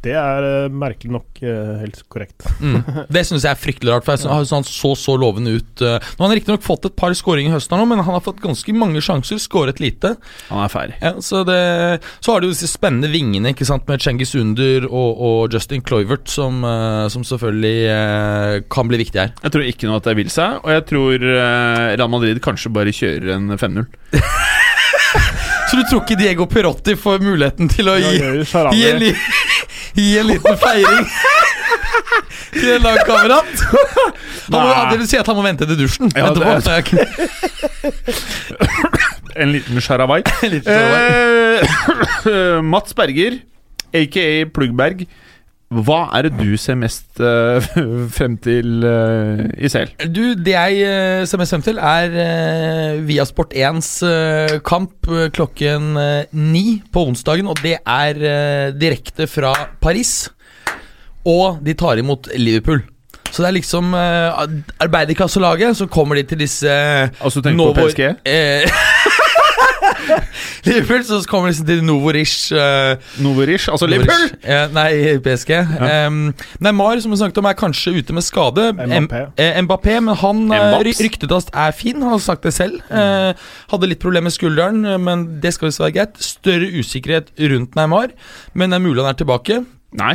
Det 0.05 0.13
er 0.13 0.47
eh, 0.49 0.73
merkelig 0.75 1.15
nok 1.15 1.41
eh, 1.45 1.71
helt 1.81 2.01
korrekt. 2.13 2.45
Mm. 2.61 2.83
Det 3.13 3.23
syns 3.25 3.47
jeg 3.47 3.55
er 3.55 3.61
fryktelig 3.61 3.95
rart, 3.95 4.05
for 4.07 4.15
jeg 4.15 4.25
synes 4.27 4.53
han 4.53 4.67
så 4.69 4.93
så 4.99 5.17
lovende 5.21 5.57
ut. 5.59 5.85
eh. 5.85 5.97
Nå 6.19 6.25
har 6.25 6.29
han 6.31 6.37
riktignok 6.37 6.65
fått 6.65 6.89
et 6.91 6.97
par 6.99 7.15
skåringer 7.17 7.53
i 7.53 7.55
høsten, 7.57 7.81
nå, 7.81 7.87
men 7.91 8.03
han 8.05 8.17
har 8.17 8.25
fått 8.25 8.43
ganske 8.45 8.75
mange 8.77 9.03
sjanser, 9.05 9.41
skåret 9.43 9.81
lite. 9.83 10.15
Han 10.51 10.65
er 10.65 10.73
ferdig. 10.73 10.99
Ja, 11.03 11.15
så, 11.25 11.43
det, 11.49 11.59
så 12.25 12.35
har 12.35 12.45
du 12.45 12.51
disse 12.51 12.69
spennende 12.71 13.11
vingene 13.13 13.55
ikke 13.55 13.67
sant, 13.69 13.89
med 13.91 14.03
Cengiz 14.05 14.35
Under 14.39 14.87
og, 14.91 15.25
og 15.25 15.55
Justin 15.57 15.85
Cloivert, 15.87 16.29
som, 16.31 16.61
som 17.13 17.25
selvfølgelig 17.27 18.65
kan 18.73 18.91
bli 18.91 19.01
viktig 19.01 19.21
her. 19.23 19.33
Jeg 19.45 19.55
tror 19.55 19.69
ikke 19.69 19.89
noe 19.91 20.01
at 20.03 20.09
det 20.09 20.17
vil 20.21 20.33
seg, 20.33 20.61
og 20.63 20.73
jeg 20.75 20.87
tror 20.91 21.25
Real 21.25 22.11
Madrid 22.13 22.41
kanskje 22.45 22.73
bare 22.75 22.95
kjører 22.95 23.35
en 23.39 23.55
5-0. 23.59 23.89
Så 25.71 25.79
du 25.81 25.83
tror 25.89 26.03
ikke 26.05 26.19
Diego 26.21 26.47
Perotti 26.51 26.95
får 26.99 27.23
muligheten 27.25 27.71
til 27.73 27.89
å 27.91 27.97
gi, 27.99 28.13
gi, 28.21 28.85
en, 28.87 29.01
li, 29.01 29.09
gi 29.95 30.18
en 30.20 30.26
liten 30.26 30.57
feiring 30.59 31.07
til 32.55 32.70
en 32.76 32.82
lagkamerat? 32.82 33.53
Han 33.64 34.61
må- 34.61 34.90
Det 34.90 34.99
vil 35.01 35.09
si 35.09 35.16
at 35.20 35.26
han 35.30 35.36
må 35.38 35.42
vente 35.47 35.66
til 35.66 35.78
dusjen 35.78 36.11
Ja, 36.16 36.30
etterpå. 36.30 36.51
En 39.36 39.51
liten 39.51 39.80
sharawai. 39.82 40.20
Sånn, 40.42 40.61
Eh, 42.24 42.61
Mats 42.72 42.95
Berger, 42.97 43.40
aka 43.95 44.26
Pluggberg. 44.55 45.07
Hva 45.75 45.99
er 46.14 46.29
det 46.29 46.39
du 46.39 46.55
ser 46.61 46.79
mest 46.79 47.20
uh, 47.22 47.59
frem 48.16 48.37
til 48.43 48.85
uh, 48.87 49.43
i 49.59 49.70
sel? 49.72 49.91
Du, 50.07 50.37
det 50.39 50.55
jeg 50.55 50.85
eh, 50.87 51.25
ser 51.27 51.41
mest 51.41 51.57
frem 51.57 51.64
til, 51.66 51.81
er 51.83 52.14
uh, 52.14 53.03
Viasport 53.09 53.55
1s 53.57 53.91
eh, 54.07 54.57
kamp 54.66 55.11
klokken 55.35 55.93
ni 56.33 56.81
på 56.93 57.09
onsdagen. 57.11 57.51
Og 57.51 57.61
det 57.64 57.79
er 57.83 58.72
direkte 58.79 59.27
fra 59.31 59.53
Paris. 59.83 60.31
Og 61.25 61.61
de 61.64 61.75
tar 61.79 62.01
imot 62.01 62.29
Liverpool. 62.37 62.85
Så 63.35 63.43
det 63.43 63.49
er 63.49 63.57
liksom 63.57 63.95
uh, 63.99 64.45
arbeiderklasselaget. 64.79 65.77
Så 65.77 65.89
kommer 65.91 66.14
de 66.14 66.22
til 66.22 66.39
disse 66.39 66.70
Altså, 66.70 67.41
du 67.41 67.49
tenker 67.49 67.72
på 67.75 67.89
PSG? 67.89 68.03
eh, 68.25 68.77
Liverpool, 70.67 71.03
så 71.07 71.19
kommer 71.29 71.51
liksom 71.51 71.67
til 71.69 71.83
Novorish 71.85 72.53
uh, 72.57 72.97
Novorish? 73.25 73.69
Altså 73.73 73.87
Liverpool? 73.91 74.27
Ja, 74.45 74.67
nei, 74.75 75.17
PSG. 75.25 75.53
Um, 76.07 76.19
Neymar, 76.65 77.01
som 77.05 77.13
vi 77.15 77.21
snakket 77.21 77.41
om, 77.43 77.49
er 77.51 77.59
kanskje 77.59 77.95
ute 77.99 78.17
med 78.17 78.25
skade. 78.27 78.69
Mbappé. 78.79 79.23
M- 79.27 79.33
eh, 79.41 79.61
Mbappé, 79.67 79.97
men 80.05 80.19
han 80.23 80.45
eh, 80.51 80.67
Mbaps. 80.73 80.85
ry- 81.01 81.09
ryktet 81.09 81.35
er 81.55 81.73
fin, 81.77 82.01
han 82.03 82.15
har 82.17 82.23
sagt 82.25 82.43
det 82.49 82.55
selv. 82.57 82.81
Eh, 82.91 83.33
hadde 83.73 83.91
litt 83.91 84.03
problemer 84.03 84.29
med 84.31 84.37
skulderen, 84.37 84.83
men 85.05 85.27
det 85.45 85.55
skal 85.57 85.69
visst 85.71 85.83
være 85.83 85.97
greit. 85.99 86.21
Større 86.25 86.69
usikkerhet 86.81 87.33
rundt 87.53 87.75
Neymar, 87.79 88.15
men 88.55 88.71
det 88.73 88.81
er 88.81 88.87
mulig 88.87 89.03
han 89.05 89.13
er 89.15 89.19
tilbake. 89.21 89.63
Nei. 90.01 90.15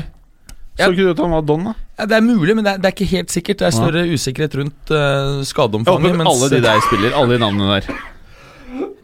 Så 0.80 0.94
ikke 0.94 1.10
du 1.10 1.10
at 1.12 1.20
han 1.20 1.34
var 1.36 1.42
don, 1.44 1.64
da? 1.68 1.74
Ja, 2.00 2.06
det 2.08 2.16
er 2.16 2.22
mulig, 2.24 2.54
men 2.56 2.64
det 2.64 2.72
er, 2.72 2.78
det 2.80 2.88
er 2.88 2.94
ikke 2.96 3.08
helt 3.12 3.34
sikkert. 3.34 3.60
Det 3.60 3.66
er 3.68 3.74
større 3.76 4.04
usikkerhet 4.16 4.54
rundt 4.56 4.94
uh, 4.96 5.00
Jeg 5.42 5.50
skadeomfanget. 5.50 6.06
håper 6.08 6.22
mens- 6.22 6.30
alle 6.32 6.50
de 6.54 6.62
der 6.64 6.80
spiller. 6.86 7.18
Alle 7.20 7.36
de 7.36 7.40
navnene 7.44 7.74
der. 7.82 7.98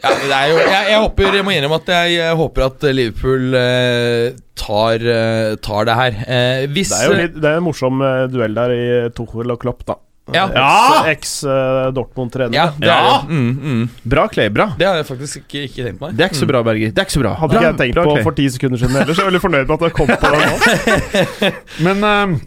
Ja, 0.04 0.10
det 0.22 0.32
er 0.38 0.50
jo, 0.52 0.58
jeg, 0.60 0.88
jeg 0.91 1.00
håper, 1.02 1.36
jeg 1.39 1.46
må 1.48 1.54
innrømme 1.56 1.78
at 1.82 1.91
jeg, 1.96 2.16
jeg 2.20 2.36
håper 2.39 2.66
at 2.68 2.84
Liverpool 2.93 3.56
eh, 3.60 4.34
tar, 4.60 5.06
eh, 5.16 5.52
tar 5.66 5.88
det 5.89 5.96
her. 6.00 6.18
Eh, 6.28 6.66
hvis 6.76 6.91
Det 6.91 7.00
er 7.00 7.12
jo 7.14 7.20
litt, 7.22 7.38
det 7.41 7.52
er 7.54 7.62
en 7.62 7.66
morsom 7.66 8.02
eh, 8.06 8.26
duell 8.34 8.54
der 8.58 8.74
i 8.76 8.84
Tuchel 9.18 9.56
og 9.56 9.62
Klopp, 9.64 9.86
da. 9.88 9.96
Ja. 10.34 10.48
Eks-Dortmund-trener. 11.12 12.56
Ja, 12.58 12.72
det 12.80 12.88
Ja. 12.88 12.96
er 12.98 13.28
det. 13.28 13.30
Mm, 13.30 13.60
mm. 13.62 13.89
Bra, 14.10 14.28
Clay. 14.28 14.50
Bra. 14.50 14.72
Det 14.78 14.88
har 14.88 14.96
jeg 14.98 15.06
faktisk 15.06 15.38
ikke, 15.43 15.64
ikke 15.70 15.84
tenkt 15.86 16.00
på. 16.02 16.10
Det 16.18 16.24
er 16.26 16.32
ikke 16.32 16.39
så 16.41 16.48
bra, 16.50 16.62
Berger. 16.66 16.89
Det 16.91 16.98
er 17.04 17.06
ikke 17.06 17.16
så 17.18 17.22
bra. 17.22 17.34
Hadde 17.39 17.54
Bra, 17.54 17.60
ikke 17.62 17.68
jeg 17.70 17.78
tenkt 17.84 17.96
bra, 18.00 18.04
på 18.08 18.16
Clay. 18.16 18.24
for 18.26 18.32
ti 18.39 18.48
sekunder 18.50 18.82
siden 18.82 18.96
heller, 18.98 19.14
så 19.14 19.22
jeg 19.22 19.28
er 19.28 19.32
veldig 19.32 19.43
fornøyd 19.43 19.68
med 19.70 19.76
at 19.76 19.86
jeg 19.86 19.93
kom 19.93 20.08
på 20.10 20.32
det 20.34 20.39
nå. 20.41 21.52
Men 21.86 22.04
eh, 22.10 22.39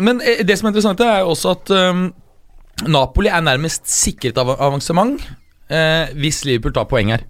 Men 0.00 0.20
eh, 0.24 0.40
det 0.46 0.56
som 0.58 0.68
er 0.68 0.72
interessant, 0.72 1.00
er 1.04 1.20
jo 1.20 1.34
også 1.34 1.52
at 1.56 1.70
um, 1.74 2.02
Napoli 2.86 3.28
er 3.28 3.40
nærmest 3.44 3.84
sikret 3.90 4.38
av 4.38 4.54
avansement 4.56 5.20
eh, 5.70 6.14
hvis 6.18 6.44
Liverpool 6.48 6.74
tar 6.76 6.88
poeng 6.90 7.12
her. 7.14 7.24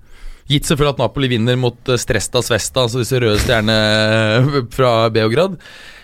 Gitt 0.48 0.64
selvfølgelig 0.64 0.96
at 0.96 1.02
Napoli 1.02 1.28
vinner 1.28 1.58
mot 1.60 1.90
uh, 1.90 1.98
Stresta 2.00 2.40
Svesta, 2.44 2.86
altså 2.86 3.02
disse 3.02 3.20
røde 3.20 3.38
stjernene 3.42 4.64
fra 4.76 4.92
Beograd. 5.12 5.58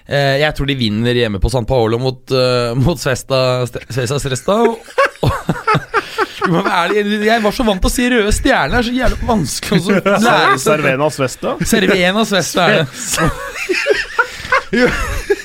Eh, 0.04 0.36
jeg 0.42 0.52
tror 0.56 0.68
de 0.68 0.76
vinner 0.76 1.16
hjemme 1.16 1.40
på 1.40 1.48
San 1.52 1.64
Paolo 1.64 1.96
mot, 2.00 2.20
uh, 2.28 2.74
mot 2.76 3.00
Svesta, 3.00 3.64
Svesta 3.66 4.20
Stresta. 4.20 4.60
Jeg 6.44 7.40
var 7.40 7.54
så 7.56 7.64
vant 7.64 7.80
til 7.80 7.88
å 7.88 7.92
si 7.94 8.08
røde 8.12 8.32
stjerner. 8.36 8.74
Det 8.74 8.82
er 8.82 8.84
så 8.84 8.92
jævlig 8.98 9.28
vanskelig 9.30 9.78
å 9.80 9.94
lære 9.94 10.58
seg 10.58 10.66
Cervenas 10.66 11.16
Vesta. 11.22 11.54
Cervena 11.70 12.26
Svesta 12.28 12.66
er 12.68 12.84
det. 14.74 15.40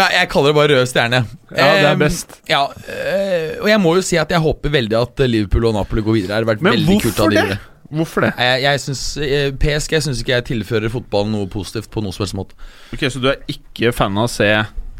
Ja, 0.00 0.06
jeg 0.16 0.28
kaller 0.32 0.52
det 0.52 0.56
bare 0.56 0.72
røde 0.74 0.86
stjerne. 0.88 1.18
Ja, 1.52 1.66
det 1.76 1.88
er 1.90 1.98
best. 2.00 2.30
best. 2.30 2.38
Ja, 2.48 2.62
eh, 2.88 3.58
og 3.60 3.68
jeg 3.68 3.80
må 3.82 3.92
jo 3.98 4.04
si 4.06 4.16
at 4.20 4.30
jeg 4.32 4.40
håper 4.40 4.72
veldig 4.72 4.96
at 5.00 5.22
Liverpool 5.28 5.66
og 5.70 5.76
Napoli 5.76 6.04
går 6.06 6.16
videre. 6.16 6.30
Det 6.32 6.38
har 6.40 6.48
vært 6.54 6.64
Men 6.64 6.76
veldig 6.78 6.96
kult 7.04 7.20
av 7.20 7.30
de 7.34 7.36
det? 7.40 7.46
det. 7.52 7.58
hvorfor 8.00 8.24
det? 8.24 8.30
Jeg, 8.38 8.62
jeg 8.64 8.82
synes, 8.86 9.02
eh, 9.26 9.46
PSG 9.60 9.96
syns 10.06 10.22
ikke 10.24 10.36
jeg 10.38 10.46
tilfører 10.52 10.92
fotballen 10.94 11.34
noe 11.36 11.50
positivt 11.52 11.90
på 11.92 12.02
noe 12.04 12.16
som 12.16 12.24
helst 12.24 12.38
måte. 12.38 12.56
Ok, 12.94 13.04
Så 13.12 13.20
du 13.22 13.28
er 13.34 13.42
ikke 13.50 13.92
fan 13.96 14.16
av 14.16 14.30
å 14.30 14.32
se 14.32 14.48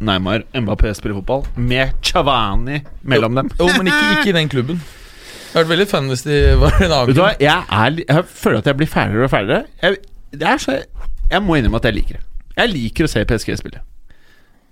Neymar 0.01 0.46
Mbappé 0.57 0.92
spille 0.96 1.16
fotball 1.18 1.44
med 1.61 1.92
Chavani 2.05 2.80
mellom 3.05 3.36
dem? 3.40 3.51
Jo, 3.59 3.68
men 3.76 3.90
ikke, 3.92 4.14
ikke 4.20 4.32
i 4.32 4.38
den 4.38 4.48
klubben. 4.53 4.80
Jeg 4.80 5.53
hadde 5.55 5.64
vært 5.66 5.72
veldig 5.74 5.88
fan 5.90 6.09
hvis 6.12 6.24
de 6.28 6.40
var 6.61 6.76
en 6.78 6.92
annen 6.94 7.14
klubb. 7.14 7.42
jeg, 7.42 7.64
er, 7.68 8.01
jeg 8.07 8.24
føler 8.32 8.62
at 8.62 8.68
jeg 8.70 8.78
blir 8.80 8.90
fælere 8.90 9.26
og 9.26 9.32
fælere. 9.32 9.64
Jeg, 9.82 9.96
er 10.40 10.84
jeg 11.30 11.42
må 11.42 11.57
innrømme 11.59 11.80
at 11.80 11.88
jeg 11.90 11.96
liker 12.01 12.18
det. 12.20 12.26
Jeg 12.61 12.70
liker 12.74 13.07
å 13.07 13.11
se 13.11 13.24
PSG 13.26 13.57
spille. 13.59 13.82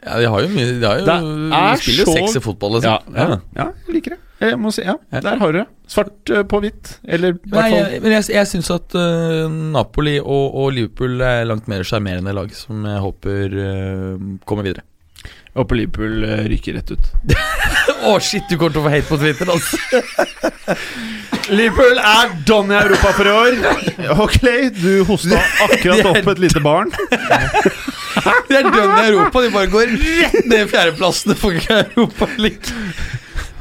Ja, 0.04 0.18
de 0.22 0.28
har 0.30 0.44
jo 0.44 0.48
mye 0.52 0.66
De, 0.78 0.86
har 0.86 1.00
jo, 1.00 1.06
de 1.50 1.82
spiller 1.82 2.06
så- 2.06 2.16
sexy 2.20 2.40
fotball. 2.44 2.78
Ja, 2.82 2.98
Liksom. 3.02 3.16
ja, 3.16 3.38
ja, 3.58 3.68
jeg 3.86 3.94
liker 3.98 4.14
det. 4.14 4.18
Jeg 4.38 4.58
må 4.62 4.70
si, 4.70 4.84
ja, 4.86 4.94
Der 5.10 5.36
har 5.40 5.50
du 5.52 5.58
det. 5.58 5.64
Svart 5.90 6.30
eh, 6.30 6.44
på 6.46 6.60
hvitt. 6.62 6.92
Eller 7.10 7.32
i 7.34 7.50
hvert 7.50 7.72
fall 7.72 7.96
men 8.04 8.12
jeg, 8.14 8.28
jeg 8.36 8.46
syns 8.46 8.68
at 8.70 8.94
uh, 8.94 9.48
Napoli 9.50 10.20
og, 10.20 10.54
og 10.54 10.68
Liverpool 10.76 11.18
er 11.26 11.42
langt 11.48 11.66
mer 11.66 11.82
sjarmerende 11.82 12.30
lag, 12.36 12.52
som 12.54 12.86
jeg 12.86 13.02
håper 13.02 13.56
uh, 13.58 14.14
kommer 14.46 14.68
videre. 14.68 14.84
Jeg 15.24 15.58
håper 15.64 15.80
Liverpool 15.80 16.22
ryker 16.52 16.78
rett 16.78 16.92
ut. 16.94 17.10
Å, 18.06 18.14
shit, 18.22 18.46
du 18.46 18.54
kommer 18.60 18.76
til 18.76 18.84
å 18.84 18.86
få 18.86 18.94
hate 18.94 19.08
på 19.10 19.18
Twitter, 19.18 19.50
altså. 19.50 20.78
Liverpool 21.58 21.98
er 21.98 22.34
don 22.46 22.70
i 22.70 22.78
Europa 22.78 23.10
for 23.16 23.26
i 23.26 23.34
år. 23.34 23.58
Og 24.14 24.36
Clay, 24.38 24.68
du 24.76 25.02
hosta 25.08 25.40
akkurat 25.66 26.06
opp 26.12 26.30
et 26.36 26.44
lite 26.46 26.62
barn. 26.62 26.94
De 28.48 28.58
er 28.58 28.68
dønn 28.68 28.94
i 28.94 29.06
Europa. 29.08 29.42
De 29.44 29.50
bare 29.54 29.70
går 29.72 29.94
rett 29.94 30.38
ned 30.44 30.60
i 30.60 30.68
fjerdeplassen. 30.70 31.32
Det 31.32 31.40
får 31.40 31.58
ikke 31.60 31.80
Europa 31.86 32.30
like. 32.40 32.76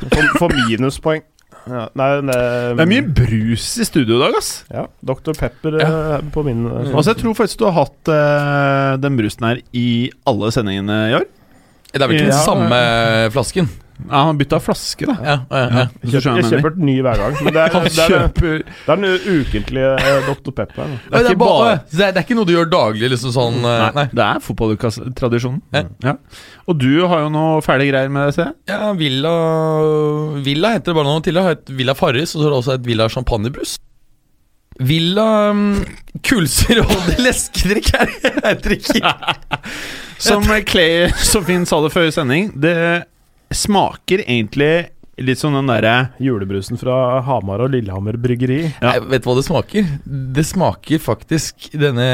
For, 0.07 0.29
for 0.37 0.53
minuspoeng. 0.53 1.25
Ja, 1.67 1.87
nei, 1.99 2.07
det, 2.23 2.35
Det 2.77 2.83
er 2.83 2.89
mye 2.89 3.05
brus 3.17 3.65
i 3.81 3.87
studio 3.87 4.15
i 4.17 4.21
dag, 4.21 4.37
ass. 4.39 4.51
Ja, 4.71 4.85
Dr. 5.03 5.35
Pepper 5.35 5.79
ja. 5.81 6.19
på 6.31 6.43
min 6.47 6.63
mm. 6.63 6.93
Altså, 6.93 7.11
jeg 7.11 7.21
tror 7.23 7.35
faktisk 7.35 7.59
du 7.59 7.65
har 7.67 7.75
hatt 7.81 8.11
uh, 8.11 8.93
den 9.03 9.17
brusen 9.19 9.49
her 9.49 9.59
i 9.75 9.89
alle 10.29 10.51
sendingene 10.55 11.01
i 11.11 11.17
år. 11.19 11.27
Det 11.91 11.99
er 11.99 12.07
vel 12.07 12.19
ikke 12.19 12.31
den 12.31 12.45
samme 12.45 12.79
flasken? 13.33 13.69
Ja, 14.05 14.19
Han 14.27 14.37
bytta 14.37 14.59
flaske, 14.61 15.07
da. 15.09 15.15
Ja, 15.25 15.35
ja, 15.49 15.61
ja. 15.73 15.85
Hvis 16.03 16.13
Jeg 16.13 16.25
jeg 16.37 16.45
kjøper 16.51 16.75
et 16.75 16.81
ny 16.85 16.95
hver 17.01 17.17
gang. 17.21 17.37
Men 17.43 17.55
det 17.55 17.61
er, 17.63 17.71
Han 17.75 17.87
det 17.87 18.03
er, 18.03 18.27
det 18.37 18.93
er 18.93 19.01
den 19.01 19.39
ukentlige 19.39 19.93
eh, 19.97 20.27
Dr. 20.27 20.53
Pepper. 20.53 20.93
Det, 21.09 21.23
er 21.23 21.39
bare, 21.39 21.55
bare- 21.57 21.79
det, 21.89 22.05
er, 22.05 22.21
ikke 22.21 22.37
noe 22.37 22.47
du 22.47 22.53
gjør 22.53 22.69
daglig, 22.71 23.09
liksom 23.15 23.33
sånn 23.35 23.57
eh, 23.63 23.81
Nei, 23.87 23.89
Nei. 23.97 24.05
det 24.13 24.27
er 24.27 24.43
fotballukas-tradisjonen. 24.45 25.59
Ja. 25.75 25.83
Ja. 26.05 26.15
Og 26.69 26.79
du 26.79 26.91
har 27.09 27.25
jo 27.25 27.33
noe 27.33 27.59
fæle 27.65 27.89
greier 27.89 28.13
med 28.13 28.29
det, 28.29 28.37
ser 28.37 28.49
jeg. 28.51 28.55
Ja, 28.71 28.93
Villa 28.97 29.33
Villa 30.45 30.75
heter 30.77 30.93
det 30.93 30.97
bare 30.99 31.09
noe. 31.09 31.43
Har 31.47 31.57
et 31.57 31.75
Villa 31.81 31.97
Farris, 31.97 32.35
og 32.35 32.41
så 32.41 32.47
er 32.47 32.53
det 32.53 32.61
også 32.61 32.77
et 32.77 32.87
Villa 32.87 33.09
champagnebrus. 33.11 33.77
Villa 34.77 35.49
um, 35.49 35.79
og 35.81 37.07
leskedrikk 37.17 37.93
er 37.97 38.59
det 38.61 38.77
ikke. 38.77 39.13
Som 40.21 40.45
Clay 40.65 41.09
så 41.17 41.41
fint 41.45 41.69
sa 41.69 41.79
det 41.81 41.91
før 41.93 42.09
sending, 42.13 42.51
det 42.61 42.75
smaker 43.53 44.23
egentlig 44.25 44.89
litt 45.17 45.39
som 45.41 45.55
den 45.57 45.65
derre 45.69 46.11
Julebrusen 46.21 46.77
fra 46.77 47.21
Hamar 47.25 47.63
og 47.65 47.71
Lillehammer 47.73 48.17
bryggeri. 48.21 48.59
Ja. 48.81 48.91
Nei, 48.91 48.99
vet 49.13 49.23
du 49.25 49.29
hva 49.31 49.35
det 49.39 49.45
smaker? 49.47 49.87
Det 50.37 50.43
smaker 50.45 51.01
faktisk 51.01 51.69
denne 51.73 52.05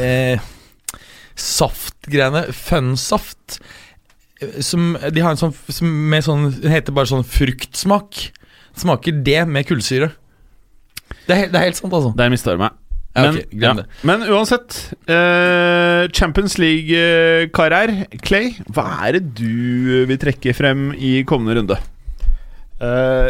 eh, 0.00 0.40
saftgreiene 1.36 2.46
Fun-saft. 2.56 3.60
eh, 4.40 4.60
Som 4.64 4.96
De 5.12 5.20
har 5.20 5.34
en 5.34 5.40
sånn 5.40 5.54
som 5.68 5.90
med 6.10 6.24
sånn 6.24 6.48
Det 6.62 6.72
heter 6.72 6.96
bare 6.96 7.10
sånn 7.10 7.26
fruktsmak. 7.28 8.30
Smaker 8.80 9.20
det 9.26 9.42
med 9.48 9.66
kullsyre. 9.68 10.12
Det 11.26 11.34
er, 11.36 11.48
det 11.50 11.58
er 11.58 11.66
helt 11.68 11.76
sant, 11.78 11.92
altså. 11.92 12.14
Der 12.16 12.30
mista 12.32 12.54
du 12.54 12.62
meg. 12.62 12.72
Ja, 13.10 13.22
Men, 13.24 13.34
okay, 13.40 13.46
glem 13.58 13.76
det. 13.80 13.84
men 14.06 14.22
uansett 14.30 14.76
eh, 15.10 16.04
Champions 16.14 16.54
League-karer, 16.62 17.90
Clay. 18.22 18.52
Hva 18.70 18.84
er 19.08 19.16
det 19.18 19.24
du 19.40 20.04
vil 20.06 20.20
trekke 20.22 20.54
frem 20.54 20.92
i 20.94 21.16
kommende 21.26 21.56
runde? 21.58 21.78
Eh, 22.80 23.26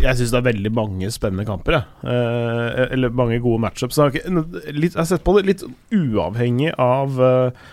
jeg 0.00 0.16
syns 0.16 0.30
det 0.32 0.38
er 0.38 0.46
veldig 0.46 0.70
mange 0.72 1.10
spennende 1.12 1.44
kamper. 1.48 1.80
jeg. 1.80 2.12
Eh, 2.14 2.84
eller 2.94 3.10
mange 3.18 3.40
gode 3.44 3.60
matchups. 3.66 3.98
Jeg 3.98 4.22
har, 4.30 4.46
jeg 4.70 4.92
har 4.94 5.08
sett 5.10 5.24
på 5.26 5.34
det 5.36 5.44
litt 5.50 5.66
uavhengig 5.92 6.70
av 6.80 7.18
eh, 7.20 7.66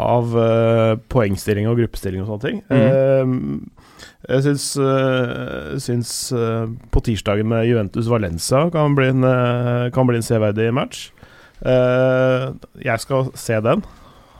Av 0.00 0.30
eh, 0.40 0.94
poengstilling 1.12 1.66
og 1.68 1.76
gruppestilling 1.82 2.22
og 2.24 2.30
sånne 2.30 2.46
ting. 2.46 2.62
Eh, 2.72 3.83
jeg 4.24 4.44
syns, 4.46 4.66
eh, 4.80 5.74
syns 5.82 6.10
eh, 6.32 6.68
på 6.92 7.02
tirsdagen 7.04 7.48
med 7.50 7.66
Juventus 7.68 8.08
Valenza 8.08 8.70
kan 8.72 8.94
bli 8.96 9.10
en, 9.12 9.24
eh, 9.24 9.90
kan 9.92 10.08
bli 10.08 10.16
en 10.20 10.24
severdig 10.24 10.72
match. 10.74 11.10
Jeg 11.64 13.00
skal 13.00 13.30
se 13.34 13.60
den. 13.60 13.84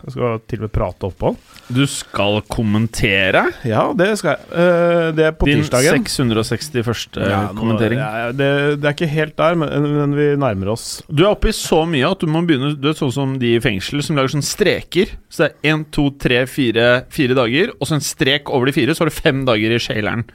Jeg 0.05 0.13
skal 0.13 0.41
til 0.51 0.59
og 0.61 0.65
med 0.67 0.73
prate 0.75 1.09
den. 1.21 1.37
Du 1.73 1.83
skal 1.89 2.43
kommentere 2.53 3.41
Ja, 3.65 3.87
det 3.97 4.11
skal 4.21 4.35
jeg. 4.35 4.49
Eh, 4.53 5.07
det 5.17 5.25
er 5.31 5.33
på 5.39 5.47
din 5.49 5.63
tirsdagen. 5.63 6.05
661. 6.05 7.17
Ja, 7.25 7.39
nå- 7.49 7.57
kommentering. 7.57 7.99
ja, 8.03 8.33
det, 8.37 8.49
det 8.83 8.91
er 8.91 8.93
ikke 8.97 9.09
helt 9.09 9.37
der, 9.41 9.57
men, 9.57 9.87
men 9.95 10.17
vi 10.19 10.27
nærmer 10.37 10.73
oss. 10.75 11.03
Du 11.09 11.23
er 11.25 11.31
oppe 11.31 11.49
i 11.49 11.57
så 11.57 11.85
mye 11.89 12.11
at 12.11 12.21
du 12.21 12.29
må 12.29 12.43
begynne 12.45 12.75
Du 12.77 12.91
er 12.91 12.99
sånn 12.99 13.15
som 13.17 13.33
de 13.41 13.55
i 13.57 13.63
fengsel 13.65 14.03
som 14.05 14.17
lager 14.21 14.35
sånn 14.37 14.45
streker. 14.45 15.15
Så 15.33 15.47
det 15.47 15.51
er 15.55 15.73
én, 15.73 15.87
to, 15.95 16.11
tre, 16.21 16.43
fire 16.51 16.91
Fire 17.15 17.35
dager, 17.39 17.73
og 17.81 17.89
så 17.89 17.97
en 17.97 18.05
strek 18.05 18.51
over 18.53 18.69
de 18.69 18.77
fire, 18.77 18.93
så 18.95 19.05
har 19.05 19.11
du 19.13 19.17
fem 19.17 19.41
dager 19.49 19.73
i 19.73 19.81
shaileren. 19.81 20.27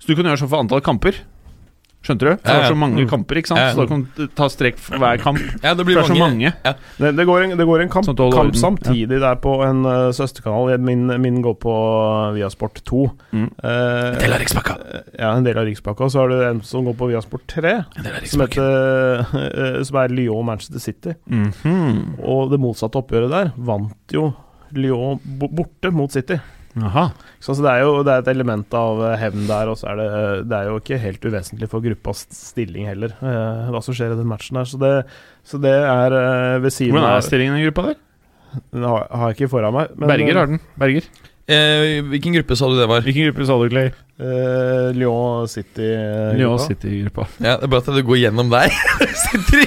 Så 0.00 0.08
du 0.08 0.16
kan 0.16 0.24
gjøre 0.30 0.40
sånn 0.40 0.50
for 0.52 0.62
antall 0.64 0.80
kamper. 0.86 1.20
Skjønte 2.00 2.24
du? 2.24 2.32
Det 2.40 2.52
er 2.54 2.62
så 2.64 2.76
mange 2.80 3.02
kamper, 3.08 3.38
ikke 3.42 3.50
sant? 3.50 3.74
Så 3.74 3.82
da 3.82 3.84
kan 3.90 4.04
du 4.16 4.22
ta 4.32 4.46
strek 4.48 4.78
for 4.80 4.96
hver 5.02 5.20
kamp. 5.20 5.40
Ja, 5.60 5.74
det 5.76 5.84
blir 5.84 5.98
det 5.98 6.04
er 6.06 6.08
så 6.08 6.16
mange. 6.16 6.52
Det, 6.96 7.10
det, 7.18 7.26
går, 7.28 7.42
en, 7.44 7.56
det 7.60 7.66
går 7.68 7.82
en 7.84 7.90
kamp, 7.92 8.06
Sånn 8.08 8.32
kamp 8.32 8.56
samtidig 8.56 9.18
der 9.20 9.36
på 9.44 9.58
en 9.66 9.82
uh, 9.84 10.08
søsterkanal. 10.16 10.72
Min, 10.80 11.10
min 11.20 11.42
går 11.44 11.58
på 11.60 11.74
Viasport 12.38 12.80
2. 12.88 13.02
Mm. 13.36 13.44
Eh, 13.52 14.06
del 14.16 14.32
av 14.32 14.40
Rikspakka. 14.40 14.76
Ja, 15.18 15.34
en 15.34 15.44
del 15.44 15.60
av 15.60 15.68
Rikspakka. 15.68 16.08
Og 16.08 16.14
så 16.14 16.22
har 16.22 16.32
du 16.32 16.38
en 16.46 16.62
som 16.64 16.88
går 16.88 16.96
på 17.02 17.10
Viasport 17.12 17.44
3, 17.52 17.74
En 17.84 18.06
del 18.06 18.16
av 18.16 18.30
som, 18.32 18.46
heter, 18.46 19.26
uh, 19.34 19.82
som 19.90 20.00
er 20.00 20.14
Lyon 20.16 20.48
Manchester 20.48 20.80
City. 20.80 21.18
Mhm. 21.28 22.16
Og 22.24 22.48
det 22.54 22.62
motsatte 22.62 23.02
oppgjøret 23.02 23.34
der 23.34 23.52
vant 23.60 24.16
jo 24.16 24.30
Lyon 24.72 25.20
borte 25.36 25.92
mot 25.92 26.16
City. 26.16 26.40
Aha. 26.78 27.08
Så 27.42 27.50
altså, 27.50 27.62
det 27.64 27.70
er 27.72 27.80
jo 27.82 28.02
det 28.06 28.12
er 28.14 28.20
et 28.22 28.28
element 28.30 28.74
av 28.78 29.00
eh, 29.08 29.16
hevn 29.18 29.46
der, 29.48 29.70
og 29.72 29.78
så 29.80 29.88
er 29.90 29.96
det, 29.98 30.08
det 30.52 30.58
er 30.60 30.68
jo 30.70 30.76
ikke 30.78 31.00
helt 31.02 31.24
uvesentlig 31.26 31.68
for 31.72 31.82
gruppas 31.82 32.20
stilling 32.30 32.86
heller, 32.86 33.16
eh, 33.18 33.70
hva 33.74 33.80
som 33.82 33.96
skjer 33.96 34.14
i 34.14 34.20
den 34.20 34.28
matchen 34.30 34.60
der. 34.60 34.68
Så 34.70 34.78
det, 34.78 34.92
så 35.42 35.58
det 35.62 35.72
er 35.74 36.14
eh, 36.20 36.60
ved 36.62 36.70
siden 36.76 36.94
Hvordan 36.94 37.16
er 37.16 37.26
stillingen 37.26 37.58
i 37.58 37.64
gruppa 37.66 37.88
der? 37.90 37.98
Den 38.74 38.86
har, 38.86 39.06
har 39.10 39.30
jeg 39.32 39.40
ikke 39.40 39.50
foran 39.56 39.74
meg. 39.74 39.90
men, 39.98 40.08
Berger 40.14 40.38
har 40.40 40.46
den. 40.50 40.62
Berger. 40.78 41.10
Eh, 41.50 41.98
hvilken 42.06 42.34
gruppe 42.38 42.54
sa 42.58 42.68
du 42.70 42.76
det 42.78 42.86
var? 42.86 43.02
Hvilken 43.02 43.26
gruppe 43.30 43.46
sa 43.48 43.56
du, 43.58 43.66
Clay? 43.72 43.88
eh, 44.22 44.90
Lyon 44.94 45.48
City. 45.50 45.88
eh, 45.90 46.36
Lyon 46.38 46.54
gruppa. 46.54 46.66
City-gruppa. 46.68 47.26
Ja, 47.42 47.56
Det 47.58 47.66
er 47.66 47.72
bare 47.74 47.82
at 47.82 47.90
du 47.98 48.02
går 48.06 48.20
gjennom. 48.22 48.54
Sitter 49.26 49.58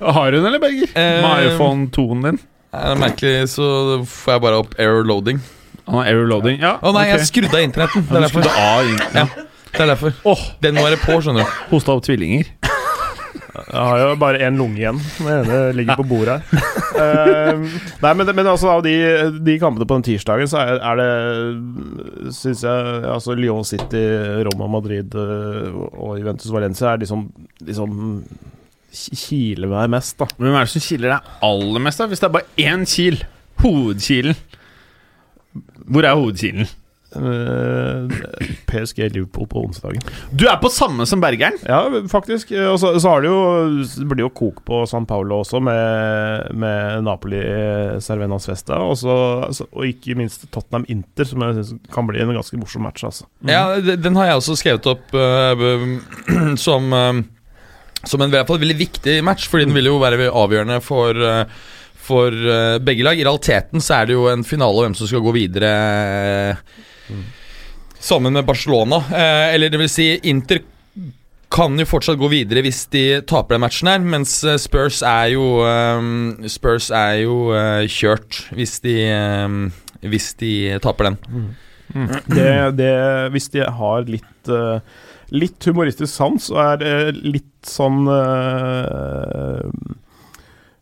Har 0.18 0.32
hun 0.32 0.46
eller, 0.46 0.58
Berger? 0.58 0.90
Eh, 0.98 1.22
Med 1.22 1.52
iPhone 1.52 1.86
2-en? 2.70 2.82
Det 2.82 2.90
er 2.90 3.00
merkelig, 3.00 3.48
så 3.50 3.66
får 4.06 4.32
jeg 4.36 4.42
bare 4.46 4.60
opp 4.62 4.76
error 4.78 5.04
loading. 5.04 5.40
Har 5.90 6.06
error 6.06 6.28
loading. 6.30 6.60
Ja, 6.62 6.76
Å 6.78 6.92
nei, 6.94 7.08
okay. 7.08 7.18
jeg 7.18 7.30
skrudde 7.30 7.56
av 7.56 7.66
internetten. 7.66 8.06
Det 8.06 8.16
er 8.16 8.26
derfor. 8.28 8.46
av 8.46 8.90
Ja, 9.16 9.26
det 9.70 9.84
er 9.84 9.92
derfor. 9.94 10.14
Oh. 10.24 10.48
Den 10.62 10.78
må 10.78 10.86
være 10.86 11.00
på, 11.02 11.18
skjønner 11.22 11.46
du. 11.46 11.60
Hosta 11.72 11.96
opp 11.96 12.04
tvillinger. 12.06 12.52
Jeg 13.70 13.82
har 13.86 13.98
jo 14.00 14.14
bare 14.18 14.40
én 14.46 14.56
lunge 14.58 14.78
igjen. 14.78 14.98
Den 15.18 15.28
ene 15.34 15.58
ligger 15.76 15.98
på 16.00 16.06
bordet 16.10 16.40
her. 16.40 16.68
uh, 17.00 17.64
nei, 18.02 18.12
men, 18.18 18.30
men 18.34 18.50
altså 18.50 18.70
av 18.72 18.82
de, 18.86 18.94
de 19.42 19.56
kampene 19.62 19.86
på 19.86 19.98
den 19.98 20.06
tirsdagen, 20.06 20.50
så 20.50 20.62
er, 20.62 20.80
er 20.82 21.00
det 21.00 22.34
Syns 22.34 22.64
jeg 22.66 23.02
altså 23.10 23.34
Lyon 23.38 23.66
City, 23.66 24.02
Roma 24.46 24.68
Madrid 24.70 25.14
eh, 25.18 25.74
og 25.74 26.18
Juventus 26.20 26.50
Valencia 26.54 26.92
er 26.92 27.02
liksom, 27.02 27.26
liksom 27.66 27.94
Kiler 28.90 29.70
meg 29.70 29.90
mest, 29.92 30.16
da. 30.18 30.26
Hvem 30.36 30.54
er 30.54 30.66
det 30.66 30.72
som 30.72 30.82
kiler 30.82 31.14
deg 31.14 31.34
aller 31.46 31.84
mest, 31.86 32.02
da? 32.02 32.08
Hvis 32.10 32.22
det 32.22 32.28
er 32.28 32.36
bare 32.38 32.70
én 32.70 32.86
kil? 32.90 33.22
Hovedkilen. 33.60 34.38
Hvor 35.90 36.06
er 36.06 36.18
hovedkilen? 36.18 36.70
Eh, 37.10 38.08
PSG 38.66 38.98
Liverpool 38.98 39.46
på 39.50 39.64
onsdagen. 39.64 40.02
Du 40.30 40.44
er 40.46 40.60
på 40.62 40.70
samme 40.70 41.06
som 41.06 41.20
Bergeren! 41.22 41.56
Ja, 41.66 41.82
faktisk. 42.10 42.52
Og 42.70 42.78
så, 42.78 42.92
så 43.02 43.14
har 43.14 43.24
det 43.24 43.32
jo 43.32 43.40
det 43.82 44.06
blir 44.12 44.24
jo 44.28 44.30
kok 44.30 44.60
på 44.66 44.84
San 44.86 45.08
Paulo 45.10 45.40
også, 45.42 45.58
med, 45.64 46.52
med 46.54 47.02
Napoli 47.06 47.40
eh, 47.42 47.98
Cervenas 48.04 48.46
Festa. 48.46 48.78
Og, 48.84 48.94
så, 49.00 49.16
så, 49.56 49.66
og 49.72 49.90
ikke 49.90 50.14
minst 50.18 50.46
Tottenham 50.54 50.86
Inter, 50.88 51.26
som 51.26 51.42
jeg 51.46 51.58
synes 51.58 51.90
kan 51.92 52.06
bli 52.10 52.22
en 52.22 52.34
ganske 52.36 52.60
morsom 52.60 52.86
match. 52.86 53.04
Altså. 53.06 53.26
Ja, 53.46 53.80
Den 53.80 54.16
har 54.16 54.30
jeg 54.30 54.40
også 54.40 54.58
skrevet 54.60 54.86
opp 54.90 55.14
uh, 55.14 55.66
som 56.66 56.92
øh, 56.94 57.24
Som 58.08 58.22
en 58.22 58.30
i 58.30 58.34
hvert 58.34 58.48
fall 58.48 58.62
veldig 58.62 58.78
viktig 58.78 59.18
match, 59.24 59.48
fordi 59.50 59.68
den 59.68 59.76
vil 59.76 59.90
jo 59.90 60.00
være 60.00 60.30
avgjørende 60.30 60.80
for 60.84 61.16
øh, 61.16 61.44
for 62.00 62.32
øh, 62.32 62.80
begge 62.82 63.04
lag. 63.06 63.18
I 63.18 63.26
realiteten 63.26 63.82
så 63.84 64.00
er 64.00 64.08
det 64.08 64.16
jo 64.16 64.26
en 64.30 64.44
finale 64.44 64.80
om 64.80 64.88
hvem 64.88 64.96
som 64.98 65.06
skal 65.06 65.22
gå 65.22 65.34
videre 65.36 66.56
mm. 67.08 67.24
sammen 68.00 68.34
med 68.34 68.46
Barcelona. 68.48 69.02
Eh, 69.12 69.54
eller 69.54 69.70
det 69.70 69.78
vil 69.78 69.92
si, 69.92 70.08
Inter 70.32 70.64
kan 71.50 71.78
jo 71.78 71.86
fortsatt 71.86 72.18
gå 72.18 72.30
videre 72.30 72.62
hvis 72.62 72.84
de 72.90 73.04
taper 73.26 73.56
den 73.56 73.62
matchen 73.64 73.90
her, 73.90 73.98
mens 73.98 74.36
Spurs 74.62 75.00
er 75.02 75.32
jo 75.34 75.44
Spurs 76.46 76.92
er 76.94 77.24
jo 77.24 77.50
kjørt 77.90 78.44
hvis 78.54 78.76
de 78.84 78.94
hvis 80.06 80.28
de 80.38 80.78
taper 80.82 81.10
den. 81.10 81.18
Det, 82.30 82.76
det, 82.78 82.92
hvis 83.34 83.50
de 83.50 83.64
har 83.66 84.06
litt 84.06 84.50
eh, 84.50 84.82
Litt 85.30 85.66
humoristisk 85.68 86.10
sans, 86.10 86.50
og 86.52 86.60
er 86.62 86.84
eh, 86.86 87.10
litt 87.14 87.68
sånn 87.68 88.02
eh, 88.10 89.60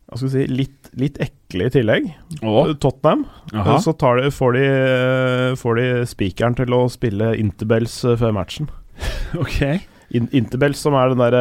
Hva 0.09 0.17
skal 0.17 0.25
vi 0.25 0.31
si 0.33 0.45
Litt, 0.49 0.89
litt 0.97 1.19
ekle 1.21 1.67
i 1.69 1.73
tillegg. 1.73 2.09
Å, 2.41 2.55
Tottenham. 2.81 3.27
Aha. 3.53 3.77
Så 3.83 3.93
tar 3.99 4.21
de, 4.21 4.31
får 4.33 4.57
de, 4.57 4.65
eh, 4.65 5.53
får 5.59 5.79
de 5.79 5.87
spikeren 6.09 6.57
til 6.57 6.73
å 6.73 6.83
spille 6.91 7.35
Interbells 7.37 8.01
eh, 8.05 8.17
før 8.19 8.35
matchen. 8.41 8.71
Ok. 9.39 9.61
Interbell, 10.09 10.73
som 10.73 10.95
er 10.97 11.11
den 11.11 11.21
der 11.21 11.35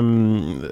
um, 0.00 0.08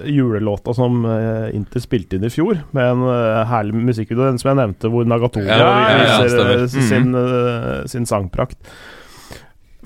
julelåta 0.03 0.73
som 0.75 1.05
uh, 1.07 1.47
Inter 1.55 1.79
spilte 1.79 2.17
inn 2.17 2.27
i 2.27 2.31
fjor, 2.33 2.57
med 2.75 2.83
en 2.83 3.05
uh, 3.07 3.45
herlig 3.47 3.79
musikkvideo, 3.79 4.25
den 4.27 4.41
som 4.41 4.49
jeg 4.51 4.59
nevnte, 4.59 4.91
hvor 4.91 5.07
Nagatoro 5.07 5.45
Ja, 5.47 5.55
ja, 5.55 5.93
ja, 6.03 6.17
viser 6.25 6.43
mm 6.43 6.65
-hmm. 6.65 6.89
sin, 6.89 7.15
uh, 7.15 7.85
sin 7.87 8.05
sangprakt. 8.05 8.59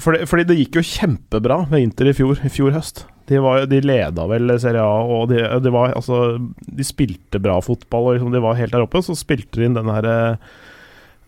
Fordi, 0.03 0.25
fordi 0.27 0.45
det 0.49 0.59
gikk 0.59 0.79
jo 0.79 0.85
kjempebra 0.89 1.61
med 1.71 1.85
Inter 1.85 2.11
i 2.11 2.15
fjor, 2.17 2.39
i 2.43 2.51
fjor 2.51 2.75
høst. 2.75 3.05
De, 3.29 3.37
var, 3.39 3.63
de 3.71 3.79
leda 3.79 4.25
vel 4.27 4.51
Serie 4.59 4.83
A, 4.83 4.99
og 5.07 5.29
de, 5.31 5.39
de, 5.63 5.71
var, 5.71 5.93
altså, 5.95 6.35
de 6.59 6.83
spilte 6.83 7.39
bra 7.39 7.55
fotball. 7.63 8.09
Og 8.09 8.17
liksom, 8.17 8.33
de 8.35 8.43
var 8.43 8.59
helt 8.59 8.75
der 8.75 8.83
oppe, 8.83 8.99
så 9.05 9.15
spilte 9.15 9.61
de 9.61 9.69
inn 9.69 9.79
eh, 9.79 10.33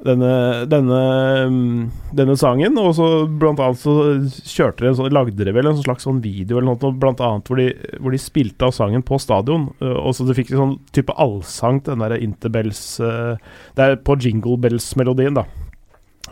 denne, 0.05 0.31
denne, 0.67 0.99
denne 2.19 2.35
sangen, 2.35 2.75
og 2.81 2.91
så 2.97 3.07
blant 3.31 3.61
annet 3.63 3.79
så 3.79 3.93
kjørte 4.43 4.83
de 4.83 4.89
en 4.91 4.97
sånn, 4.99 5.15
lagde 5.15 5.47
de 5.47 5.55
vel 5.55 5.71
en 5.71 5.79
slags 5.79 6.03
sånn 6.03 6.19
video 6.25 6.59
eller 6.59 6.73
noe, 6.73 6.91
blant 6.99 7.23
annet 7.23 7.47
hvor 7.47 7.61
de, 7.61 7.69
hvor 8.01 8.11
de 8.11 8.19
spilte 8.19 8.67
av 8.67 8.75
sangen 8.75 9.05
på 9.07 9.21
stadion. 9.23 9.69
øh, 9.79 9.95
Og 10.03 10.17
så 10.17 10.27
du 10.27 10.35
fikk 10.35 10.51
en 10.51 10.61
sånn 10.65 10.77
type 10.95 11.15
allsang 11.15 11.79
til 11.79 11.95
den 11.95 12.03
derre 12.03 12.19
Interbells 12.27 12.83
øh, 12.99 13.39
Det 13.77 13.87
er 13.87 13.97
på 14.03 14.19
Jingle 14.19 14.59
Bells-melodien, 14.67 15.39
da. 15.39 15.47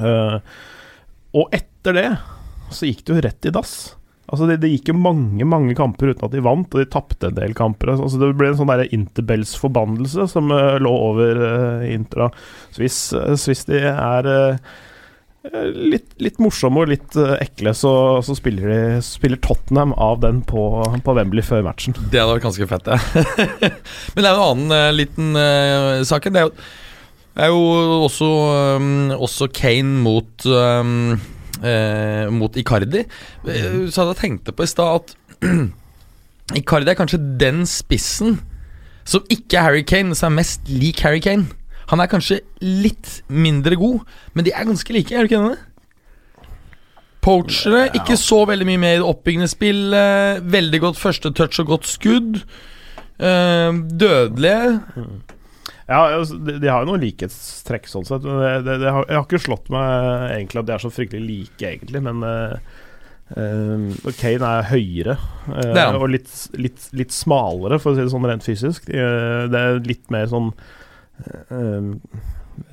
Eh, 0.03 0.37
og 1.33 1.53
etter 1.55 1.97
det 1.97 2.07
så 2.73 2.89
gikk 2.89 3.03
det 3.05 3.13
jo 3.13 3.23
rett 3.25 3.47
i 3.49 3.53
dass. 3.53 3.75
Altså 4.33 4.47
det, 4.49 4.61
det 4.63 4.71
gikk 4.71 4.93
jo 4.93 4.95
mange 4.97 5.45
mange 5.45 5.75
kamper 5.77 6.13
uten 6.13 6.25
at 6.25 6.33
de 6.33 6.41
vant, 6.45 6.71
og 6.71 6.79
de 6.79 6.89
tapte 6.89 7.29
en 7.29 7.35
del 7.37 7.53
kamper. 7.57 7.93
Altså 7.93 8.21
det 8.21 8.31
ble 8.39 8.53
en 8.53 8.57
sånn 8.61 8.71
der 8.71 8.87
Interbells-forbannelse 8.95 10.29
som 10.31 10.49
uh, 10.53 10.79
lå 10.81 10.93
over 11.11 11.43
uh, 11.43 11.85
Intra. 11.91 12.31
Så 12.73 12.85
hvis, 12.85 12.97
eh, 13.17 13.35
så 13.37 13.51
hvis 13.51 13.67
de 13.69 13.83
er 13.83 14.29
litt, 15.75 16.07
litt 16.23 16.39
morsomme 16.39 16.85
og 16.85 16.93
litt 16.93 17.17
ekle, 17.19 17.73
så, 17.75 17.91
så 18.23 18.33
spiller, 18.37 18.69
de, 18.71 19.01
spiller 19.05 19.41
Tottenham 19.43 19.91
av 20.01 20.21
den 20.23 20.39
på, 20.47 20.63
på 21.03 21.15
Wembley 21.19 21.43
før 21.45 21.65
matchen. 21.67 21.97
Det 22.09 22.21
hadde 22.21 22.37
vært 22.37 22.47
ganske 22.47 22.69
fett, 22.71 22.87
det. 22.87 22.97
Men 24.15 24.23
det 24.23 24.29
er 24.29 24.31
en 24.31 24.45
annen 24.47 24.97
liten 24.97 25.35
sak. 26.07 26.31
Det 26.31 26.41
er 26.41 26.47
jo, 26.47 26.55
det 27.33 27.45
er 27.47 27.49
jo 27.49 27.61
også, 28.05 28.27
også 29.17 29.47
Kane 29.53 30.01
mot 30.05 30.45
um, 30.45 31.15
eh, 31.65 32.29
Mot 32.29 32.55
Icardi. 32.59 33.05
Eh, 33.47 33.89
Så 33.89 34.03
hadde 34.03 34.13
jeg 34.13 34.21
tenkt 34.21 34.51
på 34.53 34.63
i 34.65 34.69
stad 34.69 35.01
at 35.01 35.15
Icardi 36.59 36.93
er 36.93 36.99
kanskje 36.99 37.21
den 37.41 37.63
spissen 37.65 38.37
som 39.09 39.25
ikke 39.33 39.57
er 39.57 39.65
Harry 39.65 39.83
Kane, 39.83 40.15
som 40.15 40.31
er 40.31 40.43
mest 40.43 40.69
lik 40.69 41.01
Harry 41.03 41.19
Kane. 41.19 41.49
Han 41.91 41.99
er 41.99 42.07
kanskje 42.11 42.39
litt 42.61 43.21
mindre 43.27 43.75
god, 43.75 44.05
men 44.33 44.45
de 44.45 44.53
er 44.55 44.69
ganske 44.69 44.93
like, 44.95 45.11
er 45.11 45.25
du 45.25 45.31
ikke 45.31 45.41
enig? 45.41 45.57
i 45.57 45.57
det? 45.57 45.69
Poachere. 47.23 47.87
Ikke 47.95 48.17
så 48.19 48.41
veldig 48.47 48.65
mye 48.67 48.79
med 48.81 48.95
i 48.95 48.99
det 48.99 49.07
oppbyggende 49.07 49.47
spillet. 49.47 50.43
Veldig 50.53 50.79
godt 50.83 50.99
første 50.99 51.31
touch 51.35 51.59
og 51.63 51.69
godt 51.71 51.87
skudd. 51.87 52.41
Eh, 53.19 53.79
dødelige. 53.99 54.81
Ja, 55.87 55.99
altså, 56.15 56.37
de, 56.39 56.55
de 56.63 56.69
har 56.71 56.83
jo 56.83 56.93
noen 56.93 57.03
likhetstrekk 57.03 57.89
sånn 57.91 58.07
sett. 58.07 58.23
Det, 58.23 58.53
det, 58.63 58.77
det 58.83 58.93
har, 58.95 59.05
jeg 59.09 59.19
har 59.19 59.27
ikke 59.27 59.43
slått 59.43 59.69
meg 59.73 60.29
egentlig 60.37 60.61
at 60.61 60.69
de 60.69 60.75
er 60.75 60.83
så 60.83 60.91
fryktelig 60.93 61.23
like, 61.27 61.59
egentlig. 61.73 62.03
Men 62.05 62.23
uh, 62.23 64.13
Kane 64.19 64.51
er 64.59 64.69
høyere 64.69 65.17
uh, 65.49 65.97
og 65.97 66.07
litt, 66.13 66.31
litt, 66.55 66.87
litt 66.95 67.15
smalere, 67.15 67.81
for 67.83 67.91
å 67.91 67.97
si 67.97 68.05
det 68.05 68.13
sånn 68.15 68.29
rent 68.29 68.47
fysisk. 68.47 68.87
Uh, 68.87 69.49
det 69.51 69.59
er 69.59 69.83
litt 69.89 70.13
mer 70.13 70.31
sånn 70.31 70.53
uh, 71.51 71.93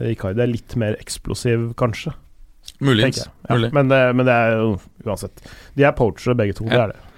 Icardi 0.05 0.45
er 0.45 0.51
litt 0.51 0.77
mer 0.79 0.99
eksplosiv, 1.01 1.71
kanskje. 1.81 2.15
Muligens. 2.85 3.25
Ja, 3.49 3.57
Mulig. 3.57 3.73
men, 3.75 3.89
men 3.89 4.27
det 4.29 4.35
er 4.37 4.59
jo 4.61 4.75
uansett. 5.09 5.41
De 5.75 5.87
er 5.89 5.97
poachere 5.97 6.37
begge 6.39 6.55
to. 6.61 6.69
Det 6.69 6.79
er 6.79 6.93
det. 6.93 7.10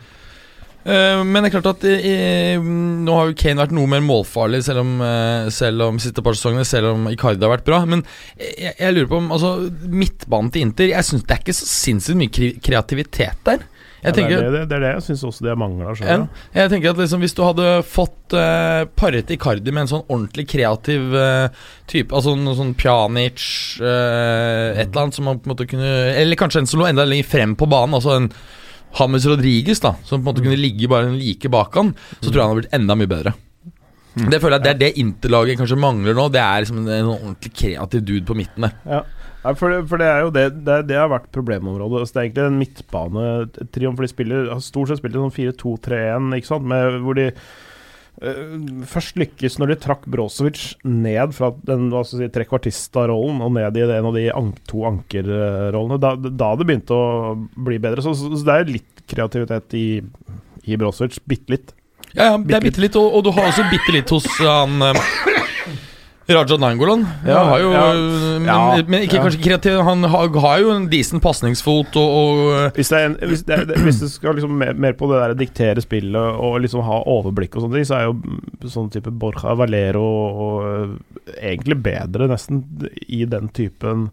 Eh, 0.83 1.21
men 1.23 1.45
det 1.45 1.51
er 1.51 1.55
klart 1.57 1.71
at 1.77 1.85
i, 1.87 2.15
nå 2.59 3.15
har 3.15 3.31
jo 3.31 3.39
Kane 3.39 3.63
vært 3.63 3.75
noe 3.77 3.91
mer 3.91 4.03
målfarlig 4.03 4.65
selv 4.67 4.83
om, 4.83 4.95
eh, 5.07 5.51
selv 5.55 5.87
om 5.87 6.01
siste 6.03 6.25
par 6.25 6.35
sesongene, 6.39 6.67
selv 6.67 6.95
om 6.95 7.11
Icardi 7.13 7.45
har 7.45 7.55
vært 7.55 7.69
bra. 7.69 7.83
Men 7.89 8.03
jeg, 8.37 8.75
jeg 8.75 8.97
lurer 8.97 9.11
på 9.11 9.21
om 9.21 9.31
altså, 9.35 9.55
midtbanen 9.87 10.51
til 10.53 10.67
Inter 10.67 10.91
Jeg 10.91 11.07
synes 11.07 11.23
Det 11.27 11.37
er 11.37 11.45
ikke 11.45 11.55
så 11.57 11.69
sinnssykt 11.69 12.19
mye 12.19 12.51
kreativitet 12.63 13.47
der. 13.47 13.69
Jeg 14.03 14.17
Ja, 14.19 14.27
det, 14.27 14.35
er 14.35 14.51
det, 14.51 14.61
det 14.67 14.75
er 14.75 14.83
det 14.83 14.89
jeg 14.97 15.03
syns 15.07 15.21
også 15.29 15.45
det 15.47 15.53
mangler. 15.59 15.95
Ja. 16.03 16.17
Jeg 16.57 16.71
tenker 16.73 16.91
at 16.91 16.99
liksom 16.99 17.23
Hvis 17.23 17.37
du 17.39 17.45
hadde 17.47 17.67
fått 17.87 18.35
uh, 18.35 18.83
paret 18.99 19.31
Icardi 19.31 19.71
med 19.71 19.85
en 19.85 19.93
sånn 19.93 20.09
ordentlig 20.09 20.49
kreativ 20.51 21.15
uh, 21.15 21.47
type, 21.87 22.11
altså 22.11 22.35
noe 22.35 22.57
sånn 22.59 22.75
Pjanic 22.75 23.45
uh, 23.79 24.75
Et 24.75 24.89
eller 24.89 25.05
annet 25.05 25.19
som 25.19 25.31
man 25.31 25.39
på 25.39 25.47
en 25.47 25.55
måte 25.55 25.69
kunne 25.71 25.93
Eller 26.19 26.41
kanskje 26.41 26.65
en 26.65 26.71
som 26.73 26.83
lå 26.83 26.91
enda 26.91 27.07
lenger 27.07 27.31
frem 27.31 27.55
på 27.55 27.71
banen, 27.71 27.95
altså 28.01 28.17
en 28.19 28.29
James 28.99 29.27
Rodriguez, 29.29 29.81
da 29.83 29.95
som 30.05 30.19
på 30.19 30.23
en 30.23 30.29
måte 30.31 30.45
kunne 30.45 30.61
ligge 30.61 30.91
bare 30.91 31.15
like 31.15 31.51
bak 31.53 31.75
han, 31.81 31.95
så 32.21 32.29
tror 32.29 32.39
jeg 32.39 32.45
han 32.45 32.53
har 32.53 32.61
blitt 32.61 32.77
enda 32.77 32.99
mye 32.99 33.11
bedre. 33.11 33.35
Det 34.13 34.43
føler 34.43 34.59
jeg 34.59 34.65
Det 34.65 34.71
er 34.73 34.81
det 34.83 34.93
interlaget 35.01 35.59
kanskje 35.61 35.79
mangler 35.81 36.17
nå. 36.17 36.29
Det 36.29 36.41
er 36.43 36.63
liksom 36.65 36.83
en, 36.83 36.89
en 36.93 37.11
ordentlig 37.15 37.53
kreativ 37.57 38.03
dude 38.05 38.27
på 38.29 38.37
midten 38.37 38.67
der. 38.69 38.75
Ja. 38.85 39.03
Nei, 39.43 39.55
for, 39.59 39.73
det, 39.73 39.81
for 39.91 39.99
det 39.99 40.07
er 40.07 40.21
jo 40.23 40.31
det 40.31 40.45
Det, 40.63 40.77
det 40.87 40.99
har 41.01 41.11
vært 41.11 41.33
problemområdet. 41.35 42.05
Altså, 42.05 42.15
det 42.15 42.21
er 42.21 42.29
egentlig 42.29 42.45
en 42.47 42.61
midtbanetriumf. 42.61 44.03
De 44.05 44.11
spiller 44.13 44.51
har 44.53 44.63
stort 44.63 44.93
sett 44.93 45.01
spiller 45.01 45.25
sånn 45.25 45.35
4-2-3-1, 45.57 46.29
ikke 46.39 46.51
sant? 46.53 46.77
Hvor 47.03 47.19
de 47.19 47.31
først 48.21 49.17
lykkes 49.19 49.57
når 49.59 49.73
de 49.73 49.77
trakk 49.83 50.05
Brozovic 50.13 50.77
ned 50.87 51.33
fra 51.35 51.49
den 51.67 51.89
hva 51.91 52.05
skal 52.07 52.21
si, 52.21 52.29
trekvartista-rollen 52.35 53.41
og 53.43 53.55
ned 53.57 53.79
i 53.81 53.85
en 53.87 54.09
av 54.11 54.17
de 54.17 54.27
an 54.31 54.53
to 54.69 54.85
ankerrollene. 54.87 55.99
Da, 56.03 56.15
da 56.17 56.53
det 56.59 56.69
begynte 56.69 56.95
å 56.97 57.35
bli 57.57 57.81
bedre. 57.83 58.05
Så, 58.05 58.15
så, 58.19 58.31
så 58.37 58.47
det 58.47 58.59
er 58.59 58.75
litt 58.79 59.05
kreativitet 59.11 59.79
i, 59.79 59.87
i 60.69 60.79
Brozovic. 60.79 61.19
Bitte 61.27 61.57
litt. 61.57 61.75
Ja, 62.13 62.35
ja, 62.35 62.37
det 62.37 62.59
er 62.59 62.67
bitte 62.67 62.83
litt, 62.85 62.97
og, 63.01 63.09
og 63.17 63.25
du 63.25 63.33
har 63.33 63.49
også 63.49 63.65
bitte 63.73 63.95
litt 63.95 64.11
hos 64.13 64.27
han 64.43 64.85
eh, 64.85 65.07
Raja 66.29 66.57
Nangolan. 66.57 67.03
Ja, 67.27 67.39
Han 67.39 67.49
har 67.49 67.63
jo, 67.63 67.71
ja. 67.73 67.87
Ja, 68.47 68.59
men 68.87 69.05
ikke 69.07 69.19
ja. 69.19 69.25
kanskje 69.25 69.43
kreativ. 69.43 69.79
Han 69.87 70.07
har, 70.07 70.29
har 70.45 70.61
jo 70.63 70.71
en 70.75 70.87
decent 70.93 71.23
pasningsfot 71.25 71.97
og, 71.99 72.19
og 72.19 72.77
Hvis 72.79 72.93
det, 72.93 73.01
er 73.01 73.09
en, 73.11 73.17
hvis 73.33 73.45
det, 73.49 73.59
hvis 73.83 74.03
det 74.05 74.11
skal 74.13 74.39
liksom 74.39 74.55
mer, 74.59 74.77
mer 74.79 74.95
på 74.99 75.11
det 75.11 75.19
der 75.23 75.35
diktere 75.43 75.85
spillet 75.85 76.39
og 76.43 76.61
liksom 76.63 76.85
ha 76.87 77.01
overblikk 77.11 77.57
og 77.57 77.67
sånne 77.67 77.81
ting, 77.81 77.89
så 77.89 77.99
er 77.99 78.09
jo 78.09 78.71
sånn 78.73 78.93
type 78.95 79.11
Borja 79.11 79.57
Valero 79.59 80.05
og, 80.05 80.47
og, 80.47 81.27
egentlig 81.39 81.79
bedre 81.83 82.29
nesten 82.31 82.65
i 83.07 83.25
den 83.31 83.51
typen 83.55 84.09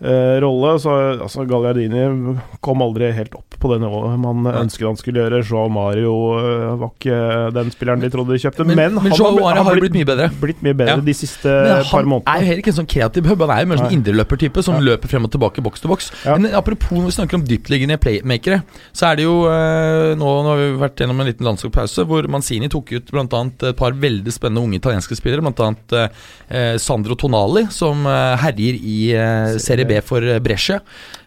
eh, 0.00 0.36
rolle. 0.42 0.74
Så 0.82 0.92
altså, 1.22 1.44
Gagliardini 1.48 2.36
kom 2.64 2.82
aldri 2.84 3.12
helt 3.14 3.34
opp 3.38 3.58
på 3.60 3.70
det 3.72 3.80
nivået 3.80 4.18
man 4.20 4.44
ønsket 4.64 4.86
han 4.86 4.98
skulle 5.00 5.22
gjøre. 5.22 5.42
Joao 5.46 5.70
Mario 5.72 6.14
eh, 6.38 6.74
var 6.80 6.90
ikke 6.92 7.18
den 7.56 7.70
spilleren 7.74 8.02
de 8.04 8.10
trodde 8.12 8.34
de 8.34 8.40
kjøpte. 8.42 8.66
Men, 8.66 8.76
Men, 8.76 8.98
men, 8.98 9.12
han 9.12 9.18
Joao 9.18 9.38
Mario 9.38 9.62
har 9.62 9.78
blitt, 9.78 9.86
blitt 9.86 9.98
mye 10.00 10.08
bedre. 10.10 10.30
blitt 10.40 10.62
mye 10.64 10.74
bedre 10.76 10.96
Ja. 10.98 11.00
de 11.04 11.14
siste 11.16 11.48
par 11.90 12.04
han 12.04 12.12
er 12.12 12.40
jo 12.42 12.46
heller 12.48 12.62
ikke 12.62 12.72
en 12.74 12.78
sånn 12.80 12.90
kreativ 12.90 13.26
hub. 13.30 13.40
Han 13.44 13.50
er 13.54 13.64
jo 13.64 13.70
mer 13.70 13.78
en 13.78 13.84
sånn 13.86 13.96
indreløpertype 13.98 14.62
som 14.64 14.74
Ja. 14.78 14.84
løper 14.92 15.08
frem 15.08 15.24
og 15.24 15.32
tilbake 15.32 15.62
boks 15.64 15.80
til 15.80 15.90
boks. 15.90 16.10
Ja. 16.24 16.36
Men 16.36 16.52
apropos 16.54 16.92
når 16.92 17.06
vi 17.10 17.16
snakker 17.18 17.34
om 17.40 17.44
dyptliggende 17.48 17.98
playmakere, 18.00 18.62
så 18.92 19.12
er 19.12 19.16
det 19.16 19.24
jo 19.24 19.36
eh, 19.48 20.14
nå, 20.14 20.28
nå 20.44 20.48
har 20.52 20.60
vi 20.60 20.68
vært 20.82 21.00
gjennom 21.00 21.20
en 21.20 21.26
liten 21.26 21.46
landslagspause 21.46 22.04
hvor 22.08 22.28
Manzini 22.28 22.68
tok 22.68 22.92
ut 22.92 23.10
bl.a. 23.10 23.42
et 23.70 23.76
par 23.76 23.92
veldig 23.92 24.32
spennende 24.32 24.62
unge 24.64 24.76
italienske 24.80 25.16
spillere, 25.16 25.40
bl.a. 25.44 26.08
Eh, 26.50 26.76
Sandro 26.78 27.14
Tonali, 27.16 27.66
som 27.70 28.04
eh, 28.06 28.36
herjer 28.44 28.76
i 28.80 28.98
eh, 29.16 29.58
Serie 29.62 29.83
B 29.88 30.00
for 30.04 30.24
eh, 30.24 30.40
Brescia. 30.42 30.80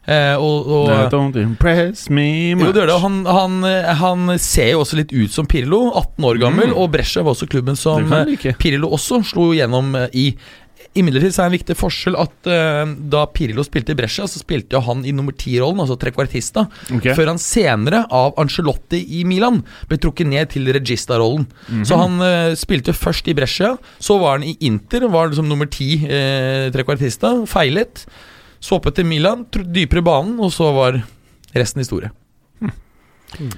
Eh, 0.08 0.40
og, 0.40 0.70
og 0.72 0.92
don't 1.12 1.36
impress 1.42 2.06
me 2.08 2.54
jo, 2.54 2.70
det 2.72 2.86
det. 2.88 3.00
Han, 3.04 3.26
han, 3.28 3.58
han 4.00 4.38
ser 4.40 4.72
jo 4.72 4.86
også 4.86 5.02
litt 5.02 5.12
ut 5.12 5.34
som 5.34 5.50
Pirlo, 5.50 5.90
18 5.92 6.30
år 6.30 6.40
gammel, 6.46 6.72
og 6.72 6.94
Brescia 6.94 7.26
var 7.26 7.36
også 7.36 7.50
klubben 7.52 7.76
som 7.76 8.08
Det 8.08 8.22
eh, 8.22 8.30
like. 8.32 8.56
Pirlo 8.62 8.94
også 8.96 9.20
slo 9.34 9.50
gjennom 9.58 9.92
eh, 10.00 10.08
i. 10.16 10.30
Imidlertid 10.98 11.36
er 11.36 11.44
er 11.44 11.50
en 11.50 11.54
viktig 11.54 11.76
forskjell 11.78 12.16
at 12.18 12.48
uh, 12.50 12.90
da 13.12 13.26
Pirlo 13.30 13.62
spilte 13.66 13.94
i 13.94 13.98
Brescia, 13.98 14.26
så 14.30 14.40
spilte 14.42 14.80
han 14.82 15.04
i 15.06 15.12
nummer 15.14 15.36
ti-rollen, 15.36 15.82
altså 15.84 15.98
trekvartista, 16.00 16.64
okay. 16.96 17.14
før 17.18 17.34
han 17.34 17.42
senere, 17.42 18.00
av 18.14 18.38
Ancelotti 18.42 19.04
i 19.20 19.26
Milan, 19.28 19.60
ble 19.90 20.00
trukket 20.02 20.30
ned 20.30 20.54
til 20.56 20.70
regista-rollen. 20.74 21.46
Mhm. 21.68 21.84
Så 21.86 22.00
han 22.00 22.18
uh, 22.24 22.56
spilte 22.58 22.96
først 22.98 23.30
i 23.30 23.36
Brescia, 23.38 23.76
så 24.00 24.18
var 24.24 24.40
han 24.40 24.48
i 24.48 24.56
Inter, 24.70 25.06
var 25.12 25.30
liksom 25.30 25.50
nummer 25.52 25.70
ti 25.70 26.00
uh, 26.08 26.72
trekvartista, 26.74 27.36
feilet. 27.52 28.08
Swappet 28.64 28.98
til 28.98 29.08
Milan, 29.08 29.46
dypere 29.52 30.02
i 30.02 30.08
banen, 30.08 30.38
og 30.44 30.52
så 30.54 30.72
var 30.76 31.02
resten 31.56 31.84
historie. 31.84 32.12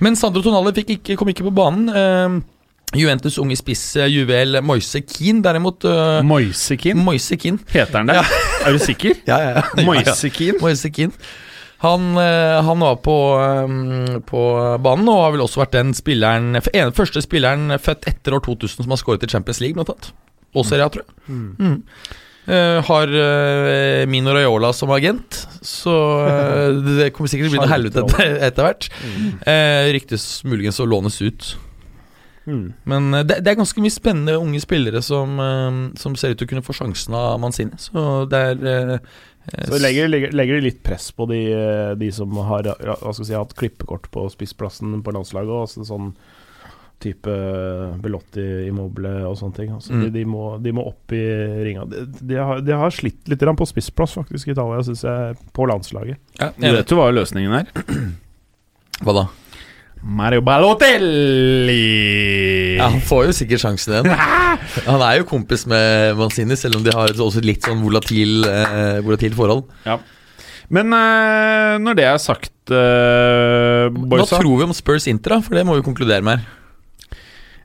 Men 0.01 0.15
Sandro 0.17 0.41
Tonale 0.43 0.73
fikk 0.75 0.95
ikke, 0.97 1.15
kom 1.19 1.29
ikke 1.31 1.45
på 1.45 1.53
banen. 1.55 1.91
Uh, 1.93 2.95
Juventus 2.97 3.37
unge 3.37 3.53
spiss 3.59 3.83
juvel 4.09 4.57
Moise 4.65 5.03
Keane, 5.05 5.43
derimot 5.45 5.85
Moise 6.25 6.73
Keen? 6.81 6.97
Moise 7.05 7.37
Keane. 7.37 7.61
Heter 7.69 8.01
han 8.01 8.09
det? 8.09 8.23
Er 8.65 8.73
du 8.73 8.81
sikker? 8.81 9.19
Ja, 9.29 9.37
ja, 9.43 9.61
ja. 9.61 10.15
Keen 10.33 10.57
Moise 10.57 10.89
Keane. 10.89 11.13
Han, 11.79 12.17
eh, 12.17 12.63
han 12.63 12.79
var 12.79 12.95
på, 12.95 13.15
eh, 13.39 14.19
på 14.19 14.41
banen 14.83 15.07
og 15.07 15.21
har 15.23 15.31
vel 15.31 15.45
også 15.45 15.61
vært 15.61 15.77
den 15.77 15.93
spilleren 15.95 16.57
en, 16.59 16.91
første 16.95 17.23
spilleren 17.23 17.71
født 17.79 18.09
etter 18.11 18.35
år 18.35 18.43
2000 18.43 18.83
som 18.83 18.91
har 18.91 18.99
skåret 18.99 19.23
i 19.23 19.29
Champions 19.31 19.61
League, 19.63 19.77
blant 19.77 19.93
annet. 19.93 20.09
Og 20.59 20.67
Serie 20.67 20.83
A, 20.83 20.91
tror 20.91 21.05
jeg. 21.05 21.15
Mm. 21.31 21.77
Eh, 22.49 22.83
har 22.85 23.07
uh, 23.13 24.07
Mino 24.09 24.33
Raiola 24.33 24.71
som 24.73 24.89
agent, 24.91 25.43
så 25.61 25.93
uh, 26.25 26.95
det 26.97 27.11
kommer 27.13 27.29
sikkert 27.29 27.45
til 27.45 27.51
å 27.51 27.53
bli 27.53 27.61
noe 27.61 27.69
helvete 27.69 28.01
etter, 28.01 28.37
etter 28.47 28.65
hvert. 28.65 28.87
Eh, 29.45 29.89
ryktes 29.93 30.25
muligens 30.49 30.81
å 30.81 30.87
lånes 30.89 31.19
ut. 31.21 31.51
Mm. 32.49 32.63
Men 32.89 33.11
det, 33.29 33.43
det 33.45 33.51
er 33.51 33.59
ganske 33.59 33.83
mye 33.83 33.93
spennende 33.93 34.39
unge 34.41 34.63
spillere 34.63 35.03
som, 35.05 35.37
som 36.01 36.15
ser 36.17 36.33
ut 36.33 36.39
til 36.41 36.47
å 36.47 36.51
kunne 36.55 36.65
få 36.65 36.73
sjansen 36.73 37.13
av 37.13 37.35
Manzini. 37.43 37.77
Så 37.77 38.23
det 38.31 38.39
er 38.39 38.97
Så 39.67 39.77
legger, 39.77 40.09
legger, 40.09 40.33
legger 40.33 40.57
de 40.57 40.71
litt 40.71 40.81
press 40.81 41.11
på 41.13 41.29
de, 41.29 41.43
de 42.01 42.09
som 42.15 42.33
har 42.49 42.71
hva 42.73 43.13
skal 43.13 43.27
si, 43.27 43.37
hatt 43.37 43.53
klippekort 43.59 44.09
på 44.09 44.25
spissplassen 44.33 45.03
på 45.05 45.13
landslaget. 45.13 45.53
Også, 45.67 45.85
sånn 45.85 46.15
type 46.99 47.33
Belotti, 48.03 48.45
Immobile 48.67 49.25
og 49.29 49.37
sånne 49.39 49.55
ting. 49.55 49.71
Altså, 49.75 49.93
Mm. 49.93 50.01
de, 50.03 50.09
de, 50.17 50.23
må, 50.27 50.43
de 50.63 50.73
må 50.75 50.85
opp 50.91 51.13
i 51.15 51.23
ringa. 51.65 51.85
De, 51.89 52.05
de, 52.21 52.35
har, 52.35 52.61
de 52.65 52.75
har 52.75 52.91
slitt 52.95 53.27
litt 53.31 53.39
på 53.39 53.67
spissplass, 53.69 54.17
faktisk, 54.19 54.47
i 54.47 54.51
Italia, 54.55 54.83
syns 54.83 55.03
jeg, 55.03 55.37
på 55.55 55.67
landslaget. 55.69 56.17
ja, 56.39 56.51
jeg 56.59 56.73
vet 56.75 56.91
jo 56.91 56.99
hva 56.99 57.11
løsningen 57.15 57.53
er? 57.63 57.71
Hva 58.99 59.13
da? 59.15 59.27
Mario 60.03 60.41
Balotelli! 60.43 61.77
Ja, 62.79 62.87
Han 62.87 63.01
får 63.03 63.29
jo 63.29 63.35
sikkert 63.35 63.63
sjansen 63.63 63.93
igjen. 63.95 64.11
Han 64.91 65.03
er 65.03 65.19
jo 65.19 65.27
kompis 65.27 65.65
med 65.69 66.15
Manzini, 66.19 66.55
selv 66.59 66.79
om 66.79 66.85
de 66.85 66.91
har 66.95 67.11
et 67.11 67.19
også 67.19 67.43
litt 67.43 67.63
sånn 67.67 67.81
volatil, 67.83 68.43
eh, 68.47 68.99
volatilt 69.03 69.35
forhold. 69.39 69.67
Men 70.69 70.93
eh, 70.93 71.75
når 71.81 71.97
det 71.97 72.05
er 72.05 72.19
sagt, 72.21 72.53
uh, 72.69 73.89
Hva 73.89 74.25
tror 74.29 74.59
vi 74.59 74.67
om 74.67 74.75
Spurs 74.77 75.07
Inter, 75.09 75.37
da? 75.37 75.41
For 75.41 75.57
det 75.57 75.65
må 75.65 75.79
vi 75.79 75.85
konkludere 75.87 76.21
med 76.25 76.37
her. 76.37 76.55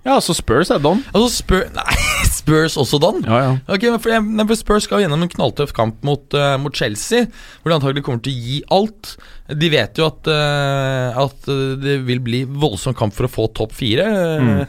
Ja, 0.04 0.18
altså 0.18 0.34
Spurs 0.36 0.68
er 0.70 0.82
don. 0.84 1.00
Altså 1.14 1.30
Spurs 1.38 1.70
Nei, 1.78 1.96
Spurs 2.28 2.76
også, 2.80 2.98
Don? 3.00 3.22
Ja, 3.24 3.38
ja. 3.40 3.52
Ok, 3.72 3.86
men 3.88 4.44
for, 4.48 4.56
Spurs 4.60 4.84
skal 4.84 5.00
gjennom 5.04 5.22
en 5.24 5.30
knalltøff 5.32 5.72
kamp 5.76 6.02
mot, 6.04 6.26
uh, 6.36 6.56
mot 6.60 6.74
Chelsea, 6.76 7.24
hvor 7.62 7.72
de 7.72 7.78
antagelig 7.78 8.04
kommer 8.04 8.20
til 8.24 8.34
å 8.34 8.42
gi 8.44 8.58
alt. 8.74 9.14
De 9.48 9.70
vet 9.72 10.00
jo 10.00 10.08
at, 10.10 10.28
uh, 10.28 11.22
at 11.24 11.48
eh, 11.52 11.62
det 11.80 11.96
vil 12.08 12.20
bli 12.24 12.42
voldsom 12.44 12.96
kamp 12.96 13.16
for 13.16 13.28
å 13.28 13.32
få 13.32 13.46
topp 13.56 13.72
fire. 13.76 14.04
Mm. 14.44 14.60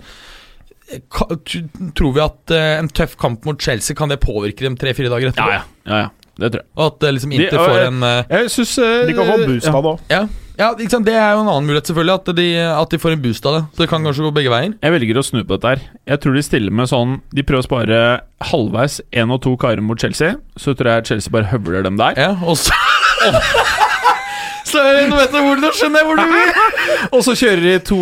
Tror 1.98 2.16
vi 2.16 2.24
at 2.24 2.56
uh, 2.56 2.72
en 2.80 2.92
tøff 2.96 3.18
kamp 3.20 3.44
mot 3.48 3.60
Chelsea 3.60 3.98
kan 3.98 4.12
det 4.12 4.22
påvirke 4.24 4.64
dem 4.64 4.80
tre-fire 4.80 5.12
dager 5.12 5.34
etterpå? 5.34 5.52
Ja, 5.52 5.66
ja. 5.84 5.92
ja, 5.92 6.06
ja. 6.06 6.14
Det 6.36 6.52
tror 6.52 6.64
jeg. 6.64 6.70
Og 6.76 6.86
at 6.90 7.06
liksom 7.16 7.32
De- 7.32 7.44
Inter 7.44 7.60
og, 7.60 7.70
får 7.70 7.86
en 7.90 8.02
Jeg 8.04 8.50
synes 8.52 8.78
eh, 8.84 9.06
De 9.08 9.14
kan 9.16 9.30
få 9.30 9.38
boost 9.48 9.70
av 9.72 9.78
det 9.86 9.92
òg. 9.94 10.02
ja, 10.12 10.24
ja? 10.60 10.72
Det 10.78 11.14
er 11.14 11.36
jo 11.36 11.44
en 11.44 11.50
annen 11.52 11.68
mulighet, 11.68 11.90
selvfølgelig. 11.90 12.16
At 12.22 12.36
de, 12.38 12.48
at 12.64 12.94
de 12.94 13.00
får 13.02 13.16
en 13.16 13.24
boost 13.24 13.48
av 13.50 13.58
det. 13.58 13.64
Så 13.76 13.84
det 13.84 13.90
kan 13.92 14.06
kanskje 14.08 14.28
gå 14.28 14.34
begge 14.36 14.54
veier. 14.54 14.76
Jeg 14.82 14.96
velger 14.96 15.20
å 15.20 15.26
snu 15.26 15.42
på 15.44 15.58
dette 15.58 15.74
her. 15.74 15.86
Jeg 16.14 16.24
tror 16.24 16.38
de 16.38 16.46
stiller 16.46 16.76
med 16.76 16.92
sånn 16.92 17.18
De 17.36 17.44
prøver 17.46 17.64
å 17.64 17.68
spare 17.68 18.02
halvveis 18.52 19.00
én 19.16 19.34
og 19.34 19.42
to 19.46 19.56
karer 19.62 19.84
mot 19.84 20.00
Chelsea. 20.00 20.38
Så 20.60 20.76
tror 20.78 20.98
jeg 20.98 21.10
Chelsea 21.12 21.34
bare 21.34 21.52
høvler 21.52 21.86
dem 21.88 22.00
der. 22.02 22.18
Ja, 22.20 22.34
og 22.44 22.60
så 22.60 22.76
Søren, 24.66 25.14
jeg 25.14 25.30
hvor, 25.32 25.60
nå 25.62 25.70
skjønner 25.78 26.02
jeg 26.02 26.08
hvor 26.10 26.20
du 26.20 26.26
vil! 26.32 26.50
Og 27.16 27.22
så 27.24 27.36
kjører 27.38 27.62
de 27.64 27.76
to, 27.86 28.00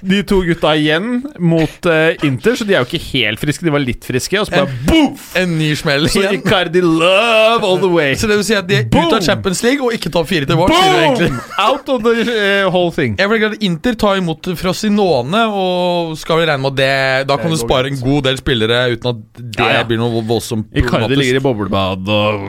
de 0.00 0.22
to 0.28 0.40
gutta 0.46 0.74
igjen 0.78 1.22
mot 1.38 1.86
uh, 1.90 2.12
Inter, 2.26 2.54
så 2.58 2.64
de 2.68 2.74
er 2.76 2.82
jo 2.84 2.88
ikke 2.88 3.00
helt 3.12 3.40
friske. 3.42 3.64
De 3.66 3.72
var 3.74 3.82
litt 3.82 4.04
friske, 4.06 4.38
og 4.40 4.46
så 4.48 4.54
bare 4.54 4.70
boom! 4.88 5.14
En 5.38 5.56
ny 5.58 5.72
smell 5.78 6.08
Så 6.10 6.22
igjen. 6.22 6.38
Icardi 6.40 6.82
love 6.84 7.64
all 7.66 7.78
the 7.82 7.90
way. 7.92 8.14
Så 8.18 8.28
det 8.30 8.38
vil 8.40 8.46
si 8.48 8.56
at 8.58 8.68
de 8.68 8.78
er 8.80 8.88
Boom! 8.92 9.08
ute 9.08 9.18
av 9.20 9.26
Champions 9.26 9.62
League 9.66 9.84
og 9.84 9.94
ikke 9.96 10.12
topp 10.14 10.28
fire 10.30 10.48
til 10.48 10.58
vårt. 10.60 10.72
sier 10.74 10.92
du 10.92 11.00
egentlig. 11.04 11.30
Boom! 11.34 11.40
Out 11.68 11.88
of 11.94 12.02
the 12.06 12.14
uh, 12.26 12.68
whole 12.72 12.92
thing. 12.94 13.16
Jeg 13.18 13.30
vil 13.32 13.42
glad 13.42 13.56
at 13.58 13.62
Inter 13.68 13.98
tar 13.98 14.20
imot 14.20 14.48
Frosinone, 14.58 15.42
og 15.52 16.14
skal 16.20 16.40
vi 16.42 16.48
regne 16.48 16.62
med 16.62 16.72
at 16.72 16.78
det 16.78 17.28
Da 17.28 17.36
kan 17.40 17.50
Det 17.52 17.58
du 17.58 17.62
spare 17.64 17.90
en 17.92 17.98
god 18.00 18.22
del 18.28 18.38
spillere 18.40 18.80
uten 18.94 19.10
at 19.12 19.22
det 19.38 19.58
Ja, 19.64 19.68
ja. 19.80 19.84
blir 19.88 19.98
noe 20.00 20.22
voldsomt 20.28 20.68
Icardi 20.76 21.16
ligger 21.18 21.40
i 21.40 21.42
boblebad 21.44 22.08
og 22.08 22.46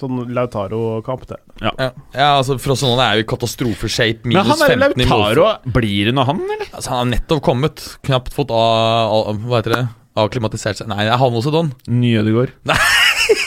Sånn 0.00 0.20
Lautaro-kamp, 0.34 1.24
det. 1.30 1.38
Ja. 1.62 1.70
ja, 2.14 2.28
altså 2.38 2.56
Frosinone 2.60 3.04
er 3.04 3.18
jo 3.20 3.24
i 3.24 3.28
katastrofeshape. 3.30 4.24
Men 4.26 4.38
Minus 4.40 4.50
han 4.50 4.62
der 4.62 4.72
15 4.90 5.02
i 5.04 5.06
målforskjell. 5.08 5.38
Lautaro, 5.40 5.72
blir 5.76 6.08
det 6.10 6.14
noe 6.16 6.26
han, 6.28 6.33
eller? 6.42 6.66
Altså, 6.70 6.90
han 6.90 7.00
har 7.00 7.10
nettopp 7.12 7.44
kommet. 7.46 7.84
Knapt 8.06 8.34
fått 8.36 8.52
av, 8.54 9.14
av, 9.30 9.38
Hva 9.44 9.60
heter 9.60 9.76
det? 9.76 9.84
Avklimatisert 10.14 10.78
seg 10.78 10.90
Nei, 10.90 11.02
det 11.06 11.14
er 11.14 11.18
han 11.18 11.38
også, 11.40 11.52
Don. 11.54 11.72
Ny 11.90 12.16
Ødegaard. 12.20 12.54
Nei. 12.70 12.80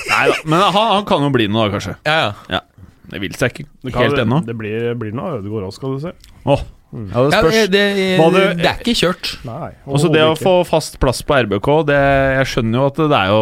Nei 0.07 0.23
da, 0.31 0.39
men 0.49 0.63
han, 0.63 0.89
han 0.95 1.05
kan 1.07 1.23
jo 1.23 1.29
bli 1.33 1.47
noe, 1.51 1.67
da, 1.67 1.77
kanskje. 1.77 1.97
Ja, 2.07 2.33
ja. 2.51 2.63
Det 3.07 3.21
vil 3.23 3.35
seg 3.39 3.53
ikke 3.53 3.69
Det, 3.69 3.91
kan, 3.93 4.01
helt 4.03 4.19
ennå. 4.19 4.41
det 4.43 4.55
blir, 4.59 4.89
blir 4.99 5.13
noe 5.15 5.37
Ødegaard 5.37 5.69
òg, 5.69 5.75
skal 5.75 5.95
du 5.95 6.01
se. 6.03 6.11
Åh, 6.47 6.63
ja, 6.87 7.23
det 7.27 7.35
ja 7.35 7.41
det, 7.43 7.63
det, 7.71 8.43
det 8.61 8.67
er 8.69 8.77
ikke 8.79 8.95
kjørt. 8.95 9.33
Nei. 9.47 9.73
Også 9.91 10.07
det 10.11 10.23
å 10.23 10.37
få 10.39 10.61
fast 10.67 10.95
plass 11.01 11.19
på 11.27 11.35
RBK, 11.43 11.67
det, 11.89 11.97
jeg 12.39 12.49
skjønner 12.53 12.79
jo 12.79 12.85
at 12.87 13.01
det 13.01 13.17
er 13.17 13.31
jo 13.33 13.41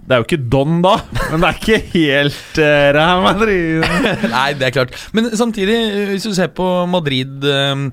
Det 0.00 0.16
er 0.16 0.22
jo 0.22 0.26
ikke 0.26 0.40
Don 0.50 0.80
da, 0.82 0.96
men 1.30 1.44
det 1.44 1.50
er 1.50 1.60
ikke 1.60 1.78
helt 1.94 2.58
uh, 2.58 2.88
Real 2.96 3.22
Madrid. 3.28 3.86
Nei, 4.34 4.48
det 4.58 4.68
er 4.68 4.74
klart. 4.74 4.96
Men 5.14 5.30
samtidig, 5.38 5.78
hvis 6.10 6.26
du 6.26 6.34
ser 6.34 6.50
på 6.56 6.66
Madrid 6.90 7.46
eh, 7.46 7.86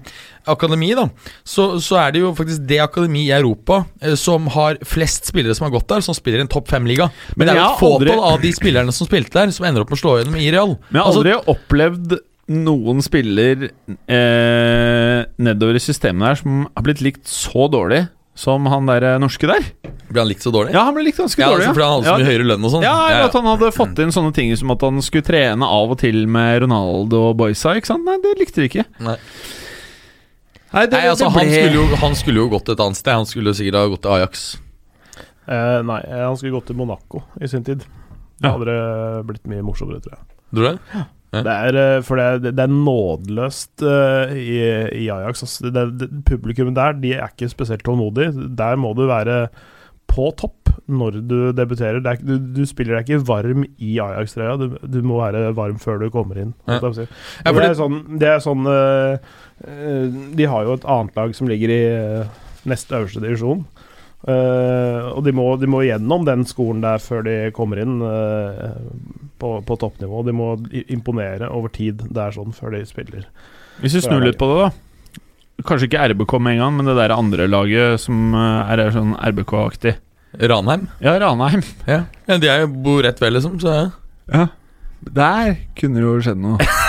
akademi, 0.48 0.94
da, 0.98 1.08
så, 1.48 1.68
så 1.84 1.98
er 2.02 2.16
det 2.16 2.22
jo 2.24 2.32
faktisk 2.38 2.64
det 2.70 2.80
akademi 2.84 3.26
i 3.28 3.34
Europa 3.36 3.82
eh, 4.02 4.16
som 4.20 4.48
har 4.56 4.80
flest 4.88 5.28
spillere 5.32 5.56
som 5.58 5.68
har 5.68 5.76
gått 5.78 5.88
der, 5.92 6.02
som 6.06 6.16
spiller 6.18 6.40
i 6.42 6.46
en 6.48 6.52
topp 6.54 6.68
fem-liga. 6.72 7.10
Men, 7.36 7.46
Men 7.46 7.48
det 7.48 7.54
er 7.56 7.62
jo 7.62 7.68
et 7.74 7.82
fåtall 7.84 8.08
aldri- 8.16 8.32
av 8.34 8.42
de 8.48 8.54
spillerne 8.58 8.96
som 8.96 9.08
spilte 9.10 9.38
der, 9.40 9.52
som 9.56 9.68
ender 9.70 9.84
opp 9.86 9.92
med 9.94 10.00
å 10.00 10.04
slå 10.04 10.18
gjennom 10.22 10.40
i 10.42 10.50
Real. 10.56 10.76
Men 10.90 11.00
jeg 11.00 11.04
har 11.04 11.08
Altså, 11.12 11.24
aldri 11.26 11.38
opplevd 11.56 12.18
noen 12.48 13.02
spiller 13.04 13.66
eh, 13.68 15.26
nedover 15.44 15.76
i 15.80 15.84
systemet 15.84 16.30
der 16.32 16.38
som 16.40 16.62
har 16.78 16.86
blitt 16.86 17.02
likt 17.04 17.28
så 17.28 17.68
dårlig 17.72 18.06
som 18.38 18.68
han 18.70 18.86
der 18.88 19.04
eh, 19.04 19.18
norske 19.20 19.50
der. 19.50 19.66
Ble 20.08 20.22
han 20.22 20.30
likt 20.30 20.46
så 20.46 20.52
dårlig? 20.54 20.72
Ja, 20.76 20.84
han 20.88 20.96
ble 20.96 21.04
likt 21.08 21.18
ganske 21.20 21.42
Ja, 21.42 21.50
dårlig. 21.52 21.66
altså, 21.66 21.74
fordi 21.76 21.88
han 21.88 21.96
hadde 21.98 22.06
så 22.08 22.12
ja. 22.14 22.18
mye 22.22 22.30
høyere 22.30 22.48
lønn 22.52 22.68
og 22.68 22.72
sånn. 22.76 22.86
Ja, 22.86 22.96
Ja, 23.12 23.24
at 23.28 23.36
han 23.36 23.48
hadde 23.50 23.72
fått 23.76 24.00
inn 24.04 24.14
sånne 24.16 24.32
ting 24.38 24.54
som 24.60 24.72
at 24.76 24.86
han 24.86 25.02
skulle 25.04 25.26
trene 25.28 25.68
av 25.68 25.96
og 25.96 26.00
til 26.04 26.22
med 26.32 26.62
Ronaldo 26.64 27.24
og 27.32 27.40
boysa. 27.42 27.74
Ikke 27.80 27.90
sant? 27.90 28.06
Nei, 28.08 28.16
det 28.24 28.36
likte 28.40 28.62
de 28.62 28.70
ikke. 28.70 28.86
Nei. 29.04 29.18
Nei, 30.78 30.86
det, 30.86 30.94
Nei, 31.00 31.10
altså, 31.10 31.26
det 31.26 31.34
han, 31.34 31.52
skulle 31.56 31.74
jo, 31.74 32.00
han 32.04 32.16
skulle 32.18 32.42
jo 32.44 32.50
gått 32.52 32.70
et 32.70 32.82
annet 32.84 33.00
sted. 33.00 33.16
Han 33.18 33.26
skulle 33.26 33.54
sikkert 33.58 33.80
ha 33.80 33.90
gått 33.90 34.04
til 34.06 34.14
Ajax. 34.14 34.48
Eh, 35.48 35.78
nei, 35.88 36.02
eh, 36.06 36.24
han 36.28 36.38
skulle 36.38 36.54
gått 36.54 36.68
til 36.70 36.78
Monaco 36.78 37.24
i 37.42 37.50
sin 37.50 37.66
tid. 37.66 37.86
Det 38.38 38.46
Ja. 38.46 38.54
hadde 38.54 38.66
det 38.70 39.26
blitt 39.26 39.48
mye 39.50 39.66
morsommere, 39.66 40.04
tror 40.04 40.14
jeg. 40.14 40.26
Tror 40.54 40.62
du 40.62 40.68
det? 40.68 40.80
Ja. 40.94 41.42
Det 41.44 41.54
er, 41.54 41.78
eh, 41.98 42.02
for 42.02 42.22
det, 42.22 42.54
det 42.56 42.64
er 42.64 42.72
nådeløst 42.72 43.84
uh, 43.84 44.32
i, 44.38 44.60
i 45.02 45.10
Ajax. 45.10 45.44
Altså, 45.44 45.72
det, 45.74 45.86
det, 46.00 46.10
publikummet 46.30 46.76
der 46.78 46.94
de 47.02 47.14
er 47.18 47.34
ikke 47.34 47.50
spesielt 47.50 47.84
tålmodig. 47.84 48.30
Der 48.58 48.78
må 48.80 48.94
du 48.96 49.08
være 49.10 49.48
på 50.08 50.30
topp 50.40 50.72
når 50.88 51.20
du 51.28 51.52
debuterer. 51.52 52.00
Det 52.00 52.14
er, 52.14 52.22
du, 52.24 52.38
du 52.40 52.64
spiller 52.70 52.96
deg 52.96 53.10
ikke 53.10 53.28
varm 53.28 53.66
i 53.66 53.98
Ajax-trøya. 54.00 54.56
Du, 54.62 54.78
du 54.88 55.02
må 55.04 55.20
være 55.20 55.52
varm 55.58 55.82
før 55.82 56.00
du 56.00 56.08
kommer 56.14 56.40
inn. 56.40 56.54
Ja. 56.70 56.80
si. 56.96 57.08
Ja, 57.44 57.52
det 57.52 57.66
er 57.66 57.76
sånn, 57.82 58.00
det 58.22 58.30
er 58.32 58.44
sånn 58.44 58.70
eh, 58.72 59.36
De 59.58 60.46
har 60.46 60.68
jo 60.68 60.78
et 60.78 60.86
annet 60.86 61.18
lag 61.18 61.34
som 61.36 61.50
ligger 61.50 61.72
i 61.74 61.82
eh, 61.90 62.40
nest 62.70 62.92
øverste 62.94 63.24
divisjon. 63.24 63.66
Uh, 64.28 65.14
og 65.14 65.22
de 65.24 65.32
må, 65.32 65.44
de 65.62 65.70
må 65.70 65.84
gjennom 65.86 66.26
den 66.28 66.42
skolen 66.50 66.82
der 66.84 67.00
før 67.00 67.22
de 67.24 67.36
kommer 67.56 67.80
inn 67.80 68.00
uh, 68.02 68.74
på, 69.40 69.54
på 69.64 69.78
toppnivå. 69.80 70.24
De 70.28 70.34
må 70.36 70.50
imponere 70.90 71.48
over 71.54 71.72
tid. 71.74 72.02
Det 72.10 72.24
er 72.24 72.36
sånn 72.36 72.56
før 72.56 72.76
de 72.76 72.82
spiller. 72.90 73.28
Hvis 73.82 73.96
vi 73.96 74.04
snur 74.04 74.26
litt 74.26 74.40
på 74.42 74.50
det, 74.52 74.66
da. 74.66 75.22
Kanskje 75.68 75.88
ikke 75.90 76.04
RBK 76.12 76.36
med 76.42 76.58
en 76.58 76.64
gang, 76.64 76.76
men 76.78 76.90
det 76.90 76.98
der 77.00 77.16
andre 77.16 77.48
laget 77.50 78.02
som 78.04 78.36
eh, 78.38 78.74
er 78.74 78.92
sånn 78.94 79.16
RBK-aktig. 79.18 79.96
Ranheim? 80.52 80.86
Ja, 81.02 81.16
Ranheim. 81.22 81.64
Ja. 81.90 82.04
ja 82.30 82.38
de 82.42 82.52
er 82.52 82.66
jo 82.66 82.70
bor 82.86 83.02
rett 83.06 83.22
ved, 83.22 83.34
liksom. 83.38 83.58
Så 83.62 83.74
ja. 83.74 83.88
Ja. 84.30 84.48
Der 85.02 85.56
kunne 85.78 86.02
det 86.02 86.06
jo 86.06 86.18
skjedd 86.26 86.42
noe. 86.44 86.62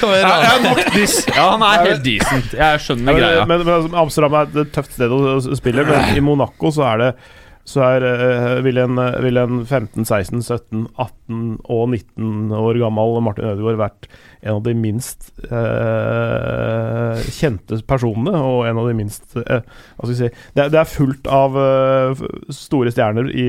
Kan 0.00 0.08
være 0.14 0.20
Ja, 0.24 0.36
ja, 0.46 0.54
nok 0.64 0.80
dis. 0.94 1.14
ja, 1.28 1.44
han 1.52 1.62
er 1.66 1.84
helt 1.86 2.04
decent. 2.06 2.54
Jeg 2.56 2.80
skjønner 2.86 3.12
Ja, 3.12 3.18
greia. 3.20 3.44
men, 3.46 3.58
men, 3.58 3.66
men 3.66 3.74
altså, 3.76 3.96
Amsterdam 4.04 4.38
er 4.40 4.62
et 4.64 4.72
tøft 4.74 4.96
sted 4.96 5.12
å 5.12 5.38
spille, 5.58 5.84
men 5.88 6.16
i 6.16 6.24
Monaco 6.24 6.72
så 6.74 6.86
er 6.94 7.04
det 7.04 7.10
så 7.68 7.82
er, 7.84 8.04
eh, 8.08 8.60
vil, 8.64 8.78
en, 8.82 8.98
vil 9.22 9.38
en 9.38 9.60
15, 9.66 10.04
16, 10.04 10.42
17, 10.42 10.86
18 10.96 11.58
og 11.70 11.82
19 11.92 12.54
år 12.56 12.78
gammel 12.80 13.20
Martin 13.22 13.50
Ødegaard 13.52 13.80
vært 13.80 14.08
en 14.40 14.56
av 14.56 14.62
de 14.64 14.74
minst 14.74 15.30
eh, 15.44 17.20
kjente 17.36 17.80
personene, 17.88 18.32
og 18.40 18.64
en 18.68 18.80
av 18.80 18.88
de 18.88 18.96
minst 18.96 19.36
eh, 19.36 19.60
Hva 19.60 20.06
skal 20.06 20.14
vi 20.14 20.18
si 20.22 20.30
Det, 20.56 20.70
det 20.72 20.80
er 20.80 20.88
fullt 20.88 21.28
av 21.30 21.58
eh, 21.60 22.24
store 22.54 22.94
stjerner 22.94 23.28
i, 23.30 23.48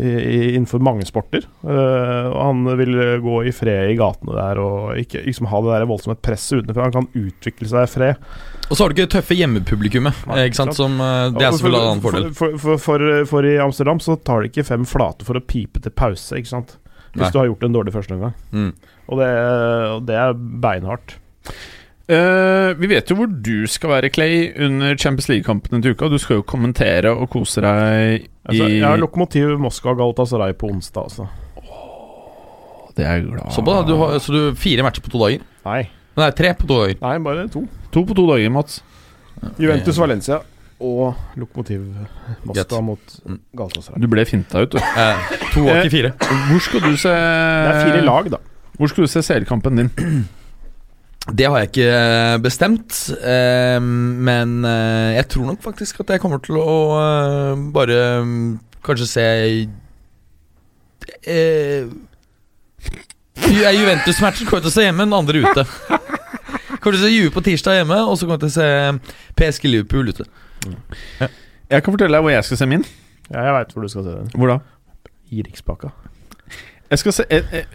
i, 0.00 0.10
innenfor 0.56 0.82
mange 0.82 1.06
sporter. 1.08 1.44
Eh, 1.44 2.30
og 2.30 2.40
han 2.40 2.64
vil 2.80 2.96
gå 3.24 3.42
i 3.50 3.54
fred 3.54 3.92
i 3.92 3.98
gatene 4.00 4.38
der 4.38 4.62
og 4.62 4.96
ikke 5.00 5.26
liksom 5.26 5.50
ha 5.52 5.62
det 5.66 5.76
der 5.76 5.90
voldsomme 5.92 6.18
presset 6.18 6.64
utenfor. 6.64 6.88
Han 6.88 6.96
kan 6.96 7.28
utvikle 7.28 7.70
seg 7.70 7.84
i 7.84 7.92
fred. 7.98 8.32
Og 8.70 8.76
så 8.78 8.84
har 8.84 8.90
du 8.90 8.94
ikke 8.94 9.08
det 9.08 9.14
tøffe 9.16 9.34
hjemmepublikummet. 9.34 10.18
Nei, 10.30 10.44
ikke 10.46 10.60
sant? 10.60 10.76
Som, 10.78 10.94
eh, 11.02 11.32
det 11.34 11.42
er 11.42 11.56
selvfølgelig 11.56 11.80
en 11.80 11.88
annen 11.88 12.04
fordel. 12.04 12.28
For, 12.30 12.54
for, 12.54 12.60
for, 12.62 12.82
for, 12.84 13.06
for 13.30 13.46
i 13.46 13.56
Amsterdam 13.62 14.00
så 14.02 14.16
tar 14.24 14.42
det 14.44 14.52
ikke 14.52 14.66
fem 14.68 14.86
flate 14.88 15.26
for 15.26 15.38
å 15.38 15.42
pipe 15.44 15.82
til 15.82 15.92
pause, 15.96 16.38
ikke 16.38 16.52
sant? 16.52 16.76
Hvis 17.10 17.26
Nei. 17.26 17.30
du 17.34 17.38
har 17.40 17.48
gjort 17.50 17.66
en 17.66 17.74
dårlig 17.74 17.92
første 17.94 18.14
omgang. 18.14 18.34
Mm. 18.54 18.72
Og 19.10 19.18
det, 19.18 19.28
og 19.90 20.02
det 20.06 20.18
er 20.20 20.34
beinhardt. 20.62 21.16
Uh, 22.10 22.74
vi 22.78 22.88
vet 22.90 23.10
jo 23.10 23.16
hvor 23.20 23.30
du 23.30 23.66
skal 23.70 23.92
være, 23.92 24.10
Clay, 24.14 24.48
under 24.58 24.96
Champions 24.98 25.28
League-kampene 25.30 25.78
til 25.82 25.94
uka. 25.94 26.08
Du 26.10 26.18
skal 26.22 26.40
jo 26.40 26.46
kommentere 26.46 27.12
og 27.14 27.28
kose 27.30 27.62
deg 27.62 27.76
i 28.16 28.28
Altså, 28.50 28.66
jeg 28.72 28.82
har 28.82 28.98
Lokomotiv 28.98 29.52
Moskva 29.62 29.92
Galatasaray 29.98 30.54
på 30.58 30.70
onsdag, 30.72 31.06
altså. 31.10 31.26
Det 32.96 33.04
er 33.06 33.20
jeg 33.20 33.28
glad 33.28 33.52
Så, 33.54 33.62
da, 33.62 33.74
du 33.86 33.92
har, 34.00 34.16
så 34.18 34.32
du 34.34 34.40
fire 34.58 34.82
matcher 34.82 35.04
på 35.04 35.12
to 35.12 35.20
dager? 35.22 35.44
Nei, 35.66 35.82
Nei, 36.18 36.30
tre 36.34 36.50
på 36.58 36.66
to 36.66 36.80
dager. 36.80 36.96
nei 37.04 37.12
bare 37.22 37.44
to. 37.52 37.62
To 37.94 38.02
på 38.08 38.16
to 38.18 38.24
dager, 38.32 38.50
Mats. 38.52 38.80
Juventus 39.60 40.00
Valencia 40.00 40.40
og 40.80 41.14
Lokomotiv 41.36 41.82
Moskva 42.44 42.54
Get. 42.62 42.74
mot 42.84 43.16
Mm. 43.26 43.38
Galatasaray. 43.56 44.00
Du 44.00 44.08
ble 44.08 44.24
finta 44.26 44.62
ut, 44.64 44.72
du. 44.72 44.78
Eh, 44.78 45.32
to 45.54 45.64
og 45.66 45.76
ikke 45.76 45.90
fire. 45.92 46.12
Hvor 46.50 46.60
skal 46.64 46.80
du 46.86 46.96
se 46.96 47.08
Det 47.14 47.72
er 47.74 47.80
fire 47.92 48.04
lag, 48.06 48.30
da. 48.32 48.40
Hvor 48.78 48.88
skal 48.88 49.04
du 49.04 49.08
se 49.12 49.22
CL-kampen 49.22 49.76
din? 49.82 49.90
Det 51.36 51.46
har 51.46 51.58
jeg 51.60 51.68
ikke 51.68 51.88
eh, 51.92 52.38
bestemt, 52.42 52.96
eh, 53.22 53.76
men 53.80 54.64
eh, 54.64 55.16
jeg 55.18 55.28
tror 55.28 55.50
nok 55.50 55.62
faktisk 55.62 56.00
at 56.00 56.14
jeg 56.14 56.20
kommer 56.22 56.40
til 56.42 56.56
å 56.58 56.76
eh, 56.96 57.60
bare 57.76 57.98
mm, 58.24 58.58
kanskje 58.82 59.06
se 59.06 59.26
eh, 61.28 61.84
er 63.50 63.76
Juventus-matchen 63.76 64.48
kommer 64.48 64.62
jeg 64.62 64.66
til 64.66 64.72
å 64.72 64.74
se 64.78 64.86
hjemme, 64.88 65.04
den 65.06 65.16
andre 65.16 65.44
ute. 65.44 65.64
Kommer 66.80 66.96
til 66.96 67.02
å 67.02 67.04
se 67.04 67.12
Juve 67.12 67.32
på 67.34 67.42
tirsdag 67.44 67.74
hjemme, 67.82 67.96
og 68.08 68.14
så 68.16 68.24
kommer 68.24 68.38
jeg 68.40 68.46
til 68.46 68.50
å 68.50 68.56
se 68.56 68.68
PSG 69.36 69.66
Liverpool 69.68 70.08
ute. 70.08 70.24
Jeg 71.70 71.82
kan 71.84 71.94
fortelle 71.94 72.16
deg 72.16 72.24
hvor 72.26 72.32
jeg 72.34 72.44
skal 72.48 72.60
se 72.60 72.66
min. 72.70 72.84
Ja, 73.30 73.44
jeg 73.46 73.54
veit 73.56 73.74
hvor 73.74 73.84
du 73.86 73.90
skal 73.92 74.06
se 74.06 74.14
den. 74.18 74.30
Hvor 74.34 74.50
da? 74.50 74.58
I 75.30 75.42
Rikspakka. 75.46 75.92
Jeg 76.90 76.98
skal 76.98 77.14
se, 77.14 77.24
jeg, 77.30 77.66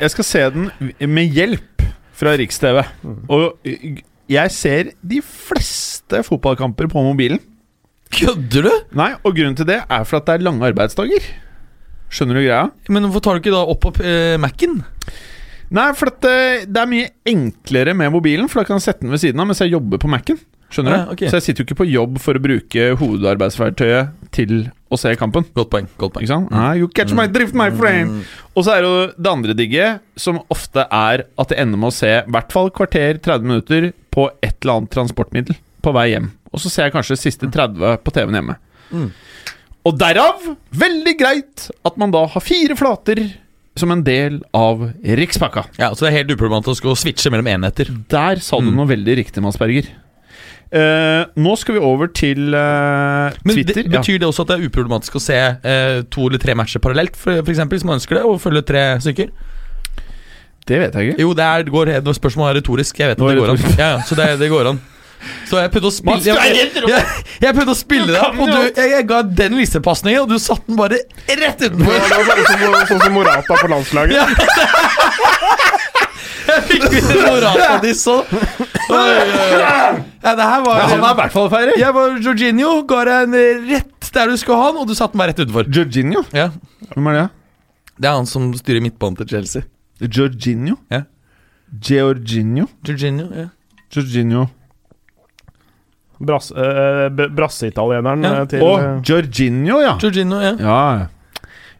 jeg- 0.00 0.10
skal 0.10 0.24
se 0.26 0.40
den 0.50 0.70
med 1.14 1.30
hjelp 1.36 1.84
fra 2.14 2.32
Riks-TV. 2.38 2.80
Mm. 3.06 3.20
Og 3.30 3.68
jeg 4.30 4.50
ser 4.50 4.90
de 5.06 5.20
fleste 5.22 6.22
fotballkamper 6.26 6.88
på 6.90 7.02
mobilen. 7.06 7.38
Kødder 8.14 8.66
du?! 8.66 8.72
Nei, 8.98 9.12
og 9.22 9.34
grunnen 9.34 9.56
til 9.58 9.66
det 9.66 9.80
er 9.88 10.04
for 10.06 10.18
at 10.20 10.26
det 10.26 10.34
er 10.36 10.44
lange 10.46 10.66
arbeidsdager. 10.66 11.22
Skjønner 12.14 12.36
du 12.38 12.42
greia? 12.44 12.66
Men 12.94 13.06
hvorfor 13.08 13.22
tar 13.24 13.38
du 13.38 13.42
ikke 13.42 13.54
da 13.54 13.62
opp 13.72 13.86
opp 13.90 14.00
eh, 14.02 14.34
Mac-en? 14.42 14.80
Nei, 15.74 15.86
for 15.98 16.10
at 16.12 16.18
det, 16.22 16.34
det 16.70 16.82
er 16.82 16.90
mye 16.90 17.08
enklere 17.26 17.94
med 17.98 18.12
mobilen, 18.14 18.46
for 18.50 18.60
da 18.60 18.68
kan 18.68 18.78
jeg 18.78 18.84
sette 18.90 19.02
den 19.06 19.14
ved 19.14 19.22
siden 19.22 19.40
av 19.42 19.48
mens 19.48 19.62
jeg 19.64 19.72
jobber 19.72 19.98
på 20.02 20.10
Mac-en. 20.12 20.38
Skjønner 20.74 20.90
du? 20.90 20.96
Ja, 20.98 21.04
okay. 21.14 21.28
Så 21.30 21.38
jeg 21.38 21.44
sitter 21.46 21.62
jo 21.62 21.68
ikke 21.68 21.80
på 21.84 21.86
jobb 21.86 22.16
for 22.22 22.34
å 22.38 22.42
bruke 22.42 22.86
hovedarbeidsverktøyet 22.98 24.30
til 24.34 24.54
å 24.90 24.98
se 24.98 25.12
kampen. 25.18 25.46
Godt 25.54 25.70
poeng. 25.72 25.86
godt 25.98 26.14
poeng 26.16 26.24
Ikke 26.26 26.32
sant? 26.32 26.48
Ah, 26.54 26.72
you 26.78 26.88
catch 26.90 27.14
my 27.14 27.26
drift, 27.30 27.54
my 27.58 27.68
friend! 27.74 28.24
Og 28.54 28.66
så 28.66 28.74
er 28.76 28.82
det 28.84 28.90
jo 28.90 29.04
det 29.22 29.30
andre 29.30 29.54
digge, 29.58 29.86
som 30.20 30.40
ofte 30.52 30.84
er 30.90 31.24
at 31.38 31.50
det 31.52 31.58
ender 31.62 31.78
med 31.80 31.92
å 31.92 31.94
se 31.94 32.10
i 32.20 32.24
hvert 32.34 32.54
fall 32.54 32.70
kvarter, 32.74 33.18
30 33.22 33.46
minutter 33.46 33.92
på 34.14 34.28
et 34.42 34.56
eller 34.62 34.80
annet 34.80 34.92
transportmiddel 34.94 35.56
på 35.84 35.94
vei 35.94 36.08
hjem. 36.12 36.28
Og 36.54 36.62
så 36.62 36.70
ser 36.70 36.88
jeg 36.88 36.94
kanskje 36.94 37.18
siste 37.18 37.50
30 37.50 37.98
på 38.04 38.14
TV-en 38.14 38.38
hjemme. 38.38 38.58
Mm. 38.94 39.08
Og 39.84 39.96
derav 40.00 40.44
veldig 40.74 41.16
greit 41.20 41.68
at 41.84 41.98
man 42.00 42.14
da 42.14 42.24
har 42.30 42.44
fire 42.44 42.76
flater 42.78 43.20
som 43.76 43.90
en 43.90 44.04
del 44.06 44.38
av 44.54 44.84
rikspakka. 45.02 45.64
Ja, 45.82 45.90
Så 45.94 46.06
det 46.06 46.12
er 46.12 46.18
helt 46.22 46.30
uproblematisk 46.36 46.86
å 46.86 46.94
switche 46.96 47.30
mellom 47.34 47.48
enheter. 47.50 47.90
Der 48.08 48.38
sa 48.38 48.60
du 48.60 48.70
Mm. 48.70 48.76
noe 48.76 48.86
veldig 48.86 49.16
riktig, 49.18 49.42
Mads 49.42 49.58
Eh, 50.72 51.24
nå 51.38 51.56
skal 51.60 51.76
vi 51.76 51.82
over 51.86 52.08
til 52.10 52.54
uh, 52.54 53.34
Men 53.44 53.54
Twitter. 53.54 53.82
det, 53.82 53.90
betyr 53.92 54.18
det 54.18 54.26
også 54.26 54.42
at 54.42 54.48
det 54.52 54.56
er 54.56 54.70
uproblematisk 54.70 55.18
å 55.20 55.22
se 55.22 55.36
uh, 55.36 56.00
to 56.10 56.24
eller 56.26 56.40
tre 56.42 56.56
matcher 56.58 56.82
parallelt, 56.82 57.18
for, 57.18 57.42
for 57.44 57.52
eksempel, 57.52 57.78
hvis 57.78 57.86
man 57.86 58.00
ønsker 58.00 58.18
det, 58.18 58.24
og 58.26 58.40
følge 58.42 58.64
tre 58.66 58.86
stykker? 59.04 59.30
Det 60.64 60.80
vet 60.80 60.96
jeg 60.96 61.12
ikke. 61.12 61.20
Jo, 61.20 61.36
det 61.36 61.44
er, 61.44 61.70
går, 61.70 61.92
spørsmålet 62.16 62.54
er 62.54 62.60
retorisk. 62.62 62.98
Jeg 62.98 63.12
vet 63.12 63.20
at 63.20 63.28
det 63.28 63.38
går 63.38 63.52
an. 63.52 63.64
Ja, 63.76 63.88
ja, 63.92 64.02
så 64.08 64.16
det, 64.18 64.28
det 64.40 64.48
går 64.50 64.72
an. 64.72 64.80
Så 65.48 65.60
jeg 65.60 65.70
prøvde 65.72 65.88
å 65.88 65.94
spille 65.94 66.16
Mats, 66.16 66.26
er 66.28 66.56
jeg, 66.56 66.70
jeg, 66.88 67.22
jeg 67.40 67.56
prøvde 67.56 67.72
å 67.72 67.78
spille 67.78 68.12
det, 68.12 68.20
og 68.20 68.50
du, 68.50 68.58
jeg, 68.60 68.88
jeg 68.92 69.06
ga 69.08 69.20
den 69.40 69.56
lissepasningen, 69.60 70.24
og 70.24 70.32
du 70.32 70.36
satte 70.42 70.66
den 70.68 70.76
bare 70.80 70.98
rett 71.28 71.64
utenfor. 71.64 71.92
Det 71.94 72.18
var 72.18 72.42
sånn 72.42 72.60
som, 72.64 72.76
sånn 72.90 73.02
som 73.06 73.16
Morata 73.16 73.60
på 73.60 73.70
landslaget. 73.72 74.14
Ja. 74.18 74.26
Jeg 76.44 76.64
fikk 76.68 76.82
litt 76.92 77.06
Morata-diss 77.24 78.02
òg. 78.12 78.32
Ja, 78.90 80.34
det 80.34 80.44
her 80.48 80.62
var 80.64 80.78
Ja, 80.78 80.86
han 80.90 81.02
er 81.04 81.12
i 81.14 81.18
hvert 81.20 81.32
fall 81.34 81.48
ferdig. 81.52 81.74
Jeg 81.80 81.94
var 81.96 82.16
Jorginho, 82.24 82.70
ga 82.88 83.00
deg 83.08 83.28
en 83.28 83.36
rett 83.70 84.10
der 84.14 84.30
du 84.30 84.36
skulle 84.40 84.58
ha 84.60 84.70
den, 84.72 84.80
og 84.82 84.88
du 84.88 84.94
satte 84.96 85.18
bare 85.18 85.32
rett 85.32 85.40
utenfor. 85.44 85.68
Jorginho? 85.74 86.22
Ja, 86.36 86.48
Hvem 86.94 87.08
er 87.10 87.18
det? 87.18 87.24
Det 87.98 88.08
er 88.10 88.16
han 88.18 88.26
som 88.26 88.50
styrer 88.58 88.82
midtbanen 88.84 89.16
til 89.20 89.28
Chelsea. 89.34 89.62
Jorginho? 90.02 90.76
Ja. 90.92 91.02
Georginho? 91.80 92.66
Jorginho, 92.86 93.28
ja. 93.34 93.48
Jorginho. 93.94 94.46
Brass, 96.24 96.50
eh, 96.54 97.08
b- 97.10 97.28
Brasseitalieneren 97.34 98.22
Ja. 98.24 98.32
eh, 98.42 98.46
til 98.46 98.62
Og 98.62 98.78
eh, 98.80 99.00
Jorginho, 99.04 99.80
ja. 99.82 99.96
Jorginho, 100.00 100.40
ja. 100.40 100.52
Ja. 100.58 101.06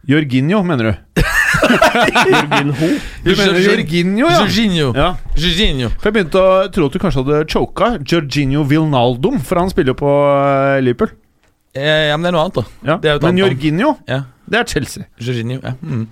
Jorginho, 0.08 0.62
mener 0.66 0.90
du? 0.92 1.22
Jørgen 1.64 2.72
Ho. 2.78 2.88
Du 3.24 3.30
mener 3.34 3.60
Jorginho, 3.64 4.28
ja? 4.28 4.38
Jorginho. 4.42 4.88
ja. 4.96 5.08
Jorginho. 5.36 5.90
For 5.98 6.10
Jeg 6.10 6.16
begynte 6.18 6.42
å 6.42 6.54
tro 6.74 6.88
at 6.90 6.96
du 6.96 7.00
kanskje 7.02 7.22
hadde 7.24 7.42
choka 7.52 7.92
Jorginho 8.10 8.64
Vilnaldum, 8.70 9.40
for 9.44 9.62
han 9.62 9.72
spiller 9.72 9.94
jo 9.94 9.98
på 10.02 10.12
eh, 10.34 10.80
Liverpool. 10.84 11.14
Eh, 11.74 12.10
ja, 12.10 12.16
men 12.18 12.26
det 12.28 12.30
er 12.30 12.36
noe 12.36 12.44
annet, 12.46 12.60
da. 12.60 12.66
Ja. 12.92 12.98
Det 13.02 13.10
er 13.10 13.16
jo 13.16 13.22
et 13.22 13.26
Men 13.26 13.32
annet 13.32 13.40
navn. 13.40 13.56
Jorginho, 13.56 13.94
Ja. 14.10 14.20
det 14.50 14.60
er 14.60 14.70
Chelsea. 14.76 15.08
Jorginho, 15.18 15.58
ja. 15.64 15.74
Mm. 15.82 16.06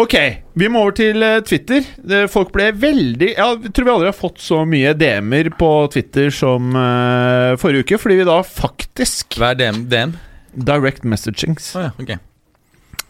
Ok, 0.00 0.14
vi 0.56 0.68
må 0.72 0.80
over 0.86 0.94
til 0.96 1.20
eh, 1.22 1.40
Twitter. 1.44 1.84
Folk 2.32 2.48
ble 2.54 2.70
veldig 2.80 3.26
Jeg 3.34 3.72
tror 3.76 3.84
vi 3.84 3.92
aldri 3.92 4.08
har 4.08 4.16
fått 4.16 4.40
så 4.40 4.62
mye 4.64 4.94
DM-er 4.96 5.50
på 5.60 5.68
Twitter 5.92 6.30
som 6.32 6.70
eh, 6.80 7.52
forrige 7.60 7.84
uke, 7.84 7.98
fordi 8.00 8.16
vi 8.22 8.24
da 8.30 8.38
faktisk 8.48 9.36
Hva 9.36 9.50
er 9.52 9.60
DM? 9.60 9.82
DM? 9.92 10.14
Direct 10.56 11.04
messagings. 11.04 11.74
Å 11.76 11.84
ja, 11.86 11.92
ok. 12.00 12.14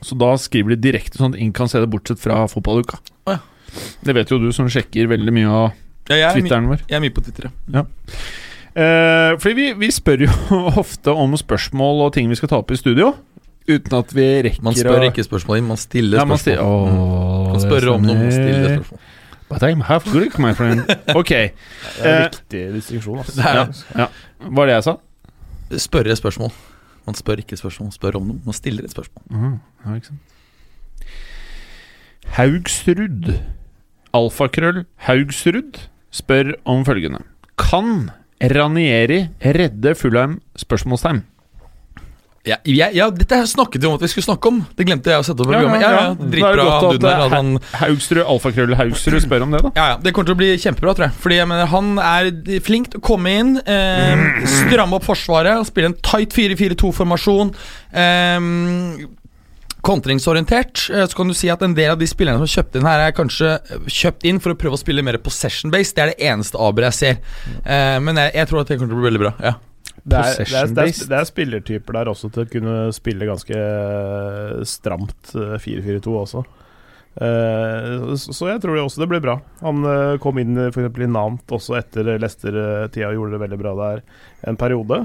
Så 0.03 0.17
da 0.19 0.33
skriver 0.37 0.75
de 0.75 0.81
direkte 0.91 1.19
sånn 1.21 1.35
at 1.35 1.41
ingen 1.41 1.53
kan 1.55 1.69
se 1.71 1.79
det 1.81 1.89
bortsett 1.93 2.19
fra 2.19 2.43
fotballuka. 2.51 2.99
Oh, 3.27 3.37
ja. 3.37 3.39
Det 4.05 4.15
vet 4.19 4.29
jo 4.35 4.39
du 4.43 4.51
som 4.53 4.67
sjekker 4.69 5.07
veldig 5.09 5.33
mye 5.33 5.49
av 5.49 5.73
Ja, 6.11 6.29
er 6.29 6.35
Twitteren 6.35 6.67
vår. 6.69 6.81
jeg 6.89 6.97
er 6.99 7.01
mye 7.05 7.15
på 7.15 7.23
Twitter, 7.25 7.51
ja. 7.73 7.85
Eh, 8.75 9.37
fordi 9.39 9.55
vi, 9.55 9.67
vi 9.79 9.91
spør 9.93 10.25
jo 10.27 10.33
ofte 10.83 11.13
om 11.13 11.35
spørsmål 11.37 12.07
og 12.07 12.15
ting 12.17 12.29
vi 12.33 12.39
skal 12.41 12.49
ta 12.51 12.59
opp 12.63 12.71
i 12.73 12.79
studio, 12.81 13.13
uten 13.69 13.95
at 13.99 14.13
vi 14.17 14.25
rekker 14.49 14.65
Man 14.65 14.75
spør 14.75 14.99
å- 15.05 15.09
ikke 15.11 15.25
spørsmål, 15.27 15.61
man 15.69 15.77
stiller 15.81 16.19
ja, 16.19 16.25
man 16.27 16.41
spørsmål. 16.41 16.41
stiller, 16.41 16.63
Mm. 16.63 17.03
Åh, 17.03 17.53
Man 17.53 17.61
spør 17.61 17.89
om 17.95 18.03
noe, 18.09 18.17
man 18.17 18.33
stiller 18.33 18.77
spørsmål. 18.79 19.01
But 19.53 19.63
I'm 19.69 19.83
half 19.85 20.05
Greek, 20.11 20.39
my 20.41 20.55
friend. 20.57 20.83
Ok, 21.15 21.29
Det 21.29 21.53
er 22.01 22.09
Eh, 22.09 22.17
en 22.17 22.31
viktig 22.31 22.63
distinksjon. 22.79 23.19
Altså. 23.21 23.43
Ja, 23.45 23.67
ja. 23.99 24.07
Var 24.49 24.67
det 24.67 24.75
jeg 24.79 24.85
sa? 24.89 24.97
Spørre 25.77 26.17
spørsmål. 26.17 26.53
Man 27.07 27.19
spør 27.19 27.43
ikke 27.43 27.57
spørsmål, 27.59 27.91
man 27.91 27.97
spør 27.97 28.19
om 28.21 28.29
noe. 28.31 28.41
Man 28.47 28.57
stiller 28.57 28.87
et 28.87 28.95
spørsmål. 28.95 29.25
Mm, 29.31 29.57
ja, 29.85 29.95
ikke 29.99 30.13
sant. 30.13 31.09
Haugsrud, 32.37 33.33
alfakrøll 34.15 34.85
Haugsrud, 35.09 35.83
spør 36.15 36.55
om 36.65 36.85
følgende. 36.87 37.25
Kan 37.59 38.11
Ranieri 38.43 39.27
redde 39.43 39.95
Fulheim? 39.99 40.41
Spørsmålstegn. 40.57 41.25
Ja, 42.45 42.57
ja, 42.67 42.89
ja, 42.91 43.05
dette 43.15 43.37
snakket 43.47 43.85
vi 43.85 43.87
om 43.87 43.95
at 43.95 44.03
vi 44.03 44.09
skulle 44.11 44.27
snakke 44.27 44.51
om. 44.51 44.57
Det 44.75 44.83
glemte 44.89 45.13
jeg 45.13 45.23
å 45.23 45.23
sette 45.23 45.45
opp 45.45 45.53
Ja, 45.55 45.61
ja. 45.63 45.77
Ja, 45.79 45.79
ja, 45.79 45.91
ja. 45.95 46.15
Det 46.19 46.31
Dritbra 46.33 46.65
det 46.99 47.13
At 47.13 47.35
han, 47.37 47.53
Haugstrud, 47.79 48.25
alfakrøll 48.27 48.75
Haugstrud 48.81 49.23
spør 49.23 49.45
om 49.47 49.55
det, 49.55 49.61
da. 49.63 49.71
ja, 49.79 49.85
ja, 49.93 50.01
Det 50.03 50.11
kommer 50.17 50.27
til 50.33 50.35
å 50.35 50.41
bli 50.41 50.49
kjempebra, 50.59 50.97
tror 50.99 51.07
jeg. 51.07 51.15
Fordi 51.23 51.39
jeg 51.39 51.51
mener, 51.53 51.71
Han 51.71 51.93
er 52.03 52.33
flink 52.67 52.91
til 52.91 52.99
å 52.99 53.07
komme 53.07 53.31
inn, 53.39 53.53
eh, 53.63 54.27
stramme 54.59 54.99
opp 54.99 55.07
forsvaret, 55.07 55.63
spille 55.71 55.93
en 55.93 55.99
tight 56.03 56.35
4-4-2-formasjon. 56.35 57.55
Eh, 57.95 59.07
kontringsorientert. 59.83 60.91
Eh, 60.91 61.07
Så 61.07 61.17
kan 61.17 61.29
du 61.29 61.35
si 61.35 61.49
at 61.51 61.63
en 61.63 61.75
del 61.75 61.91
av 61.95 61.99
de 61.99 62.07
spillerne 62.07 62.39
som 62.43 62.47
er 62.47 62.55
kjøpt 62.63 62.77
inn 62.79 62.87
her, 62.87 63.07
er 63.07 63.13
kanskje 63.13 63.59
kjøpt 63.87 64.27
inn 64.27 64.41
for 64.43 64.51
å 64.55 64.59
prøve 64.59 64.75
å 64.79 64.83
spille 64.83 65.03
mer 65.07 65.19
possession-based. 65.19 65.95
Det 65.95 66.03
er 66.03 66.13
det 66.15 66.19
eneste 66.33 66.59
aberet 66.59 66.91
jeg 66.93 66.99
ser. 66.99 67.19
Eh, 67.65 67.99
men 68.03 68.17
jeg, 68.17 68.35
jeg 68.35 68.49
tror 68.51 68.61
at 68.63 68.67
det 68.71 68.79
kommer 68.79 68.91
til 68.95 68.99
å 68.99 69.03
bli 69.03 69.11
veldig 69.11 69.23
bra. 69.29 69.33
Ja. 69.43 69.55
Det 70.03 70.19
er, 70.19 70.33
det, 70.43 70.57
er, 70.59 70.71
det, 70.75 70.85
er, 70.89 71.07
det 71.13 71.19
er 71.21 71.29
spillertyper 71.29 71.95
der 71.95 72.09
også 72.11 72.31
til 72.35 72.43
å 72.43 72.51
kunne 72.51 72.75
spille 72.95 73.29
ganske 73.29 73.55
eh, 73.55 74.63
stramt 74.67 75.31
eh, 75.39 75.55
4-4-2 75.63 76.15
også. 76.19 76.43
Eh, 77.23 78.17
så, 78.19 78.35
så 78.35 78.49
jeg 78.51 78.65
tror 78.65 78.75
det 78.75 78.83
også 78.83 79.05
det 79.05 79.09
blir 79.13 79.23
bra. 79.23 79.37
Han 79.63 79.87
eh, 79.87 80.17
kom 80.23 80.43
inn 80.43 80.59
for 80.75 80.89
f.eks. 80.89 81.07
i 81.07 81.11
Nant 81.13 81.55
også 81.55 81.79
etter 81.79 82.17
Leicester-tida 82.17 83.13
og 83.13 83.21
gjorde 83.21 83.37
det 83.37 83.43
veldig 83.45 83.61
bra 83.63 83.77
der 83.79 84.03
en 84.51 84.59
periode. 84.59 85.05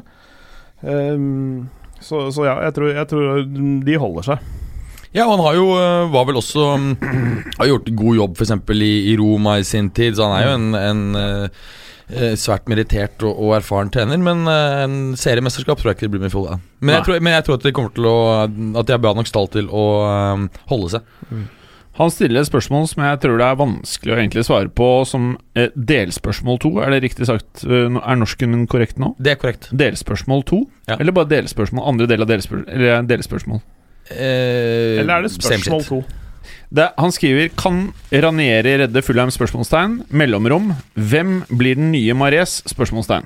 Så, 0.82 2.18
så 2.34 2.44
ja, 2.45 2.57
jeg 2.68 2.74
tror, 2.78 2.91
jeg 2.94 3.10
tror 3.10 3.40
de 3.86 4.02
holder 4.02 4.32
seg. 4.32 4.52
Ja, 5.14 5.26
han 5.30 5.41
har 5.41 5.56
jo, 5.57 5.72
var 6.14 6.26
vel 6.28 6.38
også 6.38 6.65
Har 7.57 7.69
gjort 7.69 7.88
god 7.98 8.18
jobb 8.19 8.38
f.eks. 8.38 8.53
I, 8.74 8.94
i 9.14 9.18
Roma 9.18 9.60
i 9.61 9.65
sin 9.65 9.90
tid, 9.94 10.18
så 10.18 10.26
han 10.26 10.38
er 10.38 10.49
jo 10.49 10.57
en, 10.57 10.68
en 10.78 11.06
svært 12.39 12.69
merittert 12.71 13.23
og, 13.27 13.35
og 13.35 13.55
erfaren 13.57 13.89
trener. 13.91 14.17
Men 14.23 14.45
øh, 14.47 14.79
en 14.85 14.97
seriemesterskap 15.19 15.81
tror 15.81 15.91
jeg 15.91 15.97
ikke 15.97 16.07
det 16.07 16.13
blir 16.15 16.23
med 16.23 16.31
Fulham. 16.31 16.61
Men, 16.79 17.01
jeg 17.03 17.21
men 17.25 17.34
jeg 17.34 17.43
tror 17.47 17.57
at 17.59 17.65
de 17.67 17.73
kommer 17.75 17.91
til 17.95 18.05
å 18.07 18.17
At 18.79 18.88
de 18.88 18.93
har 18.93 19.01
bra 19.03 19.13
nok 19.17 19.27
stall 19.27 19.47
til 19.51 19.67
å 19.67 19.85
øh, 20.07 20.47
holde 20.71 20.93
seg. 20.95 21.13
Han 21.97 22.11
stiller 22.13 22.43
et 22.43 22.49
spørsmål 22.49 22.84
som 22.91 23.01
jeg 23.01 23.19
tror 23.23 23.39
det 23.41 23.45
er 23.47 23.55
vanskelig 23.57 24.13
å 24.13 24.17
egentlig 24.19 24.43
svare 24.45 24.69
på 24.69 24.88
som 25.09 25.31
eh, 25.57 25.71
delspørsmål 25.73 26.59
to. 26.61 26.75
Er 26.84 26.93
det 26.93 26.99
riktig 27.07 27.25
sagt? 27.25 27.63
Eh, 27.65 27.88
Er 27.97 28.19
norsken 28.21 28.53
min 28.53 28.67
korrekt 28.69 29.01
nå? 29.01 29.15
Det 29.17 29.34
er 29.34 29.39
korrekt. 29.41 29.71
Delspørsmål 29.73 30.45
to? 30.45 30.59
Ja. 30.85 30.99
Eller 30.99 31.15
bare 31.17 31.31
delspørsmål? 31.31 31.88
Andre 31.89 32.05
del 32.11 32.21
av 32.21 32.29
delspørsmål? 32.29 32.69
Eller 32.75 33.09
delspørsmål? 33.09 33.63
Eh, 34.13 35.01
Eller 35.01 35.15
er 35.17 35.25
det 35.25 35.34
spørsmål 35.34 35.84
to? 35.89 36.03
Det, 36.69 36.89
han 36.99 37.11
skriver 37.15 37.48
Kan 37.56 37.94
Ranieri 38.11 38.73
redde 38.84 39.02
Fulheim? 39.02 39.30
Spørsmålstegn. 39.31 40.02
Mellomrom. 40.11 40.73
Hvem 40.95 41.44
blir 41.57 41.76
den 41.80 41.91
nye 41.94 42.14
Mares? 42.14 42.57
Spørsmålstegn. 42.68 43.23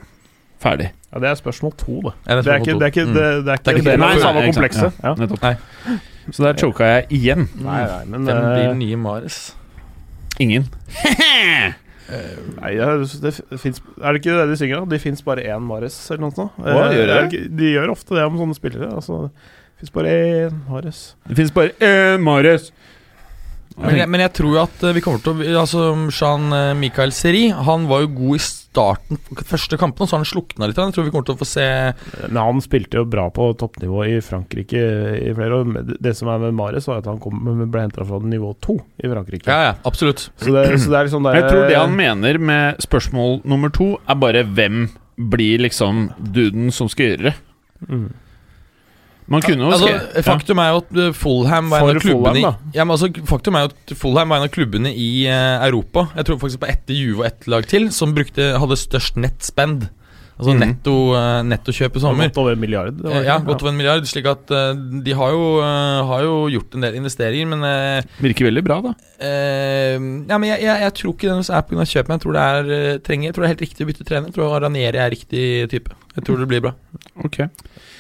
Ferdig. 0.62 0.92
Ja, 1.12 1.20
det 1.20 1.28
er 1.32 1.36
spørsmål 1.40 1.72
to, 1.78 1.96
det. 2.06 2.12
Ja, 2.28 2.36
Det 2.38 2.48
er 2.48 2.60
ikke 2.62 2.74
det, 2.78 2.82
er 2.82 2.92
ikke, 2.94 3.06
Mm. 3.06 3.14
det, 3.14 3.24
er 3.24 3.34
ikke, 3.34 3.44
Det 3.44 3.50
er 3.50 3.76
ikke 3.76 3.84
det, 3.84 3.94
er 3.94 3.98
Nei, 3.98 4.20
samme 4.20 4.34
nei, 4.40 4.44
ikke 4.48 4.54
komplekset. 4.54 4.94
Ja. 5.04 5.14
Nettopp. 5.18 5.42
Nei. 5.42 5.56
Så 6.32 6.44
der 6.46 6.54
choka 6.62 6.84
jeg 6.84 7.06
igjen. 7.18 7.48
Nei, 7.66 7.82
nei, 7.88 8.06
men 8.06 8.24
Hvem 8.30 8.38
blir 8.38 8.62
eh, 8.62 8.68
den 8.70 8.80
nye 8.80 8.96
Mares? 9.02 9.40
Ingen. 10.40 10.68
Nei, 12.62 12.74
ja, 12.76 12.92
det 13.00 13.34
finnes, 13.62 13.80
Er 14.04 14.12
det 14.14 14.20
ikke 14.22 14.36
det 14.38 14.50
de 14.52 14.58
synger? 14.60 14.80
da? 14.84 14.86
De 14.96 15.00
fins 15.00 15.22
bare 15.24 15.44
én 15.48 15.64
Mares, 15.64 15.98
eller 16.12 16.22
noe 16.28 16.32
sånt? 16.36 16.52
Hva, 16.60 16.90
Eh, 16.92 16.96
gjør 16.98 17.08
det? 17.32 17.42
De 17.58 17.72
gjør 17.74 17.90
ofte 17.94 18.16
det 18.18 18.24
om 18.28 18.38
sånne 18.38 18.56
spillere. 18.58 18.90
Altså, 18.94 19.30
det 19.32 19.80
fins 19.80 19.92
bare 19.96 20.08
én 20.50 20.60
Mares. 20.70 21.16
Det 21.28 21.38
fins 21.38 21.52
bare 21.56 21.70
én 21.80 22.20
Mares. 22.22 22.72
Men 23.82 23.98
jeg, 23.98 24.08
men 24.14 24.22
jeg 24.22 24.32
tror 24.38 24.54
jo 24.56 24.60
at 24.62 24.84
eh, 24.86 24.94
vi 24.94 25.02
kommer 25.04 25.22
til 25.26 25.34
å 25.42 25.62
Altså 25.62 25.84
Jean 26.14 26.44
eh, 26.54 26.74
Michael 26.78 27.12
Seri 27.16 27.48
Han 27.66 27.88
var 27.90 28.04
jo 28.06 28.12
god 28.14 28.38
i 28.38 28.42
starten 28.46 29.18
første 29.50 29.76
kampen, 29.82 30.08
så 30.08 30.16
har 30.16 30.22
han 30.22 30.30
slukna 30.30 30.68
litt. 30.70 30.78
Jeg 30.80 30.94
tror 30.96 31.04
vi 31.08 31.12
kommer 31.12 31.28
til 31.28 31.36
å 31.36 31.42
få 31.42 31.48
se 31.50 31.66
Men 32.30 32.38
han 32.40 32.62
spilte 32.64 33.02
jo 33.02 33.08
bra 33.10 33.26
på 33.34 33.50
toppnivå 33.60 34.06
i 34.08 34.20
Frankrike 34.24 34.80
i 35.28 35.34
flere 35.36 35.58
år. 35.60 35.74
Det- 35.90 35.98
Det 36.08 36.14
som 36.16 36.30
er 36.32 36.40
med 36.46 36.54
Mares, 36.56 36.88
var 36.88 37.02
at 37.02 37.10
han 37.12 37.20
kom, 37.20 37.42
ble 37.72 37.82
henta 37.84 38.06
fra 38.08 38.20
nivå 38.24 38.54
to 38.64 38.78
i 39.04 39.08
Frankrike. 39.12 39.48
Ja, 39.52 39.60
ja, 39.72 39.74
absolutt. 39.84 40.30
Så, 40.40 40.54
det, 40.56 40.64
så 40.80 40.88
det 40.94 40.98
er 41.02 41.10
liksom 41.10 41.24
der, 41.28 41.36
Jeg 41.42 41.50
tror 41.52 41.68
det 41.68 41.76
han 41.82 41.96
mener 41.98 42.40
med 42.40 42.80
spørsmål 42.86 43.42
nummer 43.44 43.70
to, 43.76 43.98
er 44.08 44.16
bare 44.16 44.46
hvem 44.48 44.86
blir 45.20 45.60
liksom 45.68 46.10
duden 46.32 46.72
som 46.72 46.88
skal 46.88 47.12
gjøre 47.12 47.24
det. 47.32 47.36
mm. 47.90 48.10
Man 49.32 49.46
kunne 49.46 49.64
jo 49.64 49.72
Altså, 49.72 49.88
skrevet 49.88 50.28
faktum 50.28 50.62
er 50.62 50.74
jo 50.74 50.82
at 50.82 51.00
Fulham 51.18 51.72
var 51.72 51.86
en 51.86 51.96
av 51.96 52.04
klubbene 52.04 52.42
Fulham, 52.42 52.68
i 52.74 52.78
ja, 52.78 52.84
men 52.84 52.96
altså, 52.98 53.12
Faktum 53.30 53.58
er 53.58 53.66
jo 53.66 53.72
at 53.72 53.96
Fulham 54.02 54.34
var 54.34 54.42
en 54.42 54.50
av 54.50 54.54
klubbene 54.54 54.92
i 54.92 55.10
uh, 55.30 55.64
Europa 55.68 56.10
Jeg 56.18 56.28
tror 56.28 56.42
faktisk 56.44 56.64
på 56.66 56.70
etter 56.74 56.98
Juve 56.98 57.24
og 57.24 57.30
ett 57.30 57.50
lag 57.52 57.68
til 57.72 57.90
som 57.96 58.16
brukte, 58.18 58.54
hadde 58.60 58.78
størst 58.80 59.20
nettspend. 59.22 59.90
Altså 60.42 60.56
mm. 60.56 60.62
netto, 60.64 60.94
uh, 61.14 61.42
nettokjøp 61.46 61.98
i 62.00 62.02
sommer. 62.02 62.30
Godt 62.32 62.40
over 62.42 62.56
en 62.56 62.62
milliard. 62.62 62.96
det 62.98 63.06
var 63.06 63.14
Eh, 63.14 63.20
det. 63.22 63.28
ja, 63.28 63.36
godt 63.46 63.62
over 63.62 63.70
en 63.70 63.78
milliard. 63.78 64.08
Slik 64.10 64.26
at 64.32 64.50
uh, 64.50 64.72
de 65.06 65.14
har 65.20 65.36
jo, 65.36 65.44
uh, 65.62 66.02
har 66.10 66.24
jo 66.26 66.34
gjort 66.50 66.78
en 66.78 66.86
del 66.88 66.98
investeringer, 66.98 67.52
men 67.52 68.08
Virker 68.24 68.50
veldig 68.50 68.64
bra, 68.66 68.80
da. 68.88 68.96
Ja, 69.22 70.40
men 70.42 70.48
jeg, 70.50 70.64
jeg, 70.66 70.82
jeg 70.82 70.94
tror 70.98 71.14
ikke 71.14 71.30
den 71.30 71.46
er 71.46 71.68
pga. 71.70 71.86
kjøp, 71.92 72.10
men 72.10 72.18
jeg 72.18 72.24
tror 72.26 72.38
det 72.38 72.46
er, 72.48 73.00
trenger, 73.06 73.30
jeg 73.30 73.36
tror 73.36 73.44
det 73.44 73.50
er 73.50 73.54
helt 73.54 73.66
riktig 73.68 73.86
å 73.86 73.92
bytte 73.92 74.08
trener. 74.08 74.32
Jeg 74.32 74.38
tror 74.40 74.58
Ranieri 74.66 75.04
er 75.04 75.14
riktig 75.14 75.46
type. 75.70 75.94
Jeg 76.16 76.26
tror 76.26 76.42
det 76.42 76.50
blir 76.50 76.66
bra. 76.66 76.74
Ok. 77.22 77.44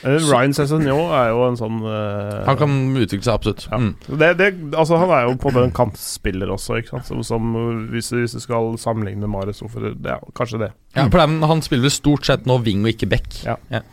Eh, 0.02 0.18
Ryan 0.26 0.54
Cézanneau 0.58 1.12
er 1.14 1.28
jo 1.30 1.44
en 1.46 1.58
sånn 1.60 1.78
uh, 1.86 2.42
Han 2.48 2.58
kan 2.58 2.74
utvikle 2.98 3.26
seg 3.28 3.36
absolutt. 3.36 3.68
Ja. 3.70 3.78
Mm. 3.78 3.92
det, 4.18 4.32
det, 4.40 4.50
altså 4.74 4.98
Han 4.98 5.14
er 5.14 5.28
jo 5.28 5.36
på 5.44 5.54
den 5.54 5.74
kantspiller 5.78 6.50
også, 6.56 6.80
ikke 6.82 6.96
sant? 6.96 7.10
Som, 7.12 7.22
som, 7.28 7.52
hvis, 7.94 8.10
hvis 8.16 8.34
du 8.38 8.42
skal 8.42 8.74
sammenligne 8.82 9.22
med 9.22 9.34
Marius 9.36 9.62
Hvorfor 9.62 9.92
det 9.92 10.16
er 10.16 10.24
kanskje 10.38 10.64
det. 10.66 10.72
Ja, 10.98 11.06
mm. 11.06 11.42
Han 11.46 11.62
spiller 11.62 11.86
vel 11.86 11.94
stort 11.94 12.26
sett 12.26 12.50
nå 12.50 12.58
wing 12.66 12.82
og 12.86 12.96
ikke 12.96 13.12
back. 13.14 13.30
Ja. 13.46 13.84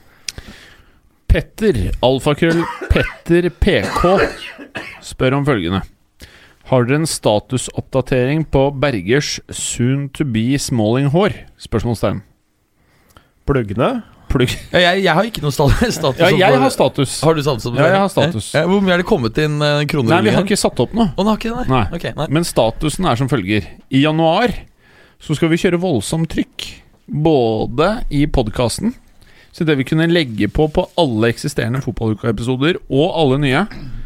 Petter, 1.28 1.76
alfakrøll 2.04 2.62
Petter 2.88 3.50
PK, 3.52 4.16
spør 5.04 5.36
om 5.42 5.46
følgende. 5.48 5.82
Har 6.68 6.84
dere 6.84 7.02
en 7.02 7.08
statusoppdatering 7.08 8.46
på 8.52 8.66
Bergers 8.80 9.38
soon 9.52 10.08
to 10.12 10.24
be 10.24 10.58
smalling 10.60 11.12
hår? 11.12 11.36
Spørsmålstegn. 11.60 12.22
Pluggene 13.48 14.02
Plugg. 14.28 14.54
Ja, 14.72 14.82
jeg, 14.82 15.04
jeg 15.06 15.16
har 15.18 15.28
ikke 15.28 15.42
noe 15.44 15.54
status. 15.54 15.98
Ja, 16.20 16.30
jeg 16.36 16.60
har 16.62 16.72
status. 16.74 17.18
Har 17.24 17.36
du 17.38 17.42
status? 17.44 17.68
Ja, 17.72 17.86
jeg 17.88 18.02
har 18.02 18.10
status. 18.12 18.50
Ja, 18.56 18.64
hvor 18.68 18.82
mye 18.84 18.96
er 18.96 19.02
det 19.02 19.08
kommet 19.08 19.38
inn 19.42 19.56
uh, 19.62 19.84
kroner? 19.88 20.16
Nei, 20.16 20.28
vi 20.28 20.34
har 20.36 20.44
ikke 20.44 20.58
satt 20.60 20.80
opp 20.84 20.92
noe. 20.96 21.10
Har 21.16 21.38
ikke 21.38 21.54
det? 21.54 21.68
Nei. 21.72 21.84
Okay, 21.98 22.12
nei. 22.18 22.28
Men 22.38 22.46
statusen 22.48 23.08
er 23.08 23.20
som 23.20 23.30
følger. 23.30 23.66
I 23.88 24.04
januar 24.04 24.52
så 25.22 25.36
skal 25.38 25.50
vi 25.52 25.60
kjøre 25.60 25.80
voldsomt 25.82 26.30
trykk. 26.32 26.68
Både 27.08 28.02
i 28.12 28.26
podkasten, 28.28 28.92
så 29.52 29.64
det 29.64 29.78
vi 29.80 29.86
kunne 29.88 30.10
legge 30.10 30.50
på 30.52 30.66
på 30.68 30.82
alle 31.00 31.30
eksisterende 31.32 31.80
fotballuka-episoder, 31.80 32.76
og 32.92 33.16
alle 33.16 33.38
nye. 33.40 33.62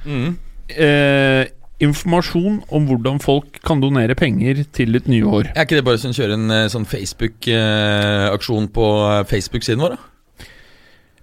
Mm. 0.06 0.28
Eh, 0.70 1.50
informasjon 1.82 2.60
om 2.70 2.86
hvordan 2.86 3.18
folk 3.22 3.58
kan 3.66 3.82
donere 3.82 4.14
penger 4.18 4.62
til 4.74 4.94
et 4.98 5.08
nye 5.10 5.26
år. 5.26 5.50
Er 5.50 5.66
ikke 5.66 5.80
det 5.80 5.86
bare 5.88 5.98
som 5.98 6.14
kjøre 6.14 6.38
en 6.38 6.54
eh, 6.54 6.68
sånn 6.70 6.86
Facebook-aksjon 6.86 8.70
på 8.76 8.88
eh, 9.08 9.24
Facebook-siden 9.32 9.82
vår, 9.82 9.96
da? 9.96 10.11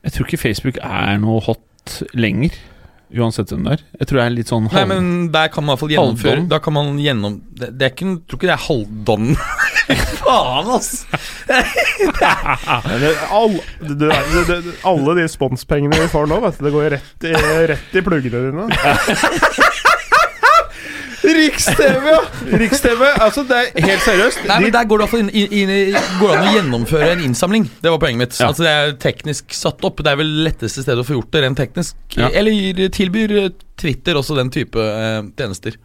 Jeg 0.05 0.15
tror 0.15 0.27
ikke 0.27 0.41
Facebook 0.41 0.77
er 0.81 1.17
noe 1.21 1.41
hot 1.43 2.01
lenger. 2.17 2.55
Uansett 3.09 3.49
hvem 3.49 3.63
det 3.65 3.71
er. 3.73 3.83
Jeg 4.03 4.09
tror 4.09 4.19
det 4.19 4.25
er 4.27 4.33
litt 4.35 4.51
sånn 4.51 4.67
Nei, 4.69 4.83
men 4.85 5.05
der 5.33 5.49
kan 5.49 5.65
man 5.65 5.71
i 5.71 5.73
hvert 5.73 5.81
fall 5.81 5.93
gjennomføre? 5.95 6.43
Da 6.51 6.59
kan 6.61 6.75
man 6.75 6.99
gjennom 7.01 7.39
Det, 7.57 7.71
det 7.73 7.87
er 7.87 7.93
ikke 7.95 8.05
Jeg 8.05 8.19
tror 8.29 8.37
ikke 8.37 8.49
det 8.51 8.53
er 8.53 8.65
halvdon. 8.67 9.31
Faen, 10.19 10.69
ass! 10.75 10.91
Du, 13.81 13.95
du, 13.97 14.05
det, 14.45 14.59
Alle 14.85 15.17
de 15.17 15.25
sponspengene 15.31 15.97
vi 16.03 16.11
får 16.13 16.29
nå, 16.29 16.37
vet 16.45 16.59
du, 16.59 16.67
det 16.67 16.75
går 16.75 16.85
jo 16.85 16.93
rett 16.93 17.25
i, 17.25 17.33
rett 17.73 17.97
i 17.97 18.05
pluggene 18.05 18.45
dine. 18.45 18.69
Riks-TV, 21.35 22.07
ja! 22.09 22.19
Riks-TV, 22.61 23.01
altså 23.21 23.43
Det 23.47 23.57
er 23.57 23.85
helt 23.85 24.03
seriøst. 24.05 24.43
Nei, 24.49 24.59
men 24.65 24.73
Der 24.73 24.87
går 24.89 25.03
det 25.03 25.09
i 25.09 25.19
inn, 25.19 25.29
inn, 25.35 25.73
inn, 25.73 25.97
går 26.19 26.31
det 26.31 26.37
an 26.37 26.47
å 26.47 26.53
gjennomføre 26.57 27.09
en 27.13 27.23
innsamling. 27.25 27.67
Det 27.81 27.93
var 27.93 28.01
poenget 28.01 28.21
mitt. 28.23 28.37
Ja. 28.39 28.49
Altså 28.49 28.65
Det 28.65 28.73
er 28.73 28.93
teknisk 29.01 29.55
satt 29.55 29.83
opp. 29.87 30.03
Det 30.05 30.11
er 30.11 30.19
vel 30.19 30.31
letteste 30.45 30.83
stedet 30.85 31.03
å 31.03 31.07
få 31.07 31.17
gjort 31.17 31.31
det 31.35 31.43
rent 31.45 31.59
teknisk. 31.59 31.97
Ja. 32.17 32.29
Eller 32.29 32.89
tilbyr 32.95 33.35
eh, 33.43 33.49
Twitter 33.79 34.19
også 34.19 34.37
den 34.39 34.51
type 34.53 34.79
eh, 34.79 35.21
tjenester. 35.39 35.79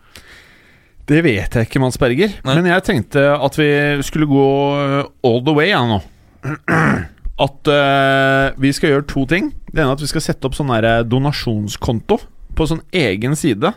det 1.09 1.25
vet 1.25 1.57
jeg 1.57 1.69
ikke, 1.69 1.83
Mads 1.83 1.99
Berger. 2.01 2.37
Nei. 2.45 2.59
Men 2.59 2.71
jeg 2.73 2.87
tenkte 2.87 3.27
at 3.35 3.59
vi 3.61 3.71
skulle 4.07 4.29
gå 4.31 4.47
uh, 4.79 5.01
all 5.27 5.43
the 5.45 5.57
way 5.57 5.69
jeg 5.73 5.91
nå. 5.91 6.01
At 7.45 7.67
uh, 7.67 8.55
vi 8.63 8.71
skal 8.71 8.93
gjøre 8.93 9.09
to 9.11 9.25
ting. 9.27 9.49
Det 9.67 9.83
ene 9.83 9.91
er 9.91 9.97
at 9.97 10.03
vi 10.05 10.07
skal 10.07 10.23
sette 10.23 10.47
opp 10.47 10.55
sånn 10.55 10.71
der 10.71 11.03
donasjonskonto 11.03 12.21
på 12.55 12.67
sånn 12.71 12.85
egen 12.95 13.35
side. 13.35 13.73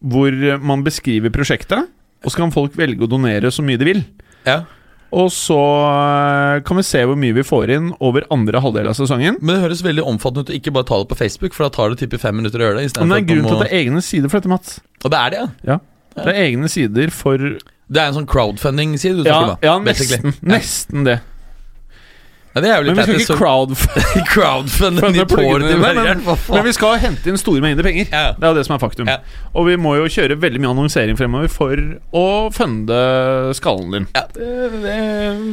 Hvor 0.00 0.32
man 0.64 0.84
beskriver 0.86 1.32
prosjektet, 1.34 1.88
og 2.24 2.32
så 2.32 2.42
kan 2.42 2.52
folk 2.52 2.76
velge 2.76 3.04
å 3.04 3.10
donere 3.10 3.50
så 3.52 3.64
mye 3.64 3.80
de 3.80 3.88
vil. 3.88 4.04
Ja 4.46 4.62
Og 5.12 5.28
så 5.34 5.58
eh, 5.58 6.60
kan 6.64 6.78
vi 6.78 6.84
se 6.86 7.02
hvor 7.04 7.18
mye 7.18 7.34
vi 7.36 7.44
får 7.44 7.72
inn 7.74 7.88
over 8.00 8.24
andre 8.32 8.60
halvdel 8.62 8.88
av 8.92 8.96
sesongen. 8.96 9.40
Men 9.40 9.56
det 9.56 9.64
høres 9.64 9.82
veldig 9.84 10.04
omfattende 10.06 10.46
ut 10.46 10.52
å 10.52 10.56
ikke 10.56 10.72
bare 10.76 10.88
ta 10.88 11.00
det 11.02 11.10
på 11.10 11.18
Facebook, 11.18 11.56
for 11.56 11.66
da 11.66 11.74
tar 11.74 11.90
det 11.90 12.04
typ 12.04 12.14
fem 12.22 12.36
minutter 12.38 12.62
å 12.62 12.68
gjøre 12.68 12.84
det. 12.84 12.92
Men 13.00 13.10
det 13.10 13.18
er 13.18 13.24
en 13.24 13.30
grunn 13.32 13.48
til 13.48 13.56
at 13.56 13.64
det 13.64 13.70
er 13.70 13.80
egne 13.80 14.04
sider 14.06 14.30
for 14.30 14.38
dette, 14.40 14.52
Mats. 14.52 14.78
Og 15.02 15.12
det 15.12 15.20
er 15.20 15.34
det, 15.34 15.42
ja? 15.66 15.80
Det 16.20 16.28
er 16.30 16.40
egne 16.44 16.68
sider 16.70 17.12
for 17.14 17.38
Det 17.40 17.98
er 17.98 18.10
en 18.10 18.16
sånn 18.20 18.28
crowdfunding-side 18.30 19.24
du 19.24 19.28
Ja, 19.30 19.56
ja 19.64 19.76
nesten. 19.82 20.34
Nesten 20.46 21.06
det. 21.08 21.20
Ja, 22.50 22.60
det 22.64 22.70
er 22.70 22.80
jo 22.82 22.90
Men 22.90 22.96
vi 23.06 23.18
skal 23.22 23.36
ikke 23.36 23.36
crowdfunde 23.38 24.24
crowdfund 24.32 24.96
de 25.14 25.24
tårene 25.30 25.76
men- 25.78 26.22
Men 26.50 26.64
vi 26.66 26.72
skal 26.74 26.96
hente 26.98 27.30
inn 27.30 27.38
store 27.38 27.60
mengder 27.62 27.86
penger. 27.86 28.08
Ja. 28.10 28.32
Det 28.34 28.42
er 28.42 28.50
jo 28.50 28.56
det 28.58 28.64
som 28.66 28.74
er 28.74 28.80
faktum. 28.82 29.06
Ja. 29.06 29.18
Og 29.54 29.68
vi 29.68 29.76
må 29.78 29.92
jo 30.00 30.08
kjøre 30.10 30.34
veldig 30.42 30.60
mye 30.64 30.72
annonsering 30.74 31.16
fremover 31.20 31.48
for 31.52 31.76
å 32.12 32.24
funde 32.54 32.98
skallen 33.54 33.94
din. 33.94 34.08
Ja, 34.16 34.24
det, 34.34 34.50
det 34.82 34.98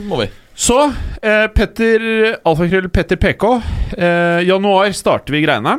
må 0.10 0.24
vi. 0.24 0.30
Så 0.58 0.80
eh, 1.22 1.46
Petter 1.54 2.02
Alfakrøll 2.50 2.90
Petter 2.90 3.20
PK. 3.22 3.46
Eh, 3.94 4.42
januar 4.50 4.90
starter 4.98 5.38
vi 5.38 5.44
greiene. 5.46 5.78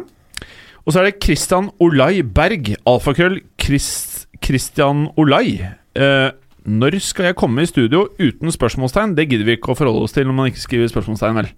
Og 0.86 0.94
så 0.94 1.02
er 1.02 1.10
det 1.10 1.18
Christian 1.20 1.72
Olai 1.82 2.22
Berg. 2.22 2.76
Alfakrøll 2.86 3.40
Christ, 3.60 4.28
Christian 4.40 5.08
Olai. 5.18 5.58
Eh, 5.98 6.30
når 6.68 6.98
skal 7.00 7.30
jeg 7.30 7.36
komme 7.40 7.64
i 7.64 7.70
studio 7.70 8.06
uten 8.20 8.52
spørsmålstegn? 8.54 9.16
Det 9.16 9.28
gidder 9.30 9.44
vi 9.48 9.56
ikke 9.56 9.72
å 9.72 9.78
forholde 9.78 10.04
oss 10.04 10.12
til 10.16 10.28
når 10.28 10.36
man 10.36 10.50
ikke 10.52 10.60
skriver 10.66 10.92
spørsmålstegn, 10.92 11.34
vel? 11.40 11.50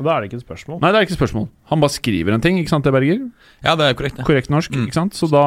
Og 0.00 0.06
da 0.06 0.14
er 0.16 0.22
det 0.22 0.30
ikke 0.30 0.38
et 0.40 0.46
spørsmål. 0.46 0.78
Nei, 0.80 0.90
det 0.92 0.96
er 0.96 1.04
ikke 1.04 1.12
et 1.12 1.18
spørsmål. 1.20 1.48
Han 1.68 1.80
bare 1.82 1.92
skriver 1.92 2.32
en 2.32 2.40
ting, 2.40 2.56
ikke 2.58 2.72
sant 2.72 2.86
det, 2.86 2.92
Berger? 2.94 3.18
Ja, 3.62 3.74
det 3.76 3.84
er 3.84 3.96
korrekt. 3.98 4.16
Ja. 4.16 4.24
Korrekt 4.24 4.48
norsk, 4.48 4.72
Mm. 4.72 4.86
ikke 4.86 4.96
sant? 4.96 5.12
Så 5.12 5.28
da 5.30 5.42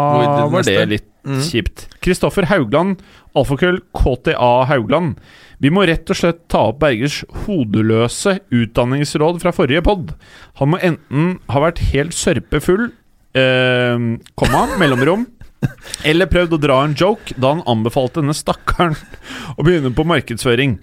var 0.47 0.61
det 0.63 0.89
litt 0.89 1.07
Mm. 1.25 1.39
kjipt. 1.41 1.87
Kristoffer 2.01 2.45
Haugland, 2.45 2.99
alfakrøll 3.35 3.79
KTA 3.95 4.65
Haugland. 4.69 5.15
Vi 5.59 5.69
må 5.71 5.87
rett 5.87 6.07
og 6.11 6.15
slett 6.15 6.47
ta 6.49 6.67
opp 6.69 6.79
Bergers 6.79 7.23
hodeløse 7.47 8.39
utdanningsråd 8.51 9.39
fra 9.41 9.51
forrige 9.55 9.81
pod. 9.81 10.13
Han 10.59 10.69
må 10.73 10.79
enten 10.83 11.39
ha 11.49 11.59
vært 11.63 11.79
helt 11.93 12.11
sørpefull, 12.11 12.91
eh, 13.33 13.97
komma, 14.37 14.67
mellomrom, 14.77 15.25
eller 16.09 16.29
prøvd 16.31 16.57
å 16.57 16.61
dra 16.61 16.81
en 16.83 16.95
joke 16.97 17.35
da 17.37 17.53
han 17.55 17.63
anbefalte 17.69 18.21
denne 18.21 18.35
stakkaren 18.37 18.97
å 19.57 19.65
begynne 19.65 19.93
på 19.95 20.05
markedsføring. 20.07 20.77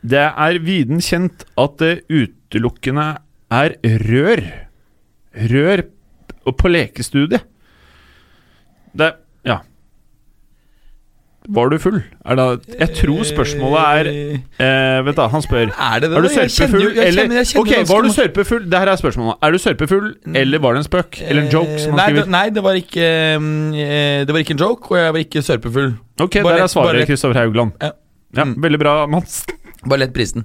Det 0.00 0.26
er 0.30 0.60
viden 0.62 1.02
kjent 1.04 1.44
at 1.58 1.78
det 1.82 1.94
utelukkende 2.08 3.08
er 3.52 3.78
rør. 4.04 4.44
Rør 5.52 5.86
på 6.48 6.70
lekestudiet. 6.72 7.48
Det 8.98 9.08
Ja. 9.12 9.24
Var 11.48 11.70
du 11.72 11.78
full? 11.80 11.94
Det, 12.02 12.46
jeg 12.78 12.90
tror 12.98 13.20
spørsmålet 13.24 13.84
er 13.88 14.08
eh, 14.12 14.98
Vent, 15.06 15.16
da. 15.16 15.28
han 15.32 15.40
spør 15.40 15.70
Er 15.72 16.00
det 16.02 16.10
det? 16.10 16.18
Er 16.18 16.26
du 16.26 16.28
sørpefull, 16.28 16.82
jeg 16.82 17.06
eller 17.06 17.22
kjenner- 17.22 17.38
jeg 17.40 17.60
Ok, 17.62 17.70
var 17.88 18.02
du 18.04 18.08
sørpefull? 18.12 18.66
Det 18.68 18.78
her 18.82 18.90
er 18.92 18.96
spørsmålet. 19.00 19.38
Er 19.42 19.50
du 19.50 19.58
sørpefull, 19.62 20.10
eller 20.36 20.58
var 20.60 20.76
det 20.76 20.82
en 20.82 20.88
spøk? 20.90 21.20
Eller 21.24 21.46
en 21.46 21.48
joke, 21.54 21.78
som 21.80 21.96
nei, 21.96 22.08
det, 22.12 22.26
nei, 22.28 22.42
det 22.52 22.62
var 22.66 22.76
ikke 22.76 23.06
eh, 23.08 24.24
Det 24.28 24.34
var 24.36 24.42
ikke 24.44 24.56
en 24.58 24.60
joke, 24.66 24.90
og 24.92 24.98
jeg 25.00 25.14
var 25.16 25.24
ikke 25.24 25.42
sørpefull. 25.48 25.88
Ok, 26.20 26.36
bare 26.44 26.58
der 26.58 26.66
er 26.66 26.72
svaret. 26.74 27.06
Kristoffer 27.08 27.40
Haugland. 27.40 27.72
Ja. 27.80 27.90
Ja, 28.36 28.44
Mm. 28.44 28.58
Veldig 28.60 28.78
bra, 28.82 28.92
Mats. 29.08 29.46
Bare 29.88 30.02
lett 30.02 30.12
prisen. 30.12 30.44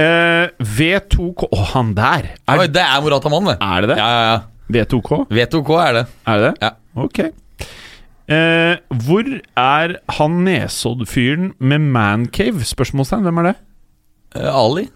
Eh, 0.00 0.48
V2K 0.64 1.44
Å, 1.52 1.58
han 1.74 1.92
der! 1.94 2.30
Er, 2.48 2.58
Oi, 2.62 2.66
det 2.72 2.80
er 2.80 3.02
Morata 3.04 3.28
Mann, 3.28 3.44
det. 3.50 3.58
er 3.60 3.84
det 3.84 3.90
det? 3.92 3.98
Ja, 4.00 4.08
ja, 4.08 4.22
ja. 4.32 4.40
V2K? 4.72 5.26
V2K 5.28 5.76
er 5.84 5.92
det. 5.98 6.04
Er 6.26 6.38
det 6.40 6.46
det? 6.48 6.54
Ja. 6.64 6.70
Ok. 7.04 7.20
Eh, 8.30 8.78
hvor 9.02 9.26
er 9.58 9.94
han 10.18 10.42
Nesodd-fyren 10.46 11.52
med 11.58 11.78
mancave? 11.94 12.64
Spørsmålstegn. 12.66 13.24
Hvem 13.26 13.40
er 13.42 13.48
det? 13.50 13.54
Eh, 14.36 14.48
Ali. 14.48 14.86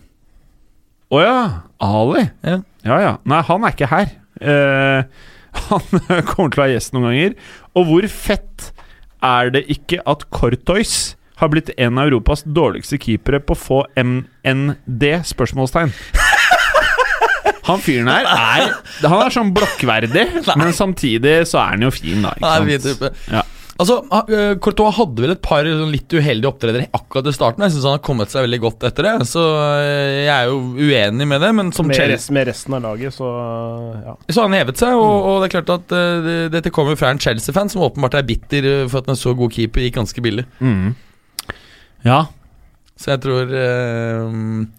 Å 1.11 1.23
ja! 1.23 1.41
Ali. 1.83 2.27
Ja. 2.47 2.61
ja 2.87 3.01
ja. 3.03 3.13
Nei, 3.27 3.43
han 3.51 3.67
er 3.67 3.75
ikke 3.75 3.91
her. 3.91 4.15
Eh, 4.41 5.29
han 5.71 5.85
kommer 6.29 6.53
til 6.53 6.61
å 6.61 6.65
være 6.65 6.73
gjest 6.77 6.95
noen 6.95 7.11
ganger. 7.11 7.37
Og 7.77 7.91
hvor 7.91 8.09
fett 8.13 8.71
er 9.27 9.53
det 9.55 9.67
ikke 9.73 10.03
at 10.07 10.29
Cortois 10.35 11.17
har 11.41 11.51
blitt 11.53 11.73
en 11.77 11.99
av 12.01 12.09
Europas 12.09 12.47
dårligste 12.47 13.01
keepere 13.03 13.43
på 13.45 13.59
få 13.59 13.83
MND? 13.99 15.11
Spørsmålstegn. 15.35 15.93
Han 17.67 17.83
fyren 17.83 18.11
her 18.11 18.29
er 18.31 18.71
Han 19.07 19.21
er 19.25 19.35
sånn 19.35 19.53
blokkverdig, 19.57 20.27
men 20.61 20.73
samtidig 20.77 21.39
så 21.51 21.63
er 21.63 21.77
han 21.77 21.87
jo 21.87 21.93
fin, 21.95 22.25
da. 22.25 22.35
Ikke 22.39 22.81
sant? 22.85 23.23
Ja. 23.33 23.45
Altså, 23.77 23.99
uh, 24.09 24.55
Courtois 24.63 24.95
hadde 24.97 25.21
vel 25.21 25.35
et 25.35 25.43
par 25.45 25.67
sånn 25.69 25.93
litt 25.93 26.09
uheldige 26.17 26.49
opptredener 26.49 26.87
akkurat 26.97 27.27
i 27.29 27.35
starten. 27.37 27.65
Jeg 27.67 27.75
syns 27.75 27.85
han 27.85 27.97
har 27.99 28.05
kommet 28.07 28.33
seg 28.33 28.47
veldig 28.47 28.61
godt 28.63 28.87
etter 28.89 29.05
det, 29.05 29.27
så 29.29 29.43
jeg 29.85 30.31
er 30.33 30.49
jo 30.49 30.63
uenig 30.81 31.27
med 31.29 31.45
det. 31.45 31.51
Men 31.59 31.73
som 31.77 31.91
Med, 31.91 31.99
Chelsea 31.99 32.17
rest, 32.17 32.33
med 32.33 32.49
resten 32.49 32.79
av 32.79 32.87
laget, 32.87 33.13
så 33.17 33.29
ja. 34.01 34.15
så 34.31 34.39
har 34.41 34.49
han 34.49 34.57
hevet 34.57 34.81
seg, 34.81 34.97
og, 34.97 35.29
og 35.29 35.43
det 35.43 35.51
er 35.51 35.55
klart 35.59 35.75
at 35.77 35.93
uh, 35.93 36.31
dette 36.57 36.73
kommer 36.73 36.97
fra 36.97 37.13
en 37.13 37.21
Chelsea-fan 37.21 37.73
som 37.73 37.85
åpenbart 37.85 38.17
er 38.17 38.27
bitter 38.31 38.71
for 38.89 39.03
at 39.03 39.13
en 39.13 39.21
så 39.21 39.37
god 39.37 39.53
keeper 39.53 39.85
gikk 39.85 40.01
ganske 40.01 40.25
billig. 40.25 40.47
Mm. 40.65 40.97
Ja. 42.09 42.25
Så 42.97 43.13
jeg 43.13 43.25
tror 43.27 43.53
Ja. 43.53 44.73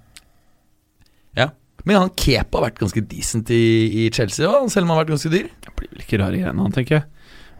Men 1.88 2.02
han 2.02 2.14
Kepa 2.20 2.60
har 2.60 2.66
vært 2.68 2.82
ganske 2.82 3.04
decent 3.08 3.52
i, 3.54 3.64
i 4.04 4.08
Chelsea, 4.12 4.44
også, 4.50 4.74
selv 4.74 4.88
om 4.88 4.92
han 4.92 4.98
har 4.98 5.06
vært 5.06 5.14
ganske 5.16 5.32
dyr. 5.32 5.48
Det 5.64 5.76
blir 5.80 5.92
vel 5.94 6.04
ikke 6.04 6.20
rare 6.20 6.36
greiene, 6.42 6.66
han, 6.66 6.74
tenker 6.76 6.98
jeg. 7.00 7.06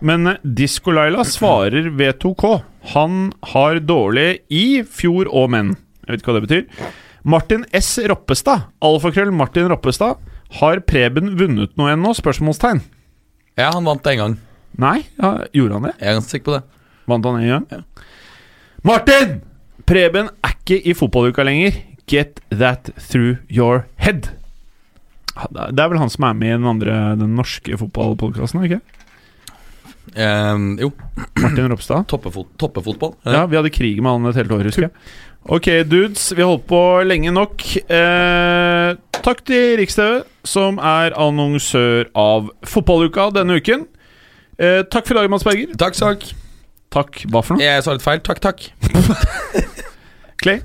Men 0.08 0.28
eh, 0.30 0.42
Disko-Laila 0.44 1.24
svarer 1.28 1.88
V2K. 1.98 2.52
Han 2.94 3.30
har 3.54 3.80
dårlig 3.88 4.30
i 4.54 4.66
fjor 4.84 5.32
og 5.32 5.52
menn. 5.56 5.76
Jeg 6.04 6.12
vet 6.12 6.24
ikke 6.24 6.34
hva 6.34 6.42
det 6.42 6.48
betyr. 6.50 6.92
Martin 7.28 7.64
S. 7.76 7.94
Roppestad, 8.08 8.68
alfakrøll 8.84 9.32
Martin 9.36 9.72
Roppestad. 9.72 10.20
Har 10.60 10.84
Preben 10.88 11.34
vunnet 11.40 11.74
noe 11.80 11.92
ennå? 11.96 12.14
Spørsmålstegn. 12.16 12.84
Ja, 13.58 13.72
han 13.74 13.88
vant 13.88 14.04
det 14.06 14.16
en 14.16 14.22
gang. 14.22 14.38
Nei, 14.80 15.00
ja, 15.18 15.34
gjorde 15.56 15.80
han 15.80 15.88
det? 15.90 15.98
Jeg 15.98 16.08
er 16.12 16.20
ganske 16.20 16.36
sikker 16.36 16.50
på 16.52 16.58
det. 16.60 16.64
Vant 17.08 17.28
han 17.28 17.40
en 17.42 17.54
gang? 17.56 17.86
Martin! 18.88 19.38
Preben 19.88 20.28
er 20.44 20.56
ikke 20.58 20.82
i 20.84 20.94
fotballuka 21.00 21.46
lenger. 21.48 21.78
Get 22.08 22.40
that 22.50 22.90
through 22.98 23.38
your 23.50 23.86
head. 23.98 24.30
Det 25.52 25.80
er- 25.80 25.90
vel 25.92 26.00
han 26.00 26.10
som 26.10 26.24
er 26.26 26.34
med 26.34 26.48
i 26.48 26.58
den 26.58 26.66
andre 26.66 27.16
Den 27.20 27.36
norske 27.36 27.78
fotballpodkasten, 27.78 28.64
ikke? 28.66 28.82
Um, 30.18 30.78
jo, 30.80 30.92
Martin 31.38 31.68
Ropstad. 31.70 32.08
toppefot 32.08 32.48
toppefotball. 32.58 33.16
Ja, 33.26 33.46
vi 33.46 33.58
hadde 33.58 33.70
krig 33.70 34.00
med 34.02 34.10
han 34.12 34.26
et 34.26 34.36
helt 34.40 34.52
år, 34.56 34.64
husker 34.64 34.88
jeg. 34.88 34.92
Ok, 35.48 35.68
dudes, 35.88 36.32
vi 36.34 36.42
har 36.42 36.50
holdt 36.50 36.66
på 36.68 36.80
lenge 37.06 37.32
nok. 37.32 37.62
Eh, 37.92 38.96
takk 39.12 39.44
til 39.46 39.78
Riks-TV, 39.78 40.24
som 40.48 40.80
er 40.80 41.12
annonsør 41.16 42.08
av 42.16 42.50
fotballuka 42.66 43.30
denne 43.36 43.60
uken. 43.60 43.86
Eh, 44.58 44.82
takk 44.90 45.06
for 45.06 45.14
i 45.14 45.20
dag, 45.22 45.30
Mads 45.30 45.44
Berger. 45.44 45.76
Takk, 45.78 45.94
takk. 46.00 46.26
Takk, 46.90 47.22
hva 47.30 47.44
for 47.44 47.56
noe? 47.56 47.64
Jeg 47.68 47.84
sa 47.84 47.92
litt 47.94 48.02
feil. 48.02 48.20
Takk, 48.26 48.40
takk. 48.40 48.72
Clay? 50.42 50.62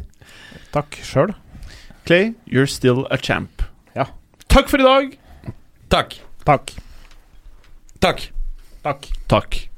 Takk 0.72 0.96
sjøl. 1.04 1.34
Clay, 2.06 2.34
you're 2.46 2.66
still 2.66 3.06
a 3.10 3.16
champ. 3.16 3.62
Ja. 3.94 4.04
Takk 4.48 4.68
for 4.68 4.80
i 4.80 4.82
dag. 4.82 5.18
Takk. 5.90 6.14
Takk. 6.46 6.72
Takk. 8.00 8.30
Takk. 8.82 9.06
Takk. 9.28 9.68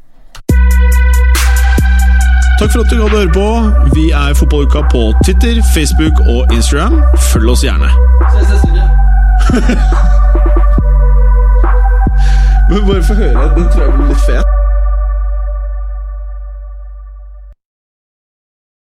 Takk 2.61 2.71
for 2.73 2.81
at 2.81 2.91
du 2.91 3.03
hadde 3.03 3.17
høre 3.19 3.33
på. 3.35 3.49
Vi 3.95 4.11
er 4.11 4.35
Fotballuka 4.35 4.87
på 4.95 5.13
Twitter, 5.25 5.63
Facebook 5.75 6.21
og 6.29 6.55
Instagram. 6.55 7.03
Følg 7.33 7.51
oss 7.51 7.65
gjerne. 7.67 7.91
Se, 8.33 8.47
se, 8.47 8.57
se, 8.63 8.69
Men 12.71 12.87
bare 12.87 13.03
få 13.03 13.15
høre. 13.15 13.55
Den 13.57 13.67
tror 13.73 13.83
jeg 13.83 13.93
blir 13.93 14.07
litt 14.07 14.25
fet. 14.31 14.64